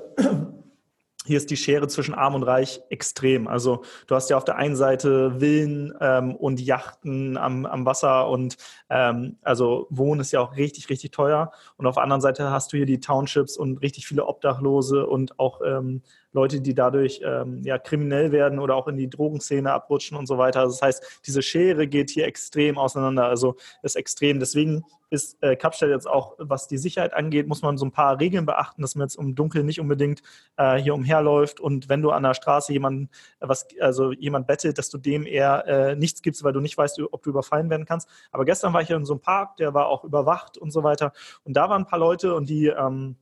hier 1.28 1.38
ist 1.38 1.50
die 1.52 1.58
Schere 1.58 1.88
zwischen 1.90 2.14
Arm 2.14 2.36
und 2.36 2.44
Reich 2.44 2.82
extrem. 2.90 3.48
Also 3.48 3.84
du 4.08 4.16
hast 4.16 4.30
ja 4.30 4.38
auf 4.38 4.46
der 4.46 4.56
einen 4.56 4.78
Seite 4.78 5.40
Villen 5.40 5.94
ähm, 6.00 6.36
und 6.36 6.62
Yachten 6.62 7.38
am, 7.38 7.66
am 7.66 7.86
Wasser 7.86 8.30
und 8.30 8.56
ähm, 8.90 9.38
also 9.42 9.88
Wohnen 9.90 10.22
ist 10.22 10.32
ja 10.32 10.40
auch 10.40 10.56
richtig, 10.56 10.90
richtig 10.90 11.12
teuer. 11.12 11.52
Und 11.76 11.86
auf 11.86 11.96
der 11.96 12.04
anderen 12.04 12.22
Seite 12.22 12.50
hast 12.50 12.72
du 12.72 12.78
hier 12.78 12.86
die 12.86 13.02
Townships 13.02 13.58
und 13.58 13.80
richtig 13.80 14.08
viele 14.08 14.26
Obdachlose 14.26 15.06
und 15.06 15.38
auch 15.38 15.62
ähm, 15.66 16.02
Leute, 16.34 16.62
die 16.62 16.74
dadurch 16.74 17.22
ähm, 17.24 17.62
ja, 17.64 17.78
kriminell 17.78 18.32
werden 18.32 18.60
oder 18.60 18.76
auch 18.76 18.88
in 18.88 18.98
die 18.98 19.10
Drogenszene 19.10 19.72
abrutschen 19.72 20.18
und 20.18 20.28
so 20.28 20.38
weiter. 20.38 20.62
Also 20.62 20.74
das 20.74 20.82
heißt, 20.82 21.22
diese 21.26 21.42
Schere 21.42 21.88
geht 21.88 22.10
hier 22.10 22.26
extrem 22.26 22.78
auseinander. 22.78 23.26
Also 23.26 23.56
ist 23.84 23.96
extrem. 23.96 24.40
Deswegen 24.40 24.84
ist 25.10 25.42
äh, 25.42 25.56
Kapstadt 25.56 25.90
jetzt 25.90 26.08
auch, 26.08 26.36
was 26.38 26.68
die 26.68 26.78
Sicherheit 26.78 27.14
angeht, 27.14 27.48
muss 27.48 27.62
man 27.62 27.78
so 27.78 27.86
ein 27.86 27.92
paar 27.92 28.20
Regeln 28.20 28.46
beachten, 28.46 28.82
dass 28.82 28.96
man 28.96 29.08
jetzt 29.08 29.18
im 29.18 29.36
Dunkeln 29.36 29.66
nicht 29.66 29.80
unbedingt 29.80 30.22
äh, 30.58 30.76
hier 30.76 30.94
umherläuft 30.94 31.60
und 31.60 31.88
wenn 31.88 32.02
du 32.02 32.12
an 32.12 32.24
der 32.24 32.34
Straße 32.34 32.74
jemanden, 32.74 33.10
äh, 33.40 33.48
was, 33.48 33.68
also 33.80 34.12
jemand 34.12 34.48
bettelt, 34.48 34.78
dass 34.78 34.90
du 34.90 34.98
dem 34.98 35.26
eher 35.26 35.66
äh, 35.66 35.96
nichts 35.96 36.22
gibst, 36.22 36.44
weil 36.44 36.54
du 36.54 36.60
nicht 36.60 36.78
weißt, 36.78 37.00
ob 37.12 37.24
du 37.24 37.30
überfallen 37.30 37.70
werden 37.70 37.86
kannst. 37.86 38.10
Aber 38.32 38.46
gestern 38.46 38.74
war 38.74 38.82
ich 38.82 38.88
hier 38.88 38.98
in 38.98 39.06
so 39.06 39.14
einem 39.14 39.22
Park, 39.22 39.58
der 39.58 39.74
war 39.74 39.88
auch 39.88 40.04
überwacht 40.04 40.58
und 40.58 40.72
so 40.72 40.84
weiter. 40.84 41.14
Und 41.44 41.56
da 41.56 41.70
waren 41.70 41.84
ein 41.84 41.88
paar 41.88 42.00
Leute 42.00 42.36
und 42.36 42.50
die 42.50 42.68
ähm, 42.68 43.16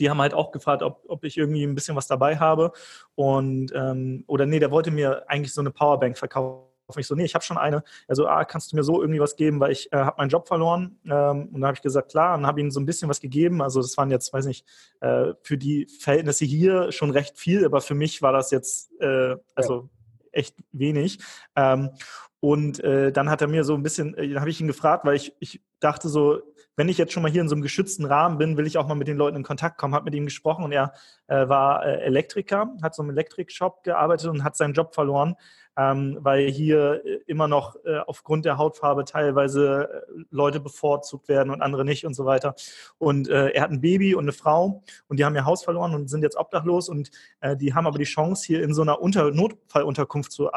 die 0.00 0.10
haben 0.10 0.20
halt 0.20 0.34
auch 0.34 0.50
gefragt, 0.50 0.82
ob, 0.82 1.04
ob 1.06 1.24
ich 1.24 1.36
irgendwie 1.36 1.62
ein 1.62 1.74
bisschen 1.74 1.94
was 1.96 2.06
dabei 2.06 2.38
habe. 2.38 2.72
Und 3.14 3.72
ähm, 3.74 4.24
oder 4.26 4.46
nee, 4.46 4.58
der 4.58 4.70
wollte 4.70 4.90
mir 4.90 5.28
eigentlich 5.28 5.52
so 5.52 5.60
eine 5.60 5.70
Powerbank 5.70 6.18
verkaufen. 6.18 6.66
Ich 6.96 7.06
so, 7.06 7.14
nee, 7.14 7.24
ich 7.24 7.34
habe 7.34 7.44
schon 7.44 7.58
eine. 7.58 7.84
Also, 8.08 8.26
ah, 8.26 8.44
kannst 8.44 8.72
du 8.72 8.76
mir 8.76 8.82
so 8.82 9.00
irgendwie 9.00 9.20
was 9.20 9.36
geben, 9.36 9.60
weil 9.60 9.70
ich 9.70 9.92
äh, 9.92 9.98
habe 9.98 10.16
meinen 10.18 10.30
Job 10.30 10.48
verloren. 10.48 10.98
Ähm, 11.04 11.48
und 11.52 11.60
dann 11.60 11.66
habe 11.66 11.76
ich 11.76 11.82
gesagt, 11.82 12.10
klar, 12.10 12.36
und 12.36 12.46
habe 12.46 12.60
ihm 12.60 12.72
so 12.72 12.80
ein 12.80 12.86
bisschen 12.86 13.08
was 13.08 13.20
gegeben. 13.20 13.62
Also 13.62 13.80
das 13.80 13.96
waren 13.96 14.10
jetzt, 14.10 14.32
weiß 14.32 14.46
nicht, 14.46 14.66
äh, 15.00 15.34
für 15.42 15.56
die 15.56 15.86
Verhältnisse 15.86 16.46
hier 16.46 16.90
schon 16.90 17.10
recht 17.10 17.38
viel, 17.38 17.64
aber 17.64 17.80
für 17.80 17.94
mich 17.94 18.22
war 18.22 18.32
das 18.32 18.50
jetzt, 18.50 18.90
äh, 19.00 19.36
also 19.54 19.74
ja. 19.74 19.88
echt 20.32 20.56
wenig. 20.72 21.20
Ähm, 21.54 21.90
und 22.40 22.82
äh, 22.82 23.12
dann 23.12 23.28
hat 23.28 23.42
er 23.42 23.48
mir 23.48 23.64
so 23.64 23.74
ein 23.74 23.82
bisschen, 23.82 24.16
äh, 24.16 24.34
habe 24.36 24.48
ich 24.48 24.60
ihn 24.60 24.66
gefragt, 24.66 25.04
weil 25.04 25.14
ich, 25.14 25.34
ich 25.40 25.60
dachte 25.78 26.08
so, 26.08 26.40
wenn 26.74 26.88
ich 26.88 26.96
jetzt 26.96 27.12
schon 27.12 27.22
mal 27.22 27.30
hier 27.30 27.42
in 27.42 27.48
so 27.48 27.54
einem 27.54 27.62
geschützten 27.62 28.06
Rahmen 28.06 28.38
bin, 28.38 28.56
will 28.56 28.66
ich 28.66 28.78
auch 28.78 28.88
mal 28.88 28.94
mit 28.94 29.08
den 29.08 29.18
Leuten 29.18 29.36
in 29.36 29.42
Kontakt 29.42 29.76
kommen. 29.76 29.94
Habe 29.94 30.06
mit 30.06 30.14
ihm 30.14 30.24
gesprochen 30.24 30.64
und 30.64 30.72
er 30.72 30.94
äh, 31.26 31.46
war 31.48 31.84
äh, 31.84 32.00
Elektriker, 32.00 32.74
hat 32.82 32.94
so 32.94 33.02
im 33.02 33.10
Elektrikshop 33.10 33.82
gearbeitet 33.82 34.30
und 34.30 34.42
hat 34.42 34.56
seinen 34.56 34.72
Job 34.72 34.94
verloren, 34.94 35.34
ähm, 35.76 36.16
weil 36.20 36.50
hier 36.50 37.02
äh, 37.04 37.18
immer 37.26 37.46
noch 37.48 37.76
äh, 37.84 37.98
aufgrund 38.06 38.46
der 38.46 38.56
Hautfarbe 38.56 39.04
teilweise 39.04 39.90
äh, 39.92 40.24
Leute 40.30 40.60
bevorzugt 40.60 41.28
werden 41.28 41.50
und 41.50 41.60
andere 41.60 41.84
nicht 41.84 42.06
und 42.06 42.14
so 42.14 42.24
weiter. 42.24 42.54
Und 42.96 43.28
äh, 43.28 43.48
er 43.50 43.62
hat 43.62 43.70
ein 43.70 43.82
Baby 43.82 44.14
und 44.14 44.24
eine 44.24 44.32
Frau 44.32 44.82
und 45.08 45.18
die 45.18 45.26
haben 45.26 45.34
ihr 45.34 45.44
Haus 45.44 45.62
verloren 45.62 45.94
und 45.94 46.08
sind 46.08 46.22
jetzt 46.22 46.36
obdachlos 46.36 46.88
und 46.88 47.10
die 47.56 47.74
haben 47.74 47.86
aber 47.86 47.98
die 47.98 48.04
Chance, 48.04 48.46
hier 48.46 48.62
in 48.62 48.72
so 48.72 48.82
einer 48.82 49.00
Unter 49.00 49.30
Notfallunterkunft 49.30 50.32
zu 50.32 50.50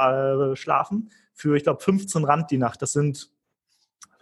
schlafen 0.53 1.09
für, 1.33 1.55
ich 1.55 1.63
glaube, 1.63 1.81
15 1.81 2.23
Rand 2.23 2.51
die 2.51 2.57
Nacht. 2.57 2.81
Das 2.81 2.93
sind 2.93 3.33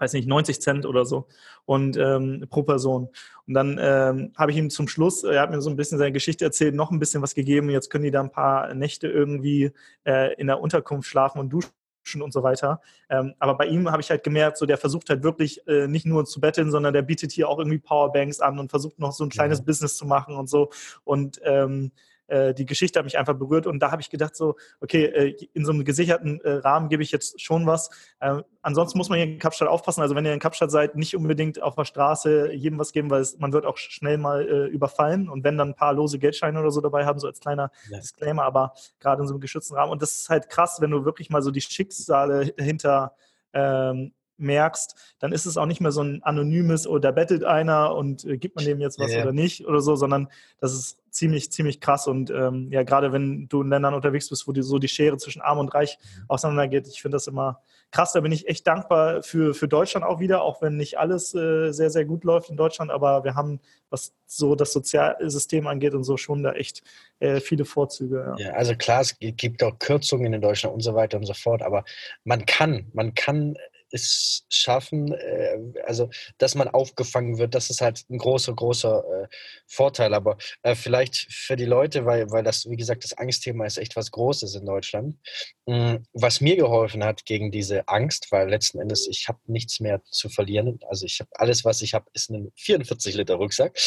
weiß 0.02 0.14
nicht, 0.14 0.28
90 0.28 0.60
Cent 0.60 0.86
oder 0.86 1.06
so 1.06 1.28
und 1.66 1.96
ähm, 1.96 2.48
pro 2.50 2.64
Person. 2.64 3.10
Und 3.48 3.54
dann 3.54 3.78
ähm, 3.80 4.34
habe 4.36 4.52
ich 4.52 4.58
ihm 4.58 4.72
zum 4.72 4.88
Schluss, 4.88 5.24
er 5.24 5.42
hat 5.42 5.52
mir 5.52 5.62
so 5.62 5.70
ein 5.70 5.76
bisschen 5.76 6.00
seine 6.00 6.12
Geschichte 6.12 6.44
erzählt, 6.44 6.74
noch 6.74 6.92
ein 6.92 7.00
bisschen 7.00 7.22
was 7.22 7.36
gegeben. 7.36 7.70
Jetzt 7.70 7.90
können 7.90 8.04
die 8.04 8.12
da 8.12 8.22
ein 8.22 8.32
paar 8.32 8.74
Nächte 8.74 9.08
irgendwie 9.08 9.72
äh, 10.04 10.34
in 10.36 10.48
der 10.48 10.60
Unterkunft 10.60 11.08
schlafen 11.08 11.40
und 11.40 11.50
duschen 11.50 12.22
und 12.22 12.34
so 12.34 12.42
weiter. 12.42 12.82
Ähm, 13.10 13.36
aber 13.38 13.56
bei 13.56 13.68
ihm 13.68 13.92
habe 13.92 14.02
ich 14.02 14.10
halt 14.10 14.24
gemerkt, 14.24 14.58
so 14.58 14.66
der 14.66 14.80
versucht 14.80 15.08
halt 15.10 15.22
wirklich 15.22 15.66
äh, 15.68 15.88
nicht 15.88 16.08
nur 16.08 16.26
zu 16.26 16.42
betteln, 16.42 16.72
sondern 16.72 16.94
der 16.94 17.04
bietet 17.04 17.32
hier 17.32 17.48
auch 17.48 17.60
irgendwie 17.60 17.78
Powerbanks 17.78 18.40
an 18.40 18.58
und 18.58 18.72
versucht 18.72 18.98
noch 18.98 19.12
so 19.12 19.24
ein 19.24 19.30
kleines 19.30 19.60
ja. 19.60 19.66
Business 19.66 19.98
zu 19.98 20.08
machen 20.08 20.36
und 20.36 20.50
so. 20.50 20.72
Und 21.04 21.40
ähm, 21.44 21.92
äh, 22.32 22.54
die 22.54 22.66
Geschichte 22.66 22.98
hat 22.98 23.06
mich 23.06 23.18
einfach 23.18 23.36
berührt 23.36 23.68
und 23.68 23.80
da 23.80 23.92
habe 23.92 24.02
ich 24.02 24.10
gedacht 24.10 24.36
so, 24.36 24.56
okay, 24.80 25.06
äh, 25.06 25.48
in 25.54 25.66
so 25.66 25.72
einem 25.72 25.84
gesicherten 25.84 26.40
äh, 26.42 26.52
Rahmen 26.54 26.90
gebe 26.90 27.04
ich 27.04 27.12
jetzt 27.12 27.42
schon 27.42 27.68
was. 27.68 27.90
Ähm, 28.22 28.44
ansonsten 28.62 28.98
muss 28.98 29.10
man 29.10 29.18
hier 29.18 29.28
in 29.28 29.40
Kapstadt 29.40 29.68
aufpassen. 29.68 30.02
Also 30.02 30.16
wenn 30.16 30.26
ihr 30.26 30.34
in 30.34 30.40
Kapstadt 30.40 30.72
seid, 30.72 30.96
nicht 30.96 31.16
unbedingt 31.16 31.62
auf 31.62 31.76
der 31.76 31.86
Straße 31.86 32.54
jedem 32.54 32.80
was 32.80 32.94
geben, 32.94 33.10
weil 33.10 33.22
es, 33.22 33.38
man 33.38 33.54
wird 33.54 33.66
auch 33.66 33.78
schnell 33.78 34.18
mal 34.18 34.48
äh, 34.48 34.68
überfallen 34.68 35.30
und 35.30 35.44
wenn 35.44 35.58
dann 35.58 35.70
ein 35.70 35.76
paar 35.76 35.94
lose 35.94 36.20
Geldscheine 36.20 36.60
oder 36.60 36.72
so 36.72 36.82
dabei 36.82 37.06
haben, 37.06 37.20
so 37.20 37.28
als 37.28 37.40
kleiner 37.40 37.72
ja. 37.90 38.00
Disclaimer, 38.00 38.44
aber 38.44 38.74
gerade 39.00 39.22
in 39.22 39.28
so 39.28 39.34
einem 39.34 39.42
geschützten 39.42 39.76
Rahmen. 39.76 39.92
Und 39.92 40.02
das 40.02 40.14
ist 40.14 40.30
halt 40.30 40.50
krass, 40.50 40.80
wenn 40.80 40.92
du 40.92 41.06
wirklich 41.06 41.30
mal 41.30 41.42
so 41.42 41.52
die 41.52 41.62
Schicksale 41.62 42.54
hinter 42.58 43.16
ähm, 43.54 44.14
merkst, 44.42 44.96
dann 45.20 45.32
ist 45.32 45.46
es 45.46 45.58
auch 45.58 45.66
nicht 45.66 45.82
mehr 45.82 45.92
so 45.92 46.02
ein 46.02 46.24
anonymes, 46.24 46.88
oh, 46.88 47.00
da 47.00 47.12
bettelt 47.12 47.44
einer 47.44 47.96
und 47.96 48.26
äh, 48.26 48.38
gibt 48.38 48.56
man 48.56 48.66
dem 48.66 48.80
jetzt 48.80 49.00
was 49.00 49.12
ja, 49.12 49.18
ja. 49.18 49.24
oder 49.24 49.34
nicht 49.34 49.66
oder 49.66 49.82
so, 49.82 49.96
sondern 49.96 50.28
das 50.60 50.74
ist 50.74 51.00
ziemlich, 51.12 51.52
ziemlich 51.52 51.80
krass. 51.80 52.08
Und 52.08 52.32
ähm, 52.32 52.70
ja, 52.72 52.84
gerade 52.84 53.12
wenn 53.12 53.48
du 53.48 53.62
in 53.62 53.70
Ländern 53.70 53.94
unterwegs 53.94 54.30
bist, 54.30 54.48
wo 54.48 54.52
die, 54.52 54.64
so 54.64 54.80
die 54.80 54.88
Schere 54.88 55.18
zwischen 55.18 55.42
Arm 55.42 55.60
und 55.60 55.74
Reich 55.74 55.98
auseinandergeht, 56.28 56.88
ich 56.88 57.02
finde 57.02 57.16
das 57.16 57.28
immer 57.28 57.62
krass. 57.92 58.14
Da 58.14 58.22
bin 58.22 58.32
ich 58.32 58.48
echt 58.48 58.66
dankbar 58.66 59.22
für, 59.22 59.54
für 59.54 59.68
Deutschland 59.68 60.06
auch 60.06 60.20
wieder, 60.20 60.42
auch 60.42 60.62
wenn 60.62 60.78
nicht 60.78 60.98
alles 60.98 61.36
äh, 61.36 61.72
sehr, 61.72 61.90
sehr 61.90 62.06
gut 62.06 62.24
läuft 62.24 62.50
in 62.50 62.58
Deutschland, 62.58 62.90
aber 62.90 63.24
wir 63.24 63.36
haben, 63.36 63.60
was 63.90 64.14
so 64.26 64.56
das 64.56 64.72
Sozialsystem 64.72 65.68
angeht 65.68 65.94
und 65.94 66.04
so, 66.04 66.18
schon 66.18 66.42
da 66.42 66.54
echt 66.54 66.84
äh, 67.20 67.42
viele 67.42 67.66
Vorzüge. 67.66 68.36
Ja. 68.38 68.46
ja, 68.46 68.54
also 68.54 68.76
klar, 68.76 69.02
es 69.02 69.18
gibt 69.20 69.62
auch 69.62 69.78
Kürzungen 69.78 70.34
in 70.34 70.42
Deutschland 70.42 70.74
und 70.74 70.82
so 70.82 70.96
weiter 70.96 71.18
und 71.18 71.26
so 71.26 71.34
fort, 71.34 71.62
aber 71.62 71.84
man 72.24 72.46
kann, 72.46 72.88
man 72.94 73.14
kann 73.14 73.58
es 73.92 74.46
schaffen, 74.50 75.14
äh, 75.14 75.58
also 75.86 76.10
dass 76.38 76.56
man 76.56 76.68
aufgefangen 76.68 77.38
wird, 77.38 77.56
das 77.56 77.70
ist 77.70 77.82
halt 77.82 78.04
ein 78.10 78.18
großer, 78.18 78.54
großer 78.54 79.04
äh, 79.24 79.28
Vorteil. 79.68 80.14
Aber 80.14 80.38
äh, 80.64 80.76
vielleicht 80.76 81.28
für 81.32 81.56
die 81.56 81.66
Leute, 81.66 82.06
weil, 82.06 82.30
weil 82.32 82.44
das, 82.44 82.70
wie 82.70 82.78
gesagt, 82.78 83.04
das 83.04 83.14
Angstthema 83.14 83.66
ist 83.66 83.78
echt 83.78 83.96
was 83.96 84.12
Großes 84.12 84.56
in 84.56 84.66
Deutschland. 84.66 85.18
Mhm, 85.66 86.04
was 86.14 86.42
mir 86.42 86.56
geholfen 86.56 87.04
hat 87.04 87.26
gegen 87.26 87.52
diese 87.52 87.88
Angst, 87.88 88.32
weil 88.32 88.50
letzten 88.50 88.80
Endes 88.80 89.08
ich 89.08 89.28
habe 89.28 89.40
nichts 89.46 89.80
mehr 89.80 90.02
zu 90.06 90.30
verlieren. 90.30 90.80
Also 90.88 91.06
ich 91.06 91.20
habe 91.20 91.30
alles, 91.36 91.66
was 91.66 91.82
ich 91.82 91.94
habe, 91.94 92.06
ist 92.14 92.30
ein 92.30 92.52
44 92.56 93.16
Liter 93.16 93.36
Rucksack. 93.36 93.78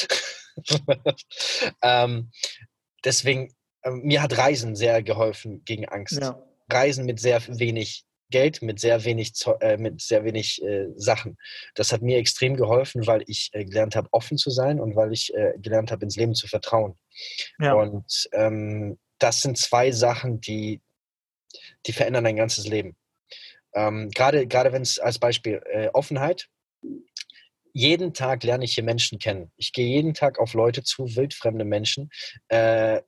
ähm, 1.83 2.31
deswegen, 3.05 3.55
ähm, 3.83 4.03
mir 4.03 4.23
hat 4.23 4.37
Reisen 4.37 4.77
sehr 4.77 5.03
geholfen 5.03 5.65
gegen 5.65 5.89
Angst. 5.89 6.21
Ja. 6.21 6.41
Reisen 6.71 7.05
mit 7.05 7.21
sehr 7.21 7.43
wenig 7.49 8.05
Geld 8.35 8.63
mit 8.63 8.81
sehr 8.81 9.05
wenig, 9.05 9.33
äh, 9.61 9.77
mit 9.77 10.01
sehr 10.01 10.25
wenig 10.25 10.61
äh, 10.61 10.89
Sachen. 10.97 11.39
Das 11.77 11.93
hat 11.93 12.03
mir 12.03 12.19
extrem 12.19 12.57
geholfen, 12.57 13.07
weil 13.07 13.23
ich 13.29 13.51
äh, 13.53 13.65
gelernt 13.65 13.95
habe, 13.95 14.09
offen 14.11 14.39
zu 14.39 14.51
sein 14.51 14.81
und 14.81 14.97
weil 14.97 15.13
ich 15.13 15.33
äh, 15.35 15.53
gelernt 15.59 15.93
habe, 15.93 16.05
ins 16.05 16.17
Leben 16.17 16.35
zu 16.35 16.49
vertrauen. 16.49 16.99
Ja. 17.61 17.75
Und 17.75 18.29
ähm, 18.33 18.99
das 19.21 19.41
sind 19.41 19.57
zwei 19.57 19.93
Sachen, 19.93 20.41
die, 20.41 20.81
die 21.87 21.93
verändern 21.93 22.25
dein 22.25 22.35
ganzes 22.35 22.67
Leben. 22.67 22.97
Ähm, 23.73 24.11
gerade 24.11 24.49
gerade 24.49 24.73
wenn 24.73 24.83
es 24.83 24.99
als 24.99 25.21
Beispiel 25.21 25.63
äh, 25.67 25.91
Offenheit. 25.93 26.49
Jeden 27.73 28.15
Tag 28.15 28.43
lerne 28.43 28.65
ich 28.65 28.75
hier 28.75 28.85
Menschen 28.85 29.21
kennen. 29.21 29.53
Ich 29.57 29.73
gehe 29.73 29.87
jeden 29.87 30.13
Tag 30.13 30.41
auf 30.41 30.55
Leute 30.55 30.83
zu, 30.83 31.15
wildfremde 31.15 31.65
Menschen 31.65 32.11
äh, 32.49 33.01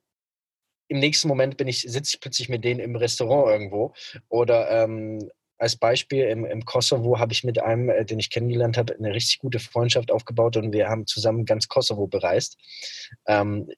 im 0.87 0.99
nächsten 0.99 1.27
Moment 1.27 1.57
bin 1.57 1.67
ich, 1.67 1.81
sitze 1.81 2.15
ich 2.15 2.19
plötzlich 2.19 2.49
mit 2.49 2.63
denen 2.63 2.79
im 2.79 2.95
Restaurant 2.95 3.49
irgendwo. 3.49 3.93
Oder 4.29 4.69
ähm, 4.83 5.29
als 5.57 5.75
Beispiel 5.75 6.25
im, 6.25 6.45
im 6.45 6.65
Kosovo 6.65 7.19
habe 7.19 7.33
ich 7.33 7.43
mit 7.43 7.59
einem, 7.59 7.89
äh, 7.89 8.05
den 8.05 8.19
ich 8.19 8.29
kennengelernt 8.29 8.77
habe, 8.77 8.95
eine 8.95 9.13
richtig 9.13 9.39
gute 9.39 9.59
Freundschaft 9.59 10.11
aufgebaut 10.11 10.57
und 10.57 10.71
wir 10.71 10.87
haben 10.87 11.07
zusammen 11.07 11.45
ganz 11.45 11.67
Kosovo 11.67 12.07
bereist. 12.07 12.57
Ähm, 13.25 13.69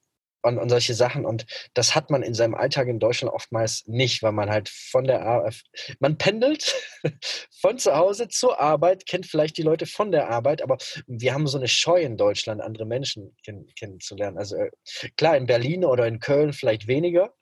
und, 0.42 0.58
und 0.58 0.68
solche 0.68 0.94
Sachen. 0.94 1.24
Und 1.24 1.46
das 1.74 1.94
hat 1.94 2.10
man 2.10 2.22
in 2.22 2.34
seinem 2.34 2.54
Alltag 2.54 2.88
in 2.88 2.98
Deutschland 2.98 3.32
oftmals 3.32 3.84
nicht, 3.86 4.22
weil 4.22 4.32
man 4.32 4.50
halt 4.50 4.68
von 4.68 5.04
der 5.04 5.22
Arbeit, 5.22 5.62
man 5.98 6.18
pendelt 6.18 6.74
von 7.60 7.78
zu 7.78 7.96
Hause 7.96 8.28
zur 8.28 8.60
Arbeit, 8.60 9.06
kennt 9.06 9.26
vielleicht 9.26 9.56
die 9.58 9.62
Leute 9.62 9.86
von 9.86 10.12
der 10.12 10.28
Arbeit, 10.28 10.62
aber 10.62 10.78
wir 11.06 11.34
haben 11.34 11.46
so 11.46 11.58
eine 11.58 11.68
Scheu 11.68 12.00
in 12.00 12.16
Deutschland, 12.16 12.60
andere 12.60 12.86
Menschen 12.86 13.36
kenn 13.44 13.66
kennenzulernen. 13.78 14.38
Also 14.38 14.56
äh, 14.56 14.70
klar, 15.16 15.36
in 15.36 15.46
Berlin 15.46 15.84
oder 15.84 16.06
in 16.06 16.20
Köln 16.20 16.52
vielleicht 16.52 16.86
weniger, 16.86 17.34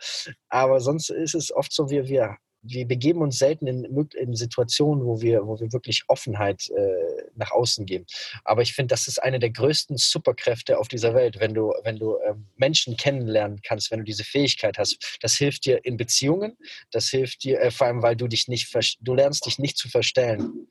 aber 0.49 0.80
sonst 0.80 1.11
ist 1.11 1.34
es 1.34 1.53
oft 1.53 1.72
so, 1.72 1.90
wir, 1.90 2.09
wir 2.09 2.36
wir 2.62 2.86
begeben 2.86 3.22
uns 3.22 3.38
selten 3.38 3.66
in, 3.66 3.84
in, 3.84 4.34
Situationen, 4.34 5.04
wo 5.04 5.20
wir, 5.20 5.46
wo 5.46 5.59
wir 5.61 5.72
wirklich 5.72 6.04
Offenheit 6.09 6.68
äh, 6.70 7.28
nach 7.34 7.50
außen 7.50 7.86
geben. 7.86 8.06
Aber 8.44 8.62
ich 8.62 8.74
finde, 8.74 8.92
das 8.92 9.09
ist 9.09 9.22
eine 9.22 9.38
der 9.38 9.50
größten 9.50 9.96
Superkräfte 9.96 10.78
auf 10.78 10.88
dieser 10.88 11.14
Welt, 11.14 11.40
wenn 11.40 11.54
du, 11.54 11.72
wenn 11.84 11.98
du 11.98 12.18
ähm, 12.26 12.46
Menschen 12.56 12.96
kennenlernen 12.96 13.61
kannst, 13.62 13.90
wenn 13.90 14.00
du 14.00 14.04
diese 14.04 14.24
Fähigkeit 14.24 14.78
hast. 14.78 15.18
Das 15.20 15.34
hilft 15.34 15.66
dir 15.66 15.84
in 15.84 15.96
Beziehungen, 15.96 16.56
das 16.90 17.09
hilft 17.09 17.44
dir 17.44 17.61
äh, 17.61 17.70
vor 17.70 17.86
allem, 17.86 18.02
weil 18.02 18.16
du 18.16 18.26
dich 18.26 18.48
nicht, 18.48 18.74
du 19.00 19.14
lernst 19.14 19.46
dich 19.46 19.59
nicht 19.59 19.76
zu 19.76 19.88
verstellen. 19.88 20.68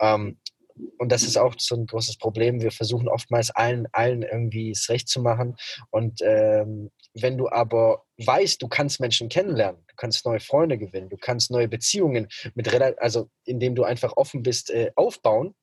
Ähm, 0.00 0.38
und 0.98 1.10
das 1.10 1.22
ist 1.22 1.36
auch 1.36 1.54
so 1.58 1.76
ein 1.76 1.86
großes 1.86 2.18
Problem. 2.18 2.60
Wir 2.60 2.70
versuchen 2.70 3.08
oftmals 3.08 3.50
allen, 3.50 3.86
allen 3.92 4.22
irgendwie 4.22 4.70
es 4.70 4.88
recht 4.88 5.08
zu 5.08 5.20
machen. 5.20 5.56
Und 5.90 6.20
ähm, 6.22 6.90
wenn 7.14 7.36
du 7.38 7.48
aber 7.48 8.04
weißt, 8.18 8.60
du 8.62 8.68
kannst 8.68 9.00
Menschen 9.00 9.28
kennenlernen, 9.28 9.82
du 9.88 9.94
kannst 9.96 10.24
neue 10.24 10.40
Freunde 10.40 10.78
gewinnen, 10.78 11.08
du 11.08 11.16
kannst 11.16 11.50
neue 11.50 11.68
Beziehungen 11.68 12.28
mit, 12.54 12.68
also 12.98 13.28
indem 13.44 13.74
du 13.74 13.84
einfach 13.84 14.16
offen 14.16 14.42
bist, 14.42 14.70
äh, 14.70 14.90
aufbauen, 14.94 15.54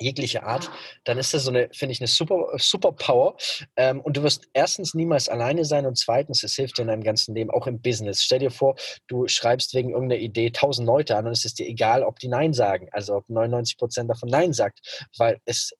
jegliche 0.00 0.42
Art, 0.42 0.70
dann 1.04 1.18
ist 1.18 1.34
das 1.34 1.44
so 1.44 1.50
eine, 1.50 1.68
finde 1.72 1.92
ich, 1.92 2.00
eine 2.00 2.08
super, 2.08 2.46
super 2.56 2.92
Power. 2.92 3.36
Ähm, 3.76 4.00
und 4.00 4.16
du 4.16 4.22
wirst 4.22 4.48
erstens 4.52 4.94
niemals 4.94 5.28
alleine 5.28 5.64
sein 5.64 5.86
und 5.86 5.96
zweitens, 5.96 6.42
es 6.42 6.54
hilft 6.54 6.78
dir 6.78 6.82
in 6.82 6.88
deinem 6.88 7.04
ganzen 7.04 7.34
Leben, 7.34 7.50
auch 7.50 7.66
im 7.66 7.80
Business. 7.80 8.22
Stell 8.22 8.40
dir 8.40 8.50
vor, 8.50 8.76
du 9.06 9.28
schreibst 9.28 9.74
wegen 9.74 9.90
irgendeiner 9.90 10.20
Idee 10.20 10.50
tausend 10.50 10.86
Leute 10.86 11.16
an 11.16 11.26
und 11.26 11.32
es 11.32 11.44
ist 11.44 11.58
dir 11.58 11.66
egal, 11.66 12.02
ob 12.02 12.18
die 12.18 12.28
Nein 12.28 12.52
sagen, 12.52 12.88
also 12.92 13.16
ob 13.16 13.28
99 13.28 13.76
Prozent 13.76 14.10
davon 14.10 14.28
Nein 14.28 14.52
sagt, 14.52 15.08
weil 15.16 15.38
es 15.44 15.72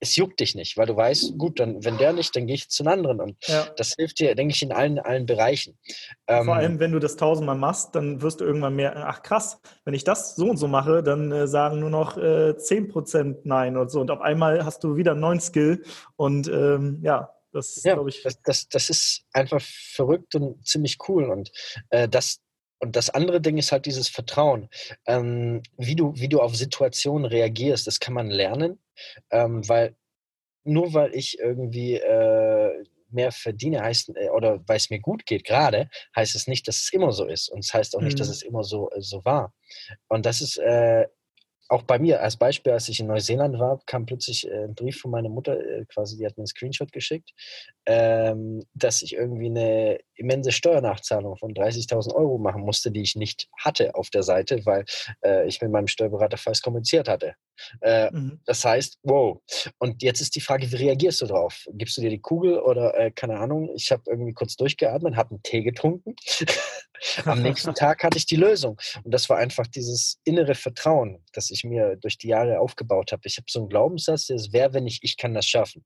es 0.00 0.16
juckt 0.16 0.40
dich 0.40 0.54
nicht, 0.54 0.76
weil 0.76 0.86
du 0.86 0.96
weißt, 0.96 1.38
gut, 1.38 1.60
dann, 1.60 1.84
wenn 1.84 1.96
der 1.98 2.12
nicht, 2.12 2.34
dann 2.36 2.46
gehe 2.46 2.56
ich 2.56 2.68
zu 2.68 2.82
einem 2.82 2.92
anderen. 2.92 3.20
Und 3.20 3.36
ja. 3.46 3.66
das 3.76 3.94
hilft 3.96 4.18
dir, 4.18 4.34
denke 4.34 4.54
ich, 4.54 4.62
in 4.62 4.72
allen, 4.72 4.98
allen 4.98 5.26
Bereichen. 5.26 5.78
Ähm, 6.26 6.44
Vor 6.44 6.56
allem, 6.56 6.78
wenn 6.78 6.92
du 6.92 6.98
das 6.98 7.16
tausendmal 7.16 7.56
machst, 7.56 7.94
dann 7.94 8.20
wirst 8.20 8.40
du 8.40 8.44
irgendwann 8.44 8.76
mehr, 8.76 9.08
ach 9.08 9.22
krass, 9.22 9.60
wenn 9.84 9.94
ich 9.94 10.04
das 10.04 10.36
so 10.36 10.50
und 10.50 10.56
so 10.56 10.68
mache, 10.68 11.02
dann 11.02 11.32
äh, 11.32 11.46
sagen 11.46 11.80
nur 11.80 11.90
noch 11.90 12.16
äh, 12.16 12.54
10% 12.56 13.40
Nein 13.44 13.76
und 13.76 13.90
so. 13.90 14.00
Und 14.00 14.10
auf 14.10 14.20
einmal 14.20 14.64
hast 14.64 14.84
du 14.84 14.96
wieder 14.96 15.12
einen 15.12 15.20
neuen 15.20 15.40
Skill. 15.40 15.82
Und 16.16 16.48
ähm, 16.48 17.00
ja, 17.02 17.30
das 17.54 17.82
ja, 17.84 17.94
glaube 17.94 18.10
ich. 18.10 18.22
Das, 18.22 18.42
das, 18.42 18.68
das 18.68 18.90
ist 18.90 19.24
einfach 19.32 19.62
verrückt 19.62 20.34
und 20.34 20.66
ziemlich 20.66 20.98
cool. 21.08 21.30
Und 21.30 21.50
äh, 21.90 22.08
das, 22.08 22.40
und 22.84 22.96
das 22.96 23.10
andere 23.10 23.40
Ding 23.40 23.56
ist 23.56 23.72
halt 23.72 23.86
dieses 23.86 24.08
Vertrauen. 24.08 24.68
Ähm, 25.06 25.62
wie, 25.78 25.96
du, 25.96 26.12
wie 26.16 26.28
du 26.28 26.40
auf 26.40 26.54
Situationen 26.54 27.24
reagierst, 27.24 27.86
das 27.86 27.98
kann 27.98 28.12
man 28.14 28.28
lernen, 28.28 28.78
ähm, 29.30 29.66
weil 29.68 29.96
nur 30.64 30.92
weil 30.92 31.14
ich 31.14 31.38
irgendwie 31.38 31.94
äh, 31.94 32.84
mehr 33.10 33.32
verdiene, 33.32 33.82
heißt, 33.82 34.10
äh, 34.16 34.28
oder 34.30 34.60
weil 34.66 34.76
es 34.76 34.90
mir 34.90 35.00
gut 35.00 35.24
geht 35.24 35.44
gerade, 35.44 35.88
heißt 36.14 36.34
es 36.34 36.46
nicht, 36.46 36.68
dass 36.68 36.76
es 36.76 36.92
immer 36.92 37.12
so 37.12 37.26
ist. 37.26 37.48
Und 37.48 37.60
es 37.60 37.72
heißt 37.72 37.96
auch 37.96 38.02
nicht, 38.02 38.14
mhm. 38.14 38.18
dass 38.18 38.28
es 38.28 38.42
immer 38.42 38.64
so, 38.64 38.90
äh, 38.90 39.00
so 39.00 39.24
war. 39.24 39.54
Und 40.08 40.26
das 40.26 40.40
ist 40.40 40.58
äh, 40.58 41.06
auch 41.68 41.82
bei 41.82 41.98
mir 41.98 42.22
als 42.22 42.36
Beispiel, 42.36 42.72
als 42.72 42.88
ich 42.88 43.00
in 43.00 43.06
Neuseeland 43.06 43.58
war, 43.58 43.80
kam 43.86 44.06
plötzlich 44.06 44.46
äh, 44.46 44.64
ein 44.64 44.74
Brief 44.74 44.98
von 45.00 45.10
meiner 45.10 45.28
Mutter, 45.28 45.58
äh, 45.58 45.84
quasi, 45.86 46.16
die 46.16 46.26
hat 46.26 46.36
mir 46.36 46.42
einen 46.42 46.46
Screenshot 46.46 46.92
geschickt, 46.92 47.30
ähm, 47.86 48.62
dass 48.74 49.02
ich 49.02 49.14
irgendwie 49.14 49.46
eine 49.46 49.98
immense 50.14 50.52
Steuernachzahlung 50.52 51.36
von 51.36 51.54
30.000 51.54 52.14
Euro 52.14 52.38
machen 52.38 52.62
musste, 52.62 52.90
die 52.90 53.02
ich 53.02 53.16
nicht 53.16 53.48
hatte 53.58 53.94
auf 53.94 54.10
der 54.10 54.22
Seite, 54.22 54.64
weil 54.66 54.84
äh, 55.24 55.46
ich 55.46 55.60
mit 55.62 55.70
meinem 55.70 55.88
Steuerberater 55.88 56.36
falsch 56.36 56.60
kommuniziert 56.60 57.08
hatte. 57.08 57.34
Äh, 57.80 58.10
mhm. 58.12 58.40
Das 58.44 58.64
heißt, 58.64 58.98
wow. 59.02 59.40
Und 59.78 60.02
jetzt 60.02 60.20
ist 60.20 60.36
die 60.36 60.40
Frage, 60.40 60.70
wie 60.70 60.76
reagierst 60.76 61.22
du 61.22 61.26
drauf? 61.26 61.66
Gibst 61.72 61.96
du 61.96 62.00
dir 62.00 62.10
die 62.10 62.20
Kugel 62.20 62.58
oder 62.58 63.10
keine 63.12 63.38
Ahnung? 63.38 63.70
Ich 63.74 63.90
habe 63.90 64.02
irgendwie 64.06 64.32
kurz 64.32 64.56
durchgeatmet, 64.56 65.16
habe 65.16 65.30
einen 65.30 65.42
Tee 65.42 65.62
getrunken. 65.62 66.14
Am 67.24 67.42
nächsten 67.42 67.74
Tag 67.74 68.02
hatte 68.04 68.18
ich 68.18 68.26
die 68.26 68.36
Lösung. 68.36 68.78
Und 69.02 69.12
das 69.12 69.28
war 69.28 69.38
einfach 69.38 69.66
dieses 69.66 70.20
innere 70.24 70.54
Vertrauen, 70.54 71.22
das 71.32 71.50
ich 71.50 71.53
mir 71.62 71.96
durch 71.96 72.18
die 72.18 72.28
Jahre 72.28 72.58
aufgebaut 72.58 73.12
habe. 73.12 73.22
Ich 73.26 73.36
habe 73.36 73.46
so 73.48 73.60
einen 73.60 73.68
Glaubenssatz, 73.68 74.26
der 74.26 74.36
ist, 74.36 74.52
wer, 74.52 74.72
wenn 74.72 74.86
ich, 74.86 75.00
ich 75.02 75.16
kann 75.16 75.34
das 75.34 75.46
schaffen. 75.46 75.84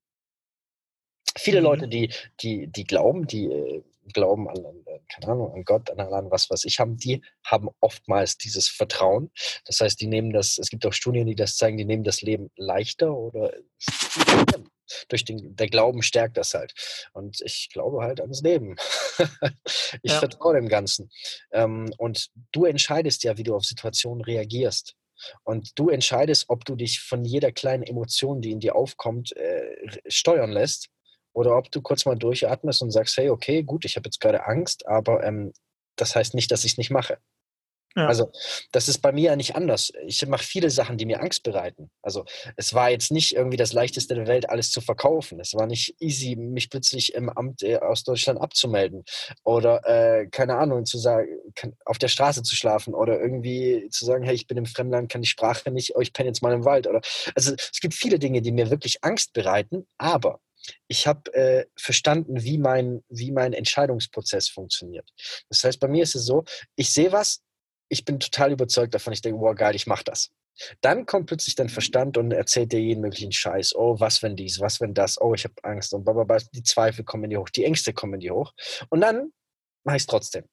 Viele 1.36 1.60
mhm. 1.60 1.64
Leute, 1.64 1.88
die, 1.88 2.12
die, 2.40 2.68
die 2.68 2.84
glauben, 2.84 3.26
die 3.26 3.46
äh, 3.46 3.82
glauben 4.12 4.48
an, 4.48 4.64
an, 4.64 4.84
keine 5.12 5.32
Ahnung, 5.32 5.52
an 5.52 5.64
Gott, 5.64 5.90
an, 5.90 6.00
an 6.00 6.30
was, 6.30 6.50
was 6.50 6.64
ich 6.64 6.80
haben, 6.80 6.96
die 6.96 7.22
haben 7.44 7.68
oftmals 7.80 8.36
dieses 8.38 8.68
Vertrauen. 8.68 9.30
Das 9.64 9.80
heißt, 9.80 10.00
die 10.00 10.06
nehmen 10.06 10.32
das, 10.32 10.58
es 10.58 10.70
gibt 10.70 10.86
auch 10.86 10.92
Studien, 10.92 11.26
die 11.26 11.34
das 11.34 11.56
zeigen, 11.56 11.76
die 11.76 11.84
nehmen 11.84 12.04
das 12.04 12.22
Leben 12.22 12.50
leichter 12.56 13.14
oder 13.14 13.52
durch 15.08 15.24
den, 15.24 15.54
der 15.56 15.68
Glauben 15.68 16.02
stärkt 16.02 16.36
das 16.36 16.54
halt. 16.54 16.74
Und 17.12 17.40
ich 17.42 17.68
glaube 17.72 18.02
halt 18.02 18.20
ans 18.20 18.42
Leben. 18.42 18.76
ich 20.02 20.12
ja. 20.12 20.18
vertraue 20.18 20.54
dem 20.54 20.68
Ganzen. 20.68 21.10
Ähm, 21.52 21.92
und 21.98 22.30
du 22.52 22.64
entscheidest 22.64 23.24
ja, 23.24 23.36
wie 23.36 23.42
du 23.42 23.54
auf 23.54 23.64
Situationen 23.64 24.22
reagierst. 24.24 24.94
Und 25.44 25.78
du 25.78 25.88
entscheidest, 25.88 26.46
ob 26.48 26.64
du 26.64 26.76
dich 26.76 27.00
von 27.00 27.24
jeder 27.24 27.52
kleinen 27.52 27.82
Emotion, 27.82 28.40
die 28.40 28.52
in 28.52 28.60
dir 28.60 28.76
aufkommt, 28.76 29.36
äh, 29.36 30.00
steuern 30.06 30.50
lässt 30.50 30.88
oder 31.32 31.56
ob 31.56 31.70
du 31.70 31.80
kurz 31.82 32.04
mal 32.04 32.16
durchatmest 32.16 32.82
und 32.82 32.90
sagst, 32.90 33.16
hey, 33.16 33.30
okay, 33.30 33.62
gut, 33.62 33.84
ich 33.84 33.96
habe 33.96 34.06
jetzt 34.06 34.20
gerade 34.20 34.46
Angst, 34.46 34.86
aber 34.86 35.24
ähm, 35.24 35.52
das 35.96 36.14
heißt 36.14 36.34
nicht, 36.34 36.50
dass 36.50 36.64
ich 36.64 36.72
es 36.72 36.78
nicht 36.78 36.90
mache. 36.90 37.18
Ja. 37.96 38.06
Also 38.06 38.30
das 38.72 38.88
ist 38.88 38.98
bei 38.98 39.12
mir 39.12 39.30
ja 39.30 39.36
nicht 39.36 39.56
anders. 39.56 39.92
Ich 40.06 40.24
mache 40.26 40.44
viele 40.44 40.70
Sachen, 40.70 40.98
die 40.98 41.06
mir 41.06 41.20
Angst 41.20 41.42
bereiten. 41.42 41.90
Also 42.02 42.24
es 42.56 42.74
war 42.74 42.90
jetzt 42.90 43.10
nicht 43.10 43.34
irgendwie 43.34 43.56
das 43.56 43.72
Leichteste 43.72 44.14
der 44.14 44.26
Welt, 44.26 44.48
alles 44.50 44.70
zu 44.70 44.80
verkaufen. 44.80 45.40
Es 45.40 45.54
war 45.54 45.66
nicht 45.66 45.96
easy, 46.00 46.36
mich 46.36 46.70
plötzlich 46.70 47.14
im 47.14 47.28
Amt 47.28 47.62
äh, 47.62 47.78
aus 47.78 48.04
Deutschland 48.04 48.40
abzumelden 48.40 49.04
oder 49.42 49.84
äh, 49.86 50.26
keine 50.28 50.56
Ahnung 50.56 50.84
zu 50.84 50.98
sagen, 50.98 51.28
auf 51.84 51.98
der 51.98 52.08
Straße 52.08 52.42
zu 52.42 52.54
schlafen 52.54 52.94
oder 52.94 53.20
irgendwie 53.20 53.88
zu 53.90 54.04
sagen, 54.04 54.24
hey, 54.24 54.34
ich 54.34 54.46
bin 54.46 54.58
im 54.58 54.66
Fremdland, 54.66 55.10
kann 55.10 55.22
die 55.22 55.28
Sprache 55.28 55.70
nicht, 55.70 55.96
oh, 55.96 56.00
ich 56.00 56.12
penne 56.12 56.28
jetzt 56.28 56.42
mal 56.42 56.52
im 56.52 56.64
Wald. 56.64 56.86
Oder 56.86 57.00
also 57.34 57.54
es 57.54 57.80
gibt 57.80 57.94
viele 57.94 58.18
Dinge, 58.18 58.42
die 58.42 58.52
mir 58.52 58.70
wirklich 58.70 59.02
Angst 59.02 59.32
bereiten, 59.32 59.86
aber 59.98 60.40
ich 60.88 61.06
habe 61.06 61.32
äh, 61.34 61.66
verstanden, 61.76 62.42
wie 62.42 62.58
mein, 62.58 63.02
wie 63.08 63.30
mein 63.30 63.52
Entscheidungsprozess 63.52 64.48
funktioniert. 64.48 65.08
Das 65.48 65.64
heißt, 65.64 65.80
bei 65.80 65.88
mir 65.88 66.02
ist 66.02 66.14
es 66.14 66.26
so, 66.26 66.44
ich 66.76 66.92
sehe 66.92 67.12
was, 67.12 67.42
ich 67.88 68.04
bin 68.04 68.20
total 68.20 68.52
überzeugt 68.52 68.94
davon, 68.94 69.12
ich 69.12 69.22
denke, 69.22 69.40
wow, 69.40 69.54
geil, 69.54 69.74
ich 69.74 69.86
mache 69.86 70.04
das. 70.04 70.30
Dann 70.80 71.06
kommt 71.06 71.26
plötzlich 71.26 71.54
dein 71.54 71.68
Verstand 71.68 72.16
und 72.16 72.32
erzählt 72.32 72.72
dir 72.72 72.80
jeden 72.80 73.00
möglichen 73.00 73.32
Scheiß. 73.32 73.74
Oh, 73.76 74.00
was 74.00 74.22
wenn 74.22 74.34
dies, 74.34 74.60
was 74.60 74.80
wenn 74.80 74.92
das, 74.92 75.20
oh, 75.20 75.34
ich 75.34 75.44
habe 75.44 75.54
Angst 75.62 75.94
und 75.94 76.04
blablabla. 76.04 76.38
Die 76.52 76.64
Zweifel 76.64 77.04
kommen 77.04 77.24
in 77.24 77.30
die 77.30 77.36
hoch, 77.36 77.48
die 77.48 77.64
Ängste 77.64 77.92
kommen 77.92 78.14
in 78.14 78.20
die 78.20 78.30
hoch. 78.30 78.52
Und 78.88 79.00
dann 79.00 79.32
mache 79.84 79.96
ich 79.96 80.02
es 80.02 80.06
trotzdem. 80.06 80.44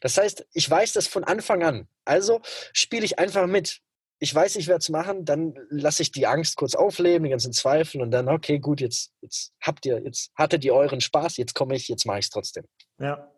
Das 0.00 0.16
heißt, 0.16 0.46
ich 0.52 0.68
weiß 0.68 0.94
das 0.94 1.06
von 1.06 1.24
Anfang 1.24 1.62
an. 1.62 1.88
Also 2.04 2.40
spiele 2.72 3.04
ich 3.04 3.18
einfach 3.18 3.46
mit 3.46 3.80
ich 4.22 4.34
weiß, 4.34 4.56
ich 4.56 4.68
werde 4.68 4.80
es 4.80 4.90
machen, 4.90 5.24
dann 5.24 5.54
lasse 5.70 6.02
ich 6.02 6.12
die 6.12 6.26
Angst 6.26 6.56
kurz 6.56 6.74
aufleben, 6.74 7.24
die 7.24 7.30
ganzen 7.30 7.54
Zweifel 7.54 8.02
und 8.02 8.10
dann, 8.10 8.28
okay, 8.28 8.58
gut, 8.58 8.82
jetzt, 8.82 9.12
jetzt 9.22 9.54
habt 9.62 9.86
ihr, 9.86 9.98
jetzt 10.04 10.30
hattet 10.34 10.62
ihr 10.62 10.74
euren 10.74 11.00
Spaß, 11.00 11.38
jetzt 11.38 11.54
komme 11.54 11.74
ich, 11.74 11.88
jetzt 11.88 12.04
mache 12.04 12.18
ich 12.18 12.26
es 12.26 12.30
trotzdem. 12.30 12.64
Ja. 12.98 13.32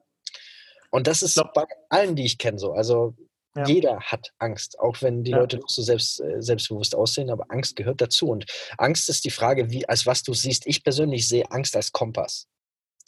Und 0.91 1.07
das 1.07 1.23
ist 1.23 1.41
bei 1.55 1.65
allen, 1.89 2.17
die 2.17 2.25
ich 2.25 2.37
kenne, 2.37 2.59
so. 2.59 2.73
Also 2.73 3.15
ja. 3.55 3.67
jeder 3.67 4.01
hat 4.01 4.33
Angst, 4.39 4.79
auch 4.79 5.03
wenn 5.03 5.25
die 5.25 5.33
ja. 5.33 5.39
Leute 5.39 5.59
noch 5.59 5.69
so 5.69 5.83
selbst, 5.83 6.21
äh, 6.21 6.41
selbstbewusst 6.41 6.95
aussehen, 6.95 7.31
aber 7.31 7.47
Angst 7.49 7.77
gehört 7.77 8.01
dazu. 8.01 8.29
Und 8.29 8.47
Angst 8.79 9.09
ist 9.09 9.25
die 9.25 9.31
Frage, 9.31 9.71
wie, 9.71 9.89
als 9.89 10.07
was 10.07 10.23
du 10.23 10.33
siehst. 10.33 10.67
Ich 10.67 10.83
persönlich 10.83 11.29
sehe 11.29 11.51
Angst 11.51 11.77
als 11.77 11.93
Kompass. 11.93 12.49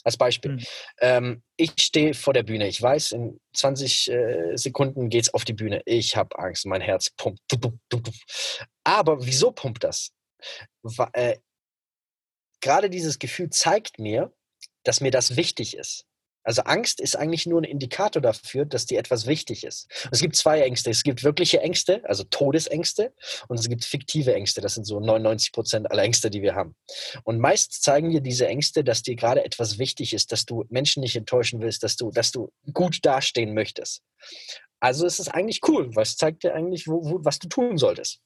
Als 0.02 0.18
Beispiel. 0.18 0.52
Mhm. 0.52 0.64
Ähm, 1.00 1.42
ich 1.56 1.72
stehe 1.78 2.12
vor 2.12 2.34
der 2.34 2.42
Bühne. 2.42 2.68
Ich 2.68 2.80
weiß, 2.80 3.12
in 3.12 3.40
20 3.54 4.10
äh, 4.10 4.56
Sekunden 4.56 5.08
geht 5.08 5.24
es 5.24 5.34
auf 5.34 5.46
die 5.46 5.54
Bühne. 5.54 5.80
Ich 5.86 6.14
habe 6.14 6.38
Angst. 6.38 6.66
Mein 6.66 6.82
Herz 6.82 7.08
pumpt. 7.10 7.40
Aber 8.84 9.24
wieso 9.24 9.50
pumpt 9.50 9.82
das? 9.82 10.10
Äh, 11.14 11.38
Gerade 12.60 12.90
dieses 12.90 13.18
Gefühl 13.18 13.48
zeigt 13.48 13.98
mir, 13.98 14.30
dass 14.84 15.00
mir 15.00 15.10
das 15.10 15.36
wichtig 15.36 15.74
ist. 15.76 16.04
Also 16.44 16.62
Angst 16.62 17.00
ist 17.00 17.16
eigentlich 17.16 17.46
nur 17.46 17.60
ein 17.60 17.64
Indikator 17.64 18.22
dafür, 18.22 18.64
dass 18.66 18.86
dir 18.86 18.98
etwas 18.98 19.26
wichtig 19.26 19.64
ist. 19.64 19.88
Es 20.12 20.20
gibt 20.20 20.36
zwei 20.36 20.60
Ängste. 20.60 20.90
Es 20.90 21.02
gibt 21.02 21.24
wirkliche 21.24 21.60
Ängste, 21.60 22.02
also 22.04 22.24
Todesängste, 22.24 23.12
und 23.48 23.58
es 23.58 23.68
gibt 23.68 23.84
fiktive 23.84 24.34
Ängste. 24.34 24.60
Das 24.60 24.74
sind 24.74 24.84
so 24.84 25.00
99 25.00 25.52
Prozent 25.52 25.90
aller 25.90 26.02
Ängste, 26.02 26.30
die 26.30 26.42
wir 26.42 26.54
haben. 26.54 26.76
Und 27.24 27.38
meist 27.38 27.82
zeigen 27.82 28.10
dir 28.10 28.20
diese 28.20 28.46
Ängste, 28.46 28.84
dass 28.84 29.02
dir 29.02 29.16
gerade 29.16 29.44
etwas 29.44 29.78
wichtig 29.78 30.12
ist, 30.12 30.32
dass 30.32 30.44
du 30.44 30.64
Menschen 30.68 31.00
nicht 31.00 31.16
enttäuschen 31.16 31.60
willst, 31.60 31.82
dass 31.82 31.96
du, 31.96 32.10
dass 32.10 32.30
du 32.30 32.52
gut 32.72 32.98
dastehen 33.02 33.54
möchtest. 33.54 34.02
Also 34.80 35.06
es 35.06 35.18
ist 35.18 35.28
eigentlich 35.28 35.60
cool, 35.66 35.94
weil 35.96 36.02
es 36.02 36.16
zeigt 36.16 36.44
dir 36.44 36.54
eigentlich, 36.54 36.86
wo, 36.86 37.02
wo, 37.02 37.24
was 37.24 37.38
du 37.38 37.48
tun 37.48 37.78
solltest. 37.78 38.20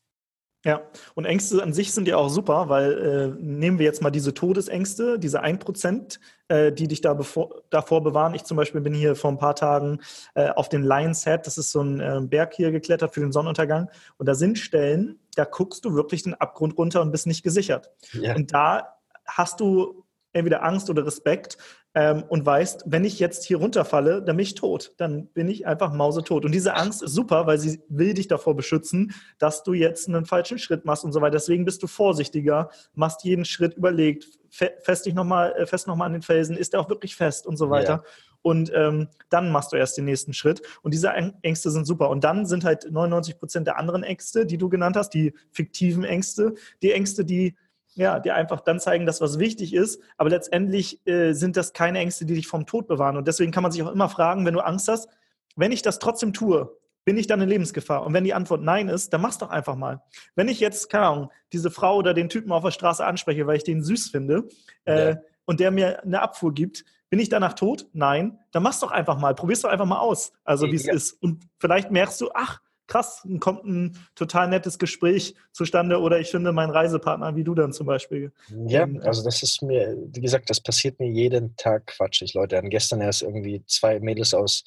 Ja, 0.69 0.83
und 1.15 1.25
Ängste 1.25 1.63
an 1.63 1.73
sich 1.73 1.95
sind 1.95 2.07
ja 2.09 2.19
auch 2.19 2.29
super, 2.29 2.69
weil 2.69 2.93
äh, 3.39 3.43
nehmen 3.43 3.79
wir 3.79 3.87
jetzt 3.87 4.03
mal 4.03 4.11
diese 4.11 4.35
Todesängste, 4.35 5.19
diese 5.19 5.43
1%, 5.43 6.19
äh, 6.49 6.73
die 6.73 6.89
dich 6.89 7.01
da 7.01 7.15
bevor, 7.15 7.63
davor 7.71 8.03
bewahren. 8.03 8.35
Ich 8.35 8.45
zum 8.45 8.59
Beispiel 8.59 8.83
bin 8.83 8.93
hier 8.93 9.17
vor 9.17 9.31
ein 9.31 9.39
paar 9.39 9.55
Tagen 9.55 10.01
äh, 10.35 10.51
auf 10.51 10.69
den 10.69 10.83
Lion's 10.83 11.25
Head, 11.25 11.47
das 11.47 11.57
ist 11.57 11.73
so 11.73 11.81
ein 11.81 12.01
äh, 12.01 12.21
Berg 12.21 12.53
hier 12.53 12.71
geklettert 12.71 13.15
für 13.15 13.21
den 13.21 13.33
Sonnenuntergang. 13.33 13.89
Und 14.19 14.27
da 14.27 14.35
sind 14.35 14.59
Stellen, 14.59 15.19
da 15.37 15.47
guckst 15.47 15.87
du 15.87 15.95
wirklich 15.95 16.25
den 16.25 16.35
Abgrund 16.35 16.77
runter 16.77 17.01
und 17.01 17.13
bist 17.13 17.27
nicht 17.27 17.43
gesichert. 17.43 17.91
Ja. 18.13 18.37
Und 18.37 18.53
da 18.53 18.99
hast 19.25 19.61
du 19.61 20.05
entweder 20.35 20.63
Angst 20.65 20.91
oder 20.91 21.07
Respekt 21.07 21.57
ähm, 21.99 22.23
und 22.29 22.47
weißt, 22.47 22.85
wenn 22.87 23.05
ich 23.05 23.19
jetzt 23.19 23.45
hier 23.45 23.57
runterfalle, 23.57 24.23
dann 24.23 24.37
bin 24.37 24.45
ich 24.45 24.55
tot. 24.55 24.93
Dann 24.99 25.27
bin 25.27 25.49
ich 25.49 25.67
einfach 25.67 25.93
mausetot. 25.93 26.45
Und 26.45 26.53
diese 26.53 26.77
Angst 26.77 27.03
ist 27.03 27.13
super, 27.13 27.49
weil 27.49 27.59
sie 27.59 27.81
will 27.89 28.15
dich 28.15 28.29
davor 28.29 28.55
beschützen, 28.55 29.13
dass 29.39 29.65
du 29.65 29.73
jetzt 29.73 30.07
einen 30.07 30.25
falschen 30.25 30.61
Schritt 30.61 30.85
machst 30.85 31.03
und 31.03 31.11
so 31.11 31.21
weiter. 31.21 31.33
Deswegen 31.33 31.65
bist 31.65 31.83
du 31.83 31.89
vorsichtiger, 31.89 32.71
machst 32.95 33.25
jeden 33.25 33.45
Schritt 33.45 33.75
überlegt, 33.75 34.29
fest 34.49 35.07
dich 35.07 35.15
nochmal, 35.15 35.53
äh, 35.59 35.79
nochmal 35.89 36.07
an 36.07 36.13
den 36.13 36.23
Felsen, 36.23 36.57
ist 36.57 36.73
der 36.73 36.79
auch 36.79 36.89
wirklich 36.89 37.17
fest 37.17 37.49
und 37.49 37.57
so 37.57 37.69
weiter. 37.69 38.05
Ja. 38.05 38.11
Und 38.43 38.71
ähm, 38.73 39.09
dann 39.29 39.51
machst 39.51 39.73
du 39.73 39.77
erst 39.77 39.99
den 39.99 40.05
nächsten 40.05 40.35
Schritt. 40.35 40.63
Und 40.83 40.95
diese 40.95 41.11
Ängste 41.11 41.73
sind 41.73 41.85
super. 41.85 42.11
Und 42.11 42.23
dann 42.23 42.47
sind 42.47 42.63
halt 42.63 42.89
99 42.89 43.41
Prozent 43.41 43.67
der 43.67 43.77
anderen 43.77 44.05
Ängste, 44.05 44.47
die 44.47 44.57
du 44.57 44.69
genannt 44.69 44.97
hast, 44.97 45.11
die 45.11 45.35
fiktiven 45.51 46.05
Ängste, 46.05 46.55
die 46.81 46.93
Ängste, 46.93 47.25
die 47.25 47.57
ja, 47.99 48.21
die 48.21 48.31
einfach 48.31 48.61
dann 48.61 48.79
zeigen, 48.79 49.07
dass 49.07 49.21
was 49.21 49.39
wichtig 49.39 49.75
ist. 49.75 50.01
Aber 50.17 50.31
letztendlich 50.31 51.05
äh, 51.07 51.33
sind 51.33 51.57
das 51.57 51.73
keine 51.73 51.99
Ängste, 51.99 52.25
die 52.25 52.35
dich 52.35 52.47
vom 52.47 52.65
Tod 52.65 52.87
bewahren. 52.87 53.17
Und 53.17 53.27
deswegen 53.27 53.51
kann 53.51 53.65
man 53.65 53.73
sich 53.73 53.83
auch 53.83 53.91
immer 53.91 54.09
fragen, 54.09 54.47
wenn 54.47 54.55
du 54.55 54.61
Angst 54.61 54.89
hast, 54.89 55.09
wenn 55.57 55.73
ich 55.73 55.83
das 55.83 55.99
trotzdem 55.99 56.33
tue, 56.33 56.73
bin 57.05 57.17
ich 57.17 57.27
dann 57.27 57.41
in 57.41 57.49
Lebensgefahr? 57.49 58.07
Und 58.07 58.15
wenn 58.15 58.23
die 58.23 58.35
Antwort 58.35 58.63
nein 58.63 58.89
ist, 58.89 59.13
dann 59.13 59.21
mach's 59.21 59.39
doch 59.39 59.51
einfach 59.51 59.75
mal. 59.75 60.03
Wenn 60.37 60.47
ich 60.47 60.61
jetzt, 60.61 60.91
keine 60.91 61.07
Ahnung, 61.07 61.31
diese 61.53 61.71
Frau 61.71 61.97
oder 61.97 62.15
den 62.15 62.29
Typen 62.29 62.53
auf 62.53 62.63
der 62.63 62.71
Straße 62.71 63.05
anspreche, 63.05 63.47
weil 63.47 63.57
ich 63.57 63.65
den 63.65 63.83
süß 63.83 64.11
finde, 64.11 64.47
äh, 64.85 65.11
ja. 65.11 65.17
und 65.45 65.59
der 65.59 65.73
mir 65.73 66.05
eine 66.05 66.23
Abfuhr 66.23 66.55
gibt, 66.55 66.85
bin 67.11 67.19
ich 67.19 67.29
danach 67.29 67.55
tot? 67.55 67.87
Nein. 67.93 68.39
Dann 68.53 68.63
mach's 68.63 68.81
doch 68.81 68.93
einfach 68.93 69.19
mal. 69.19 69.35
Probier's 69.35 69.63
doch 69.63 69.71
einfach 69.71 69.87
mal 69.87 69.99
aus. 69.99 70.33
Also, 70.45 70.67
wie 70.67 70.77
es 70.77 70.87
ja. 70.87 70.95
ist. 70.95 71.13
Und 71.21 71.49
vielleicht 71.59 71.91
merkst 71.91 72.21
du, 72.21 72.31
ach, 72.35 72.61
krass, 72.89 73.27
kommt 73.39 73.65
ein 73.65 73.97
total 74.17 74.49
nettes 74.49 74.79
Gespräch 74.79 75.37
zustande 75.53 76.01
oder 76.01 76.19
ich 76.19 76.31
finde 76.31 76.53
meinen 76.53 76.71
Reisepartner, 76.71 77.37
wie 77.37 77.45
du 77.45 77.55
dann 77.55 77.73
zum 77.73 77.87
Beispiel. 77.87 78.33
Ja, 78.67 78.83
ähm, 78.83 79.01
also 79.05 79.23
das 79.23 79.43
ist 79.43 79.63
mir, 79.63 79.97
wie 80.13 80.21
gesagt, 80.21 80.51
das 80.51 80.61
passiert 80.61 80.99
mir 80.99 81.09
jeden 81.09 81.55
Tag 81.57 81.87
quatschig. 81.87 82.35
Leute 82.35 82.57
hatten 82.57 82.71
gestern 82.71 83.01
erst 83.01 83.23
irgendwie 83.23 83.63
zwei 83.67 84.01
Mädels 84.01 84.35
aus, 84.35 84.65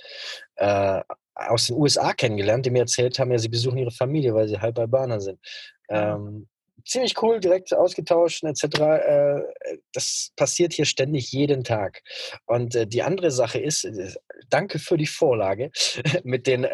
äh, 0.55 1.01
aus 1.33 1.67
den 1.67 1.77
USA 1.77 2.13
kennengelernt, 2.13 2.65
die 2.65 2.69
mir 2.69 2.79
erzählt 2.79 3.19
haben, 3.19 3.31
ja, 3.31 3.39
sie 3.39 3.49
besuchen 3.49 3.79
ihre 3.79 3.91
Familie, 3.91 4.33
weil 4.33 4.47
sie 4.47 4.59
halb 4.59 4.77
Albaner 4.79 5.19
sind. 5.19 5.39
Ähm, 5.89 6.47
ziemlich 6.85 7.21
cool, 7.21 7.39
direkt 7.39 7.73
ausgetauscht 7.73 8.43
etc. 8.43 8.63
Äh, 8.63 9.41
das 9.93 10.31
passiert 10.35 10.73
hier 10.73 10.85
ständig 10.85 11.31
jeden 11.31 11.63
Tag. 11.63 12.01
Und 12.45 12.75
äh, 12.75 12.87
die 12.87 13.03
andere 13.03 13.31
Sache 13.31 13.59
ist, 13.59 13.85
äh, 13.85 14.13
danke 14.49 14.79
für 14.79 14.97
die 14.97 15.07
Vorlage, 15.07 15.71
mit 16.23 16.47
den 16.47 16.67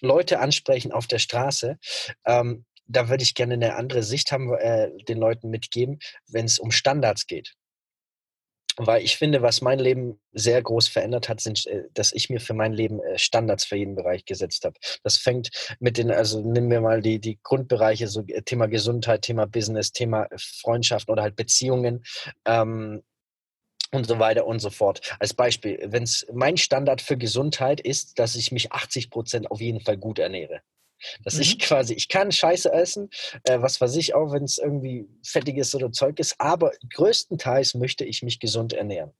Leute 0.00 0.40
ansprechen 0.40 0.92
auf 0.92 1.06
der 1.06 1.18
Straße. 1.18 1.78
Ähm, 2.26 2.64
da 2.86 3.08
würde 3.08 3.22
ich 3.22 3.34
gerne 3.34 3.54
eine 3.54 3.76
andere 3.76 4.02
Sicht 4.02 4.32
haben, 4.32 4.50
den 5.08 5.18
Leuten 5.18 5.48
mitgeben, 5.48 6.00
wenn 6.26 6.46
es 6.46 6.58
um 6.58 6.72
Standards 6.72 7.28
geht 7.28 7.54
weil 8.86 9.02
ich 9.02 9.16
finde, 9.16 9.42
was 9.42 9.60
mein 9.60 9.78
Leben 9.78 10.20
sehr 10.32 10.62
groß 10.62 10.88
verändert 10.88 11.28
hat, 11.28 11.40
sind, 11.40 11.66
äh, 11.66 11.84
dass 11.94 12.12
ich 12.12 12.30
mir 12.30 12.40
für 12.40 12.54
mein 12.54 12.72
Leben 12.72 13.00
äh, 13.00 13.18
Standards 13.18 13.64
für 13.64 13.76
jeden 13.76 13.94
Bereich 13.94 14.24
gesetzt 14.24 14.64
habe. 14.64 14.78
Das 15.02 15.16
fängt 15.16 15.50
mit 15.80 15.98
den, 15.98 16.10
also 16.10 16.40
nehmen 16.40 16.70
wir 16.70 16.80
mal 16.80 17.02
die, 17.02 17.20
die 17.20 17.38
Grundbereiche, 17.42 18.08
so 18.08 18.22
äh, 18.26 18.42
Thema 18.42 18.66
Gesundheit, 18.66 19.22
Thema 19.22 19.46
Business, 19.46 19.92
Thema 19.92 20.28
Freundschaften 20.36 21.12
oder 21.12 21.22
halt 21.22 21.36
Beziehungen. 21.36 22.04
Ähm, 22.44 23.02
und 23.92 24.06
so 24.06 24.18
weiter 24.18 24.46
und 24.46 24.60
so 24.60 24.70
fort. 24.70 25.00
Als 25.18 25.34
Beispiel, 25.34 25.78
wenn 25.86 26.04
es 26.04 26.26
mein 26.32 26.56
Standard 26.56 27.00
für 27.00 27.16
Gesundheit 27.16 27.80
ist, 27.80 28.18
dass 28.18 28.36
ich 28.36 28.52
mich 28.52 28.72
80 28.72 29.10
Prozent 29.10 29.50
auf 29.50 29.60
jeden 29.60 29.80
Fall 29.80 29.96
gut 29.96 30.18
ernähre. 30.18 30.60
Dass 31.24 31.34
mhm. 31.34 31.42
ich 31.42 31.58
quasi, 31.58 31.94
ich 31.94 32.08
kann 32.08 32.30
Scheiße 32.30 32.72
essen, 32.72 33.08
äh, 33.44 33.60
was 33.60 33.80
weiß 33.80 33.96
ich 33.96 34.14
auch, 34.14 34.32
wenn 34.32 34.44
es 34.44 34.58
irgendwie 34.58 35.08
fettiges 35.24 35.74
oder 35.74 35.92
Zeug 35.92 36.18
ist, 36.18 36.36
aber 36.38 36.72
größtenteils 36.92 37.74
möchte 37.74 38.04
ich 38.04 38.22
mich 38.22 38.38
gesund 38.38 38.72
ernähren. 38.72 39.12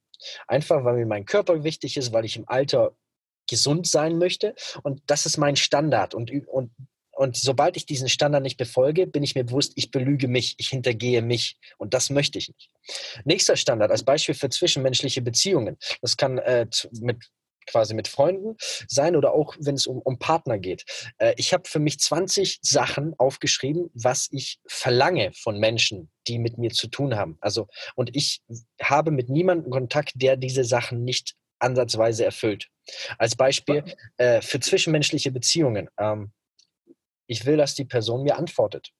Einfach, 0.47 0.83
weil 0.83 0.95
mir 0.95 1.07
mein 1.07 1.25
Körper 1.25 1.63
wichtig 1.63 1.97
ist, 1.97 2.13
weil 2.13 2.25
ich 2.25 2.37
im 2.37 2.47
Alter 2.47 2.95
gesund 3.49 3.87
sein 3.87 4.17
möchte 4.17 4.53
und 4.83 5.01
das 5.07 5.25
ist 5.25 5.37
mein 5.37 5.55
Standard 5.55 6.13
und, 6.13 6.31
und 6.47 6.71
und 7.21 7.37
sobald 7.37 7.77
ich 7.77 7.85
diesen 7.85 8.09
Standard 8.09 8.41
nicht 8.41 8.57
befolge, 8.57 9.05
bin 9.05 9.21
ich 9.21 9.35
mir 9.35 9.43
bewusst, 9.43 9.73
ich 9.75 9.91
belüge 9.91 10.27
mich, 10.27 10.55
ich 10.57 10.69
hintergehe 10.69 11.21
mich. 11.21 11.55
Und 11.77 11.93
das 11.93 12.09
möchte 12.09 12.39
ich 12.39 12.47
nicht. 12.47 12.71
Nächster 13.25 13.55
Standard 13.57 13.91
als 13.91 14.01
Beispiel 14.01 14.33
für 14.33 14.49
zwischenmenschliche 14.49 15.21
Beziehungen. 15.21 15.77
Das 16.01 16.17
kann 16.17 16.39
äh, 16.39 16.65
mit 16.99 17.29
quasi 17.67 17.93
mit 17.93 18.07
Freunden 18.07 18.55
sein 18.87 19.15
oder 19.15 19.33
auch 19.33 19.55
wenn 19.59 19.75
es 19.75 19.85
um, 19.85 19.99
um 19.99 20.17
Partner 20.17 20.57
geht. 20.57 20.83
Äh, 21.19 21.35
ich 21.37 21.53
habe 21.53 21.69
für 21.69 21.77
mich 21.77 21.99
20 21.99 22.57
Sachen 22.63 23.13
aufgeschrieben, 23.19 23.91
was 23.93 24.27
ich 24.31 24.59
verlange 24.65 25.31
von 25.33 25.59
Menschen, 25.59 26.09
die 26.27 26.39
mit 26.39 26.57
mir 26.57 26.71
zu 26.71 26.87
tun 26.87 27.15
haben. 27.15 27.37
Also, 27.39 27.67
und 27.93 28.15
ich 28.15 28.41
habe 28.81 29.11
mit 29.11 29.29
niemandem 29.29 29.69
Kontakt, 29.69 30.13
der 30.15 30.37
diese 30.37 30.63
Sachen 30.63 31.03
nicht 31.03 31.35
ansatzweise 31.59 32.25
erfüllt. 32.25 32.69
Als 33.19 33.35
Beispiel 33.35 33.83
äh, 34.17 34.41
für 34.41 34.59
zwischenmenschliche 34.59 35.31
Beziehungen. 35.31 35.87
Ähm, 35.99 36.31
ich 37.27 37.45
will, 37.45 37.57
dass 37.57 37.75
die 37.75 37.85
Person 37.85 38.23
mir 38.23 38.37
antwortet 38.37 38.91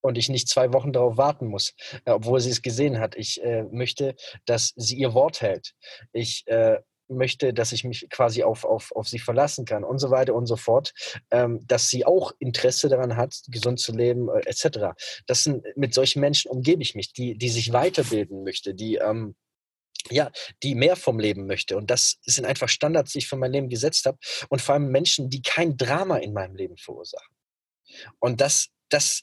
und 0.00 0.18
ich 0.18 0.28
nicht 0.28 0.48
zwei 0.48 0.72
Wochen 0.72 0.92
darauf 0.92 1.16
warten 1.16 1.46
muss, 1.46 1.74
äh, 2.04 2.12
obwohl 2.12 2.40
sie 2.40 2.50
es 2.50 2.62
gesehen 2.62 2.98
hat. 2.98 3.16
Ich 3.16 3.42
äh, 3.42 3.64
möchte, 3.64 4.14
dass 4.44 4.72
sie 4.76 4.96
ihr 4.96 5.14
Wort 5.14 5.40
hält. 5.40 5.74
Ich 6.12 6.46
äh, 6.46 6.78
möchte, 7.08 7.54
dass 7.54 7.72
ich 7.72 7.84
mich 7.84 8.08
quasi 8.10 8.42
auf, 8.42 8.64
auf, 8.64 8.92
auf 8.92 9.08
sie 9.08 9.18
verlassen 9.18 9.64
kann 9.64 9.84
und 9.84 9.98
so 9.98 10.10
weiter 10.10 10.34
und 10.34 10.46
so 10.46 10.56
fort, 10.56 10.92
ähm, 11.30 11.64
dass 11.66 11.88
sie 11.88 12.04
auch 12.04 12.32
Interesse 12.38 12.88
daran 12.88 13.16
hat, 13.16 13.36
gesund 13.48 13.80
zu 13.80 13.92
leben, 13.92 14.28
äh, 14.28 14.40
etc. 14.46 14.96
Das 15.26 15.44
sind, 15.44 15.64
mit 15.76 15.94
solchen 15.94 16.20
Menschen 16.20 16.50
umgebe 16.50 16.82
ich 16.82 16.94
mich, 16.94 17.12
die, 17.12 17.36
die 17.36 17.48
sich 17.48 17.72
weiterbilden 17.72 18.42
möchte, 18.42 18.74
die 18.74 18.96
ähm, 18.96 19.34
ja, 20.08 20.30
die 20.62 20.76
mehr 20.76 20.94
vom 20.94 21.18
Leben 21.18 21.46
möchte. 21.46 21.76
Und 21.76 21.90
das 21.90 22.18
sind 22.22 22.44
einfach 22.44 22.68
Standards, 22.68 23.10
die 23.12 23.18
ich 23.18 23.26
für 23.26 23.36
mein 23.36 23.50
Leben 23.50 23.68
gesetzt 23.68 24.06
habe. 24.06 24.18
Und 24.48 24.62
vor 24.62 24.74
allem 24.74 24.92
Menschen, 24.92 25.30
die 25.30 25.42
kein 25.42 25.76
Drama 25.76 26.18
in 26.18 26.32
meinem 26.32 26.54
Leben 26.54 26.76
verursachen. 26.76 27.35
Und 28.18 28.40
das, 28.40 28.68
das 28.88 29.22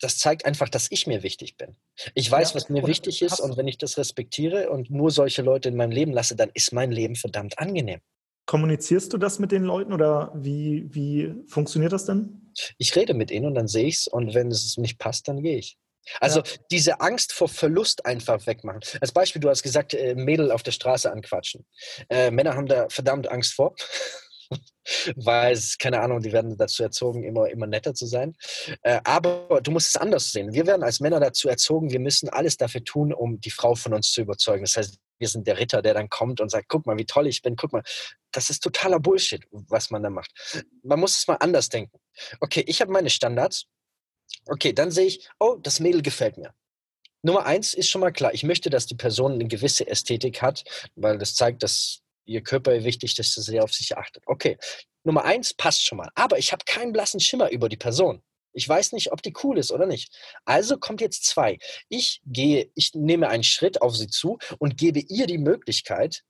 das 0.00 0.18
zeigt 0.18 0.44
einfach, 0.44 0.68
dass 0.68 0.90
ich 0.90 1.06
mir 1.06 1.22
wichtig 1.22 1.56
bin. 1.56 1.76
Ich 2.14 2.30
weiß, 2.30 2.50
ja, 2.50 2.56
was 2.56 2.68
mir 2.68 2.86
wichtig 2.86 3.22
ist 3.22 3.40
und 3.40 3.56
wenn 3.56 3.68
ich 3.68 3.78
das 3.78 3.96
respektiere 3.96 4.68
und 4.68 4.90
nur 4.90 5.10
solche 5.10 5.42
Leute 5.42 5.68
in 5.68 5.76
meinem 5.76 5.92
Leben 5.92 6.12
lasse, 6.12 6.36
dann 6.36 6.50
ist 6.52 6.72
mein 6.72 6.92
Leben 6.92 7.16
verdammt 7.16 7.58
angenehm. 7.58 8.00
Kommunizierst 8.46 9.12
du 9.12 9.18
das 9.18 9.38
mit 9.38 9.52
den 9.52 9.64
Leuten 9.64 9.92
oder 9.92 10.30
wie, 10.34 10.86
wie 10.94 11.34
funktioniert 11.46 11.92
das 11.92 12.04
denn? 12.04 12.52
Ich 12.76 12.94
rede 12.94 13.14
mit 13.14 13.30
ihnen 13.30 13.46
und 13.46 13.54
dann 13.54 13.68
sehe 13.68 13.86
ich 13.86 13.96
es 13.96 14.06
und 14.06 14.34
wenn 14.34 14.48
es 14.48 14.76
nicht 14.76 14.98
passt, 14.98 15.28
dann 15.28 15.42
gehe 15.42 15.56
ich. 15.58 15.78
Also 16.20 16.40
ja. 16.40 16.46
diese 16.70 17.00
Angst 17.00 17.32
vor 17.32 17.48
Verlust 17.48 18.04
einfach 18.04 18.46
wegmachen. 18.46 18.80
Als 19.00 19.12
Beispiel, 19.12 19.40
du 19.40 19.48
hast 19.48 19.62
gesagt, 19.62 19.94
äh, 19.94 20.14
Mädel 20.14 20.52
auf 20.52 20.62
der 20.62 20.72
Straße 20.72 21.10
anquatschen. 21.10 21.64
Äh, 22.10 22.30
Männer 22.30 22.54
haben 22.54 22.66
da 22.66 22.88
verdammt 22.90 23.28
Angst 23.30 23.54
vor. 23.54 23.74
Weil 25.16 25.52
es, 25.52 25.78
keine 25.78 26.00
Ahnung, 26.00 26.20
die 26.20 26.32
werden 26.32 26.56
dazu 26.56 26.82
erzogen, 26.82 27.24
immer, 27.24 27.48
immer 27.48 27.66
netter 27.66 27.94
zu 27.94 28.06
sein. 28.06 28.34
Äh, 28.82 29.00
aber 29.04 29.60
du 29.62 29.70
musst 29.70 29.88
es 29.88 29.96
anders 29.96 30.32
sehen. 30.32 30.52
Wir 30.52 30.66
werden 30.66 30.82
als 30.82 31.00
Männer 31.00 31.20
dazu 31.20 31.48
erzogen, 31.48 31.90
wir 31.90 32.00
müssen 32.00 32.28
alles 32.28 32.56
dafür 32.56 32.84
tun, 32.84 33.12
um 33.12 33.40
die 33.40 33.50
Frau 33.50 33.74
von 33.74 33.94
uns 33.94 34.12
zu 34.12 34.20
überzeugen. 34.20 34.64
Das 34.64 34.76
heißt, 34.76 34.98
wir 35.18 35.28
sind 35.28 35.46
der 35.46 35.58
Ritter, 35.58 35.80
der 35.80 35.94
dann 35.94 36.08
kommt 36.08 36.40
und 36.40 36.50
sagt, 36.50 36.68
guck 36.68 36.86
mal, 36.86 36.98
wie 36.98 37.06
toll 37.06 37.26
ich 37.26 37.42
bin, 37.42 37.56
guck 37.56 37.72
mal. 37.72 37.82
Das 38.32 38.50
ist 38.50 38.62
totaler 38.62 39.00
Bullshit, 39.00 39.44
was 39.50 39.90
man 39.90 40.02
da 40.02 40.10
macht. 40.10 40.32
Man 40.82 41.00
muss 41.00 41.16
es 41.16 41.28
mal 41.28 41.36
anders 41.36 41.68
denken. 41.68 41.98
Okay, 42.40 42.64
ich 42.66 42.80
habe 42.80 42.92
meine 42.92 43.10
Standards. 43.10 43.66
Okay, 44.46 44.72
dann 44.72 44.90
sehe 44.90 45.06
ich, 45.06 45.28
oh, 45.38 45.56
das 45.62 45.80
Mädel 45.80 46.02
gefällt 46.02 46.36
mir. 46.36 46.52
Nummer 47.22 47.46
eins 47.46 47.72
ist 47.72 47.88
schon 47.88 48.02
mal 48.02 48.12
klar, 48.12 48.34
ich 48.34 48.42
möchte, 48.42 48.68
dass 48.68 48.84
die 48.84 48.96
Person 48.96 49.32
eine 49.32 49.46
gewisse 49.46 49.86
Ästhetik 49.86 50.42
hat, 50.42 50.64
weil 50.94 51.16
das 51.16 51.34
zeigt, 51.34 51.62
dass 51.62 52.03
ihr 52.24 52.42
Körper 52.42 52.84
wichtig, 52.84 53.14
dass 53.14 53.32
sie 53.32 53.60
auf 53.60 53.72
sich 53.72 53.96
achtet. 53.96 54.22
Okay, 54.26 54.58
Nummer 55.04 55.24
eins 55.24 55.54
passt 55.54 55.84
schon 55.84 55.98
mal. 55.98 56.10
Aber 56.14 56.38
ich 56.38 56.52
habe 56.52 56.64
keinen 56.64 56.92
blassen 56.92 57.20
Schimmer 57.20 57.50
über 57.50 57.68
die 57.68 57.76
Person. 57.76 58.22
Ich 58.52 58.68
weiß 58.68 58.92
nicht, 58.92 59.12
ob 59.12 59.20
die 59.20 59.34
cool 59.42 59.58
ist 59.58 59.72
oder 59.72 59.86
nicht. 59.86 60.14
Also 60.44 60.78
kommt 60.78 61.00
jetzt 61.00 61.26
zwei. 61.26 61.58
Ich 61.88 62.20
gehe, 62.24 62.70
ich 62.74 62.94
nehme 62.94 63.28
einen 63.28 63.42
Schritt 63.42 63.82
auf 63.82 63.96
sie 63.96 64.06
zu 64.06 64.38
und 64.58 64.78
gebe 64.78 65.00
ihr 65.00 65.26
die 65.26 65.38
Möglichkeit, 65.38 66.22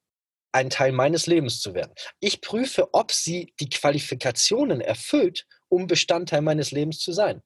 ein 0.52 0.70
Teil 0.70 0.92
meines 0.92 1.26
Lebens 1.26 1.60
zu 1.60 1.74
werden. 1.74 1.92
Ich 2.20 2.40
prüfe, 2.40 2.94
ob 2.94 3.12
sie 3.12 3.52
die 3.60 3.68
Qualifikationen 3.68 4.80
erfüllt, 4.80 5.46
um 5.68 5.86
Bestandteil 5.86 6.42
meines 6.42 6.70
Lebens 6.70 7.00
zu 7.00 7.12
sein. 7.12 7.42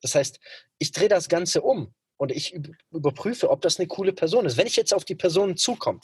Das 0.00 0.14
heißt, 0.14 0.38
ich 0.78 0.92
drehe 0.92 1.08
das 1.08 1.28
Ganze 1.28 1.62
um 1.62 1.94
und 2.16 2.32
ich 2.32 2.54
überprüfe, 2.90 3.50
ob 3.50 3.60
das 3.60 3.78
eine 3.78 3.88
coole 3.88 4.12
Person 4.12 4.46
ist. 4.46 4.56
Wenn 4.56 4.66
ich 4.66 4.76
jetzt 4.76 4.94
auf 4.94 5.04
die 5.04 5.14
Person 5.14 5.56
zukomme 5.56 6.00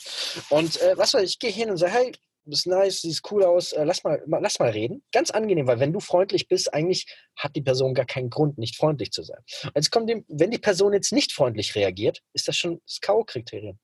und 0.49 0.81
äh, 0.81 0.97
was 0.97 1.13
weiß 1.13 1.23
ich, 1.23 1.31
ich 1.31 1.39
gehe 1.39 1.51
hin 1.51 1.69
und 1.69 1.77
sage, 1.77 1.93
hey, 1.93 2.11
du 2.11 2.49
bist 2.49 2.67
nice, 2.67 3.01
siehst 3.01 3.29
cool 3.31 3.43
aus, 3.43 3.71
äh, 3.73 3.83
lass, 3.83 4.03
mal, 4.03 4.21
lass 4.25 4.59
mal 4.59 4.69
reden. 4.69 5.03
Ganz 5.11 5.31
angenehm, 5.31 5.67
weil 5.67 5.79
wenn 5.79 5.93
du 5.93 5.99
freundlich 5.99 6.47
bist, 6.47 6.73
eigentlich 6.73 7.05
hat 7.37 7.55
die 7.55 7.61
Person 7.61 7.93
gar 7.93 8.05
keinen 8.05 8.29
Grund, 8.29 8.57
nicht 8.57 8.75
freundlich 8.75 9.11
zu 9.11 9.23
sein. 9.23 9.41
Jetzt 9.75 9.91
kommt 9.91 10.09
dem, 10.09 10.25
wenn 10.27 10.51
die 10.51 10.59
Person 10.59 10.93
jetzt 10.93 11.11
nicht 11.11 11.31
freundlich 11.31 11.75
reagiert, 11.75 12.21
ist 12.33 12.47
das 12.47 12.57
schon 12.57 12.81
das 12.85 12.99
K.O.-Kriterium. 13.01 13.77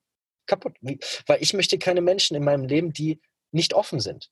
Kaputt. 0.46 0.76
Weil 1.26 1.42
ich 1.42 1.54
möchte 1.54 1.78
keine 1.78 2.00
Menschen 2.00 2.36
in 2.36 2.44
meinem 2.44 2.64
Leben, 2.64 2.92
die 2.92 3.20
nicht 3.52 3.74
offen 3.74 4.00
sind 4.00 4.30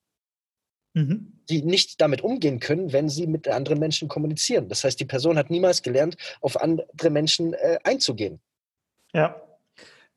mhm. 0.95 1.33
die 1.49 1.63
nicht 1.63 2.01
damit 2.01 2.23
umgehen 2.23 2.61
können, 2.61 2.93
wenn 2.93 3.09
sie 3.09 3.27
mit 3.27 3.49
anderen 3.49 3.79
Menschen 3.79 4.09
kommunizieren. 4.09 4.69
Das 4.69 4.85
heißt, 4.85 4.99
die 5.01 5.05
Person 5.05 5.39
hat 5.39 5.51
niemals 5.51 5.83
gelernt, 5.83 6.17
auf 6.41 6.61
andere 6.61 7.11
Menschen 7.11 7.55
äh, 7.55 7.79
einzugehen. 7.85 8.41
Ja. 9.13 9.41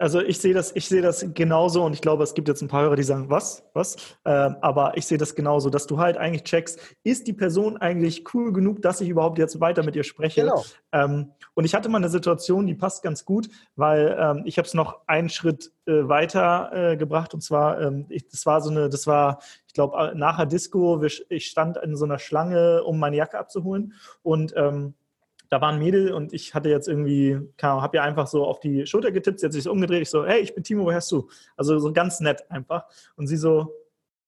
Also 0.02 0.20
ich 0.20 0.40
sehe 0.40 0.56
das, 0.56 0.76
ich 0.76 0.88
sehe 0.90 1.04
das 1.04 1.24
genauso 1.36 1.84
und 1.84 1.94
ich 1.94 2.02
glaube, 2.02 2.24
es 2.24 2.34
gibt 2.34 2.48
jetzt 2.48 2.64
ein 2.64 2.68
paar 2.68 2.82
Hörer, 2.82 2.96
die 2.96 3.04
sagen, 3.04 3.30
was, 3.30 3.64
was? 3.74 4.18
Ähm, 4.26 4.56
aber 4.62 4.98
ich 4.98 5.06
sehe 5.06 5.20
das 5.20 5.36
genauso, 5.36 5.70
dass 5.70 5.86
du 5.86 6.00
halt 6.00 6.18
eigentlich 6.18 6.44
checkst, 6.44 6.80
ist 7.04 7.28
die 7.28 7.34
Person 7.34 7.78
eigentlich 7.78 8.34
cool 8.34 8.52
genug, 8.52 8.82
dass 8.82 9.00
ich 9.00 9.10
überhaupt 9.10 9.38
jetzt 9.38 9.60
weiter 9.60 9.84
mit 9.84 9.96
ihr 9.96 10.04
spreche? 10.04 10.42
Genau. 10.42 10.66
Ähm, 10.92 11.34
und 11.54 11.66
ich 11.66 11.76
hatte 11.76 11.88
mal 11.88 12.00
eine 12.00 12.10
Situation, 12.10 12.66
die 12.66 12.74
passt 12.74 13.04
ganz 13.04 13.26
gut, 13.26 13.50
weil 13.76 14.18
ähm, 14.20 14.42
ich 14.46 14.58
habe 14.58 14.68
es 14.68 14.74
noch 14.74 15.02
einen 15.06 15.30
Schritt 15.30 15.72
äh, 15.86 16.08
weiter 16.08 16.72
äh, 16.74 16.98
gebracht 16.98 17.36
und 17.36 17.42
zwar, 17.42 17.80
ähm, 17.80 18.08
ich, 18.10 18.28
das 18.28 18.48
war 18.48 18.60
so 18.62 18.72
eine, 18.72 18.90
das 18.90 19.06
war, 19.06 19.40
ich 19.68 19.74
glaube, 19.76 19.98
äh, 19.98 20.16
nachher 20.16 20.48
Disco, 20.48 21.00
ich 21.04 21.46
stand 21.46 21.78
in 21.78 21.96
so 21.96 22.06
einer 22.06 22.18
Schlange, 22.18 22.84
um 22.84 22.98
meine 22.98 23.18
Jacke 23.18 23.38
abzuholen 23.38 23.94
und 24.24 24.52
ähm, 24.58 24.96
da 25.52 25.60
war 25.60 25.74
ein 25.74 25.80
Mädel 25.80 26.14
und 26.14 26.32
ich 26.34 26.56
hatte 26.56 26.70
jetzt 26.70 26.88
irgendwie, 26.88 27.38
habe 27.62 27.98
ihr 27.98 28.04
einfach 28.04 28.26
so 28.26 28.46
auf 28.46 28.62
die 28.62 28.88
Schulter 28.88 29.12
getippt, 29.12 29.42
sie 29.42 29.46
hat 29.46 29.54
sich 29.54 29.64
so 29.64 29.72
umgedreht, 29.72 30.02
ich 30.02 30.10
so, 30.10 30.26
hey, 30.26 30.40
ich 30.40 30.56
bin 30.56 30.64
Timo, 30.64 30.86
woher 30.86 30.96
hast 30.96 31.12
du? 31.12 31.30
Also 31.58 31.78
so 31.78 31.92
ganz 31.92 32.22
nett 32.22 32.50
einfach. 32.50 32.86
Und 33.18 33.28
sie 33.28 33.36
so, 33.36 33.76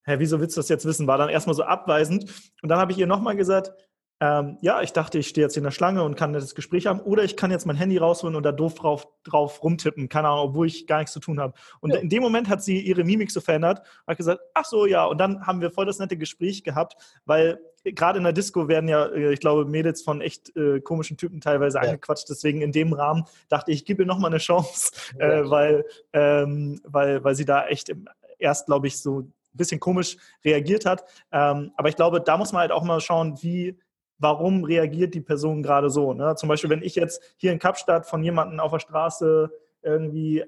hä, 0.04 0.16
wieso 0.18 0.42
willst 0.42 0.58
du 0.58 0.60
das 0.60 0.68
jetzt 0.68 0.86
wissen? 0.86 1.08
War 1.08 1.18
dann 1.18 1.30
erstmal 1.30 1.56
so 1.56 1.64
abweisend. 1.64 2.26
Und 2.62 2.68
dann 2.68 2.78
habe 2.78 2.92
ich 2.92 2.98
ihr 2.98 3.08
nochmal 3.08 3.38
gesagt, 3.38 3.72
ähm, 4.20 4.58
ja, 4.60 4.82
ich 4.82 4.92
dachte, 4.92 5.18
ich 5.18 5.30
stehe 5.30 5.46
jetzt 5.46 5.56
in 5.56 5.64
der 5.64 5.72
Schlange 5.72 6.04
und 6.04 6.16
kann 6.16 6.34
das 6.34 6.56
Gespräch 6.56 6.88
haben, 6.88 7.00
oder 7.00 7.24
ich 7.24 7.38
kann 7.38 7.52
jetzt 7.52 7.66
mein 7.66 7.78
Handy 7.78 7.98
rausholen 7.98 8.36
und 8.36 8.44
da 8.44 8.52
doof 8.52 8.76
drauf, 8.76 9.08
drauf 9.24 9.64
rumtippen, 9.64 10.10
keine 10.10 10.28
Ahnung, 10.28 10.50
obwohl 10.50 10.68
ich 10.68 10.88
gar 10.88 11.00
nichts 11.00 11.14
zu 11.14 11.22
tun 11.22 11.40
habe. 11.40 11.54
Und 11.80 11.94
ja. 11.94 12.00
in 12.00 12.10
dem 12.10 12.22
Moment 12.22 12.50
hat 12.50 12.62
sie 12.62 12.82
ihre 12.82 13.06
Mimik 13.06 13.32
so 13.32 13.40
verändert, 13.40 13.82
hat 14.06 14.18
gesagt, 14.18 14.42
ach 14.54 14.66
so, 14.66 14.86
ja, 14.86 15.06
und 15.06 15.20
dann 15.20 15.48
haben 15.48 15.62
wir 15.62 15.72
voll 15.72 15.86
das 15.86 16.00
nette 16.00 16.18
Gespräch 16.18 16.66
gehabt, 16.66 16.96
weil 17.26 17.60
gerade 17.84 18.18
in 18.18 18.24
der 18.24 18.34
Disco 18.34 18.68
werden 18.68 18.88
ja, 18.88 19.06
äh, 19.08 19.34
ich 19.34 19.40
glaube, 19.40 19.66
Mädels 19.66 20.02
von 20.02 20.22
echt 20.22 20.56
äh, 20.56 20.80
komischen 20.80 21.18
Typen 21.18 21.42
teilweise 21.42 21.78
ja. 21.78 21.84
angequatscht. 21.84 22.30
Deswegen 22.30 22.62
in 22.62 22.72
dem 22.72 22.94
Rahmen 22.94 23.26
dachte 23.50 23.72
ich, 23.72 23.80
ich 23.80 23.86
gebe 23.86 24.04
ihr 24.04 24.08
nochmal 24.08 24.32
eine 24.32 24.40
Chance, 24.40 24.92
ja. 25.20 25.40
äh, 25.40 25.50
weil, 25.50 25.86
ähm, 26.14 26.80
weil, 26.84 27.24
weil 27.24 27.36
sie 27.36 27.46
da 27.46 27.66
echt 27.68 27.90
im, 27.90 28.08
erst, 28.40 28.68
glaube 28.68 28.88
ich, 28.88 29.02
so 29.02 29.20
ein 29.20 29.34
bisschen 29.54 29.80
komisch 29.80 30.18
reagiert 30.44 30.86
hat. 30.86 31.04
Ähm, 31.32 31.72
aber 31.76 31.90
ich 31.90 31.96
glaube, 31.96 32.22
da 32.22 32.38
muss 32.38 32.52
man 32.52 32.62
halt 32.62 32.72
auch 32.72 32.84
mal 32.84 33.00
schauen, 33.02 33.38
wie, 33.42 33.78
warum 34.18 34.64
reagiert 34.64 35.14
die 35.14 35.22
Person 35.22 35.64
gerade 35.64 35.90
so. 35.90 36.14
Ne? 36.14 36.36
Zum 36.36 36.50
Beispiel, 36.50 36.70
wenn 36.70 36.84
ich 36.84 36.96
jetzt 36.96 37.22
hier 37.38 37.52
in 37.52 37.60
Kapstadt 37.60 38.06
von 38.06 38.24
jemandem 38.24 38.60
auf 38.60 38.72
der 38.72 38.80
Straße 38.80 39.52
irgendwie 39.82 40.44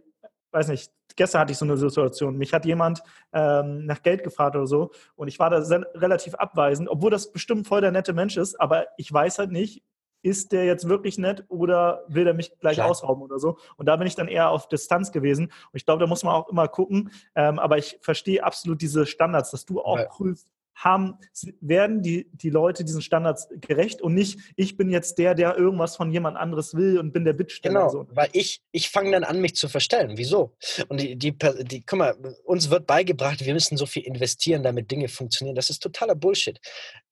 weiß 0.55 0.69
nicht, 0.69 0.91
gestern 1.15 1.41
hatte 1.41 1.51
ich 1.51 1.57
so 1.57 1.65
eine 1.65 1.77
Situation. 1.77 2.37
Mich 2.37 2.53
hat 2.53 2.65
jemand 2.65 3.03
ähm, 3.33 3.85
nach 3.85 4.01
Geld 4.01 4.23
gefragt 4.23 4.55
oder 4.55 4.67
so 4.67 4.91
und 5.15 5.27
ich 5.27 5.37
war 5.37 5.49
da 5.49 5.57
relativ 5.93 6.33
abweisend, 6.35 6.89
obwohl 6.89 7.11
das 7.11 7.31
bestimmt 7.31 7.67
voll 7.67 7.81
der 7.81 7.91
nette 7.91 8.13
Mensch 8.13 8.37
ist, 8.37 8.59
aber 8.59 8.87
ich 8.97 9.11
weiß 9.11 9.39
halt 9.39 9.51
nicht, 9.51 9.83
ist 10.25 10.53
der 10.53 10.65
jetzt 10.65 10.89
wirklich 10.89 11.19
nett 11.19 11.45
oder 11.49 12.03
will 12.07 12.23
der 12.23 12.33
mich 12.33 12.57
gleich 12.57 12.77
Klar. 12.77 12.89
ausrauben 12.89 13.21
oder 13.21 13.37
so? 13.37 13.59
Und 13.77 13.85
da 13.85 13.95
bin 13.95 14.07
ich 14.07 14.15
dann 14.15 14.27
eher 14.27 14.49
auf 14.49 14.67
Distanz 14.67 15.11
gewesen. 15.11 15.45
Und 15.45 15.75
ich 15.75 15.85
glaube, 15.85 15.99
da 15.99 16.07
muss 16.07 16.23
man 16.23 16.33
auch 16.33 16.49
immer 16.49 16.67
gucken. 16.67 17.11
Ähm, 17.35 17.59
aber 17.59 17.77
ich 17.77 17.99
verstehe 18.01 18.43
absolut 18.43 18.81
diese 18.81 19.05
Standards, 19.05 19.51
dass 19.51 19.65
du 19.65 19.81
auch 19.81 19.99
ja. 19.99 20.05
prüfst, 20.05 20.49
haben, 20.75 21.17
werden 21.61 22.01
die, 22.01 22.29
die 22.33 22.49
Leute 22.49 22.83
diesen 22.83 23.01
Standards 23.01 23.47
gerecht 23.61 24.01
und 24.01 24.13
nicht, 24.13 24.39
ich 24.55 24.77
bin 24.77 24.89
jetzt 24.89 25.17
der, 25.17 25.33
der 25.33 25.57
irgendwas 25.57 25.95
von 25.95 26.11
jemand 26.11 26.37
anderes 26.37 26.75
will 26.75 26.99
und 26.99 27.13
bin 27.13 27.25
der 27.25 27.33
Bittsteller. 27.33 27.79
Genau, 27.79 27.89
so. 27.89 28.07
weil 28.09 28.29
ich, 28.33 28.61
ich 28.71 28.89
fange 28.89 29.11
dann 29.11 29.23
an, 29.23 29.39
mich 29.39 29.55
zu 29.55 29.69
verstellen. 29.69 30.17
Wieso? 30.17 30.55
Und 30.89 31.01
die, 31.01 31.15
die, 31.15 31.35
die, 31.61 31.85
guck 31.85 31.99
mal, 31.99 32.15
uns 32.43 32.69
wird 32.69 32.87
beigebracht, 32.87 33.45
wir 33.45 33.53
müssen 33.53 33.77
so 33.77 33.85
viel 33.85 34.03
investieren, 34.03 34.63
damit 34.63 34.91
Dinge 34.91 35.07
funktionieren. 35.07 35.55
Das 35.55 35.69
ist 35.69 35.81
totaler 35.81 36.15
Bullshit. 36.15 36.59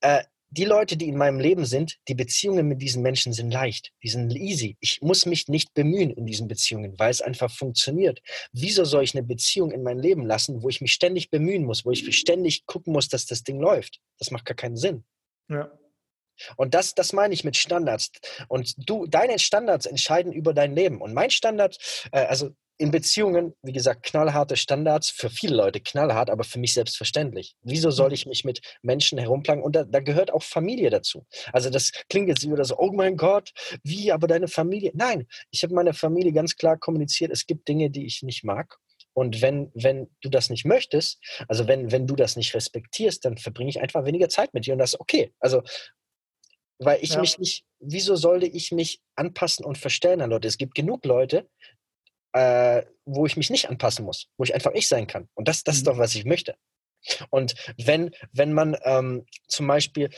Äh, 0.02 0.24
die 0.54 0.66
Leute, 0.66 0.98
die 0.98 1.08
in 1.08 1.18
meinem 1.18 1.40
Leben 1.40 1.66
sind, 1.66 1.98
die 2.08 2.14
Beziehungen 2.14 2.68
mit 2.68 2.82
diesen 2.82 3.02
Menschen 3.02 3.34
sind 3.34 3.52
leicht, 3.52 3.92
die 4.04 4.10
sind 4.10 4.36
easy. 4.36 4.78
Ich 4.80 5.02
muss 5.02 5.26
mich 5.26 5.48
nicht 5.48 5.74
bemühen 5.74 6.12
in 6.12 6.28
diesen 6.28 6.48
Beziehungen, 6.48 6.98
weil 7.00 7.10
es 7.10 7.22
einfach 7.22 7.52
funktioniert. 7.52 8.22
Wieso 8.52 8.86
soll 8.86 9.04
ich 9.04 9.16
eine 9.16 9.24
Beziehung 9.24 9.72
in 9.72 9.82
mein 9.82 9.98
Leben 9.98 10.26
lassen, 10.26 10.62
wo 10.62 10.70
ich 10.70 10.80
mich 10.80 10.94
ständig 10.94 11.32
bemühen 11.32 11.64
muss, 11.64 11.86
wo 11.86 11.92
ich 11.92 12.16
ständig 12.16 12.68
gucken 12.68 12.94
muss, 12.94 13.10
dass 13.10 13.26
das 13.26 13.44
Ding 13.44 13.60
läuft? 13.60 14.00
Das 14.20 14.30
macht 14.30 14.46
gar 14.46 14.56
keinen 14.56 14.78
Sinn. 14.78 15.04
Ja. 15.50 15.72
Und 16.56 16.74
das, 16.74 16.94
das 16.94 17.14
meine 17.14 17.34
ich 17.34 17.44
mit 17.44 17.58
Standards. 17.58 18.12
Und 18.48 18.76
du, 18.90 19.08
deine 19.08 19.40
Standards 19.40 19.86
entscheiden 19.86 20.32
über 20.32 20.54
dein 20.54 20.76
Leben. 20.76 21.02
Und 21.02 21.14
mein 21.14 21.32
Standard, 21.32 21.78
äh, 22.12 22.26
also 22.26 22.52
in 22.78 22.92
Beziehungen, 22.92 23.54
wie 23.62 23.72
gesagt, 23.72 24.04
knallharte 24.04 24.58
Standards, 24.58 25.10
für 25.10 25.30
viele 25.30 25.56
Leute 25.56 25.80
knallhart, 25.80 26.30
aber 26.30 26.44
für 26.44 26.60
mich 26.60 26.74
selbstverständlich. 26.74 27.56
Wieso 27.62 27.92
soll 27.92 28.10
mhm. 28.10 28.14
ich 28.16 28.26
mich 28.26 28.44
mit 28.44 28.62
Menschen 28.82 29.18
herumplagen? 29.20 29.64
Und 29.64 29.76
da, 29.76 29.84
da, 29.84 30.00
gehört 30.00 30.34
auch 30.34 30.44
Familie 30.44 30.90
dazu. 30.90 31.26
Also 31.52 31.70
das 31.70 31.92
klingt 32.10 32.30
jetzt 32.30 32.50
wieder 32.50 32.66
so, 32.66 32.78
oh 32.78 32.92
mein 32.92 33.16
Gott, 33.16 33.52
wie, 33.84 34.12
aber 34.12 34.28
deine 34.28 34.48
Familie? 34.48 34.92
Nein, 34.96 35.28
ich 35.52 35.64
habe 35.64 35.74
meiner 35.74 35.94
Familie 35.94 36.34
ganz 36.34 36.56
klar 36.56 36.78
kommuniziert, 36.78 37.32
es 37.32 37.46
gibt 37.46 37.68
Dinge, 37.68 37.90
die 37.90 38.06
ich 38.06 38.24
nicht 38.24 38.44
mag. 38.44 38.78
Und 39.14 39.42
wenn, 39.42 39.72
wenn 39.76 40.10
du 40.22 40.30
das 40.30 40.50
nicht 40.50 40.66
möchtest, 40.66 41.20
also 41.48 41.68
wenn, 41.68 41.92
wenn 41.92 42.08
du 42.08 42.16
das 42.16 42.36
nicht 42.36 42.56
respektierst, 42.56 43.24
dann 43.26 43.38
verbringe 43.38 43.70
ich 43.70 43.80
einfach 43.80 44.06
weniger 44.06 44.30
Zeit 44.30 44.54
mit 44.54 44.66
dir 44.66 44.74
und 44.74 44.80
das 44.80 44.94
ist 44.94 45.00
okay. 45.00 45.32
Also, 45.40 45.62
weil 46.80 47.00
ich 47.04 47.12
ja. 47.12 47.22
mich 47.22 47.38
nicht, 47.38 47.64
wieso 47.80 48.16
sollte 48.16 48.48
ich 48.48 48.72
mich 48.72 49.02
anpassen 49.16 49.64
und 49.66 49.78
verstellen 49.78 50.22
an 50.22 50.32
Leute? 50.32 50.48
Es 50.48 50.58
gibt 50.58 50.74
genug 50.74 51.06
Leute, 51.06 51.48
äh, 52.34 52.84
wo 53.06 53.26
ich 53.26 53.38
mich 53.38 53.50
nicht 53.50 53.70
anpassen 53.70 54.06
muss, 54.06 54.28
wo 54.38 54.44
ich 54.44 54.54
einfach 54.54 54.72
ich 54.74 54.88
sein 54.88 55.08
kann. 55.08 55.30
Und 55.34 55.48
das, 55.48 55.64
das 55.64 55.78
ist 55.78 55.82
mhm. 55.82 55.92
doch, 55.92 55.98
was 55.98 56.16
ich 56.16 56.26
möchte. 56.26 56.56
Und 57.30 57.56
wenn, 57.78 58.12
wenn 58.32 58.54
man 58.54 58.78
ähm, 58.84 59.26
zum 59.48 59.68
Beispiel 59.68 60.10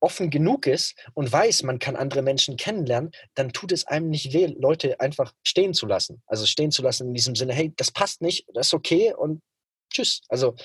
offen 0.00 0.30
genug 0.30 0.66
ist 0.66 0.96
und 1.14 1.30
weiß, 1.32 1.62
man 1.62 1.78
kann 1.78 1.94
andere 1.94 2.22
Menschen 2.22 2.56
kennenlernen, 2.56 3.12
dann 3.34 3.52
tut 3.52 3.70
es 3.70 3.86
einem 3.86 4.10
nicht 4.10 4.32
weh, 4.32 4.46
Leute 4.46 4.98
einfach 5.00 5.32
stehen 5.44 5.74
zu 5.74 5.86
lassen. 5.86 6.22
Also 6.26 6.44
stehen 6.44 6.72
zu 6.72 6.82
lassen 6.82 7.08
in 7.08 7.14
diesem 7.14 7.36
Sinne, 7.36 7.54
hey, 7.54 7.72
das 7.76 7.92
passt 7.92 8.20
nicht, 8.20 8.46
das 8.52 8.66
ist 8.68 8.74
okay 8.74 9.14
und 9.14 9.40
tschüss. 9.90 10.22
Also 10.28 10.56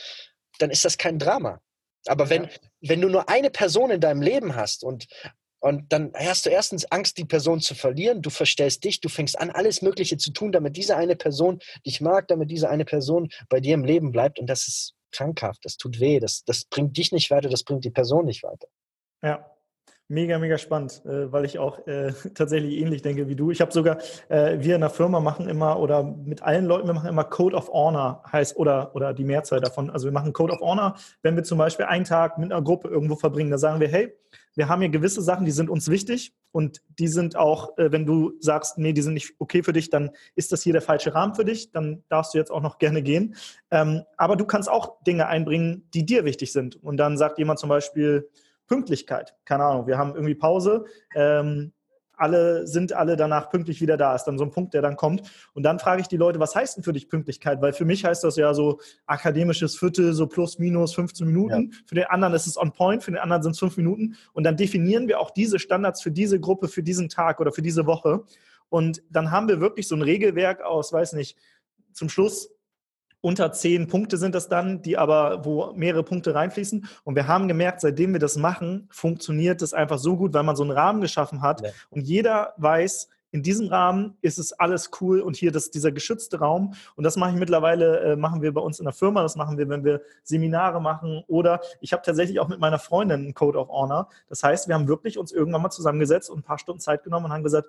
dann 0.58 0.72
ist 0.72 0.84
das 0.84 0.98
kein 0.98 1.20
Drama. 1.20 1.62
Aber 2.08 2.30
wenn, 2.30 2.46
ja. 2.46 2.50
wenn 2.82 3.02
du 3.02 3.10
nur 3.10 3.30
eine 3.30 3.52
Person 3.52 3.92
in 3.92 4.02
deinem 4.02 4.22
Leben 4.22 4.56
hast 4.56 4.84
und 4.84 5.08
und 5.60 5.92
dann 5.92 6.14
hast 6.16 6.46
du 6.46 6.50
erstens 6.50 6.86
Angst, 6.92 7.18
die 7.18 7.26
Person 7.26 7.60
zu 7.62 7.74
verlieren. 7.74 8.22
Du 8.22 8.30
verstellst 8.30 8.84
dich, 8.84 9.02
du 9.02 9.10
fängst 9.10 9.40
an, 9.40 9.50
alles 9.50 9.82
Mögliche 9.82 10.18
zu 10.18 10.32
tun, 10.32 10.52
damit 10.52 10.78
diese 10.78 10.96
eine 10.96 11.16
Person 11.16 11.60
dich 11.86 12.00
mag, 12.00 12.28
damit 12.28 12.52
diese 12.52 12.70
eine 12.70 12.86
Person 12.86 13.30
bei 13.50 13.60
dir 13.60 13.74
im 13.74 13.84
Leben 13.84 14.12
bleibt. 14.12 14.40
Und 14.40 14.48
das 14.48 14.68
ist 14.68 14.94
krankhaft, 15.12 15.66
das 15.66 15.78
tut 15.78 16.00
weh, 16.00 16.20
das, 16.20 16.44
das 16.44 16.66
bringt 16.66 16.98
dich 16.98 17.12
nicht 17.12 17.32
weiter, 17.32 17.50
das 17.50 17.64
bringt 17.64 17.86
die 17.86 17.90
Person 17.90 18.26
nicht 18.26 18.44
weiter. 18.44 18.68
Ja, 19.24 19.57
Mega, 20.10 20.40
mega 20.40 20.58
spannend, 20.58 21.02
äh, 21.06 21.30
weil 21.34 21.44
ich 21.44 21.60
auch 21.60 21.86
äh, 21.86 22.14
tatsächlich 22.34 22.78
ähnlich 22.78 23.02
denke 23.02 23.28
wie 23.28 23.36
du. 23.36 23.52
Ich 23.52 23.60
habe 23.60 23.74
sogar, 23.74 23.98
äh, 24.30 24.58
wir 24.62 24.76
in 24.76 24.82
der 24.82 24.90
Firma 24.90 25.20
machen 25.20 25.50
immer 25.50 25.80
oder 25.82 26.02
mit 26.02 26.42
allen 26.42 26.66
Leuten, 26.66 26.88
wir 26.88 26.94
machen 26.94 27.10
immer 27.10 27.26
Code 27.26 27.58
of 27.58 27.70
Honor, 27.74 28.24
heißt 28.32 28.56
oder, 28.56 28.96
oder 28.96 29.14
die 29.14 29.26
Mehrzahl 29.26 29.60
davon. 29.60 29.90
Also 29.90 30.06
wir 30.06 30.14
machen 30.14 30.32
Code 30.32 30.54
of 30.54 30.62
Honor, 30.62 30.96
wenn 31.24 31.36
wir 31.36 31.44
zum 31.44 31.58
Beispiel 31.58 31.88
einen 31.88 32.06
Tag 32.06 32.38
mit 32.38 32.54
einer 32.54 32.62
Gruppe 32.62 32.88
irgendwo 32.88 33.18
verbringen, 33.18 33.52
da 33.52 33.58
sagen 33.58 33.82
wir, 33.82 33.90
hey, 33.90 34.14
wir 34.56 34.70
haben 34.70 34.80
hier 34.80 34.90
gewisse 34.90 35.22
Sachen, 35.22 35.46
die 35.46 35.52
sind 35.52 35.70
uns 35.70 35.90
wichtig 35.90 36.34
und 36.52 36.82
die 36.98 37.10
sind 37.10 37.36
auch, 37.36 37.74
wenn 37.78 38.08
du 38.08 38.34
sagst, 38.40 38.80
nee, 38.80 38.92
die 38.92 39.04
sind 39.04 39.14
nicht 39.14 39.36
okay 39.38 39.62
für 39.62 39.72
dich, 39.72 39.92
dann 39.92 40.10
ist 40.34 40.52
das 40.52 40.64
hier 40.64 40.74
der 40.74 40.82
falsche 40.82 41.14
Rahmen 41.14 41.36
für 41.36 41.46
dich, 41.46 41.72
dann 41.72 42.04
darfst 42.10 42.34
du 42.34 42.40
jetzt 42.40 42.50
auch 42.50 42.62
noch 42.62 42.80
gerne 42.80 43.04
gehen. 43.04 43.36
Ähm, 43.70 44.02
aber 44.18 44.36
du 44.36 44.46
kannst 44.46 44.68
auch 44.68 45.04
Dinge 45.04 45.28
einbringen, 45.28 45.88
die 45.94 46.08
dir 46.08 46.26
wichtig 46.26 46.54
sind. 46.54 46.82
Und 46.82 46.98
dann 46.98 47.18
sagt 47.20 47.38
jemand 47.38 47.60
zum 47.60 47.70
Beispiel, 47.70 48.28
Pünktlichkeit. 48.68 49.36
Keine 49.46 49.64
Ahnung, 49.64 49.88
wir 49.88 49.98
haben 49.98 50.14
irgendwie 50.14 50.36
Pause. 50.36 50.86
Ähm, 51.16 51.74
alle 52.18 52.66
sind 52.68 52.94
alle 52.94 53.16
danach 53.16 53.50
pünktlich 53.50 53.80
wieder 53.80 53.96
da. 53.96 54.16
Ist 54.16 54.26
dann 54.26 54.38
so 54.38 54.44
ein 54.44 54.52
Punkt, 54.52 54.74
der 54.74 54.82
dann 54.82 54.96
kommt. 54.96 55.22
Und 55.54 55.64
dann 55.64 55.80
frage 55.80 56.02
ich 56.02 56.08
die 56.08 56.18
Leute, 56.18 56.40
was 56.40 56.56
heißt 56.56 56.78
denn 56.78 56.84
für 56.84 56.94
dich 56.94 57.10
Pünktlichkeit? 57.10 57.62
Weil 57.62 57.74
für 57.74 57.86
mich 57.86 58.04
heißt 58.04 58.24
das 58.24 58.36
ja 58.36 58.54
so 58.54 58.80
akademisches 59.06 59.78
Viertel, 59.78 60.14
so 60.14 60.28
plus 60.28 60.60
minus 60.60 60.96
15 60.96 61.28
Minuten. 61.28 61.72
Ja. 61.72 61.78
Für 61.86 61.96
den 61.96 62.06
anderen 62.06 62.34
ist 62.34 62.48
es 62.48 62.58
on 62.58 62.72
point, 62.72 63.04
für 63.04 63.12
den 63.12 63.20
anderen 63.20 63.44
sind 63.44 63.52
es 63.52 63.60
fünf 63.60 63.78
Minuten. 63.78 64.16
Und 64.34 64.44
dann 64.44 64.58
definieren 64.58 65.08
wir 65.08 65.20
auch 65.20 65.32
diese 65.32 65.60
Standards 65.60 66.02
für 66.02 66.12
diese 66.12 66.40
Gruppe, 66.40 66.68
für 66.68 66.84
diesen 66.84 67.08
Tag 67.08 67.40
oder 67.40 67.52
für 67.52 67.62
diese 67.62 67.86
Woche. 67.86 68.24
Und 68.70 69.04
dann 69.10 69.32
haben 69.32 69.48
wir 69.48 69.62
wirklich 69.62 69.88
so 69.88 69.96
ein 69.96 70.02
Regelwerk 70.02 70.62
aus, 70.62 70.92
weiß 70.92 71.14
nicht, 71.14 71.38
zum 71.94 72.10
Schluss 72.10 72.50
unter 73.22 73.52
zehn 73.52 73.88
Punkte 73.88 74.18
sind 74.18 74.36
das 74.36 74.48
dann, 74.48 74.82
die 74.82 74.98
aber, 74.98 75.44
wo 75.44 75.74
mehrere 75.74 76.04
Punkte 76.04 76.36
reinfließen. 76.36 76.88
Und 77.04 77.16
wir 77.16 77.28
haben 77.28 77.48
gemerkt, 77.48 77.82
seitdem 77.82 78.14
wir 78.14 78.20
das 78.20 78.38
machen, 78.38 78.88
funktioniert 78.92 79.62
das 79.62 79.74
einfach 79.74 79.98
so 79.98 80.18
gut, 80.18 80.34
weil 80.34 80.44
man 80.44 80.56
so 80.56 80.64
einen 80.64 80.72
Rahmen 80.72 81.02
geschaffen 81.02 81.42
hat 81.42 81.62
ja. 81.62 81.72
und 81.90 82.02
jeder 82.02 82.54
weiß, 82.58 83.10
in 83.32 83.44
diesem 83.44 83.68
Rahmen 83.68 84.18
ist 84.22 84.40
es 84.40 84.54
alles 84.54 84.90
cool 85.02 85.20
und 85.20 85.36
hier 85.36 85.52
das, 85.52 85.70
dieser 85.70 85.92
geschützte 85.92 86.40
Raum. 86.40 86.74
Und 86.96 87.04
das 87.04 87.18
mache 87.18 87.32
ich 87.32 87.38
mittlerweile, 87.38 88.00
äh, 88.00 88.16
machen 88.16 88.42
wir 88.42 88.54
bei 88.54 88.62
uns 88.62 88.80
in 88.80 88.86
der 88.86 88.94
Firma, 88.94 89.22
das 89.22 89.36
machen 89.36 89.58
wir, 89.58 89.68
wenn 89.68 89.84
wir 89.84 90.02
Seminare 90.24 90.82
machen. 90.82 91.24
Oder 91.28 91.60
ich 91.82 91.92
habe 91.92 92.04
tatsächlich 92.04 92.40
auch 92.40 92.48
mit 92.48 92.60
meiner 92.60 92.80
Freundin 92.80 93.22
einen 93.22 93.34
Code 93.34 93.60
of 93.60 93.68
Honor. 93.68 94.10
Das 94.30 94.44
heißt, 94.44 94.68
wir 94.70 94.76
haben 94.76 94.88
wirklich 94.88 95.18
uns 95.18 95.32
irgendwann 95.32 95.62
mal 95.62 95.70
zusammengesetzt 95.70 96.30
und 96.30 96.40
ein 96.40 96.44
paar 96.44 96.58
Stunden 96.58 96.80
Zeit 96.80 97.04
genommen 97.04 97.26
und 97.26 97.34
haben 97.34 97.44
gesagt, 97.44 97.68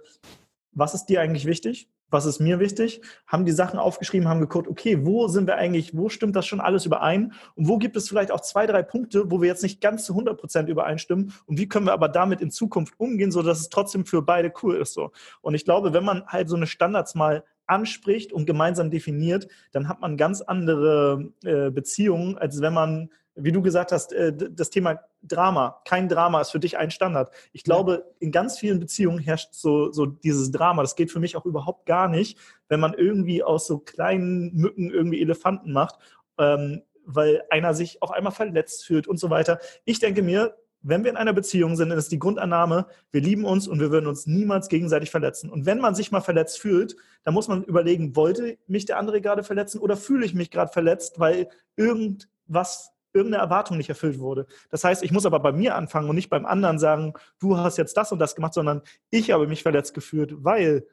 was 0.79 0.95
ist 0.95 1.07
dir 1.07 1.21
eigentlich 1.21 1.47
wichtig? 1.47 1.89
was 2.11 2.27
ist 2.27 2.41
mir 2.41 2.59
wichtig, 2.59 3.01
haben 3.27 3.45
die 3.45 3.53
Sachen 3.53 3.79
aufgeschrieben, 3.79 4.29
haben 4.29 4.41
geguckt, 4.41 4.69
okay, 4.69 5.05
wo 5.05 5.29
sind 5.29 5.47
wir 5.47 5.57
eigentlich, 5.57 5.97
wo 5.97 6.09
stimmt 6.09 6.37
das 6.37 6.47
schon 6.47 6.61
alles 6.61 6.87
überein 6.87 7.33
und 7.55 7.69
wo 7.69 7.79
gibt 7.79 7.97
es 7.97 8.09
vielleicht 8.09 8.31
auch 8.31 8.41
zwei, 8.41 8.67
drei 8.67 8.83
Punkte, 8.83 9.31
wo 9.31 9.41
wir 9.41 9.49
jetzt 9.49 9.63
nicht 9.63 9.81
ganz 9.81 10.05
zu 10.05 10.13
100 10.15 10.39
Prozent 10.39 10.69
übereinstimmen 10.69 11.33
und 11.47 11.59
wie 11.59 11.69
können 11.69 11.87
wir 11.87 11.93
aber 11.93 12.09
damit 12.09 12.41
in 12.41 12.51
Zukunft 12.51 12.95
umgehen, 12.99 13.31
sodass 13.31 13.61
es 13.61 13.69
trotzdem 13.69 14.07
für 14.07 14.23
beide 14.23 14.53
cool 14.63 14.77
ist 14.77 14.95
so. 14.95 15.11
Und 15.41 15.55
ich 15.55 15.65
glaube, 15.65 15.93
wenn 15.93 16.05
man 16.05 16.27
halt 16.27 16.49
so 16.49 16.57
eine 16.57 16.67
Standards 16.67 17.15
mal 17.15 17.45
anspricht 17.69 18.33
und 18.33 18.47
gemeinsam 18.47 18.91
definiert, 18.91 19.49
dann 19.73 19.89
hat 19.89 20.01
man 20.01 20.17
ganz 20.17 20.41
andere 20.41 21.31
äh, 21.45 21.71
Beziehungen, 21.71 22.39
als 22.39 22.61
wenn 22.61 22.73
man, 22.73 23.11
wie 23.35 23.53
du 23.53 23.63
gesagt 23.63 23.93
hast, 23.93 24.13
äh, 24.13 24.33
das 24.35 24.71
Thema 24.71 25.01
Drama, 25.23 25.81
kein 25.85 26.09
Drama 26.09 26.41
ist 26.41 26.51
für 26.51 26.61
dich 26.61 26.79
ein 26.79 26.91
Standard. 26.91 27.31
Ich 27.53 27.65
glaube, 27.65 27.93
ja. 27.93 28.15
in 28.21 28.33
ganz 28.33 28.59
vielen 28.59 28.81
Beziehungen 28.81 29.19
herrscht 29.19 29.53
so, 29.53 29.93
so 29.93 30.07
dieses 30.07 30.51
Drama. 30.51 30.83
Das 30.83 30.97
geht 30.97 31.11
für 31.11 31.21
mich 31.21 31.37
auch 31.37 31.45
überhaupt 31.45 31.87
gar 31.87 32.09
nicht, 32.09 32.39
wenn 32.69 32.81
man 32.81 32.95
irgendwie 32.95 33.43
aus 33.43 33.67
so 33.67 33.79
kleinen 33.79 34.55
Mücken 34.55 34.91
irgendwie 34.91 35.21
Elefanten 35.21 35.73
macht, 35.73 35.97
ähm, 36.39 36.83
weil 37.05 37.43
einer 37.51 37.75
sich 37.75 38.03
auf 38.03 38.11
einmal 38.11 38.33
verletzt 38.33 38.87
fühlt 38.87 39.09
und 39.09 39.19
so 39.19 39.31
weiter. 39.31 39.59
Ich 39.85 39.99
denke 39.99 40.23
mir, 40.23 40.55
wenn 40.83 41.03
wir 41.03 41.11
in 41.11 41.17
einer 41.17 41.33
Beziehung 41.33 41.77
sind, 41.77 41.91
dann 41.91 41.99
ist 41.99 42.13
die 42.13 42.19
Grundannahme, 42.19 42.87
wir 43.11 43.21
lieben 43.21 43.45
uns 43.45 43.67
und 43.67 43.81
wir 43.81 43.91
würden 43.91 44.07
uns 44.07 44.27
niemals 44.27 44.69
gegenseitig 44.69 45.11
verletzen. 45.11 45.51
Und 45.51 45.67
wenn 45.67 45.81
man 45.81 45.95
sich 45.95 46.13
mal 46.13 46.21
verletzt 46.21 46.61
fühlt, 46.61 46.97
dann 47.25 47.35
muss 47.35 47.49
man 47.49 47.65
überlegen, 47.65 48.15
wollte 48.17 48.59
mich 48.67 48.87
der 48.87 48.99
andere 48.99 49.21
gerade 49.21 49.43
verletzen 49.43 49.81
oder 49.81 49.97
fühle 49.97 50.25
ich 50.25 50.35
mich 50.35 50.51
gerade 50.51 50.73
verletzt, 50.73 51.19
weil 51.19 51.49
irgendwas, 51.77 52.93
irgendeine 53.13 53.43
Erwartung 53.43 53.77
nicht 53.77 53.89
erfüllt 53.89 54.19
wurde. 54.19 54.47
Das 54.71 54.85
heißt, 54.85 55.03
ich 55.03 55.11
muss 55.11 55.27
aber 55.27 55.41
bei 55.41 55.53
mir 55.53 55.75
anfangen 55.75 56.09
und 56.09 56.15
nicht 56.15 56.31
beim 56.31 56.47
anderen 56.47 56.79
sagen, 56.79 57.15
du 57.41 57.57
hast 57.57 57.77
jetzt 57.77 57.97
das 57.97 58.13
und 58.13 58.19
das 58.19 58.37
gemacht, 58.37 58.55
sondern 58.55 58.83
ich 59.11 59.31
habe 59.33 59.47
mich 59.47 59.63
verletzt 59.63 59.95
gefühlt, 59.95 60.45
weil 60.45 60.87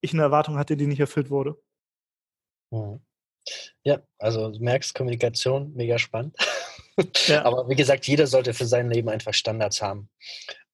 ich 0.00 0.12
eine 0.12 0.22
Erwartung 0.22 0.58
hatte, 0.58 0.76
die 0.76 0.86
nicht 0.86 1.00
erfüllt 1.00 1.30
wurde. 1.30 1.56
Mhm. 2.70 3.00
Ja, 3.84 4.00
also 4.18 4.50
du 4.50 4.58
merkst 4.58 4.94
Kommunikation, 4.94 5.72
mega 5.74 5.98
spannend. 5.98 6.36
Ja. 7.26 7.44
Aber 7.44 7.68
wie 7.68 7.76
gesagt, 7.76 8.06
jeder 8.06 8.26
sollte 8.26 8.54
für 8.54 8.66
sein 8.66 8.90
Leben 8.90 9.08
einfach 9.08 9.34
Standards 9.34 9.82
haben. 9.82 10.08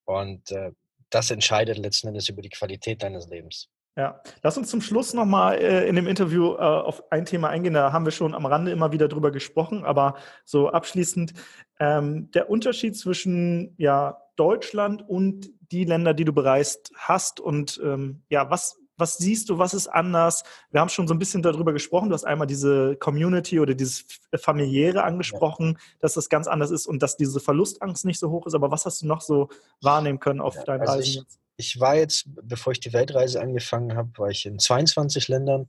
Und 0.04 0.50
äh, 0.50 0.72
das 1.10 1.30
entscheidet 1.30 1.78
letzten 1.78 2.08
Endes 2.08 2.28
über 2.28 2.42
die 2.42 2.48
Qualität 2.48 3.02
deines 3.02 3.28
Lebens. 3.28 3.68
Ja, 3.98 4.20
lass 4.42 4.58
uns 4.58 4.68
zum 4.68 4.82
Schluss 4.82 5.14
nochmal 5.14 5.56
äh, 5.56 5.88
in 5.88 5.96
dem 5.96 6.06
Interview 6.06 6.52
äh, 6.52 6.58
auf 6.58 7.10
ein 7.10 7.24
Thema 7.24 7.48
eingehen. 7.48 7.72
Da 7.72 7.92
haben 7.92 8.04
wir 8.04 8.12
schon 8.12 8.34
am 8.34 8.44
Rande 8.44 8.70
immer 8.70 8.92
wieder 8.92 9.08
drüber 9.08 9.30
gesprochen, 9.30 9.84
aber 9.84 10.16
so 10.44 10.68
abschließend 10.68 11.32
ähm, 11.80 12.30
der 12.32 12.50
Unterschied 12.50 12.94
zwischen 12.96 13.74
ja, 13.78 14.20
Deutschland 14.36 15.08
und 15.08 15.48
die 15.72 15.84
Länder, 15.84 16.12
die 16.12 16.26
du 16.26 16.34
bereist 16.34 16.92
hast 16.94 17.40
und 17.40 17.80
ähm, 17.82 18.22
ja, 18.28 18.50
was, 18.50 18.78
was 18.96 19.18
siehst 19.18 19.48
du, 19.48 19.58
was 19.58 19.74
ist 19.74 19.88
anders? 19.88 20.42
Wir 20.70 20.80
haben 20.80 20.88
schon 20.88 21.06
so 21.06 21.14
ein 21.14 21.18
bisschen 21.18 21.42
darüber 21.42 21.72
gesprochen. 21.72 22.08
Du 22.08 22.14
hast 22.14 22.24
einmal 22.24 22.46
diese 22.46 22.96
Community 22.96 23.60
oder 23.60 23.74
dieses 23.74 24.06
familiäre 24.36 25.04
angesprochen, 25.04 25.72
ja. 25.72 25.96
dass 26.00 26.14
das 26.14 26.28
ganz 26.28 26.46
anders 26.46 26.70
ist 26.70 26.86
und 26.86 27.02
dass 27.02 27.16
diese 27.16 27.40
Verlustangst 27.40 28.04
nicht 28.04 28.18
so 28.18 28.30
hoch 28.30 28.46
ist. 28.46 28.54
Aber 28.54 28.70
was 28.70 28.86
hast 28.86 29.02
du 29.02 29.06
noch 29.06 29.20
so 29.20 29.48
wahrnehmen 29.80 30.20
können 30.20 30.40
auf 30.40 30.54
ja, 30.54 30.64
deinen 30.64 30.82
also 30.82 30.94
Reisen? 30.94 31.26
Ich, 31.56 31.74
ich 31.74 31.80
war 31.80 31.96
jetzt, 31.96 32.28
bevor 32.42 32.72
ich 32.72 32.80
die 32.80 32.92
Weltreise 32.92 33.40
angefangen 33.40 33.96
habe, 33.96 34.10
war 34.16 34.30
ich 34.30 34.46
in 34.46 34.58
22 34.58 35.28
Ländern, 35.28 35.68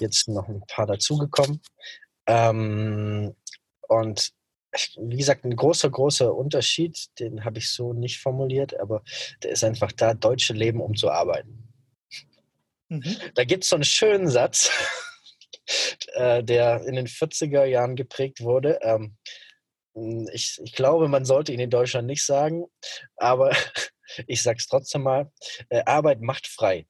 jetzt 0.00 0.28
noch 0.28 0.48
ein 0.48 0.62
paar 0.66 0.86
dazugekommen. 0.86 1.60
Ähm, 2.26 3.34
und 3.88 4.32
wie 4.96 5.16
gesagt, 5.16 5.44
ein 5.44 5.54
großer, 5.54 5.90
großer 5.90 6.34
Unterschied, 6.34 7.08
den 7.18 7.44
habe 7.44 7.58
ich 7.58 7.70
so 7.70 7.92
nicht 7.92 8.20
formuliert, 8.20 8.78
aber 8.80 9.02
der 9.42 9.50
ist 9.52 9.64
einfach 9.64 9.92
da, 9.92 10.14
Deutsche 10.14 10.54
leben, 10.54 10.80
um 10.80 10.94
zu 10.94 11.10
arbeiten. 11.10 11.71
Mhm. 12.92 13.16
Da 13.34 13.44
gibt 13.44 13.64
es 13.64 13.70
so 13.70 13.76
einen 13.76 13.84
schönen 13.84 14.28
Satz, 14.28 14.70
äh, 16.14 16.44
der 16.44 16.84
in 16.84 16.94
den 16.94 17.06
40er 17.06 17.64
Jahren 17.64 17.96
geprägt 17.96 18.42
wurde. 18.42 18.78
Ähm, 18.82 19.16
ich, 20.32 20.60
ich, 20.62 20.74
glaube, 20.74 21.08
man 21.08 21.24
sollte 21.24 21.52
ihn 21.52 21.60
in 21.60 21.70
Deutschland 21.70 22.06
nicht 22.06 22.24
sagen, 22.24 22.66
aber 23.16 23.50
ich 24.26 24.42
sage 24.42 24.58
es 24.58 24.66
trotzdem 24.66 25.02
mal, 25.02 25.32
äh, 25.70 25.82
Arbeit 25.86 26.20
macht 26.20 26.46
frei. 26.46 26.86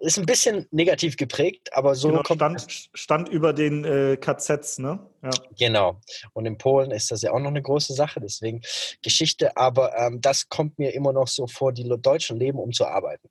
Ist 0.00 0.18
ein 0.18 0.26
bisschen 0.26 0.66
negativ 0.70 1.16
geprägt, 1.16 1.70
aber 1.72 1.94
so 1.94 2.08
genau, 2.08 2.24
stand, 2.24 2.90
stand 2.92 3.28
über 3.30 3.54
den 3.54 3.84
äh, 3.84 4.18
KZs, 4.18 4.78
ne? 4.78 4.98
Ja. 5.22 5.30
Genau. 5.58 6.00
Und 6.34 6.44
in 6.44 6.58
Polen 6.58 6.90
ist 6.90 7.10
das 7.10 7.22
ja 7.22 7.32
auch 7.32 7.38
noch 7.38 7.48
eine 7.48 7.62
große 7.62 7.94
Sache, 7.94 8.20
deswegen 8.20 8.60
Geschichte. 9.02 9.56
Aber 9.56 9.96
ähm, 9.96 10.20
das 10.20 10.50
kommt 10.50 10.78
mir 10.78 10.94
immer 10.94 11.14
noch 11.14 11.28
so 11.28 11.46
vor, 11.46 11.72
die 11.72 11.88
Deutschen 12.02 12.38
leben, 12.38 12.58
um 12.58 12.72
zu 12.72 12.86
arbeiten. 12.86 13.30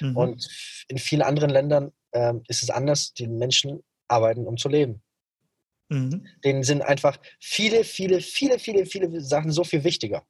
Mhm. 0.00 0.16
Und 0.16 0.48
in 0.88 0.98
vielen 0.98 1.22
anderen 1.22 1.50
Ländern 1.50 1.92
ähm, 2.12 2.42
ist 2.48 2.62
es 2.62 2.70
anders. 2.70 3.12
Die 3.14 3.28
Menschen 3.28 3.82
arbeiten, 4.08 4.46
um 4.46 4.56
zu 4.56 4.68
leben. 4.68 5.02
Mhm. 5.88 6.26
Denen 6.44 6.62
sind 6.62 6.82
einfach 6.82 7.18
viele, 7.40 7.84
viele, 7.84 8.20
viele, 8.20 8.58
viele, 8.58 8.86
viele 8.86 9.20
Sachen 9.20 9.52
so 9.52 9.64
viel 9.64 9.84
wichtiger. 9.84 10.24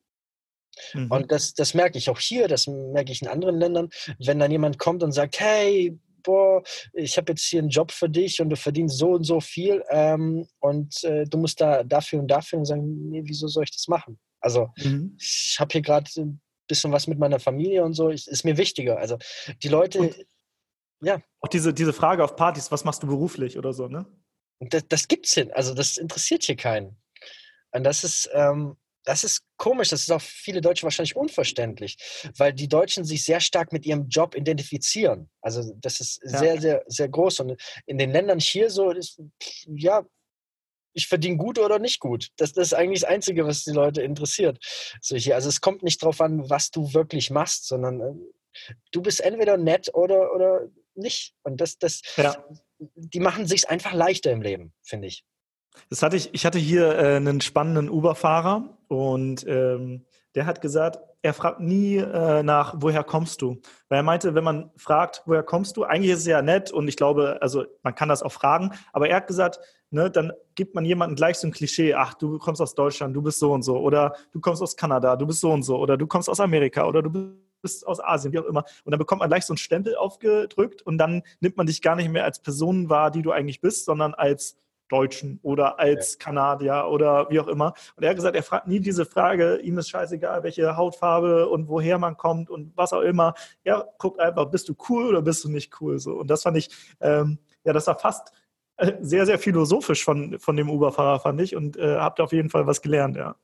Mhm. 0.95 1.11
Und 1.11 1.33
das, 1.33 1.55
das 1.55 1.75
merke 1.75 1.99
ich 1.99 2.09
auch 2.09 2.19
hier, 2.19 2.49
das 2.49 2.67
merke 2.67 3.13
ich 3.13 3.23
in 3.23 3.29
anderen 3.29 3.59
Ländern. 3.59 3.91
Wenn 4.19 4.39
dann 4.39 4.51
jemand 4.51 4.79
kommt 4.79 5.03
und 5.03 5.13
sagt, 5.13 5.39
hey, 5.41 5.99
boah, 6.23 6.63
ich 6.93 7.17
habe 7.17 7.33
jetzt 7.33 7.45
hier 7.45 7.61
einen 7.61 7.69
Job 7.69 7.91
für 7.91 8.09
dich 8.09 8.41
und 8.41 8.51
du 8.51 8.57
verdienst 8.57 8.99
so 8.99 9.11
und 9.11 9.25
so 9.25 9.41
viel 9.41 9.83
ähm, 9.91 10.47
und 10.61 11.03
äh, 11.05 11.25
du 11.25 11.39
musst 11.39 11.61
da 11.61 11.83
dafür 11.83 12.21
und 12.21 12.29
dafür 12.29 12.61
und 12.61 12.65
sagen, 12.65 13.11
nee, 13.11 13.23
wieso 13.25 13.49
soll 13.49 13.65
ich 13.65 13.73
das 13.73 13.89
machen? 13.89 14.19
Also 14.41 14.71
mhm. 14.79 15.17
ich 15.19 15.57
habe 15.59 15.73
hier 15.73 15.83
gerade 15.83 16.11
bisschen 16.67 16.93
was 16.93 17.07
mit 17.07 17.19
meiner 17.19 17.41
Familie 17.41 17.85
und 17.85 17.95
so, 17.95 18.11
ich, 18.11 18.29
ist 18.29 18.45
mir 18.45 18.57
wichtiger. 18.57 18.99
Also 18.99 19.19
die 19.63 19.69
Leute, 19.69 19.99
und 19.99 20.17
ja. 21.03 21.21
Auch 21.41 21.49
diese, 21.49 21.75
diese 21.75 21.93
Frage 21.93 22.23
auf 22.23 22.37
Partys, 22.37 22.71
was 22.71 22.85
machst 22.85 23.03
du 23.03 23.07
beruflich 23.07 23.59
oder 23.59 23.73
so, 23.73 23.89
ne? 23.89 24.07
Das, 24.61 24.87
das 24.89 25.09
gibt's 25.09 25.35
hin. 25.35 25.51
Also 25.53 25.75
das 25.75 25.97
interessiert 25.97 26.45
hier 26.45 26.57
keinen. 26.57 26.97
Und 27.73 27.85
das 27.85 28.05
ist, 28.05 28.31
ähm, 28.33 28.77
das 29.05 29.25
ist 29.25 29.43
komisch, 29.57 29.89
das 29.89 30.03
ist 30.03 30.13
auch 30.13 30.21
viele 30.21 30.61
Deutsche 30.61 30.85
wahrscheinlich 30.85 31.17
unverständlich, 31.17 31.97
weil 32.37 32.53
die 32.53 32.69
Deutschen 32.69 33.05
sich 33.05 33.25
sehr 33.25 33.41
stark 33.41 33.73
mit 33.73 33.85
ihrem 33.85 34.09
Job 34.09 34.37
identifizieren. 34.37 35.29
Also 35.41 35.75
das 35.79 35.99
ist 35.99 36.21
ja. 36.23 36.39
sehr, 36.39 36.61
sehr, 36.61 36.85
sehr 36.87 37.09
groß. 37.09 37.41
Und 37.41 37.61
in 37.87 37.99
den 37.99 38.13
Ländern 38.13 38.39
hier 38.39 38.71
so 38.71 38.91
ist, 38.91 39.21
ja, 39.67 40.05
ich 40.95 41.09
verdiene 41.09 41.37
gut 41.37 41.59
oder 41.59 41.79
nicht 41.79 42.01
gut. 42.01 42.29
Das, 42.37 42.53
das, 42.53 42.69
ist 42.69 42.75
eigentlich 42.75 43.01
das 43.01 43.11
Einzige, 43.11 43.47
was 43.47 43.65
die 43.65 43.73
Leute 43.73 44.03
interessiert. 44.03 44.59
So 45.01 45.17
hier, 45.17 45.35
also 45.35 45.49
es 45.49 45.61
kommt 45.61 45.83
nicht 45.83 46.03
darauf 46.03 46.21
an, 46.21 46.49
was 46.49 46.71
du 46.71 46.93
wirklich 46.95 47.31
machst, 47.31 47.67
sondern 47.67 48.01
äh, 48.01 48.75
du 48.93 49.03
bist 49.03 49.21
entweder 49.21 49.57
nett 49.57 49.91
oder, 49.95 50.35
oder 50.35 50.69
nicht. 50.95 51.35
Und 51.43 51.61
das, 51.61 51.79
das, 51.79 52.03
ja. 52.17 52.37
die 52.79 53.21
machen 53.21 53.47
sich 53.47 53.69
einfach 53.69 53.93
leichter 53.93 54.33
im 54.33 54.43
Leben, 54.43 54.73
finde 54.83 55.09
ich. 55.09 55.25
Das 55.89 56.03
hatte 56.03 56.17
ich, 56.17 56.35
ich 56.35 56.45
hatte 56.45 56.59
hier 56.59 56.97
äh, 56.99 57.17
einen 57.17 57.41
spannenden 57.41 57.89
Uber-Fahrer 57.89 58.79
und 58.89 59.47
ähm, 59.47 60.05
der 60.35 60.47
hat 60.47 60.61
gesagt, 60.61 60.99
er 61.23 61.35
fragt 61.35 61.61
nie 61.61 61.97
äh, 61.97 62.43
nach, 62.43 62.75
woher 62.79 63.05
kommst 63.05 63.43
du? 63.43 63.61
Weil 63.89 63.99
er 63.99 64.03
meinte, 64.03 64.35
wenn 64.35 64.45
man 64.45 64.71
fragt, 64.77 65.23
woher 65.27 65.43
kommst 65.43 65.77
du, 65.77 65.85
eigentlich 65.85 66.13
ist 66.13 66.21
es 66.21 66.27
ja 66.27 66.43
nett 66.43 66.73
und 66.73 66.89
ich 66.89 66.97
glaube, 66.97 67.39
also 67.41 67.65
man 67.83 67.95
kann 67.95 68.09
das 68.09 68.23
auch 68.23 68.33
fragen, 68.33 68.73
aber 68.93 69.09
er 69.09 69.17
hat 69.17 69.27
gesagt, 69.27 69.61
ne, 69.91 70.11
dann 70.11 70.33
gibt 70.55 70.75
man 70.75 70.85
jemandem 70.85 71.17
gleich 71.17 71.39
so 71.39 71.47
ein 71.47 71.53
Klischee, 71.53 71.95
ach, 71.95 72.15
du 72.15 72.39
kommst 72.39 72.61
aus 72.61 72.75
Deutschland, 72.75 73.15
du 73.15 73.23
bist 73.23 73.39
so 73.39 73.53
und 73.53 73.63
so, 73.63 73.79
oder 73.79 74.17
du 74.33 74.41
kommst 74.41 74.63
aus 74.63 74.77
Kanada, 74.77 75.17
du 75.17 75.27
bist 75.27 75.41
so 75.41 75.53
und 75.53 75.63
so, 75.63 75.79
oder 75.79 75.97
du 75.97 76.07
kommst 76.07 76.29
aus 76.29 76.41
Amerika, 76.41 76.87
oder 76.87 77.03
du 77.03 77.11
bist 77.63 77.87
aus 77.87 78.03
Asien, 78.03 78.33
wie 78.33 78.39
auch 78.41 78.45
immer. 78.45 78.65
Und 78.85 78.91
dann 78.91 78.99
bekommt 78.99 79.21
man 79.21 79.29
gleich 79.29 79.45
so 79.45 79.53
einen 79.53 79.59
Stempel 79.59 79.95
aufgedrückt 79.97 80.83
und 80.83 80.99
dann 80.99 81.23
nimmt 81.41 81.57
man 81.57 81.67
dich 81.67 81.81
gar 81.81 81.95
nicht 81.95 82.11
mehr 82.11 82.25
als 82.25 82.41
Person 82.41 82.89
wahr, 82.89 83.11
die 83.11 83.23
du 83.23 83.31
eigentlich 83.31 83.61
bist, 83.61 83.85
sondern 83.85 84.15
als 84.15 84.57
Deutschen 84.93 85.41
oder 85.43 85.79
als. 85.79 86.19
Kanadier 86.19 86.87
oder 86.89 87.29
wie 87.31 87.41
auch 87.41 87.49
immer. 87.49 87.75
Und 87.97 88.03
er 88.05 88.11
hat 88.11 88.17
gesagt, 88.17 88.37
er 88.37 88.43
fragt 88.43 88.69
nie 88.69 88.81
diese 88.81 89.07
Frage, 89.07 89.57
ihm 89.57 89.79
ist 89.79 89.89
scheißegal, 89.89 90.43
welche 90.43 90.77
Hautfarbe 90.77 91.49
und 91.49 91.69
woher 91.69 91.99
man 91.99 92.17
kommt 92.17 92.51
und 92.51 92.77
was 92.77 92.93
auch 92.93 93.01
immer. 93.01 93.35
Er 93.65 93.89
guckt 93.99 94.21
einfach, 94.21 94.47
bist 94.47 94.69
du 94.69 94.75
cool 94.89 95.09
oder 95.09 95.23
bist 95.23 95.43
du 95.45 95.49
nicht 95.49 95.81
cool? 95.81 95.99
So. 95.99 96.13
Und 96.13 96.29
das 96.29 96.43
fand 96.43 96.57
ich, 96.57 96.69
ähm, 97.01 97.39
ja, 97.65 97.73
das 97.73 97.87
war 97.87 97.99
fast 97.99 98.33
äh, 98.77 98.93
sehr, 99.01 99.27
sehr 99.27 99.39
philosophisch 99.39 100.05
von, 100.05 100.39
von 100.39 100.57
dem 100.57 100.71
Uber-Fahrer, 100.71 101.21
fand 101.21 101.41
ich. 101.41 101.57
Und 101.57 101.77
äh, 101.77 101.97
habt 101.97 102.21
auf 102.21 102.33
jeden 102.33 102.51
Fall 102.51 102.67
was 102.67 102.83
gelernt, 102.83 103.17
ja. 103.17 103.37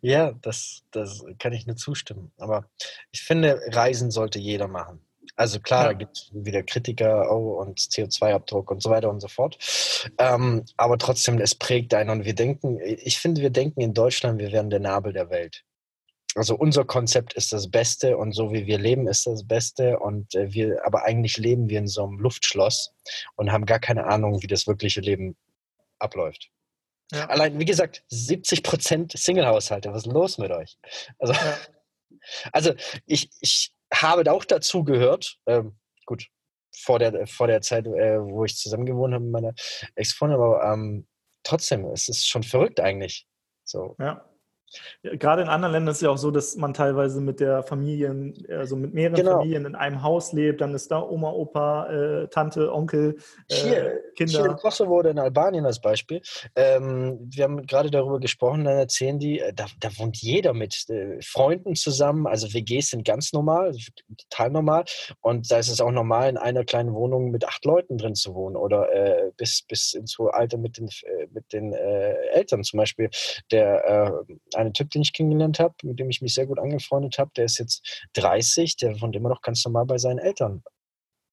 Ja, 0.00 0.32
das, 0.32 0.82
das 0.90 1.24
kann 1.38 1.52
ich 1.52 1.66
nur 1.66 1.76
zustimmen. 1.76 2.32
Aber 2.38 2.68
ich 3.12 3.22
finde, 3.22 3.60
Reisen 3.68 4.10
sollte 4.10 4.38
jeder 4.38 4.68
machen. 4.68 5.00
Also 5.36 5.60
klar, 5.60 5.82
ja. 5.82 5.88
da 5.88 5.92
gibt 5.94 6.16
es 6.16 6.30
wieder 6.32 6.62
Kritiker 6.62 7.30
oh, 7.30 7.60
und 7.60 7.78
CO2-Abdruck 7.78 8.70
und 8.70 8.82
so 8.82 8.90
weiter 8.90 9.10
und 9.10 9.20
so 9.20 9.28
fort. 9.28 9.58
Ähm, 10.18 10.64
aber 10.76 10.98
trotzdem, 10.98 11.38
es 11.40 11.54
prägt 11.54 11.94
einen 11.94 12.10
und 12.10 12.24
wir 12.24 12.34
denken, 12.34 12.78
ich 12.80 13.18
finde, 13.18 13.42
wir 13.42 13.50
denken 13.50 13.80
in 13.80 13.94
Deutschland, 13.94 14.38
wir 14.38 14.52
wären 14.52 14.70
der 14.70 14.80
Nabel 14.80 15.12
der 15.12 15.30
Welt 15.30 15.64
also 16.34 16.56
unser 16.56 16.84
Konzept 16.84 17.34
ist 17.34 17.52
das 17.52 17.70
Beste 17.70 18.16
und 18.16 18.32
so 18.32 18.52
wie 18.52 18.66
wir 18.66 18.78
leben 18.78 19.06
ist 19.06 19.26
das 19.26 19.46
Beste 19.46 19.98
und 19.98 20.34
äh, 20.34 20.52
wir, 20.52 20.84
aber 20.84 21.04
eigentlich 21.04 21.36
leben 21.36 21.68
wir 21.68 21.78
in 21.78 21.86
so 21.86 22.04
einem 22.04 22.18
Luftschloss 22.18 22.92
und 23.36 23.52
haben 23.52 23.66
gar 23.66 23.78
keine 23.78 24.06
Ahnung, 24.06 24.42
wie 24.42 24.46
das 24.46 24.66
wirkliche 24.66 25.00
Leben 25.00 25.36
abläuft. 25.98 26.50
Ja. 27.12 27.26
Allein, 27.26 27.58
wie 27.58 27.64
gesagt, 27.64 28.02
70 28.08 28.62
Prozent 28.62 29.12
Single-Haushalte. 29.12 29.92
Was 29.92 30.06
ist 30.06 30.12
los 30.12 30.38
mit 30.38 30.50
euch? 30.50 30.76
Also, 31.18 31.34
ja. 31.34 31.56
also 32.52 32.74
ich, 33.06 33.30
ich 33.40 33.72
habe 34.02 34.30
auch 34.30 34.44
dazu 34.44 34.84
gehört, 34.84 35.38
ähm, 35.46 35.78
gut, 36.06 36.26
vor 36.76 36.98
der, 36.98 37.26
vor 37.26 37.46
der 37.46 37.60
Zeit, 37.60 37.86
äh, 37.86 38.20
wo 38.20 38.44
ich 38.44 38.56
zusammen 38.56 38.86
gewohnt 38.86 39.14
habe 39.14 39.24
mit 39.24 39.32
meiner 39.32 39.54
Ex-Freundin, 39.94 40.38
aber 40.38 40.64
ähm, 40.72 41.06
trotzdem, 41.42 41.84
es 41.86 42.08
ist 42.08 42.26
schon 42.26 42.42
verrückt 42.42 42.80
eigentlich. 42.80 43.26
So. 43.64 43.96
Ja. 43.98 44.28
Gerade 45.02 45.42
in 45.42 45.48
anderen 45.48 45.72
Ländern 45.72 45.92
ist 45.92 45.98
es 45.98 46.02
ja 46.02 46.10
auch 46.10 46.18
so, 46.18 46.30
dass 46.30 46.56
man 46.56 46.74
teilweise 46.74 47.20
mit 47.20 47.40
der 47.40 47.62
Familie, 47.62 48.32
also 48.48 48.76
mit 48.76 48.94
mehreren 48.94 49.16
genau. 49.16 49.38
Familien 49.38 49.66
in 49.66 49.74
einem 49.74 50.02
Haus 50.02 50.32
lebt. 50.32 50.60
Dann 50.60 50.74
ist 50.74 50.90
da 50.90 51.00
Oma, 51.00 51.30
Opa, 51.30 51.90
äh, 51.90 52.28
Tante, 52.28 52.72
Onkel, 52.72 53.16
äh, 53.48 53.54
hier, 53.54 54.00
Kinder. 54.16 54.40
Hier 54.40 54.50
in 54.50 54.56
Kosovo 54.56 54.98
oder 54.98 55.10
in 55.10 55.18
Albanien 55.18 55.66
als 55.66 55.80
Beispiel. 55.80 56.20
Ähm, 56.56 57.18
wir 57.30 57.44
haben 57.44 57.66
gerade 57.66 57.90
darüber 57.90 58.20
gesprochen, 58.20 58.64
dann 58.64 58.78
erzählen 58.78 59.18
die, 59.18 59.40
äh, 59.40 59.52
da, 59.52 59.66
da 59.80 59.90
wohnt 59.98 60.16
jeder 60.18 60.54
mit 60.54 60.88
äh, 60.88 61.20
Freunden 61.22 61.74
zusammen. 61.74 62.26
Also 62.26 62.52
WGs 62.52 62.90
sind 62.90 63.04
ganz 63.04 63.32
normal, 63.32 63.74
total 64.30 64.50
normal. 64.50 64.84
Und 65.20 65.50
da 65.50 65.58
ist 65.58 65.68
es 65.68 65.80
auch 65.80 65.90
normal, 65.90 66.28
in 66.30 66.36
einer 66.36 66.64
kleinen 66.64 66.94
Wohnung 66.94 67.30
mit 67.30 67.46
acht 67.46 67.64
Leuten 67.64 67.98
drin 67.98 68.14
zu 68.14 68.34
wohnen 68.34 68.56
oder 68.56 68.92
äh, 68.92 69.30
bis, 69.36 69.62
bis 69.62 69.94
ins 69.94 70.18
hohe 70.18 70.32
Alter 70.34 70.58
mit 70.58 70.78
den, 70.78 70.88
äh, 70.88 71.26
mit 71.32 71.52
den 71.52 71.72
Eltern. 71.72 72.62
Zum 72.64 72.78
Beispiel 72.78 73.10
der 73.50 74.24
eine 74.64 74.72
Typ, 74.72 74.90
den 74.90 75.02
ich 75.02 75.12
kennengelernt 75.12 75.58
habe, 75.58 75.74
mit 75.82 75.98
dem 75.98 76.10
ich 76.10 76.22
mich 76.22 76.34
sehr 76.34 76.46
gut 76.46 76.58
angefreundet 76.58 77.18
habe, 77.18 77.30
der 77.36 77.44
ist 77.44 77.58
jetzt 77.58 78.06
30, 78.14 78.76
der 78.76 79.00
wohnt 79.00 79.16
immer 79.16 79.28
noch 79.28 79.42
ganz 79.42 79.64
normal 79.64 79.86
bei 79.86 79.98
seinen 79.98 80.18
Eltern. 80.18 80.62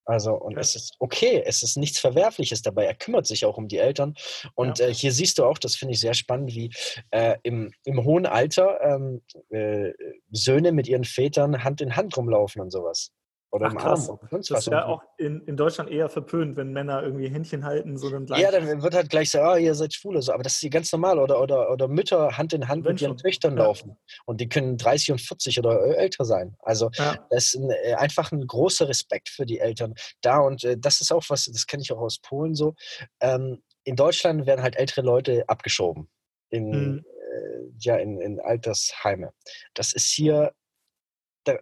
Also, 0.05 0.33
und 0.33 0.53
ja. 0.53 0.59
es 0.59 0.75
ist 0.75 0.95
okay, 0.99 1.43
es 1.45 1.63
ist 1.63 1.77
nichts 1.77 1.99
Verwerfliches 1.99 2.61
dabei. 2.61 2.85
Er 2.85 2.95
kümmert 2.95 3.27
sich 3.27 3.45
auch 3.45 3.57
um 3.57 3.67
die 3.67 3.77
Eltern. 3.77 4.15
Und 4.55 4.79
ja. 4.79 4.87
äh, 4.87 4.93
hier 4.93 5.11
siehst 5.11 5.37
du 5.37 5.45
auch, 5.45 5.57
das 5.57 5.75
finde 5.75 5.93
ich 5.93 5.99
sehr 5.99 6.15
spannend, 6.15 6.53
wie 6.53 6.71
äh, 7.11 7.37
im, 7.43 7.71
im 7.85 8.03
hohen 8.03 8.25
Alter 8.25 8.81
ähm, 8.81 9.21
äh, 9.49 9.93
Söhne 10.31 10.71
mit 10.71 10.87
ihren 10.87 11.03
Vätern 11.03 11.63
Hand 11.63 11.81
in 11.81 11.95
Hand 11.95 12.17
rumlaufen 12.17 12.61
und 12.61 12.71
sowas. 12.71 13.11
Oder 13.51 13.67
Ach, 13.67 13.71
im 13.71 13.77
krass. 13.77 14.09
Arm. 14.09 14.19
Das 14.31 14.49
ist 14.49 14.67
ja 14.67 14.85
auch 14.85 15.03
in, 15.17 15.41
in 15.41 15.57
Deutschland 15.57 15.89
eher 15.89 16.07
verpönt, 16.09 16.55
wenn 16.55 16.71
Männer 16.71 17.03
irgendwie 17.03 17.27
Händchen 17.27 17.65
halten, 17.65 17.97
so 17.97 18.09
dann 18.09 18.25
gleich. 18.25 18.41
Ja, 18.41 18.49
dann 18.49 18.81
wird 18.81 18.95
halt 18.95 19.09
gleich 19.09 19.29
so, 19.29 19.39
ah, 19.39 19.57
ihr 19.57 19.75
seid 19.75 19.93
schwule, 19.93 20.21
so. 20.21 20.31
aber 20.31 20.43
das 20.43 20.53
ist 20.53 20.61
hier 20.61 20.69
ganz 20.69 20.89
normal. 20.93 21.19
Oder, 21.19 21.41
oder, 21.41 21.69
oder 21.69 21.89
Mütter 21.89 22.37
Hand 22.37 22.53
in 22.53 22.69
Hand 22.69 22.85
wenn 22.85 22.93
mit 22.93 23.01
ihren 23.01 23.09
schon. 23.09 23.17
Töchtern 23.17 23.57
ja. 23.57 23.63
laufen. 23.63 23.97
Und 24.25 24.39
die 24.39 24.47
können 24.47 24.77
30 24.77 25.11
und 25.11 25.21
40 25.21 25.59
oder 25.59 25.97
älter 25.97 26.23
sein. 26.23 26.55
Also 26.59 26.91
ja. 26.93 27.17
das 27.29 27.47
ist 27.47 27.55
ein, 27.55 27.71
äh, 27.71 27.95
einfach 27.95 28.31
ein 28.31 28.47
großer 28.47 28.87
Respekt 28.87 29.27
für 29.27 29.45
die 29.45 29.59
Eltern 29.59 29.95
da. 30.21 30.39
Und 30.39 30.63
äh, 30.63 30.77
das 30.77 31.01
ist 31.01 31.11
auch 31.11 31.25
was, 31.27 31.45
das 31.45 31.67
kenne 31.67 31.83
ich 31.83 31.91
auch 31.91 31.99
aus 31.99 32.19
Polen 32.19 32.55
so. 32.55 32.75
Ähm, 33.19 33.61
in 33.83 33.97
Deutschland 33.97 34.45
werden 34.45 34.63
halt 34.63 34.77
ältere 34.77 35.01
Leute 35.01 35.43
abgeschoben. 35.47 36.07
In, 36.49 36.69
mhm. 36.69 37.05
äh, 37.05 37.73
ja, 37.79 37.97
in, 37.97 38.21
in 38.21 38.39
Altersheime. 38.39 39.33
Das 39.73 39.91
ist 39.91 40.09
hier 40.09 40.53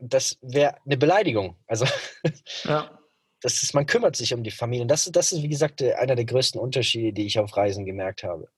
das 0.01 0.37
wäre 0.41 0.75
eine 0.85 0.97
Beleidigung. 0.97 1.55
Also 1.67 1.85
ja. 2.63 2.99
das 3.41 3.63
ist, 3.63 3.73
man 3.73 3.85
kümmert 3.85 4.15
sich 4.15 4.33
um 4.33 4.43
die 4.43 4.51
Familie. 4.51 4.85
Das, 4.85 5.05
das 5.05 5.31
ist, 5.31 5.43
wie 5.43 5.49
gesagt, 5.49 5.81
einer 5.81 6.15
der 6.15 6.25
größten 6.25 6.59
Unterschiede, 6.59 7.13
die 7.13 7.25
ich 7.25 7.39
auf 7.39 7.55
Reisen 7.55 7.85
gemerkt 7.85 8.23
habe. 8.23 8.49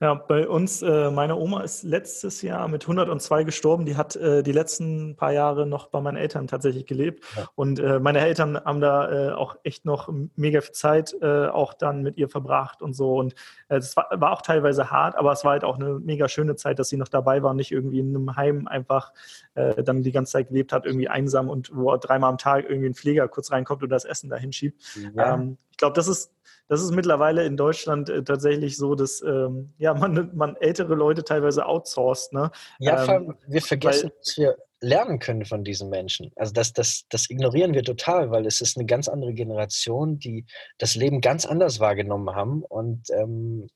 Ja, 0.00 0.14
bei 0.14 0.48
uns, 0.48 0.82
äh, 0.82 1.10
meine 1.10 1.36
Oma 1.36 1.62
ist 1.62 1.82
letztes 1.82 2.42
Jahr 2.42 2.68
mit 2.68 2.84
102 2.84 3.44
gestorben. 3.44 3.84
Die 3.84 3.96
hat 3.96 4.16
äh, 4.16 4.42
die 4.42 4.52
letzten 4.52 5.16
paar 5.16 5.32
Jahre 5.32 5.66
noch 5.66 5.88
bei 5.88 6.00
meinen 6.00 6.16
Eltern 6.16 6.46
tatsächlich 6.46 6.86
gelebt. 6.86 7.24
Ja. 7.36 7.48
Und 7.54 7.80
äh, 7.80 7.98
meine 7.98 8.20
Eltern 8.20 8.56
haben 8.64 8.80
da 8.80 9.10
äh, 9.10 9.32
auch 9.32 9.56
echt 9.64 9.84
noch 9.84 10.08
mega 10.36 10.60
viel 10.60 10.72
Zeit 10.72 11.16
äh, 11.20 11.46
auch 11.46 11.74
dann 11.74 12.02
mit 12.02 12.16
ihr 12.16 12.28
verbracht 12.28 12.80
und 12.80 12.94
so. 12.94 13.16
Und 13.16 13.34
es 13.68 13.96
war, 13.96 14.08
war, 14.12 14.32
auch 14.32 14.42
teilweise 14.42 14.90
hart, 14.90 15.16
aber 15.16 15.32
es 15.32 15.44
war 15.44 15.52
halt 15.52 15.64
auch 15.64 15.76
eine 15.76 15.98
mega 15.98 16.28
schöne 16.28 16.56
Zeit, 16.56 16.78
dass 16.78 16.88
sie 16.88 16.96
noch 16.96 17.08
dabei 17.08 17.42
war 17.42 17.50
und 17.50 17.56
nicht 17.56 17.72
irgendwie 17.72 18.00
in 18.00 18.14
einem 18.14 18.36
Heim 18.36 18.68
einfach 18.68 19.12
äh, 19.54 19.82
dann 19.82 20.02
die 20.02 20.12
ganze 20.12 20.32
Zeit 20.32 20.48
gelebt 20.48 20.72
hat, 20.72 20.86
irgendwie 20.86 21.08
einsam 21.08 21.48
und 21.48 21.74
wo 21.74 21.96
dreimal 21.96 22.30
am 22.30 22.38
Tag 22.38 22.64
irgendwie 22.68 22.90
ein 22.90 22.94
Pfleger 22.94 23.26
kurz 23.28 23.50
reinkommt 23.50 23.82
und 23.82 23.90
das 23.90 24.04
Essen 24.04 24.30
dahin 24.30 24.52
schiebt. 24.52 24.82
Ja. 25.14 25.34
Ähm, 25.34 25.58
ich 25.70 25.76
glaube, 25.76 25.94
das 25.94 26.08
ist 26.08 26.32
das 26.68 26.82
ist 26.82 26.92
mittlerweile 26.92 27.44
in 27.44 27.56
Deutschland 27.56 28.08
äh, 28.08 28.22
tatsächlich 28.22 28.76
so, 28.76 28.94
dass 28.94 29.22
ähm, 29.22 29.72
ja, 29.78 29.94
man, 29.94 30.30
man 30.34 30.56
ältere 30.56 30.94
Leute 30.94 31.24
teilweise 31.24 31.66
outsourced. 31.66 32.32
Ne? 32.32 32.50
Ja, 32.78 32.98
vor 32.98 33.14
allem, 33.14 33.30
ähm, 33.30 33.36
wir 33.46 33.62
vergessen, 33.62 34.10
weil, 34.10 34.18
dass 34.18 34.36
wir 34.36 34.56
lernen 34.80 35.18
können 35.18 35.44
von 35.44 35.64
diesen 35.64 35.88
Menschen. 35.88 36.30
Also 36.36 36.52
das, 36.52 36.72
das, 36.72 37.06
das 37.08 37.30
ignorieren 37.30 37.74
wir 37.74 37.82
total, 37.82 38.30
weil 38.30 38.46
es 38.46 38.60
ist 38.60 38.76
eine 38.76 38.86
ganz 38.86 39.08
andere 39.08 39.34
Generation, 39.34 40.18
die 40.18 40.46
das 40.78 40.94
Leben 40.94 41.20
ganz 41.20 41.46
anders 41.46 41.80
wahrgenommen 41.80 42.34
haben. 42.34 42.62
Und 42.62 43.10
ähm, 43.10 43.68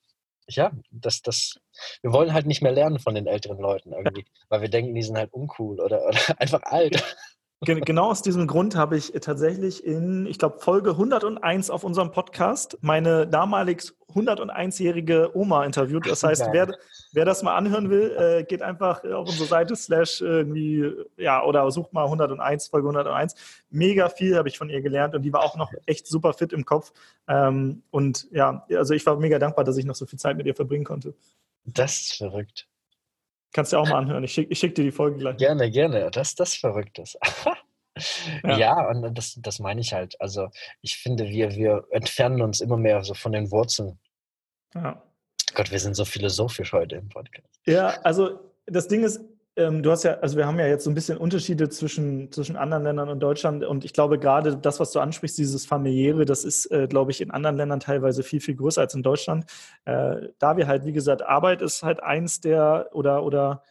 ja, 0.49 0.73
das, 0.91 1.23
das, 1.23 1.59
wir 2.03 2.13
wollen 2.13 2.33
halt 2.33 2.47
nicht 2.47 2.63
mehr 2.63 2.73
lernen 2.73 2.99
von 2.99 3.15
den 3.15 3.27
älteren 3.27 3.59
Leuten 3.59 3.93
irgendwie, 3.93 4.25
weil 4.49 4.61
wir 4.61 4.69
denken, 4.69 4.95
die 4.95 5.03
sind 5.03 5.17
halt 5.17 5.33
uncool 5.33 5.81
oder, 5.81 6.07
oder 6.07 6.19
einfach 6.39 6.63
alt. 6.65 7.03
Genau 7.65 8.11
aus 8.11 8.23
diesem 8.23 8.49
Grund 8.49 8.75
habe 8.75 8.97
ich 8.97 9.13
tatsächlich 9.21 9.87
in, 9.87 10.27
ich 10.27 10.39
glaube, 10.39 10.59
Folge 10.59 10.91
101 10.91 11.71
auf 11.71 11.85
unserem 11.85 12.11
Podcast 12.11 12.77
meine 12.81 13.25
damalig 13.25 13.93
101-jährige 14.13 15.31
Oma 15.37 15.65
interviewt. 15.65 16.09
Das 16.09 16.25
heißt, 16.25 16.49
wer, 16.51 16.75
wer 17.13 17.25
das 17.25 17.45
mal 17.45 17.55
anhören 17.55 17.89
will, 17.89 18.17
äh, 18.19 18.43
geht 18.43 18.63
einfach 18.63 19.05
auf 19.05 19.29
unsere 19.29 19.49
Seite 19.49 19.77
slash 19.77 20.21
irgendwie, 20.21 20.93
ja, 21.17 21.45
oder 21.45 21.71
sucht 21.71 21.93
mal 21.93 22.05
101, 22.05 22.67
Folge 22.67 22.89
101. 22.89 23.37
Mega 23.71 24.09
viel 24.09 24.37
habe 24.37 24.49
ich 24.49 24.59
von 24.59 24.69
ihr 24.69 24.83
gelernt 24.83 25.15
und 25.15 25.23
die 25.23 25.33
war 25.33 25.45
auch 25.45 25.57
noch 25.57 25.71
echt 25.87 26.09
super 26.09 26.33
fit 26.33 26.53
im 26.53 26.65
Kopf. 26.65 26.93
Ähm, 27.29 27.83
und 27.93 28.27
ja, 28.33 28.67
also 28.71 28.93
ich 28.93 29.07
war 29.07 29.17
mega 29.19 29.39
dankbar, 29.39 29.65
dass 29.65 29.77
ich 29.77 29.85
noch 29.85 29.95
so 29.95 30.05
viel 30.05 30.19
Zeit 30.19 30.37
mit 30.37 30.47
ihr 30.47 30.57
verbringen 30.57 30.85
konnte. 30.85 31.15
Das 31.65 31.93
ist 31.93 32.17
verrückt. 32.17 32.67
Kannst 33.53 33.73
du 33.73 33.77
auch 33.77 33.89
mal 33.89 33.99
anhören. 33.99 34.25
Ich 34.25 34.33
schicke 34.33 34.55
schick 34.55 34.75
dir 34.75 34.85
die 34.85 34.93
Folge 34.93 35.19
gleich. 35.19 35.37
Gerne, 35.37 35.71
gerne. 35.71 36.11
Das, 36.11 36.35
das 36.35 36.55
Verrücktes. 36.55 37.19
ja. 38.45 38.59
ja, 38.59 38.89
und 38.89 39.15
das, 39.17 39.39
das 39.41 39.59
meine 39.59 39.81
ich 39.81 39.93
halt. 39.93 40.19
Also 40.21 40.49
ich 40.81 40.97
finde, 40.97 41.29
wir, 41.29 41.55
wir 41.55 41.85
entfernen 41.91 42.41
uns 42.41 42.61
immer 42.61 42.77
mehr 42.77 43.05
so 43.05 43.15
von 43.15 43.33
den 43.33 43.51
Wurzeln. 43.51 43.99
Ja. 44.75 45.03
Gott, 45.55 45.71
wir 45.71 45.79
sind 45.79 45.95
so 45.95 46.05
philosophisch 46.05 46.73
heute 46.73 46.97
im 46.97 47.09
Podcast. 47.11 47.61
Ja, 47.67 48.01
also 48.03 48.41
das 48.67 48.89
Ding 48.89 49.05
ist, 49.05 49.21
du 49.55 49.91
hast 49.91 50.05
ja, 50.05 50.15
also 50.21 50.37
wir 50.37 50.47
haben 50.47 50.59
ja 50.59 50.67
jetzt 50.67 50.85
so 50.85 50.91
ein 50.91 50.95
bisschen 50.95 51.19
Unterschiede 51.19 51.69
zwischen, 51.69 52.33
zwischen 52.33 52.57
anderen 52.57 52.85
Ländern 52.85 53.11
und 53.11 53.21
Deutschland 53.21 53.65
und 53.65 53.85
ich 53.85 53.93
glaube 53.93 54.19
gerade 54.19 54.57
das, 54.57 54.81
was 54.81 54.93
du 54.93 55.01
ansprichst, 55.01 55.37
dieses 55.37 55.67
familiäre, 55.67 56.25
das 56.25 56.45
ist, 56.45 56.71
äh, 56.71 56.87
glaube 56.89 57.11
ich, 57.11 57.21
in 57.21 57.31
anderen 57.31 57.57
Ländern 57.57 57.81
teilweise 57.81 58.23
viel, 58.23 58.41
viel 58.41 58.55
größer 58.57 58.81
als 58.81 58.95
in 58.95 59.03
Deutschland. 59.03 59.45
Äh, 59.85 60.29
da 60.39 60.57
wir 60.57 60.67
halt, 60.67 60.87
wie 60.87 60.93
gesagt, 60.93 61.23
Arbeit 61.23 61.61
ist 61.61 61.83
halt 61.83 62.03
eins 62.03 62.41
der 62.41 62.89
oder, 62.93 63.25
oder 63.25 63.63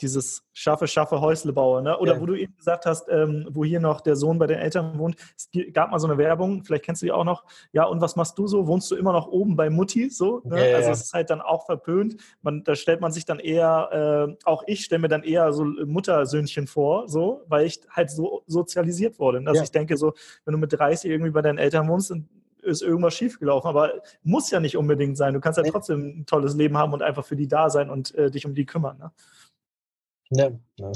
dieses 0.00 0.42
schaffe, 0.52 0.86
schaffe 0.86 1.20
Häuslebauer, 1.20 1.82
ne? 1.82 1.98
Oder 1.98 2.14
ja. 2.14 2.20
wo 2.20 2.26
du 2.26 2.34
eben 2.34 2.54
gesagt 2.56 2.86
hast, 2.86 3.08
ähm, 3.08 3.48
wo 3.50 3.64
hier 3.64 3.80
noch 3.80 4.00
der 4.00 4.16
Sohn 4.16 4.38
bei 4.38 4.46
den 4.46 4.58
Eltern 4.58 4.98
wohnt, 4.98 5.16
es 5.36 5.48
gab 5.72 5.90
mal 5.90 5.98
so 5.98 6.06
eine 6.06 6.18
Werbung, 6.18 6.64
vielleicht 6.64 6.84
kennst 6.84 7.02
du 7.02 7.06
die 7.06 7.12
auch 7.12 7.24
noch, 7.24 7.44
ja, 7.72 7.84
und 7.84 8.00
was 8.00 8.16
machst 8.16 8.38
du 8.38 8.46
so? 8.46 8.66
Wohnst 8.66 8.90
du 8.90 8.96
immer 8.96 9.12
noch 9.12 9.26
oben 9.28 9.56
bei 9.56 9.70
Mutti? 9.70 10.10
So, 10.10 10.42
ne? 10.44 10.70
ja, 10.70 10.76
also 10.76 10.90
es 10.90 11.02
ist 11.02 11.14
halt 11.14 11.30
dann 11.30 11.40
auch 11.40 11.66
verpönt. 11.66 12.16
Man, 12.42 12.62
da 12.64 12.74
stellt 12.74 13.00
man 13.00 13.12
sich 13.12 13.24
dann 13.24 13.38
eher, 13.38 14.28
äh, 14.28 14.36
auch 14.44 14.64
ich 14.66 14.84
stelle 14.84 15.00
mir 15.00 15.08
dann 15.08 15.22
eher 15.22 15.52
so 15.52 15.64
Muttersöhnchen 15.64 16.66
vor, 16.66 17.08
so, 17.08 17.42
weil 17.48 17.66
ich 17.66 17.80
halt 17.90 18.10
so 18.10 18.42
sozialisiert 18.46 19.18
wurde. 19.18 19.42
Also 19.46 19.62
ich 19.62 19.70
denke 19.70 19.96
so, 19.96 20.12
wenn 20.44 20.52
du 20.52 20.58
mit 20.58 20.72
30 20.72 21.10
irgendwie 21.10 21.30
bei 21.30 21.42
deinen 21.42 21.58
Eltern 21.58 21.88
wohnst, 21.88 22.10
dann 22.10 22.28
ist 22.66 22.82
irgendwas 22.82 23.14
schiefgelaufen. 23.14 23.68
Aber 23.68 23.92
muss 24.22 24.50
ja 24.50 24.60
nicht 24.60 24.76
unbedingt 24.76 25.16
sein. 25.16 25.34
Du 25.34 25.40
kannst 25.40 25.56
ja 25.56 25.64
trotzdem 25.64 26.20
ein 26.20 26.26
tolles 26.26 26.54
Leben 26.54 26.76
haben 26.76 26.92
und 26.92 27.02
einfach 27.02 27.24
für 27.24 27.36
die 27.36 27.48
da 27.48 27.70
sein 27.70 27.88
und 27.88 28.14
äh, 28.14 28.30
dich 28.30 28.44
um 28.44 28.54
die 28.54 28.66
kümmern. 28.66 28.98
Ne? 28.98 29.12
Ja, 30.30 30.50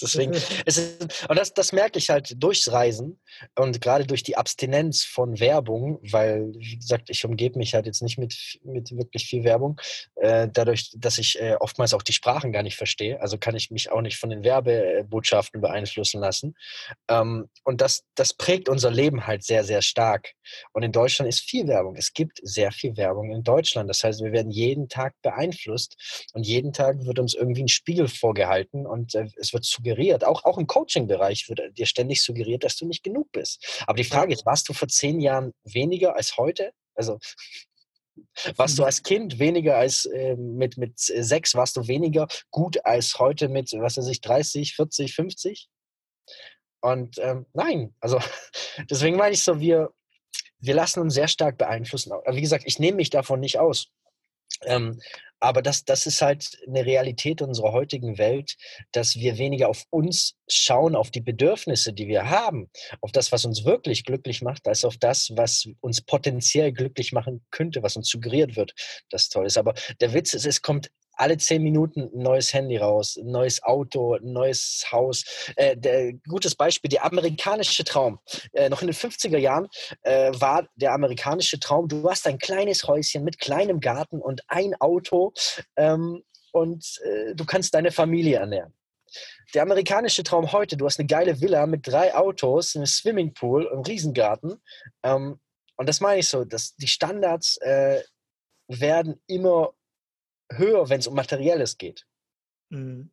deswegen, 0.00 0.32
es 0.66 0.76
ist, 0.76 1.28
und 1.28 1.38
das, 1.38 1.54
das 1.54 1.72
merke 1.72 1.98
ich 1.98 2.10
halt 2.10 2.34
durchs 2.42 2.70
Reisen 2.70 3.18
und 3.56 3.80
gerade 3.80 4.06
durch 4.06 4.22
die 4.22 4.36
Abstinenz 4.36 5.02
von 5.02 5.40
Werbung, 5.40 5.98
weil, 6.10 6.52
wie 6.56 6.76
gesagt, 6.76 7.10
ich 7.10 7.24
umgebe 7.24 7.58
mich 7.58 7.74
halt 7.74 7.86
jetzt 7.86 8.02
nicht 8.02 8.18
mit, 8.18 8.60
mit 8.62 8.96
wirklich 8.96 9.26
viel 9.26 9.44
Werbung, 9.44 9.80
äh, 10.16 10.48
dadurch, 10.52 10.92
dass 10.96 11.18
ich 11.18 11.40
äh, 11.40 11.56
oftmals 11.58 11.94
auch 11.94 12.02
die 12.02 12.12
Sprachen 12.12 12.52
gar 12.52 12.62
nicht 12.62 12.76
verstehe, 12.76 13.20
also 13.20 13.38
kann 13.38 13.56
ich 13.56 13.70
mich 13.70 13.90
auch 13.90 14.02
nicht 14.02 14.18
von 14.18 14.30
den 14.30 14.44
Werbebotschaften 14.44 15.60
beeinflussen 15.60 16.20
lassen. 16.20 16.54
Ähm, 17.08 17.48
und 17.64 17.80
das, 17.80 18.04
das 18.14 18.34
prägt 18.34 18.68
unser 18.68 18.90
Leben 18.90 19.26
halt 19.26 19.42
sehr, 19.42 19.64
sehr 19.64 19.82
stark. 19.82 20.34
Und 20.72 20.82
in 20.82 20.92
Deutschland 20.92 21.28
ist 21.28 21.40
viel 21.40 21.66
Werbung. 21.66 21.96
Es 21.96 22.12
gibt 22.12 22.40
sehr 22.42 22.70
viel 22.70 22.96
Werbung 22.96 23.32
in 23.32 23.42
Deutschland. 23.42 23.88
Das 23.88 24.04
heißt, 24.04 24.22
wir 24.22 24.32
werden 24.32 24.52
jeden 24.52 24.88
Tag 24.88 25.14
beeinflusst 25.22 25.96
und 26.34 26.46
jeden 26.46 26.72
Tag 26.72 27.04
wird 27.04 27.18
uns 27.18 27.34
irgendwie 27.34 27.62
ein 27.62 27.68
Spiegel 27.68 28.08
vor 28.08 28.33
vorgehalten 28.34 28.86
und 28.86 29.14
äh, 29.14 29.28
es 29.36 29.52
wird 29.52 29.64
suggeriert, 29.64 30.24
auch, 30.24 30.44
auch 30.44 30.58
im 30.58 30.66
Coaching-Bereich 30.66 31.48
wird 31.48 31.78
dir 31.78 31.86
ständig 31.86 32.22
suggeriert, 32.22 32.64
dass 32.64 32.76
du 32.76 32.86
nicht 32.86 33.04
genug 33.04 33.30
bist. 33.32 33.84
Aber 33.86 33.96
die 33.96 34.04
Frage 34.04 34.32
ist, 34.32 34.44
warst 34.44 34.68
du 34.68 34.72
vor 34.72 34.88
zehn 34.88 35.20
Jahren 35.20 35.52
weniger 35.64 36.16
als 36.16 36.36
heute? 36.36 36.72
Also 36.94 37.18
warst 38.56 38.78
du 38.78 38.84
als 38.84 39.02
Kind 39.02 39.38
weniger 39.38 39.76
als 39.76 40.04
äh, 40.06 40.36
mit, 40.36 40.76
mit 40.76 40.98
sechs, 40.98 41.54
warst 41.54 41.76
du 41.76 41.86
weniger 41.86 42.26
gut 42.50 42.84
als 42.84 43.18
heute 43.18 43.48
mit, 43.48 43.72
was 43.72 43.96
weiß 43.96 44.08
ich, 44.08 44.20
30, 44.20 44.74
40, 44.74 45.14
50? 45.14 45.68
Und 46.80 47.18
ähm, 47.18 47.46
nein, 47.52 47.94
also 48.00 48.18
deswegen 48.90 49.16
meine 49.16 49.34
ich 49.34 49.42
so, 49.42 49.60
wir, 49.60 49.92
wir 50.58 50.74
lassen 50.74 51.00
uns 51.00 51.14
sehr 51.14 51.28
stark 51.28 51.56
beeinflussen. 51.58 52.12
Wie 52.26 52.40
gesagt, 52.40 52.64
ich 52.66 52.78
nehme 52.78 52.96
mich 52.96 53.10
davon 53.10 53.40
nicht 53.40 53.58
aus. 53.58 53.92
Ähm, 54.64 55.00
aber 55.44 55.60
das, 55.60 55.84
das 55.84 56.06
ist 56.06 56.22
halt 56.22 56.56
eine 56.66 56.86
Realität 56.86 57.42
unserer 57.42 57.72
heutigen 57.72 58.16
Welt, 58.16 58.56
dass 58.92 59.16
wir 59.16 59.36
weniger 59.36 59.68
auf 59.68 59.84
uns 59.90 60.36
schauen, 60.48 60.96
auf 60.96 61.10
die 61.10 61.20
Bedürfnisse, 61.20 61.92
die 61.92 62.08
wir 62.08 62.30
haben, 62.30 62.70
auf 63.02 63.12
das, 63.12 63.30
was 63.30 63.44
uns 63.44 63.66
wirklich 63.66 64.04
glücklich 64.04 64.40
macht, 64.40 64.66
als 64.66 64.86
auf 64.86 64.96
das, 64.96 65.32
was 65.36 65.68
uns 65.80 66.00
potenziell 66.00 66.72
glücklich 66.72 67.12
machen 67.12 67.44
könnte, 67.50 67.82
was 67.82 67.94
uns 67.94 68.08
suggeriert 68.08 68.56
wird, 68.56 68.72
das 69.10 69.28
toll 69.28 69.44
ist. 69.44 69.58
Aber 69.58 69.74
der 70.00 70.14
Witz 70.14 70.32
ist, 70.32 70.46
es 70.46 70.62
kommt 70.62 70.90
alle 71.16 71.36
zehn 71.38 71.62
Minuten 71.62 72.10
ein 72.14 72.22
neues 72.22 72.52
Handy 72.52 72.76
raus, 72.76 73.16
ein 73.16 73.30
neues 73.30 73.62
Auto, 73.62 74.14
ein 74.14 74.32
neues 74.32 74.84
Haus. 74.90 75.24
Äh, 75.56 75.76
der, 75.76 76.12
gutes 76.28 76.54
Beispiel, 76.54 76.88
der 76.88 77.04
amerikanische 77.04 77.84
Traum. 77.84 78.18
Äh, 78.52 78.68
noch 78.68 78.82
in 78.82 78.88
den 78.88 78.94
50er 78.94 79.38
Jahren 79.38 79.68
äh, 80.02 80.32
war 80.34 80.66
der 80.76 80.92
amerikanische 80.92 81.58
Traum, 81.60 81.88
du 81.88 82.08
hast 82.08 82.26
ein 82.26 82.38
kleines 82.38 82.86
Häuschen 82.86 83.24
mit 83.24 83.38
kleinem 83.38 83.80
Garten 83.80 84.20
und 84.20 84.42
ein 84.48 84.74
Auto 84.80 85.32
ähm, 85.76 86.22
und 86.52 87.00
äh, 87.04 87.34
du 87.34 87.44
kannst 87.44 87.74
deine 87.74 87.90
Familie 87.90 88.38
ernähren. 88.38 88.74
Der 89.54 89.62
amerikanische 89.62 90.24
Traum 90.24 90.52
heute, 90.52 90.76
du 90.76 90.86
hast 90.86 90.98
eine 90.98 91.06
geile 91.06 91.40
Villa 91.40 91.66
mit 91.66 91.86
drei 91.86 92.14
Autos, 92.14 92.74
einem 92.74 92.86
Swimmingpool, 92.86 93.68
einem 93.68 93.82
Riesengarten. 93.82 94.60
Ähm, 95.02 95.40
und 95.76 95.88
das 95.88 96.00
meine 96.00 96.20
ich 96.20 96.28
so, 96.28 96.44
dass 96.44 96.74
die 96.76 96.88
Standards 96.88 97.56
äh, 97.58 98.02
werden 98.68 99.20
immer 99.26 99.74
höher, 100.52 100.88
wenn 100.88 101.00
es 101.00 101.06
um 101.06 101.14
Materielles 101.14 101.78
geht. 101.78 102.06
Mhm. 102.70 103.10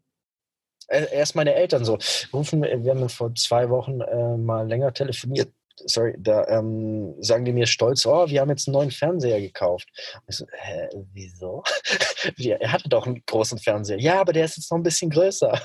Erst 0.88 1.36
meine 1.36 1.54
Eltern 1.54 1.86
so 1.86 1.98
rufen, 2.34 2.64
wir 2.64 2.92
haben 2.92 3.08
vor 3.08 3.34
zwei 3.36 3.70
Wochen 3.70 4.02
äh, 4.02 4.38
mal 4.38 4.68
länger 4.68 4.94
telefoniert. 4.94 5.54
Sorry, 5.86 6.14
da 6.18 6.46
ähm, 6.48 7.16
sagen 7.24 7.46
die 7.46 7.54
mir 7.54 7.66
stolz, 7.66 8.06
oh, 8.06 8.28
wir 8.28 8.42
haben 8.42 8.50
jetzt 8.50 8.68
einen 8.68 8.74
neuen 8.74 8.92
Fernseher 8.92 9.40
gekauft. 9.40 9.88
ich 10.28 10.36
so, 10.36 10.46
hä, 10.52 10.90
wieso? 11.14 11.64
er 12.38 12.72
hatte 12.72 12.90
doch 12.90 13.08
einen 13.08 13.24
großen 13.26 13.58
Fernseher. 13.58 14.00
Ja, 14.00 14.20
aber 14.20 14.34
der 14.34 14.46
ist 14.46 14.58
jetzt 14.58 14.70
noch 14.70 14.78
ein 14.78 14.84
bisschen 14.84 15.10
größer. 15.10 15.60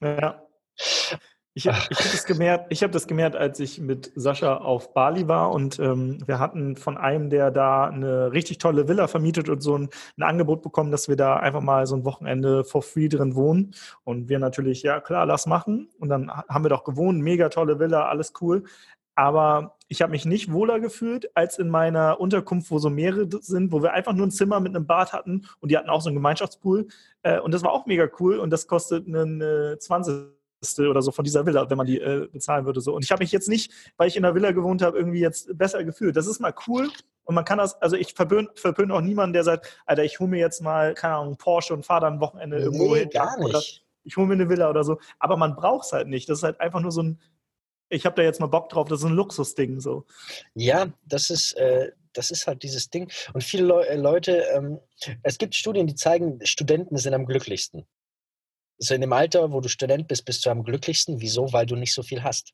Ja. 0.00 0.42
Ich, 1.56 1.64
ich 1.64 1.72
habe 1.72 1.88
das 1.88 2.26
gemerkt, 2.26 2.66
ich 2.68 2.82
habe 2.82 2.92
das 2.92 3.06
gemerkt, 3.06 3.34
als 3.34 3.58
ich 3.60 3.80
mit 3.80 4.12
Sascha 4.14 4.58
auf 4.58 4.92
Bali 4.92 5.26
war 5.26 5.52
und 5.52 5.78
ähm, 5.78 6.18
wir 6.26 6.38
hatten 6.38 6.76
von 6.76 6.98
einem, 6.98 7.30
der 7.30 7.50
da 7.50 7.86
eine 7.86 8.30
richtig 8.30 8.58
tolle 8.58 8.88
Villa 8.88 9.08
vermietet 9.08 9.48
und 9.48 9.62
so 9.62 9.78
ein, 9.78 9.88
ein, 10.18 10.22
Angebot 10.22 10.60
bekommen, 10.60 10.90
dass 10.90 11.08
wir 11.08 11.16
da 11.16 11.36
einfach 11.36 11.62
mal 11.62 11.86
so 11.86 11.96
ein 11.96 12.04
Wochenende 12.04 12.62
for 12.62 12.82
free 12.82 13.08
drin 13.08 13.34
wohnen. 13.36 13.74
Und 14.04 14.28
wir 14.28 14.38
natürlich, 14.38 14.82
ja 14.82 15.00
klar, 15.00 15.24
lass 15.24 15.46
machen. 15.46 15.88
Und 15.98 16.10
dann 16.10 16.30
haben 16.30 16.62
wir 16.62 16.68
doch 16.68 16.84
gewohnt, 16.84 17.22
mega 17.22 17.48
tolle 17.48 17.78
Villa, 17.78 18.06
alles 18.06 18.34
cool. 18.42 18.64
Aber 19.14 19.78
ich 19.88 20.02
habe 20.02 20.12
mich 20.12 20.26
nicht 20.26 20.52
wohler 20.52 20.78
gefühlt 20.78 21.34
als 21.34 21.58
in 21.58 21.70
meiner 21.70 22.20
Unterkunft, 22.20 22.70
wo 22.70 22.78
so 22.78 22.90
mehrere 22.90 23.30
sind, 23.40 23.72
wo 23.72 23.82
wir 23.82 23.94
einfach 23.94 24.12
nur 24.12 24.26
ein 24.26 24.30
Zimmer 24.30 24.60
mit 24.60 24.76
einem 24.76 24.86
Bad 24.86 25.14
hatten 25.14 25.46
und 25.60 25.70
die 25.70 25.78
hatten 25.78 25.88
auch 25.88 26.02
so 26.02 26.10
einen 26.10 26.16
Gemeinschaftspool. 26.16 26.88
Äh, 27.22 27.40
und 27.40 27.54
das 27.54 27.62
war 27.62 27.72
auch 27.72 27.86
mega 27.86 28.06
cool 28.20 28.40
und 28.40 28.50
das 28.50 28.66
kostet 28.66 29.06
einen 29.06 29.40
äh, 29.40 29.78
20 29.78 30.35
oder 30.78 31.02
so 31.02 31.12
von 31.12 31.24
dieser 31.24 31.46
Villa, 31.46 31.68
wenn 31.68 31.78
man 31.78 31.86
die 31.86 32.00
äh, 32.00 32.28
bezahlen 32.30 32.66
würde. 32.66 32.80
So. 32.80 32.94
Und 32.94 33.04
ich 33.04 33.10
habe 33.10 33.22
mich 33.22 33.32
jetzt 33.32 33.48
nicht, 33.48 33.72
weil 33.96 34.08
ich 34.08 34.16
in 34.16 34.22
der 34.22 34.34
Villa 34.34 34.52
gewohnt 34.52 34.82
habe, 34.82 34.98
irgendwie 34.98 35.20
jetzt 35.20 35.56
besser 35.56 35.84
gefühlt. 35.84 36.16
Das 36.16 36.26
ist 36.26 36.40
mal 36.40 36.54
cool. 36.66 36.88
Und 37.24 37.34
man 37.34 37.44
kann 37.44 37.58
das, 37.58 37.80
also 37.82 37.96
ich 37.96 38.14
verpön 38.14 38.90
auch 38.90 39.00
niemanden, 39.00 39.32
der 39.32 39.44
sagt, 39.44 39.80
Alter, 39.84 40.04
ich 40.04 40.20
hole 40.20 40.30
mir 40.30 40.38
jetzt 40.38 40.62
mal, 40.62 40.94
keine 40.94 41.16
Ahnung, 41.16 41.36
Porsche 41.36 41.74
und 41.74 41.84
fahre 41.84 42.02
dann 42.02 42.14
ein 42.14 42.20
Wochenende 42.20 42.58
irgendwo 42.58 42.94
nee, 42.94 43.00
hin. 43.00 43.10
gar 43.10 43.36
nicht. 43.38 43.48
Oder 43.48 43.62
ich 44.04 44.16
hole 44.16 44.26
mir 44.28 44.34
eine 44.34 44.48
Villa 44.48 44.70
oder 44.70 44.84
so. 44.84 44.98
Aber 45.18 45.36
man 45.36 45.56
braucht 45.56 45.86
es 45.86 45.92
halt 45.92 46.08
nicht. 46.08 46.28
Das 46.28 46.38
ist 46.38 46.44
halt 46.44 46.60
einfach 46.60 46.80
nur 46.80 46.92
so 46.92 47.02
ein, 47.02 47.20
ich 47.88 48.06
habe 48.06 48.16
da 48.16 48.22
jetzt 48.22 48.40
mal 48.40 48.46
Bock 48.46 48.68
drauf, 48.68 48.88
das 48.88 49.00
ist 49.00 49.06
ein 49.06 49.14
Luxusding 49.14 49.80
so. 49.80 50.06
Ja, 50.54 50.86
das 51.04 51.30
ist, 51.30 51.54
äh, 51.54 51.90
das 52.12 52.30
ist 52.30 52.46
halt 52.46 52.62
dieses 52.62 52.90
Ding. 52.90 53.10
Und 53.32 53.42
viele 53.42 53.64
Le 53.64 53.88
äh, 53.88 53.96
Leute, 53.96 54.44
ähm, 54.54 54.78
es 55.22 55.38
gibt 55.38 55.54
Studien, 55.54 55.86
die 55.86 55.94
zeigen, 55.94 56.38
Studenten 56.44 56.96
sind 56.96 57.14
am 57.14 57.26
glücklichsten 57.26 57.86
so 58.78 58.94
in 58.94 59.00
dem 59.00 59.12
Alter, 59.12 59.52
wo 59.52 59.60
du 59.60 59.68
Student 59.68 60.08
bist, 60.08 60.24
bist 60.24 60.44
du 60.44 60.50
am 60.50 60.62
glücklichsten. 60.62 61.20
Wieso? 61.20 61.52
Weil 61.52 61.66
du 61.66 61.76
nicht 61.76 61.94
so 61.94 62.02
viel 62.02 62.22
hast. 62.22 62.52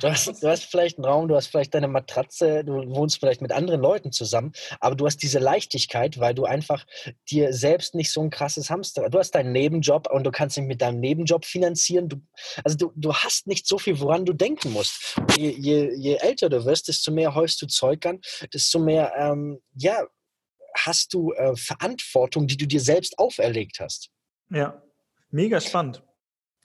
Du 0.00 0.08
hast, 0.08 0.42
du 0.42 0.48
hast 0.48 0.64
vielleicht 0.64 0.96
einen 0.96 1.04
Raum, 1.04 1.28
du 1.28 1.36
hast 1.36 1.48
vielleicht 1.48 1.74
deine 1.74 1.88
Matratze, 1.88 2.64
du 2.64 2.72
wohnst 2.94 3.18
vielleicht 3.20 3.42
mit 3.42 3.52
anderen 3.52 3.80
Leuten 3.80 4.12
zusammen, 4.12 4.52
aber 4.80 4.96
du 4.96 5.06
hast 5.06 5.18
diese 5.18 5.38
Leichtigkeit, 5.38 6.18
weil 6.18 6.34
du 6.34 6.44
einfach 6.44 6.86
dir 7.30 7.52
selbst 7.52 7.94
nicht 7.94 8.10
so 8.10 8.22
ein 8.22 8.30
krasses 8.30 8.70
Hamster. 8.70 9.08
Du 9.10 9.18
hast 9.18 9.32
deinen 9.32 9.52
Nebenjob 9.52 10.10
und 10.10 10.24
du 10.24 10.30
kannst 10.30 10.56
dich 10.56 10.64
mit 10.64 10.80
deinem 10.80 11.00
Nebenjob 11.00 11.44
finanzieren. 11.44 12.08
Du, 12.08 12.16
also 12.64 12.76
du, 12.78 12.92
du 12.96 13.14
hast 13.14 13.46
nicht 13.46 13.66
so 13.66 13.78
viel, 13.78 14.00
woran 14.00 14.24
du 14.24 14.32
denken 14.32 14.72
musst. 14.72 15.20
Je, 15.36 15.50
je, 15.50 15.94
je 15.94 16.14
älter 16.16 16.48
du 16.48 16.64
wirst, 16.64 16.88
desto 16.88 17.12
mehr 17.12 17.34
häufst 17.34 17.60
du 17.60 17.66
Zeug 17.66 18.06
an, 18.06 18.20
desto 18.52 18.78
mehr 18.78 19.12
ähm, 19.18 19.60
ja, 19.74 20.06
hast 20.74 21.12
du 21.12 21.32
äh, 21.32 21.54
Verantwortung, 21.56 22.46
die 22.46 22.56
du 22.56 22.66
dir 22.66 22.80
selbst 22.80 23.18
auferlegt 23.18 23.80
hast. 23.80 24.10
Ja, 24.50 24.82
mega 25.30 25.60
spannend. 25.60 26.02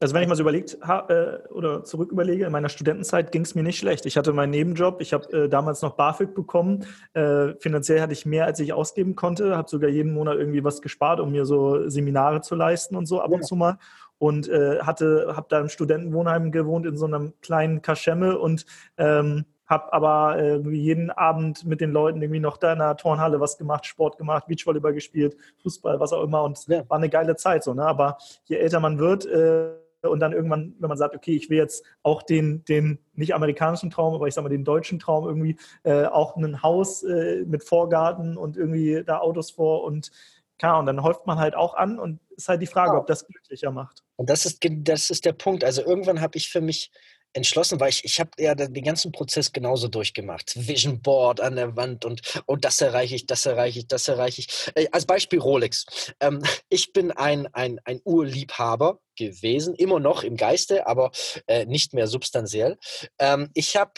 Also 0.01 0.13
wenn 0.13 0.23
ich 0.23 0.27
mal 0.27 0.35
so 0.35 0.43
überlegt 0.43 0.77
äh, 0.81 1.37
oder 1.51 1.85
zurück 1.85 2.11
überlege, 2.11 2.45
in 2.45 2.51
meiner 2.51 2.67
Studentenzeit 2.67 3.31
ging 3.31 3.43
es 3.43 3.55
mir 3.55 3.63
nicht 3.63 3.79
schlecht. 3.79 4.05
Ich 4.05 4.17
hatte 4.17 4.33
meinen 4.33 4.49
Nebenjob, 4.49 4.99
ich 4.99 5.13
habe 5.13 5.31
äh, 5.31 5.49
damals 5.49 5.81
noch 5.81 5.95
BAföG 5.95 6.35
bekommen. 6.35 6.85
Äh, 7.13 7.53
finanziell 7.59 8.01
hatte 8.01 8.11
ich 8.11 8.25
mehr, 8.25 8.45
als 8.45 8.59
ich 8.59 8.73
ausgeben 8.73 9.15
konnte, 9.15 9.55
habe 9.55 9.69
sogar 9.69 9.89
jeden 9.89 10.13
Monat 10.13 10.37
irgendwie 10.37 10.65
was 10.65 10.81
gespart, 10.81 11.21
um 11.21 11.31
mir 11.31 11.45
so 11.45 11.87
Seminare 11.87 12.41
zu 12.41 12.55
leisten 12.55 12.97
und 12.97 13.05
so 13.05 13.21
ab 13.21 13.31
ja. 13.31 13.37
und 13.37 13.45
zu 13.45 13.55
mal. 13.55 13.77
Und 14.17 14.49
äh, 14.49 14.79
hatte, 14.79 15.33
habe 15.35 15.47
da 15.49 15.61
im 15.61 15.69
Studentenwohnheim 15.69 16.51
gewohnt 16.51 16.85
in 16.85 16.97
so 16.97 17.05
einem 17.05 17.33
kleinen 17.41 17.81
Kaschemme 17.81 18.37
und 18.37 18.65
ähm, 18.97 19.45
habe 19.67 19.91
aber 19.93 20.37
äh, 20.37 20.57
jeden 20.69 21.09
Abend 21.09 21.65
mit 21.65 21.81
den 21.81 21.91
Leuten 21.91 22.21
irgendwie 22.21 22.39
noch 22.39 22.57
da 22.57 22.73
in 22.73 22.79
der 22.79 22.97
Turnhalle 22.97 23.39
was 23.39 23.57
gemacht, 23.57 23.85
Sport 23.85 24.17
gemacht, 24.17 24.47
Beachvolleyball 24.47 24.93
gespielt, 24.93 25.35
Fußball, 25.63 25.99
was 25.99 26.13
auch 26.13 26.23
immer. 26.23 26.43
Und 26.43 26.67
ja. 26.67 26.87
war 26.89 26.97
eine 26.97 27.09
geile 27.09 27.35
Zeit 27.35 27.63
so. 27.63 27.73
Ne? 27.73 27.85
Aber 27.85 28.17
je 28.45 28.57
älter 28.57 28.79
man 28.79 28.99
wird 28.99 29.25
äh, 29.25 29.71
und 30.07 30.19
dann 30.19 30.33
irgendwann, 30.33 30.75
wenn 30.79 30.89
man 30.89 30.97
sagt, 30.97 31.15
okay, 31.15 31.35
ich 31.35 31.49
will 31.49 31.57
jetzt 31.57 31.83
auch 32.03 32.21
den, 32.21 32.63
den 32.65 32.99
nicht 33.13 33.33
amerikanischen 33.33 33.89
Traum, 33.89 34.13
aber 34.13 34.27
ich 34.27 34.33
sage 34.33 34.43
mal 34.43 34.49
den 34.49 34.63
deutschen 34.63 34.99
Traum 34.99 35.25
irgendwie, 35.25 35.57
äh, 35.83 36.05
auch 36.05 36.35
ein 36.35 36.61
Haus 36.61 37.03
äh, 37.03 37.43
mit 37.45 37.63
Vorgarten 37.63 38.37
und 38.37 38.57
irgendwie 38.57 39.03
da 39.03 39.19
Autos 39.19 39.51
vor 39.51 39.83
und 39.83 40.11
klar, 40.59 40.79
und 40.79 40.85
dann 40.85 41.03
häuft 41.03 41.25
man 41.27 41.37
halt 41.37 41.55
auch 41.55 41.75
an 41.75 41.99
und 41.99 42.19
ist 42.35 42.49
halt 42.49 42.61
die 42.61 42.67
Frage, 42.67 42.93
ja. 42.93 42.99
ob 42.99 43.07
das 43.07 43.25
glücklicher 43.25 43.71
macht. 43.71 44.03
Und 44.15 44.29
das 44.29 44.45
ist, 44.45 44.59
das 44.63 45.09
ist 45.09 45.25
der 45.25 45.33
Punkt. 45.33 45.63
Also 45.63 45.81
irgendwann 45.81 46.21
habe 46.21 46.37
ich 46.37 46.49
für 46.49 46.61
mich 46.61 46.91
entschlossen, 47.35 47.79
weil 47.79 47.89
ich, 47.89 48.03
ich 48.05 48.19
habe 48.19 48.31
ja 48.39 48.55
den 48.55 48.83
ganzen 48.83 49.11
Prozess 49.11 49.51
genauso 49.51 49.87
durchgemacht. 49.87 50.53
Vision 50.55 51.01
Board 51.01 51.41
an 51.41 51.55
der 51.55 51.75
Wand 51.75 52.05
und 52.05 52.21
oh, 52.47 52.55
das 52.55 52.79
erreiche 52.81 53.15
ich, 53.15 53.25
das 53.25 53.45
erreiche 53.45 53.79
ich, 53.79 53.87
das 53.87 54.07
erreiche 54.07 54.41
ich. 54.41 54.47
Äh, 54.75 54.87
als 54.91 55.05
Beispiel 55.05 55.39
Rolex. 55.39 55.85
Ähm, 56.19 56.41
ich 56.69 56.93
bin 56.93 57.11
ein, 57.11 57.47
ein, 57.53 57.79
ein 57.83 58.01
Urliebhaber 58.03 58.99
gewesen, 59.17 59.75
immer 59.75 59.99
noch 59.99 60.23
im 60.23 60.37
Geiste, 60.37 60.87
aber 60.87 61.11
äh, 61.47 61.65
nicht 61.65 61.93
mehr 61.93 62.07
substanziell. 62.07 62.77
Ähm, 63.19 63.49
ich 63.53 63.75
habe 63.75 63.91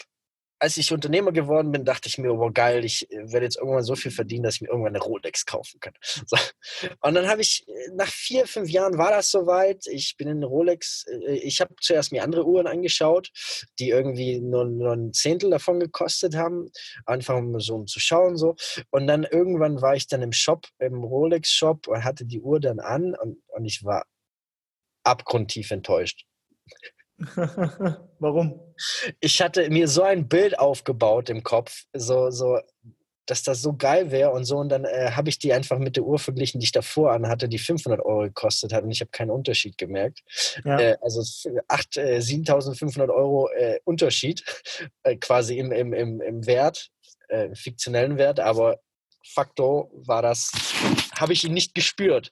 als 0.58 0.76
ich 0.76 0.92
Unternehmer 0.92 1.32
geworden 1.32 1.70
bin, 1.70 1.84
dachte 1.84 2.08
ich 2.08 2.18
mir, 2.18 2.32
oh 2.32 2.50
geil, 2.52 2.84
ich 2.84 3.10
äh, 3.10 3.32
werde 3.32 3.46
jetzt 3.46 3.56
irgendwann 3.56 3.84
so 3.84 3.94
viel 3.94 4.10
verdienen, 4.10 4.42
dass 4.42 4.56
ich 4.56 4.62
mir 4.62 4.68
irgendwann 4.68 4.94
eine 4.94 5.04
Rolex 5.04 5.46
kaufen 5.46 5.80
kann. 5.80 5.94
So. 6.26 6.36
Und 7.00 7.14
dann 7.14 7.28
habe 7.28 7.40
ich, 7.40 7.66
äh, 7.68 7.90
nach 7.94 8.08
vier, 8.08 8.46
fünf 8.46 8.68
Jahren 8.68 8.98
war 8.98 9.10
das 9.10 9.30
soweit. 9.30 9.86
Ich 9.86 10.16
bin 10.16 10.28
in 10.28 10.42
Rolex, 10.42 11.06
äh, 11.06 11.36
ich 11.36 11.60
habe 11.60 11.74
zuerst 11.80 12.12
mir 12.12 12.22
andere 12.22 12.44
Uhren 12.44 12.66
angeschaut, 12.66 13.30
die 13.78 13.90
irgendwie 13.90 14.40
nur, 14.40 14.64
nur 14.64 14.92
ein 14.92 15.12
Zehntel 15.12 15.50
davon 15.50 15.80
gekostet 15.80 16.34
haben, 16.34 16.70
einfach 17.06 17.36
um 17.36 17.58
so 17.60 17.76
um 17.76 17.86
zu 17.86 18.00
schauen. 18.00 18.36
so. 18.36 18.56
Und 18.90 19.06
dann 19.06 19.24
irgendwann 19.24 19.80
war 19.80 19.94
ich 19.94 20.06
dann 20.08 20.22
im 20.22 20.32
Shop, 20.32 20.66
im 20.78 21.04
Rolex-Shop 21.04 21.86
und 21.88 22.04
hatte 22.04 22.24
die 22.24 22.40
Uhr 22.40 22.60
dann 22.60 22.80
an 22.80 23.14
und, 23.14 23.38
und 23.48 23.64
ich 23.64 23.84
war 23.84 24.04
abgrundtief 25.04 25.70
enttäuscht. 25.70 26.26
Warum? 28.18 28.60
Ich 29.20 29.42
hatte 29.42 29.68
mir 29.70 29.88
so 29.88 30.02
ein 30.02 30.28
Bild 30.28 30.58
aufgebaut 30.58 31.30
im 31.30 31.42
Kopf, 31.42 31.84
so, 31.92 32.30
so, 32.30 32.60
dass 33.26 33.42
das 33.42 33.60
so 33.60 33.74
geil 33.76 34.10
wäre 34.10 34.30
und 34.30 34.44
so. 34.44 34.58
Und 34.58 34.68
dann 34.68 34.84
äh, 34.84 35.10
habe 35.12 35.28
ich 35.28 35.38
die 35.38 35.52
einfach 35.52 35.78
mit 35.78 35.96
der 35.96 36.04
Uhr 36.04 36.18
verglichen, 36.18 36.60
die 36.60 36.64
ich 36.64 36.72
davor 36.72 37.12
an 37.12 37.28
hatte, 37.28 37.48
die 37.48 37.58
500 37.58 38.00
Euro 38.00 38.22
gekostet 38.22 38.72
hat. 38.72 38.84
Und 38.84 38.90
ich 38.90 39.00
habe 39.00 39.10
keinen 39.10 39.30
Unterschied 39.30 39.76
gemerkt. 39.78 40.22
Ja. 40.64 40.78
Äh, 40.78 40.96
also 41.00 41.22
8, 41.68 41.96
äh, 41.96 42.20
7500 42.20 43.10
Euro 43.10 43.48
äh, 43.50 43.80
Unterschied 43.84 44.44
äh, 45.02 45.16
quasi 45.16 45.58
im, 45.58 45.72
im, 45.72 45.92
im, 45.92 46.20
im 46.20 46.46
Wert, 46.46 46.90
äh, 47.28 47.54
fiktionellen 47.54 48.16
Wert. 48.16 48.40
Aber 48.40 48.80
facto 49.24 49.90
war 49.92 50.22
das, 50.22 50.50
habe 51.18 51.32
ich 51.32 51.44
ihn 51.44 51.52
nicht 51.52 51.74
gespürt. 51.74 52.30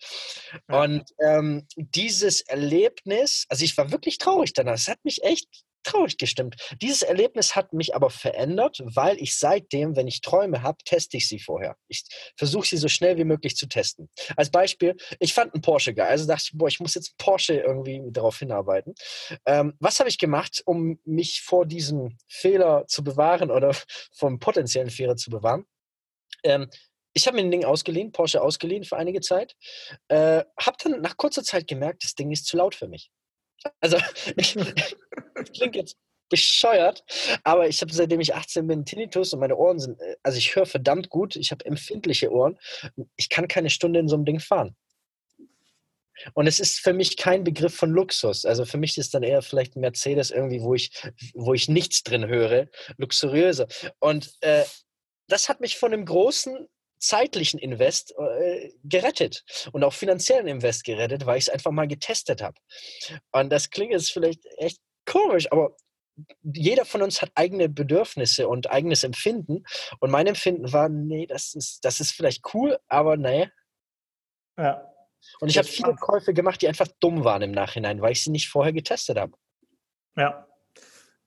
Und 0.68 1.04
ähm, 1.22 1.66
dieses 1.76 2.40
Erlebnis, 2.42 3.46
also 3.48 3.64
ich 3.64 3.76
war 3.76 3.90
wirklich 3.90 4.18
traurig 4.18 4.52
danach, 4.52 4.74
es 4.74 4.88
hat 4.88 5.04
mich 5.04 5.22
echt 5.22 5.48
traurig 5.86 6.18
gestimmt. 6.18 6.56
Dieses 6.82 7.02
Erlebnis 7.02 7.56
hat 7.56 7.72
mich 7.72 7.94
aber 7.94 8.10
verändert, 8.10 8.82
weil 8.84 9.16
ich 9.18 9.38
seitdem, 9.38 9.96
wenn 9.96 10.06
ich 10.06 10.20
Träume 10.20 10.62
habe, 10.62 10.78
teste 10.84 11.16
ich 11.16 11.28
sie 11.28 11.38
vorher. 11.38 11.76
Ich 11.88 12.02
versuche 12.36 12.66
sie 12.66 12.76
so 12.76 12.88
schnell 12.88 13.16
wie 13.16 13.24
möglich 13.24 13.56
zu 13.56 13.66
testen. 13.66 14.08
Als 14.36 14.50
Beispiel, 14.50 14.96
ich 15.20 15.32
fand 15.32 15.54
einen 15.54 15.62
Porsche 15.62 15.94
geil, 15.94 16.08
also 16.08 16.26
dachte 16.26 16.44
ich, 16.46 16.58
boah, 16.58 16.68
ich 16.68 16.80
muss 16.80 16.94
jetzt 16.94 17.10
einen 17.10 17.24
Porsche 17.24 17.54
irgendwie 17.54 18.02
darauf 18.10 18.38
hinarbeiten. 18.38 18.94
Ähm, 19.46 19.74
was 19.78 20.00
habe 20.00 20.08
ich 20.08 20.18
gemacht, 20.18 20.62
um 20.66 20.98
mich 21.04 21.42
vor 21.42 21.66
diesem 21.66 22.18
Fehler 22.28 22.86
zu 22.88 23.04
bewahren 23.04 23.50
oder 23.50 23.72
vom 24.12 24.38
potenziellen 24.38 24.90
Fehler 24.90 25.16
zu 25.16 25.30
bewahren? 25.30 25.64
Ähm, 26.42 26.68
ich 27.12 27.26
habe 27.26 27.36
mir 27.36 27.42
ein 27.42 27.50
Ding 27.50 27.64
ausgeliehen, 27.64 28.12
Porsche 28.12 28.42
ausgeliehen 28.42 28.84
für 28.84 28.96
einige 28.96 29.20
Zeit. 29.20 29.56
Äh, 30.08 30.44
habe 30.60 30.76
dann 30.82 31.00
nach 31.00 31.16
kurzer 31.16 31.42
Zeit 31.42 31.66
gemerkt, 31.66 32.04
das 32.04 32.14
Ding 32.14 32.30
ist 32.30 32.46
zu 32.46 32.56
laut 32.56 32.74
für 32.74 32.88
mich. 32.88 33.10
Also, 33.80 33.96
ich, 34.36 34.54
klingt 35.54 35.76
jetzt 35.76 35.96
bescheuert. 36.28 37.04
Aber 37.44 37.68
ich 37.68 37.80
habe 37.80 37.92
seitdem 37.92 38.20
ich 38.20 38.34
18 38.34 38.66
bin 38.66 38.84
Tinnitus 38.84 39.32
und 39.32 39.40
meine 39.40 39.56
Ohren 39.56 39.78
sind, 39.78 40.00
äh, 40.00 40.16
also 40.22 40.38
ich 40.38 40.54
höre 40.54 40.66
verdammt 40.66 41.08
gut, 41.08 41.36
ich 41.36 41.50
habe 41.50 41.64
empfindliche 41.64 42.30
Ohren. 42.30 42.58
Ich 43.16 43.28
kann 43.28 43.48
keine 43.48 43.70
Stunde 43.70 44.00
in 44.00 44.08
so 44.08 44.16
einem 44.16 44.24
Ding 44.24 44.40
fahren. 44.40 44.76
Und 46.32 46.46
es 46.46 46.60
ist 46.60 46.78
für 46.78 46.94
mich 46.94 47.16
kein 47.16 47.44
Begriff 47.44 47.74
von 47.74 47.90
Luxus. 47.90 48.46
Also 48.46 48.64
für 48.64 48.78
mich 48.78 48.96
ist 48.96 49.12
dann 49.12 49.22
eher 49.22 49.42
vielleicht 49.42 49.76
ein 49.76 49.80
Mercedes 49.80 50.30
irgendwie, 50.30 50.62
wo 50.62 50.74
ich, 50.74 50.90
wo 51.34 51.52
ich 51.52 51.68
nichts 51.68 52.02
drin 52.02 52.26
höre, 52.26 52.68
luxuriöser. 52.96 53.66
Und 53.98 54.32
äh, 54.40 54.64
das 55.28 55.48
hat 55.48 55.60
mich 55.60 55.78
von 55.78 55.92
einem 55.92 56.04
großen 56.04 56.68
zeitlichen 56.98 57.58
Invest 57.58 58.14
äh, 58.18 58.72
gerettet 58.84 59.44
und 59.72 59.84
auch 59.84 59.92
finanziellen 59.92 60.48
Invest 60.48 60.84
gerettet, 60.84 61.26
weil 61.26 61.38
ich 61.38 61.44
es 61.44 61.50
einfach 61.50 61.70
mal 61.70 61.88
getestet 61.88 62.42
habe. 62.42 62.56
Und 63.32 63.50
das 63.50 63.70
klingt 63.70 63.92
jetzt 63.92 64.12
vielleicht 64.12 64.44
echt 64.56 64.80
komisch, 65.04 65.50
aber 65.52 65.76
jeder 66.42 66.84
von 66.84 67.02
uns 67.02 67.20
hat 67.20 67.30
eigene 67.34 67.68
Bedürfnisse 67.68 68.48
und 68.48 68.70
eigenes 68.70 69.04
Empfinden. 69.04 69.64
Und 70.00 70.10
mein 70.10 70.26
Empfinden 70.26 70.72
war, 70.72 70.88
nee, 70.88 71.26
das 71.26 71.54
ist, 71.54 71.84
das 71.84 72.00
ist 72.00 72.12
vielleicht 72.12 72.42
cool, 72.54 72.78
aber 72.88 73.16
nee. 73.16 73.50
Ja. 74.56 74.90
Und 75.40 75.48
ich 75.48 75.58
habe 75.58 75.68
viele 75.68 75.94
Käufe 75.96 76.32
gemacht, 76.32 76.62
die 76.62 76.68
einfach 76.68 76.88
dumm 77.00 77.24
waren 77.24 77.42
im 77.42 77.50
Nachhinein, 77.50 78.00
weil 78.00 78.12
ich 78.12 78.22
sie 78.22 78.30
nicht 78.30 78.48
vorher 78.48 78.72
getestet 78.72 79.18
habe. 79.18 79.32
Ja, 80.16 80.46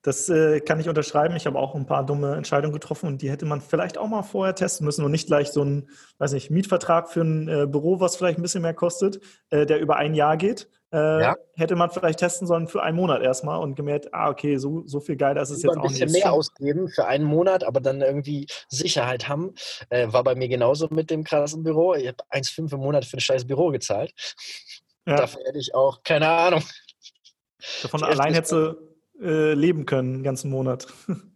das 0.01 0.29
äh, 0.29 0.61
kann 0.61 0.79
ich 0.79 0.87
unterschreiben. 0.87 1.35
Ich 1.35 1.45
habe 1.45 1.59
auch 1.59 1.75
ein 1.75 1.85
paar 1.85 2.05
dumme 2.05 2.35
Entscheidungen 2.35 2.73
getroffen 2.73 3.07
und 3.07 3.21
die 3.21 3.29
hätte 3.29 3.45
man 3.45 3.59
vielleicht 3.59 3.97
auch 3.97 4.07
mal 4.07 4.23
vorher 4.23 4.55
testen 4.55 4.85
müssen 4.85 5.03
und 5.03 5.11
nicht 5.11 5.27
gleich 5.27 5.49
so 5.49 5.63
ein, 5.63 5.89
weiß 6.19 6.31
nicht, 6.33 6.49
Mietvertrag 6.49 7.09
für 7.09 7.21
ein 7.21 7.47
äh, 7.49 7.67
Büro, 7.67 7.99
was 7.99 8.15
vielleicht 8.15 8.39
ein 8.39 8.41
bisschen 8.41 8.61
mehr 8.61 8.73
kostet, 8.73 9.19
äh, 9.49 9.65
der 9.65 9.79
über 9.79 9.97
ein 9.97 10.13
Jahr 10.13 10.37
geht. 10.37 10.69
Äh, 10.91 11.21
ja. 11.21 11.35
Hätte 11.55 11.75
man 11.75 11.91
vielleicht 11.91 12.19
testen 12.19 12.47
sollen 12.47 12.67
für 12.67 12.81
einen 12.81 12.95
Monat 12.95 13.21
erstmal 13.21 13.59
und 13.59 13.75
gemerkt, 13.75 14.13
ah, 14.13 14.29
okay, 14.29 14.57
so, 14.57 14.83
so 14.87 15.01
viel 15.01 15.17
geiler 15.17 15.41
ist 15.41 15.49
es 15.49 15.61
jetzt 15.61 15.77
auch 15.77 15.83
nicht. 15.83 16.01
Ein 16.01 16.07
bisschen 16.07 16.23
mehr 16.23 16.31
ausgeben 16.31 16.87
für 16.87 17.05
einen 17.05 17.25
Monat, 17.25 17.65
aber 17.65 17.81
dann 17.81 18.01
irgendwie 18.01 18.47
Sicherheit 18.69 19.27
haben. 19.27 19.53
Äh, 19.89 20.11
war 20.11 20.23
bei 20.23 20.33
mir 20.33 20.47
genauso 20.47 20.87
mit 20.89 21.09
dem 21.09 21.25
krassen 21.25 21.63
Büro. 21.63 21.93
Ich 21.93 22.07
habe 22.07 22.23
1,5 22.31 22.73
im 22.73 22.79
Monat 22.79 23.05
für 23.05 23.17
ein 23.17 23.21
scheiß 23.21 23.45
Büro 23.45 23.69
gezahlt. 23.69 24.13
Ja. 25.05 25.17
Dafür 25.17 25.41
hätte 25.45 25.59
ich 25.59 25.75
auch, 25.75 26.03
keine 26.03 26.29
Ahnung. 26.29 26.63
Davon 27.81 28.03
allein 28.03 28.33
hätte 28.33 28.88
äh, 29.21 29.53
leben 29.53 29.85
können, 29.85 30.13
den 30.13 30.23
ganzen 30.23 30.49
Monat. 30.49 30.87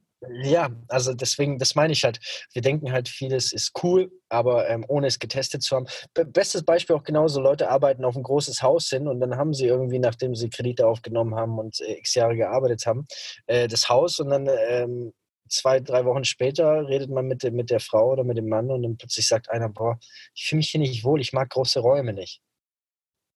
Ja, 0.43 0.69
also 0.87 1.13
deswegen, 1.13 1.59
das 1.59 1.75
meine 1.75 1.93
ich 1.93 2.03
halt. 2.03 2.19
Wir 2.53 2.61
denken 2.61 2.91
halt, 2.91 3.09
vieles 3.09 3.51
ist 3.51 3.71
cool, 3.83 4.11
aber 4.29 4.69
ähm, 4.69 4.85
ohne 4.87 5.07
es 5.07 5.19
getestet 5.19 5.63
zu 5.63 5.75
haben. 5.75 5.85
B 6.13 6.23
bestes 6.23 6.63
Beispiel 6.63 6.95
auch 6.95 7.03
genauso, 7.03 7.41
Leute 7.41 7.69
arbeiten 7.69 8.05
auf 8.05 8.15
ein 8.15 8.23
großes 8.23 8.61
Haus 8.61 8.89
hin 8.89 9.07
und 9.07 9.19
dann 9.19 9.35
haben 9.35 9.53
sie 9.53 9.65
irgendwie, 9.65 9.99
nachdem 9.99 10.35
sie 10.35 10.49
Kredite 10.49 10.87
aufgenommen 10.87 11.35
haben 11.35 11.59
und 11.59 11.79
äh, 11.81 11.97
x 11.97 12.15
Jahre 12.15 12.35
gearbeitet 12.35 12.85
haben, 12.85 13.05
äh, 13.47 13.67
das 13.67 13.89
Haus 13.89 14.19
und 14.19 14.29
dann 14.29 14.49
ähm, 14.69 15.13
zwei, 15.49 15.79
drei 15.79 16.05
Wochen 16.05 16.23
später 16.23 16.87
redet 16.87 17.09
man 17.09 17.27
mit, 17.27 17.43
mit 17.51 17.69
der 17.69 17.79
Frau 17.79 18.11
oder 18.11 18.23
mit 18.23 18.37
dem 18.37 18.47
Mann 18.47 18.71
und 18.71 18.83
dann 18.83 18.97
plötzlich 18.97 19.27
sagt 19.27 19.49
einer, 19.49 19.69
boah, 19.69 19.99
ich 20.33 20.45
fühle 20.45 20.59
mich 20.59 20.69
hier 20.69 20.79
nicht 20.79 21.03
wohl, 21.03 21.21
ich 21.21 21.33
mag 21.33 21.49
große 21.49 21.79
Räume 21.79 22.13
nicht. 22.13 22.41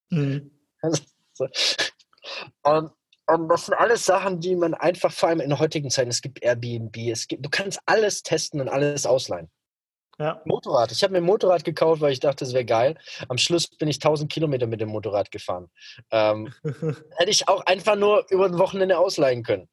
Mhm. 0.10 0.52
Also, 0.82 1.04
so. 1.34 1.48
Und 2.64 2.92
und 2.92 2.92
das 3.28 3.66
sind 3.66 3.76
alles 3.76 4.06
Sachen, 4.06 4.40
die 4.40 4.56
man 4.56 4.74
einfach, 4.74 5.12
vor 5.12 5.30
allem 5.30 5.42
in 5.42 5.50
der 5.50 5.60
heutigen 5.60 5.90
Zeit, 5.90 6.08
es 6.08 6.22
gibt 6.22 6.42
Airbnb, 6.42 6.96
es 7.12 7.28
gibt, 7.28 7.46
du 7.46 7.50
kannst 7.50 7.80
alles 7.86 8.24
testen 8.24 8.62
und 8.62 8.70
alles 8.70 9.06
ausleihen. 9.06 9.50
Ja. 10.20 10.42
Motorrad. 10.46 10.92
Ich 10.92 11.04
habe 11.04 11.14
mir 11.14 11.20
ein 11.20 11.26
Motorrad 11.26 11.64
gekauft, 11.64 12.02
weil 12.02 12.12
ich 12.12 12.20
dachte, 12.20 12.44
es 12.44 12.54
wäre 12.54 12.66
geil. 12.66 12.98
Am 13.28 13.38
Schluss 13.38 13.68
bin 13.68 13.88
ich 13.88 13.98
1000 13.98 14.32
Kilometer 14.32 14.66
mit 14.66 14.82
dem 14.82 14.90
Motorrad 14.90 15.30
gefahren. 15.30 15.70
Ähm, 16.10 16.52
hätte 16.64 17.30
ich 17.30 17.48
auch 17.48 17.66
einfach 17.68 17.96
nur 17.96 18.26
über 18.30 18.46
ein 18.46 18.58
Wochenende 18.58 18.98
ausleihen 18.98 19.44
können. 19.44 19.70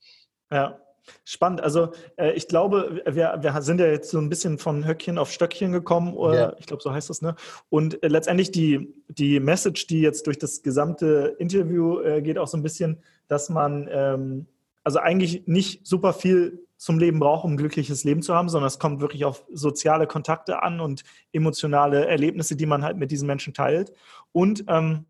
Ja. 0.50 0.78
Spannend. 1.24 1.60
Also 1.60 1.92
äh, 2.16 2.32
ich 2.32 2.48
glaube, 2.48 3.02
wir, 3.06 3.38
wir 3.40 3.62
sind 3.62 3.78
ja 3.78 3.86
jetzt 3.86 4.10
so 4.10 4.18
ein 4.18 4.30
bisschen 4.30 4.58
von 4.58 4.86
Höckchen 4.86 5.18
auf 5.18 5.30
Stöckchen 5.30 5.72
gekommen. 5.72 6.14
Oder, 6.14 6.34
ja. 6.34 6.56
Ich 6.58 6.66
glaube, 6.66 6.82
so 6.82 6.92
heißt 6.92 7.10
das. 7.10 7.22
Ne? 7.22 7.36
Und 7.68 8.02
äh, 8.02 8.08
letztendlich 8.08 8.50
die, 8.50 8.94
die 9.08 9.40
Message, 9.40 9.86
die 9.86 10.00
jetzt 10.00 10.26
durch 10.26 10.38
das 10.38 10.62
gesamte 10.62 11.36
Interview 11.38 12.00
äh, 12.00 12.22
geht, 12.22 12.38
auch 12.38 12.48
so 12.48 12.56
ein 12.56 12.62
bisschen, 12.62 13.02
dass 13.28 13.48
man 13.48 13.88
ähm, 13.90 14.46
also 14.82 14.98
eigentlich 14.98 15.46
nicht 15.46 15.86
super 15.86 16.12
viel 16.12 16.64
zum 16.76 16.98
Leben 16.98 17.18
braucht, 17.18 17.44
um 17.44 17.54
ein 17.54 17.56
glückliches 17.56 18.04
Leben 18.04 18.20
zu 18.20 18.34
haben, 18.34 18.48
sondern 18.48 18.68
es 18.68 18.78
kommt 18.78 19.00
wirklich 19.00 19.24
auf 19.24 19.44
soziale 19.50 20.06
Kontakte 20.06 20.62
an 20.62 20.80
und 20.80 21.02
emotionale 21.32 22.06
Erlebnisse, 22.06 22.56
die 22.56 22.66
man 22.66 22.84
halt 22.84 22.98
mit 22.98 23.10
diesen 23.10 23.26
Menschen 23.26 23.54
teilt. 23.54 23.92
Und 24.32 24.64
ähm, 24.68 25.06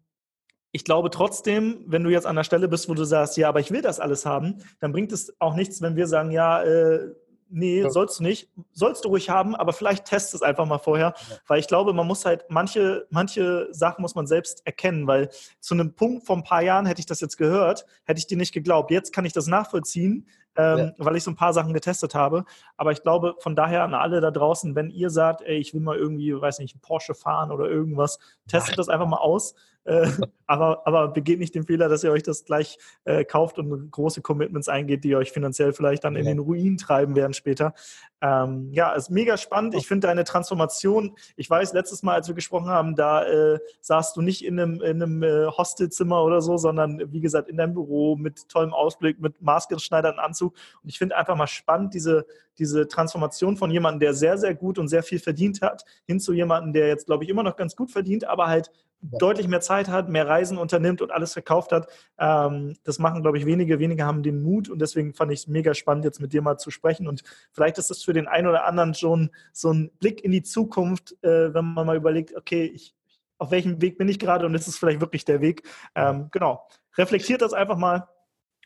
ich 0.70 0.84
glaube 0.84 1.10
trotzdem, 1.10 1.84
wenn 1.86 2.04
du 2.04 2.10
jetzt 2.10 2.26
an 2.26 2.36
der 2.36 2.44
Stelle 2.44 2.68
bist, 2.68 2.88
wo 2.88 2.94
du 2.94 3.04
sagst, 3.04 3.36
ja, 3.36 3.48
aber 3.48 3.60
ich 3.60 3.70
will 3.70 3.82
das 3.82 4.00
alles 4.00 4.26
haben, 4.26 4.58
dann 4.80 4.92
bringt 4.92 5.12
es 5.12 5.34
auch 5.40 5.54
nichts, 5.54 5.82
wenn 5.82 5.96
wir 5.96 6.06
sagen, 6.06 6.30
ja, 6.30 6.62
äh, 6.62 7.12
nee, 7.54 7.80
ja. 7.82 7.90
sollst 7.90 8.18
du 8.18 8.24
nicht. 8.24 8.48
Sollst 8.72 9.04
du 9.04 9.08
ruhig 9.08 9.30
haben, 9.30 9.54
aber 9.54 9.72
vielleicht 9.72 10.04
test 10.04 10.34
es 10.34 10.42
einfach 10.42 10.66
mal 10.66 10.78
vorher, 10.78 11.14
ja. 11.16 11.36
weil 11.46 11.60
ich 11.60 11.68
glaube, 11.68 11.92
man 11.92 12.06
muss 12.06 12.24
halt 12.24 12.44
manche, 12.48 13.06
manche 13.10 13.68
Sachen 13.70 14.02
muss 14.02 14.14
man 14.14 14.26
selbst 14.26 14.66
erkennen, 14.66 15.06
weil 15.06 15.30
zu 15.60 15.74
einem 15.74 15.94
Punkt 15.94 16.26
vor 16.26 16.36
ein 16.36 16.44
paar 16.44 16.62
Jahren 16.62 16.86
hätte 16.86 17.00
ich 17.00 17.06
das 17.06 17.20
jetzt 17.20 17.36
gehört, 17.36 17.86
hätte 18.04 18.18
ich 18.18 18.26
dir 18.26 18.36
nicht 18.36 18.52
geglaubt. 18.52 18.90
Jetzt 18.90 19.12
kann 19.12 19.24
ich 19.24 19.32
das 19.32 19.46
nachvollziehen, 19.46 20.26
ähm, 20.56 20.78
ja. 20.78 20.92
weil 20.98 21.16
ich 21.16 21.22
so 21.22 21.30
ein 21.30 21.36
paar 21.36 21.52
Sachen 21.52 21.72
getestet 21.72 22.14
habe. 22.14 22.44
Aber 22.76 22.92
ich 22.92 23.02
glaube, 23.02 23.34
von 23.38 23.56
daher 23.56 23.82
an 23.82 23.94
alle 23.94 24.20
da 24.20 24.30
draußen, 24.30 24.74
wenn 24.74 24.90
ihr 24.90 25.10
sagt, 25.10 25.42
ey, 25.42 25.56
ich 25.56 25.74
will 25.74 25.80
mal 25.80 25.96
irgendwie, 25.96 26.38
weiß 26.38 26.58
nicht, 26.58 26.74
einen 26.74 26.80
Porsche 26.80 27.14
fahren 27.14 27.50
oder 27.50 27.68
irgendwas, 27.68 28.18
testet 28.48 28.78
das 28.78 28.88
einfach 28.88 29.08
mal 29.08 29.18
aus. 29.18 29.54
Äh, 29.84 30.06
aber, 30.46 30.86
aber 30.86 31.08
begeht 31.08 31.38
nicht 31.38 31.54
den 31.54 31.64
Fehler, 31.64 31.88
dass 31.88 32.04
ihr 32.04 32.10
euch 32.10 32.22
das 32.22 32.44
gleich 32.44 32.78
äh, 33.04 33.24
kauft 33.24 33.58
und 33.58 33.90
große 33.90 34.22
Commitments 34.22 34.68
eingeht, 34.68 35.04
die 35.04 35.16
euch 35.16 35.32
finanziell 35.32 35.72
vielleicht 35.72 36.04
dann 36.04 36.16
in 36.16 36.26
den 36.26 36.38
Ruin 36.38 36.76
treiben 36.76 37.14
werden 37.14 37.34
später. 37.34 37.74
Ähm, 38.20 38.70
ja, 38.72 38.92
ist 38.92 39.10
mega 39.10 39.36
spannend. 39.36 39.74
Ich 39.74 39.86
finde 39.86 40.06
deine 40.06 40.24
Transformation, 40.24 41.16
ich 41.36 41.48
weiß, 41.48 41.72
letztes 41.72 42.02
Mal, 42.02 42.14
als 42.14 42.28
wir 42.28 42.34
gesprochen 42.34 42.68
haben, 42.68 42.96
da 42.96 43.24
äh, 43.24 43.58
saßt 43.80 44.16
du 44.16 44.22
nicht 44.22 44.44
in 44.44 44.58
einem, 44.58 44.80
in 44.80 45.02
einem 45.02 45.22
äh, 45.22 45.46
Hostelzimmer 45.46 46.22
oder 46.22 46.40
so, 46.40 46.56
sondern 46.56 47.12
wie 47.12 47.20
gesagt 47.20 47.48
in 47.48 47.56
deinem 47.56 47.74
Büro 47.74 48.16
mit 48.16 48.48
tollem 48.48 48.72
Ausblick, 48.72 49.20
mit 49.20 49.40
maßgeschneiderten 49.42 50.20
Anzug. 50.20 50.43
Und 50.46 50.88
ich 50.88 50.98
finde 50.98 51.16
einfach 51.16 51.36
mal 51.36 51.46
spannend, 51.46 51.94
diese, 51.94 52.26
diese 52.58 52.88
Transformation 52.88 53.56
von 53.56 53.70
jemandem, 53.70 54.00
der 54.00 54.14
sehr, 54.14 54.38
sehr 54.38 54.54
gut 54.54 54.78
und 54.78 54.88
sehr 54.88 55.02
viel 55.02 55.18
verdient 55.18 55.62
hat, 55.62 55.84
hin 56.06 56.20
zu 56.20 56.32
jemandem, 56.32 56.72
der 56.72 56.88
jetzt, 56.88 57.06
glaube 57.06 57.24
ich, 57.24 57.30
immer 57.30 57.42
noch 57.42 57.56
ganz 57.56 57.76
gut 57.76 57.90
verdient, 57.90 58.24
aber 58.24 58.46
halt 58.46 58.70
ja. 59.12 59.18
deutlich 59.18 59.48
mehr 59.48 59.60
Zeit 59.60 59.88
hat, 59.88 60.08
mehr 60.08 60.26
Reisen 60.26 60.58
unternimmt 60.58 61.02
und 61.02 61.10
alles 61.10 61.32
verkauft 61.32 61.72
hat. 61.72 61.88
Ähm, 62.18 62.76
das 62.84 62.98
machen, 62.98 63.22
glaube 63.22 63.38
ich, 63.38 63.46
wenige. 63.46 63.78
Wenige 63.78 64.04
haben 64.04 64.22
den 64.22 64.42
Mut 64.42 64.68
und 64.68 64.80
deswegen 64.80 65.14
fand 65.14 65.32
ich 65.32 65.40
es 65.40 65.46
mega 65.46 65.74
spannend, 65.74 66.04
jetzt 66.04 66.20
mit 66.20 66.32
dir 66.32 66.42
mal 66.42 66.58
zu 66.58 66.70
sprechen. 66.70 67.06
Und 67.06 67.22
vielleicht 67.52 67.78
ist 67.78 67.90
es 67.90 68.02
für 68.02 68.12
den 68.12 68.26
einen 68.26 68.46
oder 68.46 68.64
anderen 68.64 68.94
schon 68.94 69.30
so 69.52 69.72
ein 69.72 69.90
Blick 70.00 70.24
in 70.24 70.32
die 70.32 70.42
Zukunft, 70.42 71.16
äh, 71.22 71.52
wenn 71.52 71.74
man 71.74 71.86
mal 71.86 71.96
überlegt, 71.96 72.36
okay, 72.36 72.64
ich, 72.64 72.94
auf 73.38 73.50
welchem 73.50 73.80
Weg 73.82 73.98
bin 73.98 74.08
ich 74.08 74.18
gerade 74.18 74.46
und 74.46 74.54
ist 74.54 74.68
es 74.68 74.78
vielleicht 74.78 75.00
wirklich 75.00 75.24
der 75.24 75.40
Weg? 75.40 75.62
Ähm, 75.94 76.28
genau. 76.30 76.66
Reflektiert 76.96 77.42
das 77.42 77.52
einfach 77.52 77.76
mal. 77.76 78.08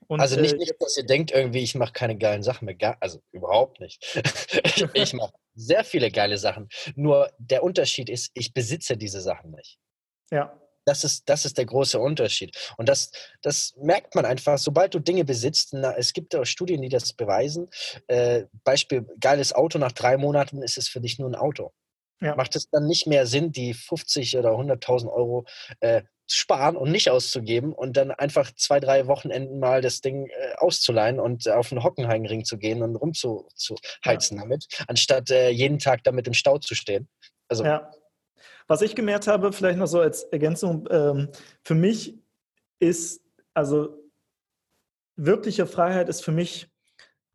Und, 0.09 0.20
also 0.20 0.40
nicht, 0.40 0.54
äh, 0.54 0.59
nicht, 0.59 0.74
dass 0.80 0.96
ihr 0.96 1.04
denkt 1.04 1.30
irgendwie, 1.30 1.62
ich 1.62 1.74
mache 1.74 1.92
keine 1.92 2.16
geilen 2.16 2.42
Sachen 2.42 2.64
mehr. 2.64 2.74
Gar, 2.74 2.96
also 3.00 3.20
überhaupt 3.30 3.78
nicht. 3.80 4.02
ich 4.94 5.12
mache 5.12 5.32
sehr 5.54 5.84
viele 5.84 6.11
geile 6.11 6.38
Sachen. 6.38 6.68
Nur 6.96 7.30
der 7.38 7.62
Unterschied 7.62 8.09
ist, 8.09 8.30
ich 8.34 8.54
besitze 8.54 8.96
diese 8.96 9.20
Sachen 9.20 9.50
nicht. 9.50 9.78
Ja. 10.30 10.59
Das 10.86 11.04
ist, 11.04 11.28
das 11.28 11.44
ist 11.44 11.59
der 11.59 11.66
große 11.66 12.00
Unterschied. 12.00 12.56
Und 12.78 12.88
das, 12.88 13.11
das 13.42 13.74
merkt 13.76 14.14
man 14.14 14.24
einfach, 14.24 14.56
sobald 14.56 14.94
du 14.94 14.98
Dinge 15.00 15.26
besitzt. 15.26 15.74
Na, 15.74 15.94
es 15.94 16.14
gibt 16.14 16.34
auch 16.34 16.46
Studien, 16.46 16.80
die 16.80 16.88
das 16.88 17.12
beweisen. 17.12 17.68
Äh, 18.06 18.44
Beispiel, 18.64 19.06
geiles 19.20 19.52
Auto, 19.52 19.78
nach 19.78 19.92
drei 19.92 20.16
Monaten 20.16 20.62
ist 20.62 20.78
es 20.78 20.88
für 20.88 21.02
dich 21.02 21.18
nur 21.18 21.28
ein 21.28 21.34
Auto. 21.34 21.72
Ja. 22.20 22.34
Macht 22.34 22.56
es 22.56 22.70
dann 22.70 22.86
nicht 22.86 23.06
mehr 23.06 23.26
Sinn, 23.26 23.52
die 23.52 23.74
50 23.74 24.38
oder 24.38 24.52
100.000 24.52 25.12
Euro 25.12 25.44
äh, 25.80 26.02
sparen 26.31 26.76
und 26.76 26.91
nicht 26.91 27.11
auszugeben 27.11 27.72
und 27.72 27.97
dann 27.97 28.11
einfach 28.11 28.53
zwei, 28.55 28.81
drei 28.81 29.07
Wochenenden 29.07 29.59
mal 29.59 29.81
das 29.81 30.01
Ding 30.01 30.29
äh, 30.29 30.55
auszuleihen 30.57 31.20
und 31.20 31.49
auf 31.49 31.70
den 31.70 31.83
Hockenheimring 31.83 32.45
zu 32.45 32.59
gehen 32.59 32.83
und 32.83 32.97
rumzuheizen 32.97 34.37
ja. 34.37 34.43
damit, 34.43 34.66
anstatt 34.87 35.31
äh, 35.31 35.51
jeden 35.51 35.79
Tag 35.79 36.05
damit 36.05 36.26
im 36.26 36.35
Stau 36.35 36.59
zu 36.59 36.74
stehen. 36.74 37.09
Also 37.49 37.64
ja. 37.64 37.91
Was 38.66 38.83
ich 38.83 38.95
gemerkt 38.95 39.26
habe, 39.26 39.53
vielleicht 39.53 39.79
noch 39.79 39.87
so 39.87 40.01
als 40.01 40.24
Ergänzung, 40.24 40.87
ähm, 40.91 41.31
für 41.64 41.74
mich 41.74 42.18
ist, 42.79 43.22
also 43.55 43.99
wirkliche 45.16 45.67
Freiheit 45.67 46.09
ist 46.09 46.22
für 46.22 46.33
mich, 46.33 46.68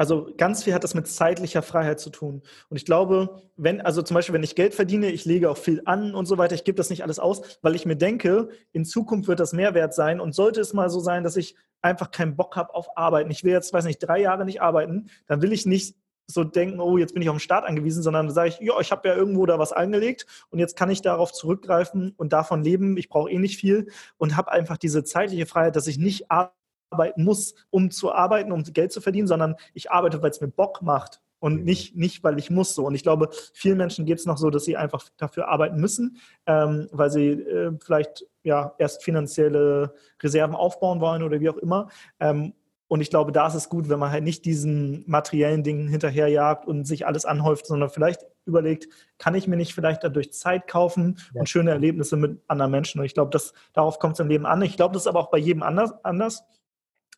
also 0.04 0.34
ganz 0.36 0.66
viel 0.66 0.74
hat 0.74 0.84
das 0.84 0.96
mit 0.96 1.08
zeitlicher 1.08 1.62
Freiheit 1.62 1.98
zu 1.98 2.10
tun. 2.10 2.42
Und 2.68 2.76
ich 2.76 2.84
glaube, 2.84 3.42
wenn, 3.56 3.80
also 3.80 4.02
zum 4.02 4.16
Beispiel, 4.16 4.34
wenn 4.34 4.44
ich 4.44 4.54
Geld 4.54 4.74
verdiene, 4.74 5.10
ich 5.10 5.24
lege 5.24 5.50
auch 5.50 5.56
viel 5.56 5.82
an 5.86 6.14
und 6.14 6.26
so 6.26 6.38
weiter, 6.38 6.56
ich 6.56 6.66
gebe 6.66 6.76
das 6.76 6.90
nicht 6.90 7.04
alles 7.04 7.20
aus, 7.20 7.42
weil 7.62 7.74
ich 7.74 7.86
mir 7.86 7.96
denke, 7.96 8.50
in 8.74 8.84
Zukunft 8.84 9.30
wird 9.30 9.40
das 9.40 9.54
Mehrwert 9.54 9.94
sein. 9.94 10.20
Und 10.20 10.36
sollte 10.36 10.60
es 10.60 10.74
mal 10.74 10.90
so 10.90 11.00
sein, 11.00 11.24
dass 11.24 11.38
ich 11.38 11.56
einfach 11.82 12.12
keinen 12.12 12.36
Bock 12.36 12.58
habe 12.58 12.76
auf 12.76 12.98
Arbeiten, 12.98 13.32
ich 13.32 13.46
will 13.46 13.54
jetzt, 13.54 13.72
weiß 13.72 13.86
nicht, 13.86 14.00
drei 14.00 14.20
Jahre 14.20 14.44
nicht 14.44 14.62
arbeiten, 14.62 15.10
dann 15.26 15.42
will 15.42 15.54
ich 15.54 15.66
nicht 15.66 15.96
so 16.28 16.44
denken, 16.44 16.82
oh, 16.82 16.98
jetzt 16.98 17.14
bin 17.14 17.22
ich 17.22 17.30
auf 17.30 17.36
den 17.36 17.40
Staat 17.40 17.64
angewiesen, 17.64 18.04
sondern 18.04 18.30
sage 18.30 18.50
ich, 18.50 18.60
ja, 18.60 18.78
ich 18.82 18.92
habe 18.92 19.08
ja 19.08 19.16
irgendwo 19.16 19.46
da 19.46 19.58
was 19.58 19.72
angelegt 19.72 20.26
und 20.50 20.60
jetzt 20.60 20.76
kann 20.76 20.90
ich 20.90 21.02
darauf 21.02 21.32
zurückgreifen 21.32 22.14
und 22.18 22.34
davon 22.34 22.62
leben. 22.62 22.98
Ich 22.98 23.08
brauche 23.08 23.32
eh 23.32 23.40
nicht 23.40 23.58
viel 23.58 23.88
und 24.18 24.36
habe 24.36 24.52
einfach 24.52 24.76
diese 24.78 25.06
zeitliche 25.06 25.46
Freiheit, 25.46 25.78
dass 25.78 25.88
ich 25.88 25.98
nicht 25.98 26.30
arbeite 26.30 26.63
arbeiten 26.94 27.24
muss, 27.24 27.56
um 27.70 27.92
zu 27.92 28.14
arbeiten, 28.14 28.52
um 28.52 28.64
Geld 28.64 28.92
zu 28.92 29.02
verdienen, 29.02 29.28
sondern 29.28 29.56
ich 29.74 29.92
arbeite, 29.92 30.22
weil 30.22 30.32
es 30.32 30.42
mir 30.42 30.48
Bock 30.48 30.82
macht 30.82 31.22
und 31.40 31.60
mhm. 31.60 31.64
nicht, 31.66 31.96
nicht, 31.98 32.24
weil 32.24 32.40
ich 32.40 32.50
muss 32.50 32.74
so. 32.74 32.86
Und 32.86 32.96
ich 32.96 33.04
glaube, 33.04 33.30
vielen 33.54 33.78
Menschen 33.78 34.06
geht 34.06 34.20
es 34.20 34.26
noch 34.26 34.38
so, 34.38 34.50
dass 34.50 34.64
sie 34.64 34.78
einfach 34.78 35.10
dafür 35.18 35.50
arbeiten 35.50 35.76
müssen, 35.76 36.18
ähm, 36.46 36.88
weil 36.92 37.10
sie 37.10 37.32
äh, 37.32 37.78
vielleicht 37.84 38.26
ja 38.44 38.74
erst 38.78 39.04
finanzielle 39.04 39.94
Reserven 40.22 40.56
aufbauen 40.56 41.02
wollen 41.02 41.22
oder 41.22 41.42
wie 41.42 41.50
auch 41.50 41.58
immer. 41.58 41.90
Ähm, 42.22 42.54
und 42.88 43.02
ich 43.02 43.10
glaube, 43.10 43.32
da 43.32 43.48
ist 43.48 43.56
es 43.56 43.68
gut, 43.68 43.90
wenn 43.90 44.00
man 44.00 44.12
halt 44.12 44.24
nicht 44.24 44.46
diesen 44.46 45.04
materiellen 45.06 45.64
Dingen 45.64 45.88
hinterherjagt 45.88 46.66
und 46.66 46.86
sich 46.86 47.08
alles 47.08 47.26
anhäuft, 47.26 47.66
sondern 47.66 47.90
vielleicht 47.90 48.26
überlegt, 48.46 48.88
kann 49.18 49.36
ich 49.36 49.48
mir 49.48 49.58
nicht 49.58 49.74
vielleicht 49.74 50.04
dadurch 50.04 50.32
Zeit 50.32 50.68
kaufen 50.68 51.18
ja. 51.34 51.42
und 51.42 51.50
schöne 51.50 51.72
Erlebnisse 51.72 52.16
mit 52.16 52.40
anderen 52.48 52.72
Menschen. 52.72 53.00
Und 53.00 53.06
ich 53.06 53.16
glaube, 53.16 53.32
das, 53.32 53.54
darauf 53.74 54.00
kommt 54.00 54.14
es 54.14 54.20
im 54.20 54.28
Leben 54.28 54.46
an. 54.46 54.62
Ich 54.62 54.78
glaube, 54.78 54.94
das 54.94 55.04
ist 55.04 55.08
aber 55.08 55.20
auch 55.20 55.32
bei 55.32 55.40
jedem 55.40 55.64
anders. 55.64 55.92
anders. 56.04 56.44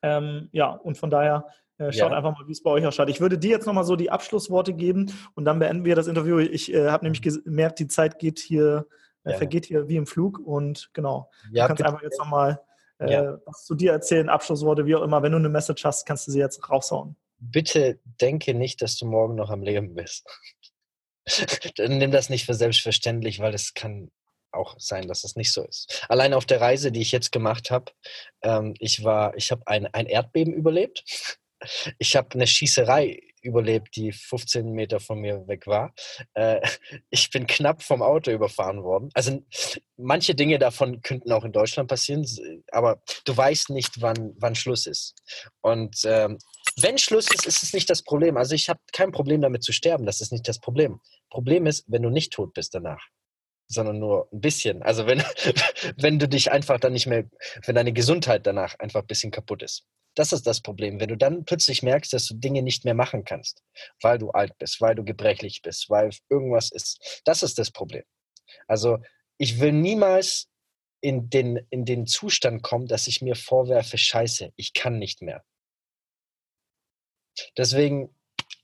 Ähm, 0.01 0.49
ja, 0.51 0.69
und 0.69 0.97
von 0.97 1.09
daher 1.09 1.45
äh, 1.77 1.91
schaut 1.91 2.11
ja. 2.11 2.17
einfach 2.17 2.37
mal, 2.37 2.47
wie 2.47 2.51
es 2.51 2.63
bei 2.63 2.71
euch 2.71 2.85
ausschaut. 2.85 3.09
Ich 3.09 3.21
würde 3.21 3.37
dir 3.37 3.51
jetzt 3.51 3.65
nochmal 3.65 3.83
so 3.83 3.95
die 3.95 4.11
Abschlussworte 4.11 4.73
geben 4.73 5.11
und 5.33 5.45
dann 5.45 5.59
beenden 5.59 5.85
wir 5.85 5.95
das 5.95 6.07
Interview. 6.07 6.39
Ich 6.39 6.73
äh, 6.73 6.89
habe 6.89 7.05
nämlich 7.05 7.21
gemerkt, 7.21 7.79
die 7.79 7.87
Zeit 7.87 8.19
geht 8.19 8.39
hier, 8.39 8.87
äh, 9.23 9.31
ja. 9.31 9.37
vergeht 9.37 9.65
hier 9.65 9.87
wie 9.87 9.97
im 9.97 10.07
Flug 10.07 10.39
und 10.39 10.89
genau. 10.93 11.29
Ja, 11.51 11.63
du 11.63 11.69
kannst 11.69 11.83
einfach 11.83 12.01
jetzt 12.01 12.19
nochmal 12.19 12.61
äh, 12.99 13.33
was 13.45 13.65
zu 13.65 13.75
dir 13.75 13.91
erzählen, 13.91 14.29
Abschlussworte, 14.29 14.85
wie 14.85 14.95
auch 14.95 15.01
immer. 15.01 15.21
Wenn 15.21 15.33
du 15.33 15.37
eine 15.37 15.49
Message 15.49 15.83
hast, 15.83 16.05
kannst 16.05 16.27
du 16.27 16.31
sie 16.31 16.39
jetzt 16.39 16.69
raushauen. 16.69 17.17
Bitte 17.39 17.99
denke 18.21 18.53
nicht, 18.53 18.81
dass 18.81 18.97
du 18.97 19.05
morgen 19.05 19.35
noch 19.35 19.49
am 19.49 19.61
Leben 19.61 19.93
bist. 19.93 20.25
Nimm 21.77 22.11
das 22.11 22.29
nicht 22.29 22.45
für 22.45 22.53
selbstverständlich, 22.53 23.39
weil 23.39 23.53
es 23.53 23.73
kann 23.73 24.11
auch 24.55 24.75
sein, 24.79 25.07
dass 25.07 25.23
es 25.23 25.35
nicht 25.35 25.51
so 25.51 25.63
ist. 25.63 26.05
Allein 26.09 26.33
auf 26.33 26.45
der 26.45 26.61
Reise, 26.61 26.91
die 26.91 27.01
ich 27.01 27.11
jetzt 27.11 27.31
gemacht 27.31 27.71
habe, 27.71 27.91
ähm, 28.41 28.73
ich 28.79 29.03
war, 29.03 29.35
ich 29.35 29.51
habe 29.51 29.63
ein, 29.67 29.87
ein 29.87 30.05
Erdbeben 30.05 30.53
überlebt. 30.53 31.03
Ich 31.97 32.15
habe 32.15 32.29
eine 32.35 32.45
Schießerei 32.45 33.17
überlebt, 33.45 33.95
die 33.95 34.11
15 34.11 34.71
Meter 34.73 34.99
von 34.99 35.19
mir 35.19 35.47
weg 35.47 35.67
war. 35.67 35.93
Äh, 36.33 36.59
ich 37.09 37.29
bin 37.29 37.47
knapp 37.47 37.81
vom 37.81 38.01
Auto 38.01 38.31
überfahren 38.31 38.83
worden. 38.83 39.09
Also 39.13 39.41
manche 39.95 40.35
Dinge 40.35 40.59
davon 40.59 41.01
könnten 41.01 41.31
auch 41.31 41.45
in 41.45 41.53
Deutschland 41.53 41.87
passieren, 41.87 42.25
aber 42.71 43.01
du 43.23 43.37
weißt 43.37 43.69
nicht, 43.69 44.01
wann, 44.01 44.33
wann 44.37 44.55
Schluss 44.55 44.85
ist. 44.85 45.15
Und 45.61 46.01
ähm, 46.03 46.37
wenn 46.77 46.97
Schluss 46.97 47.31
ist, 47.31 47.45
ist 47.45 47.63
es 47.63 47.73
nicht 47.73 47.89
das 47.89 48.03
Problem. 48.03 48.35
Also 48.35 48.53
ich 48.55 48.67
habe 48.67 48.79
kein 48.91 49.11
Problem 49.11 49.41
damit 49.41 49.63
zu 49.63 49.71
sterben, 49.71 50.05
das 50.05 50.19
ist 50.19 50.31
nicht 50.31 50.47
das 50.47 50.59
Problem. 50.59 50.99
Problem 51.29 51.67
ist, 51.67 51.85
wenn 51.87 52.01
du 52.01 52.09
nicht 52.09 52.33
tot 52.33 52.53
bist 52.53 52.73
danach 52.73 53.07
sondern 53.67 53.99
nur 53.99 54.29
ein 54.31 54.41
bisschen. 54.41 54.83
Also 54.83 55.07
wenn, 55.07 55.19
wenn 55.97 56.19
du 56.19 56.27
dich 56.27 56.51
einfach 56.51 56.79
dann 56.79 56.93
nicht 56.93 57.07
mehr, 57.07 57.25
wenn 57.65 57.75
deine 57.75 57.93
Gesundheit 57.93 58.45
danach 58.45 58.77
einfach 58.79 59.01
ein 59.01 59.07
bisschen 59.07 59.31
kaputt 59.31 59.63
ist. 59.63 59.85
Das 60.15 60.31
ist 60.31 60.47
das 60.47 60.61
Problem. 60.61 60.99
Wenn 60.99 61.09
du 61.09 61.17
dann 61.17 61.43
plötzlich 61.43 61.83
merkst, 61.83 62.13
dass 62.13 62.27
du 62.27 62.35
Dinge 62.35 62.61
nicht 62.61 62.85
mehr 62.85 62.93
machen 62.93 63.25
kannst, 63.25 63.63
weil 64.01 64.17
du 64.17 64.31
alt 64.31 64.57
bist, 64.57 64.79
weil 64.79 64.95
du 64.95 65.03
gebrechlich 65.03 65.61
bist, 65.61 65.89
weil 65.89 66.11
irgendwas 66.29 66.71
ist. 66.71 67.21
Das 67.25 67.43
ist 67.43 67.59
das 67.59 67.71
Problem. 67.71 68.03
Also 68.67 68.99
ich 69.37 69.59
will 69.59 69.73
niemals 69.73 70.47
in 71.01 71.29
den, 71.29 71.59
in 71.69 71.85
den 71.85 72.07
Zustand 72.07 72.63
kommen, 72.63 72.87
dass 72.87 73.07
ich 73.07 73.21
mir 73.21 73.35
vorwerfe, 73.35 73.97
scheiße, 73.97 74.53
ich 74.55 74.73
kann 74.73 74.97
nicht 74.97 75.21
mehr. 75.21 75.43
Deswegen 77.57 78.14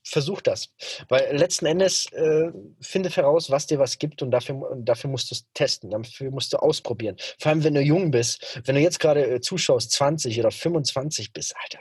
versuch 0.04 0.40
das. 0.40 0.68
Weil 1.08 1.36
letzten 1.36 1.66
Endes 1.66 2.10
äh, 2.12 2.50
finde 2.80 3.10
heraus, 3.10 3.50
was 3.50 3.66
dir 3.66 3.78
was 3.78 3.98
gibt 3.98 4.22
und 4.22 4.30
dafür, 4.30 4.76
dafür 4.78 5.10
musst 5.10 5.30
du 5.30 5.34
es 5.34 5.46
testen, 5.54 5.90
dafür 5.90 6.30
musst 6.30 6.52
du 6.52 6.58
ausprobieren. 6.58 7.16
Vor 7.38 7.50
allem, 7.50 7.64
wenn 7.64 7.74
du 7.74 7.80
jung 7.80 8.10
bist, 8.10 8.60
wenn 8.64 8.74
du 8.74 8.80
jetzt 8.80 9.00
gerade 9.00 9.26
äh, 9.26 9.40
zuschaust, 9.40 9.92
20 9.92 10.38
oder 10.40 10.50
25 10.50 11.32
bist, 11.32 11.54
Alter, 11.62 11.80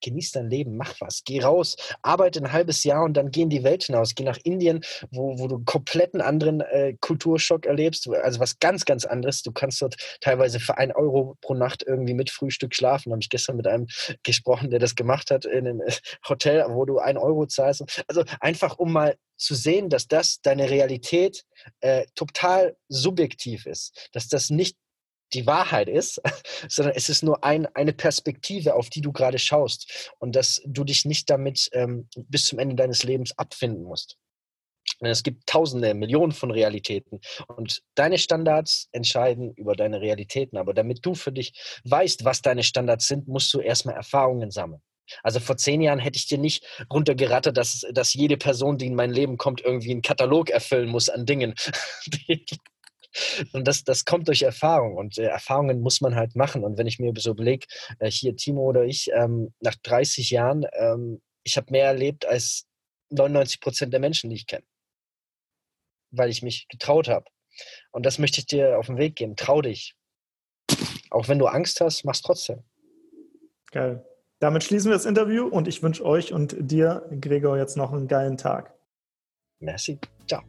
genieß 0.00 0.32
dein 0.32 0.48
Leben, 0.48 0.76
mach 0.76 0.94
was, 1.00 1.22
geh 1.24 1.40
raus, 1.40 1.76
arbeite 2.02 2.40
ein 2.40 2.52
halbes 2.52 2.84
Jahr 2.84 3.04
und 3.04 3.14
dann 3.14 3.30
geh 3.30 3.42
in 3.42 3.50
die 3.50 3.64
Welt 3.64 3.84
hinaus, 3.84 4.14
geh 4.14 4.24
nach 4.24 4.38
Indien, 4.44 4.80
wo, 5.10 5.38
wo 5.38 5.48
du 5.48 5.62
kompletten 5.64 6.20
anderen 6.20 6.60
äh, 6.60 6.94
Kulturschock 7.00 7.66
erlebst, 7.66 8.08
also 8.08 8.40
was 8.40 8.58
ganz, 8.58 8.84
ganz 8.84 9.04
anderes. 9.04 9.42
Du 9.42 9.52
kannst 9.52 9.82
dort 9.82 9.96
teilweise 10.20 10.60
für 10.60 10.78
ein 10.78 10.92
Euro 10.92 11.36
pro 11.40 11.54
Nacht 11.54 11.84
irgendwie 11.86 12.14
mit 12.14 12.30
Frühstück 12.30 12.74
schlafen. 12.74 13.10
Da 13.10 13.14
habe 13.14 13.22
ich 13.22 13.28
gestern 13.28 13.56
mit 13.56 13.66
einem 13.66 13.86
gesprochen, 14.22 14.70
der 14.70 14.78
das 14.78 14.94
gemacht 14.94 15.30
hat 15.30 15.44
in 15.44 15.66
einem 15.66 15.80
äh, 15.80 15.92
Hotel, 16.28 16.64
wo 16.68 16.84
du 16.84 16.98
ein 16.98 17.16
Euro 17.16 17.46
zahlst. 17.46 18.04
Also 18.06 18.24
einfach, 18.40 18.78
um 18.78 18.92
mal 18.92 19.16
zu 19.36 19.54
sehen, 19.54 19.88
dass 19.88 20.06
das 20.06 20.40
deine 20.42 20.68
Realität 20.68 21.44
äh, 21.80 22.04
total 22.14 22.76
subjektiv 22.88 23.66
ist, 23.66 24.10
dass 24.12 24.28
das 24.28 24.50
nicht 24.50 24.76
die 25.32 25.46
Wahrheit 25.46 25.88
ist, 25.88 26.20
sondern 26.68 26.94
es 26.96 27.08
ist 27.08 27.22
nur 27.22 27.44
ein, 27.44 27.66
eine 27.74 27.92
Perspektive, 27.92 28.74
auf 28.74 28.90
die 28.90 29.00
du 29.00 29.12
gerade 29.12 29.38
schaust 29.38 30.12
und 30.18 30.36
dass 30.36 30.62
du 30.66 30.84
dich 30.84 31.04
nicht 31.04 31.30
damit 31.30 31.68
ähm, 31.72 32.08
bis 32.16 32.46
zum 32.46 32.58
Ende 32.58 32.74
deines 32.74 33.02
Lebens 33.02 33.36
abfinden 33.38 33.84
musst. 33.84 34.16
Denn 35.00 35.10
es 35.10 35.22
gibt 35.22 35.46
tausende, 35.46 35.94
Millionen 35.94 36.32
von 36.32 36.50
Realitäten 36.50 37.20
und 37.48 37.82
deine 37.94 38.18
Standards 38.18 38.88
entscheiden 38.92 39.52
über 39.54 39.74
deine 39.74 40.00
Realitäten. 40.00 40.56
Aber 40.56 40.74
damit 40.74 41.04
du 41.06 41.14
für 41.14 41.32
dich 41.32 41.52
weißt, 41.84 42.24
was 42.24 42.42
deine 42.42 42.62
Standards 42.62 43.06
sind, 43.06 43.28
musst 43.28 43.52
du 43.54 43.60
erstmal 43.60 43.94
Erfahrungen 43.94 44.50
sammeln. 44.50 44.82
Also 45.22 45.40
vor 45.40 45.56
zehn 45.56 45.80
Jahren 45.80 45.98
hätte 45.98 46.18
ich 46.18 46.28
dir 46.28 46.38
nicht 46.38 46.64
runtergerattert, 46.92 47.56
dass, 47.56 47.84
dass 47.92 48.14
jede 48.14 48.36
Person, 48.36 48.78
die 48.78 48.86
in 48.86 48.94
mein 48.94 49.10
Leben 49.10 49.38
kommt, 49.38 49.60
irgendwie 49.60 49.90
einen 49.90 50.02
Katalog 50.02 50.50
erfüllen 50.50 50.88
muss 50.88 51.08
an 51.08 51.26
Dingen, 51.26 51.54
und 53.52 53.66
das, 53.66 53.84
das 53.84 54.04
kommt 54.04 54.28
durch 54.28 54.42
Erfahrung 54.42 54.96
und 54.96 55.18
äh, 55.18 55.24
Erfahrungen 55.24 55.80
muss 55.80 56.00
man 56.00 56.14
halt 56.14 56.36
machen. 56.36 56.64
Und 56.64 56.78
wenn 56.78 56.86
ich 56.86 56.98
mir 56.98 57.12
so 57.16 57.30
überlege, 57.30 57.66
äh, 57.98 58.10
hier 58.10 58.36
Timo 58.36 58.62
oder 58.62 58.84
ich, 58.84 59.10
ähm, 59.12 59.52
nach 59.60 59.76
30 59.82 60.30
Jahren, 60.30 60.66
ähm, 60.72 61.20
ich 61.42 61.56
habe 61.56 61.70
mehr 61.70 61.86
erlebt 61.86 62.26
als 62.26 62.66
99 63.10 63.60
Prozent 63.60 63.92
der 63.92 64.00
Menschen, 64.00 64.30
die 64.30 64.36
ich 64.36 64.46
kenne, 64.46 64.64
weil 66.10 66.30
ich 66.30 66.42
mich 66.42 66.68
getraut 66.68 67.08
habe. 67.08 67.26
Und 67.90 68.06
das 68.06 68.18
möchte 68.18 68.40
ich 68.40 68.46
dir 68.46 68.78
auf 68.78 68.86
den 68.86 68.98
Weg 68.98 69.16
geben. 69.16 69.36
Trau 69.36 69.60
dich. 69.60 69.96
Auch 71.10 71.28
wenn 71.28 71.38
du 71.38 71.46
Angst 71.46 71.80
hast, 71.80 72.04
mach's 72.04 72.22
trotzdem. 72.22 72.62
Geil. 73.72 74.06
Damit 74.38 74.64
schließen 74.64 74.90
wir 74.90 74.96
das 74.96 75.04
Interview 75.04 75.46
und 75.46 75.68
ich 75.68 75.82
wünsche 75.82 76.04
euch 76.04 76.32
und 76.32 76.56
dir, 76.58 77.06
Gregor, 77.20 77.58
jetzt 77.58 77.76
noch 77.76 77.92
einen 77.92 78.08
geilen 78.08 78.38
Tag. 78.38 78.74
Merci. 79.58 79.98
Ciao. 80.26 80.42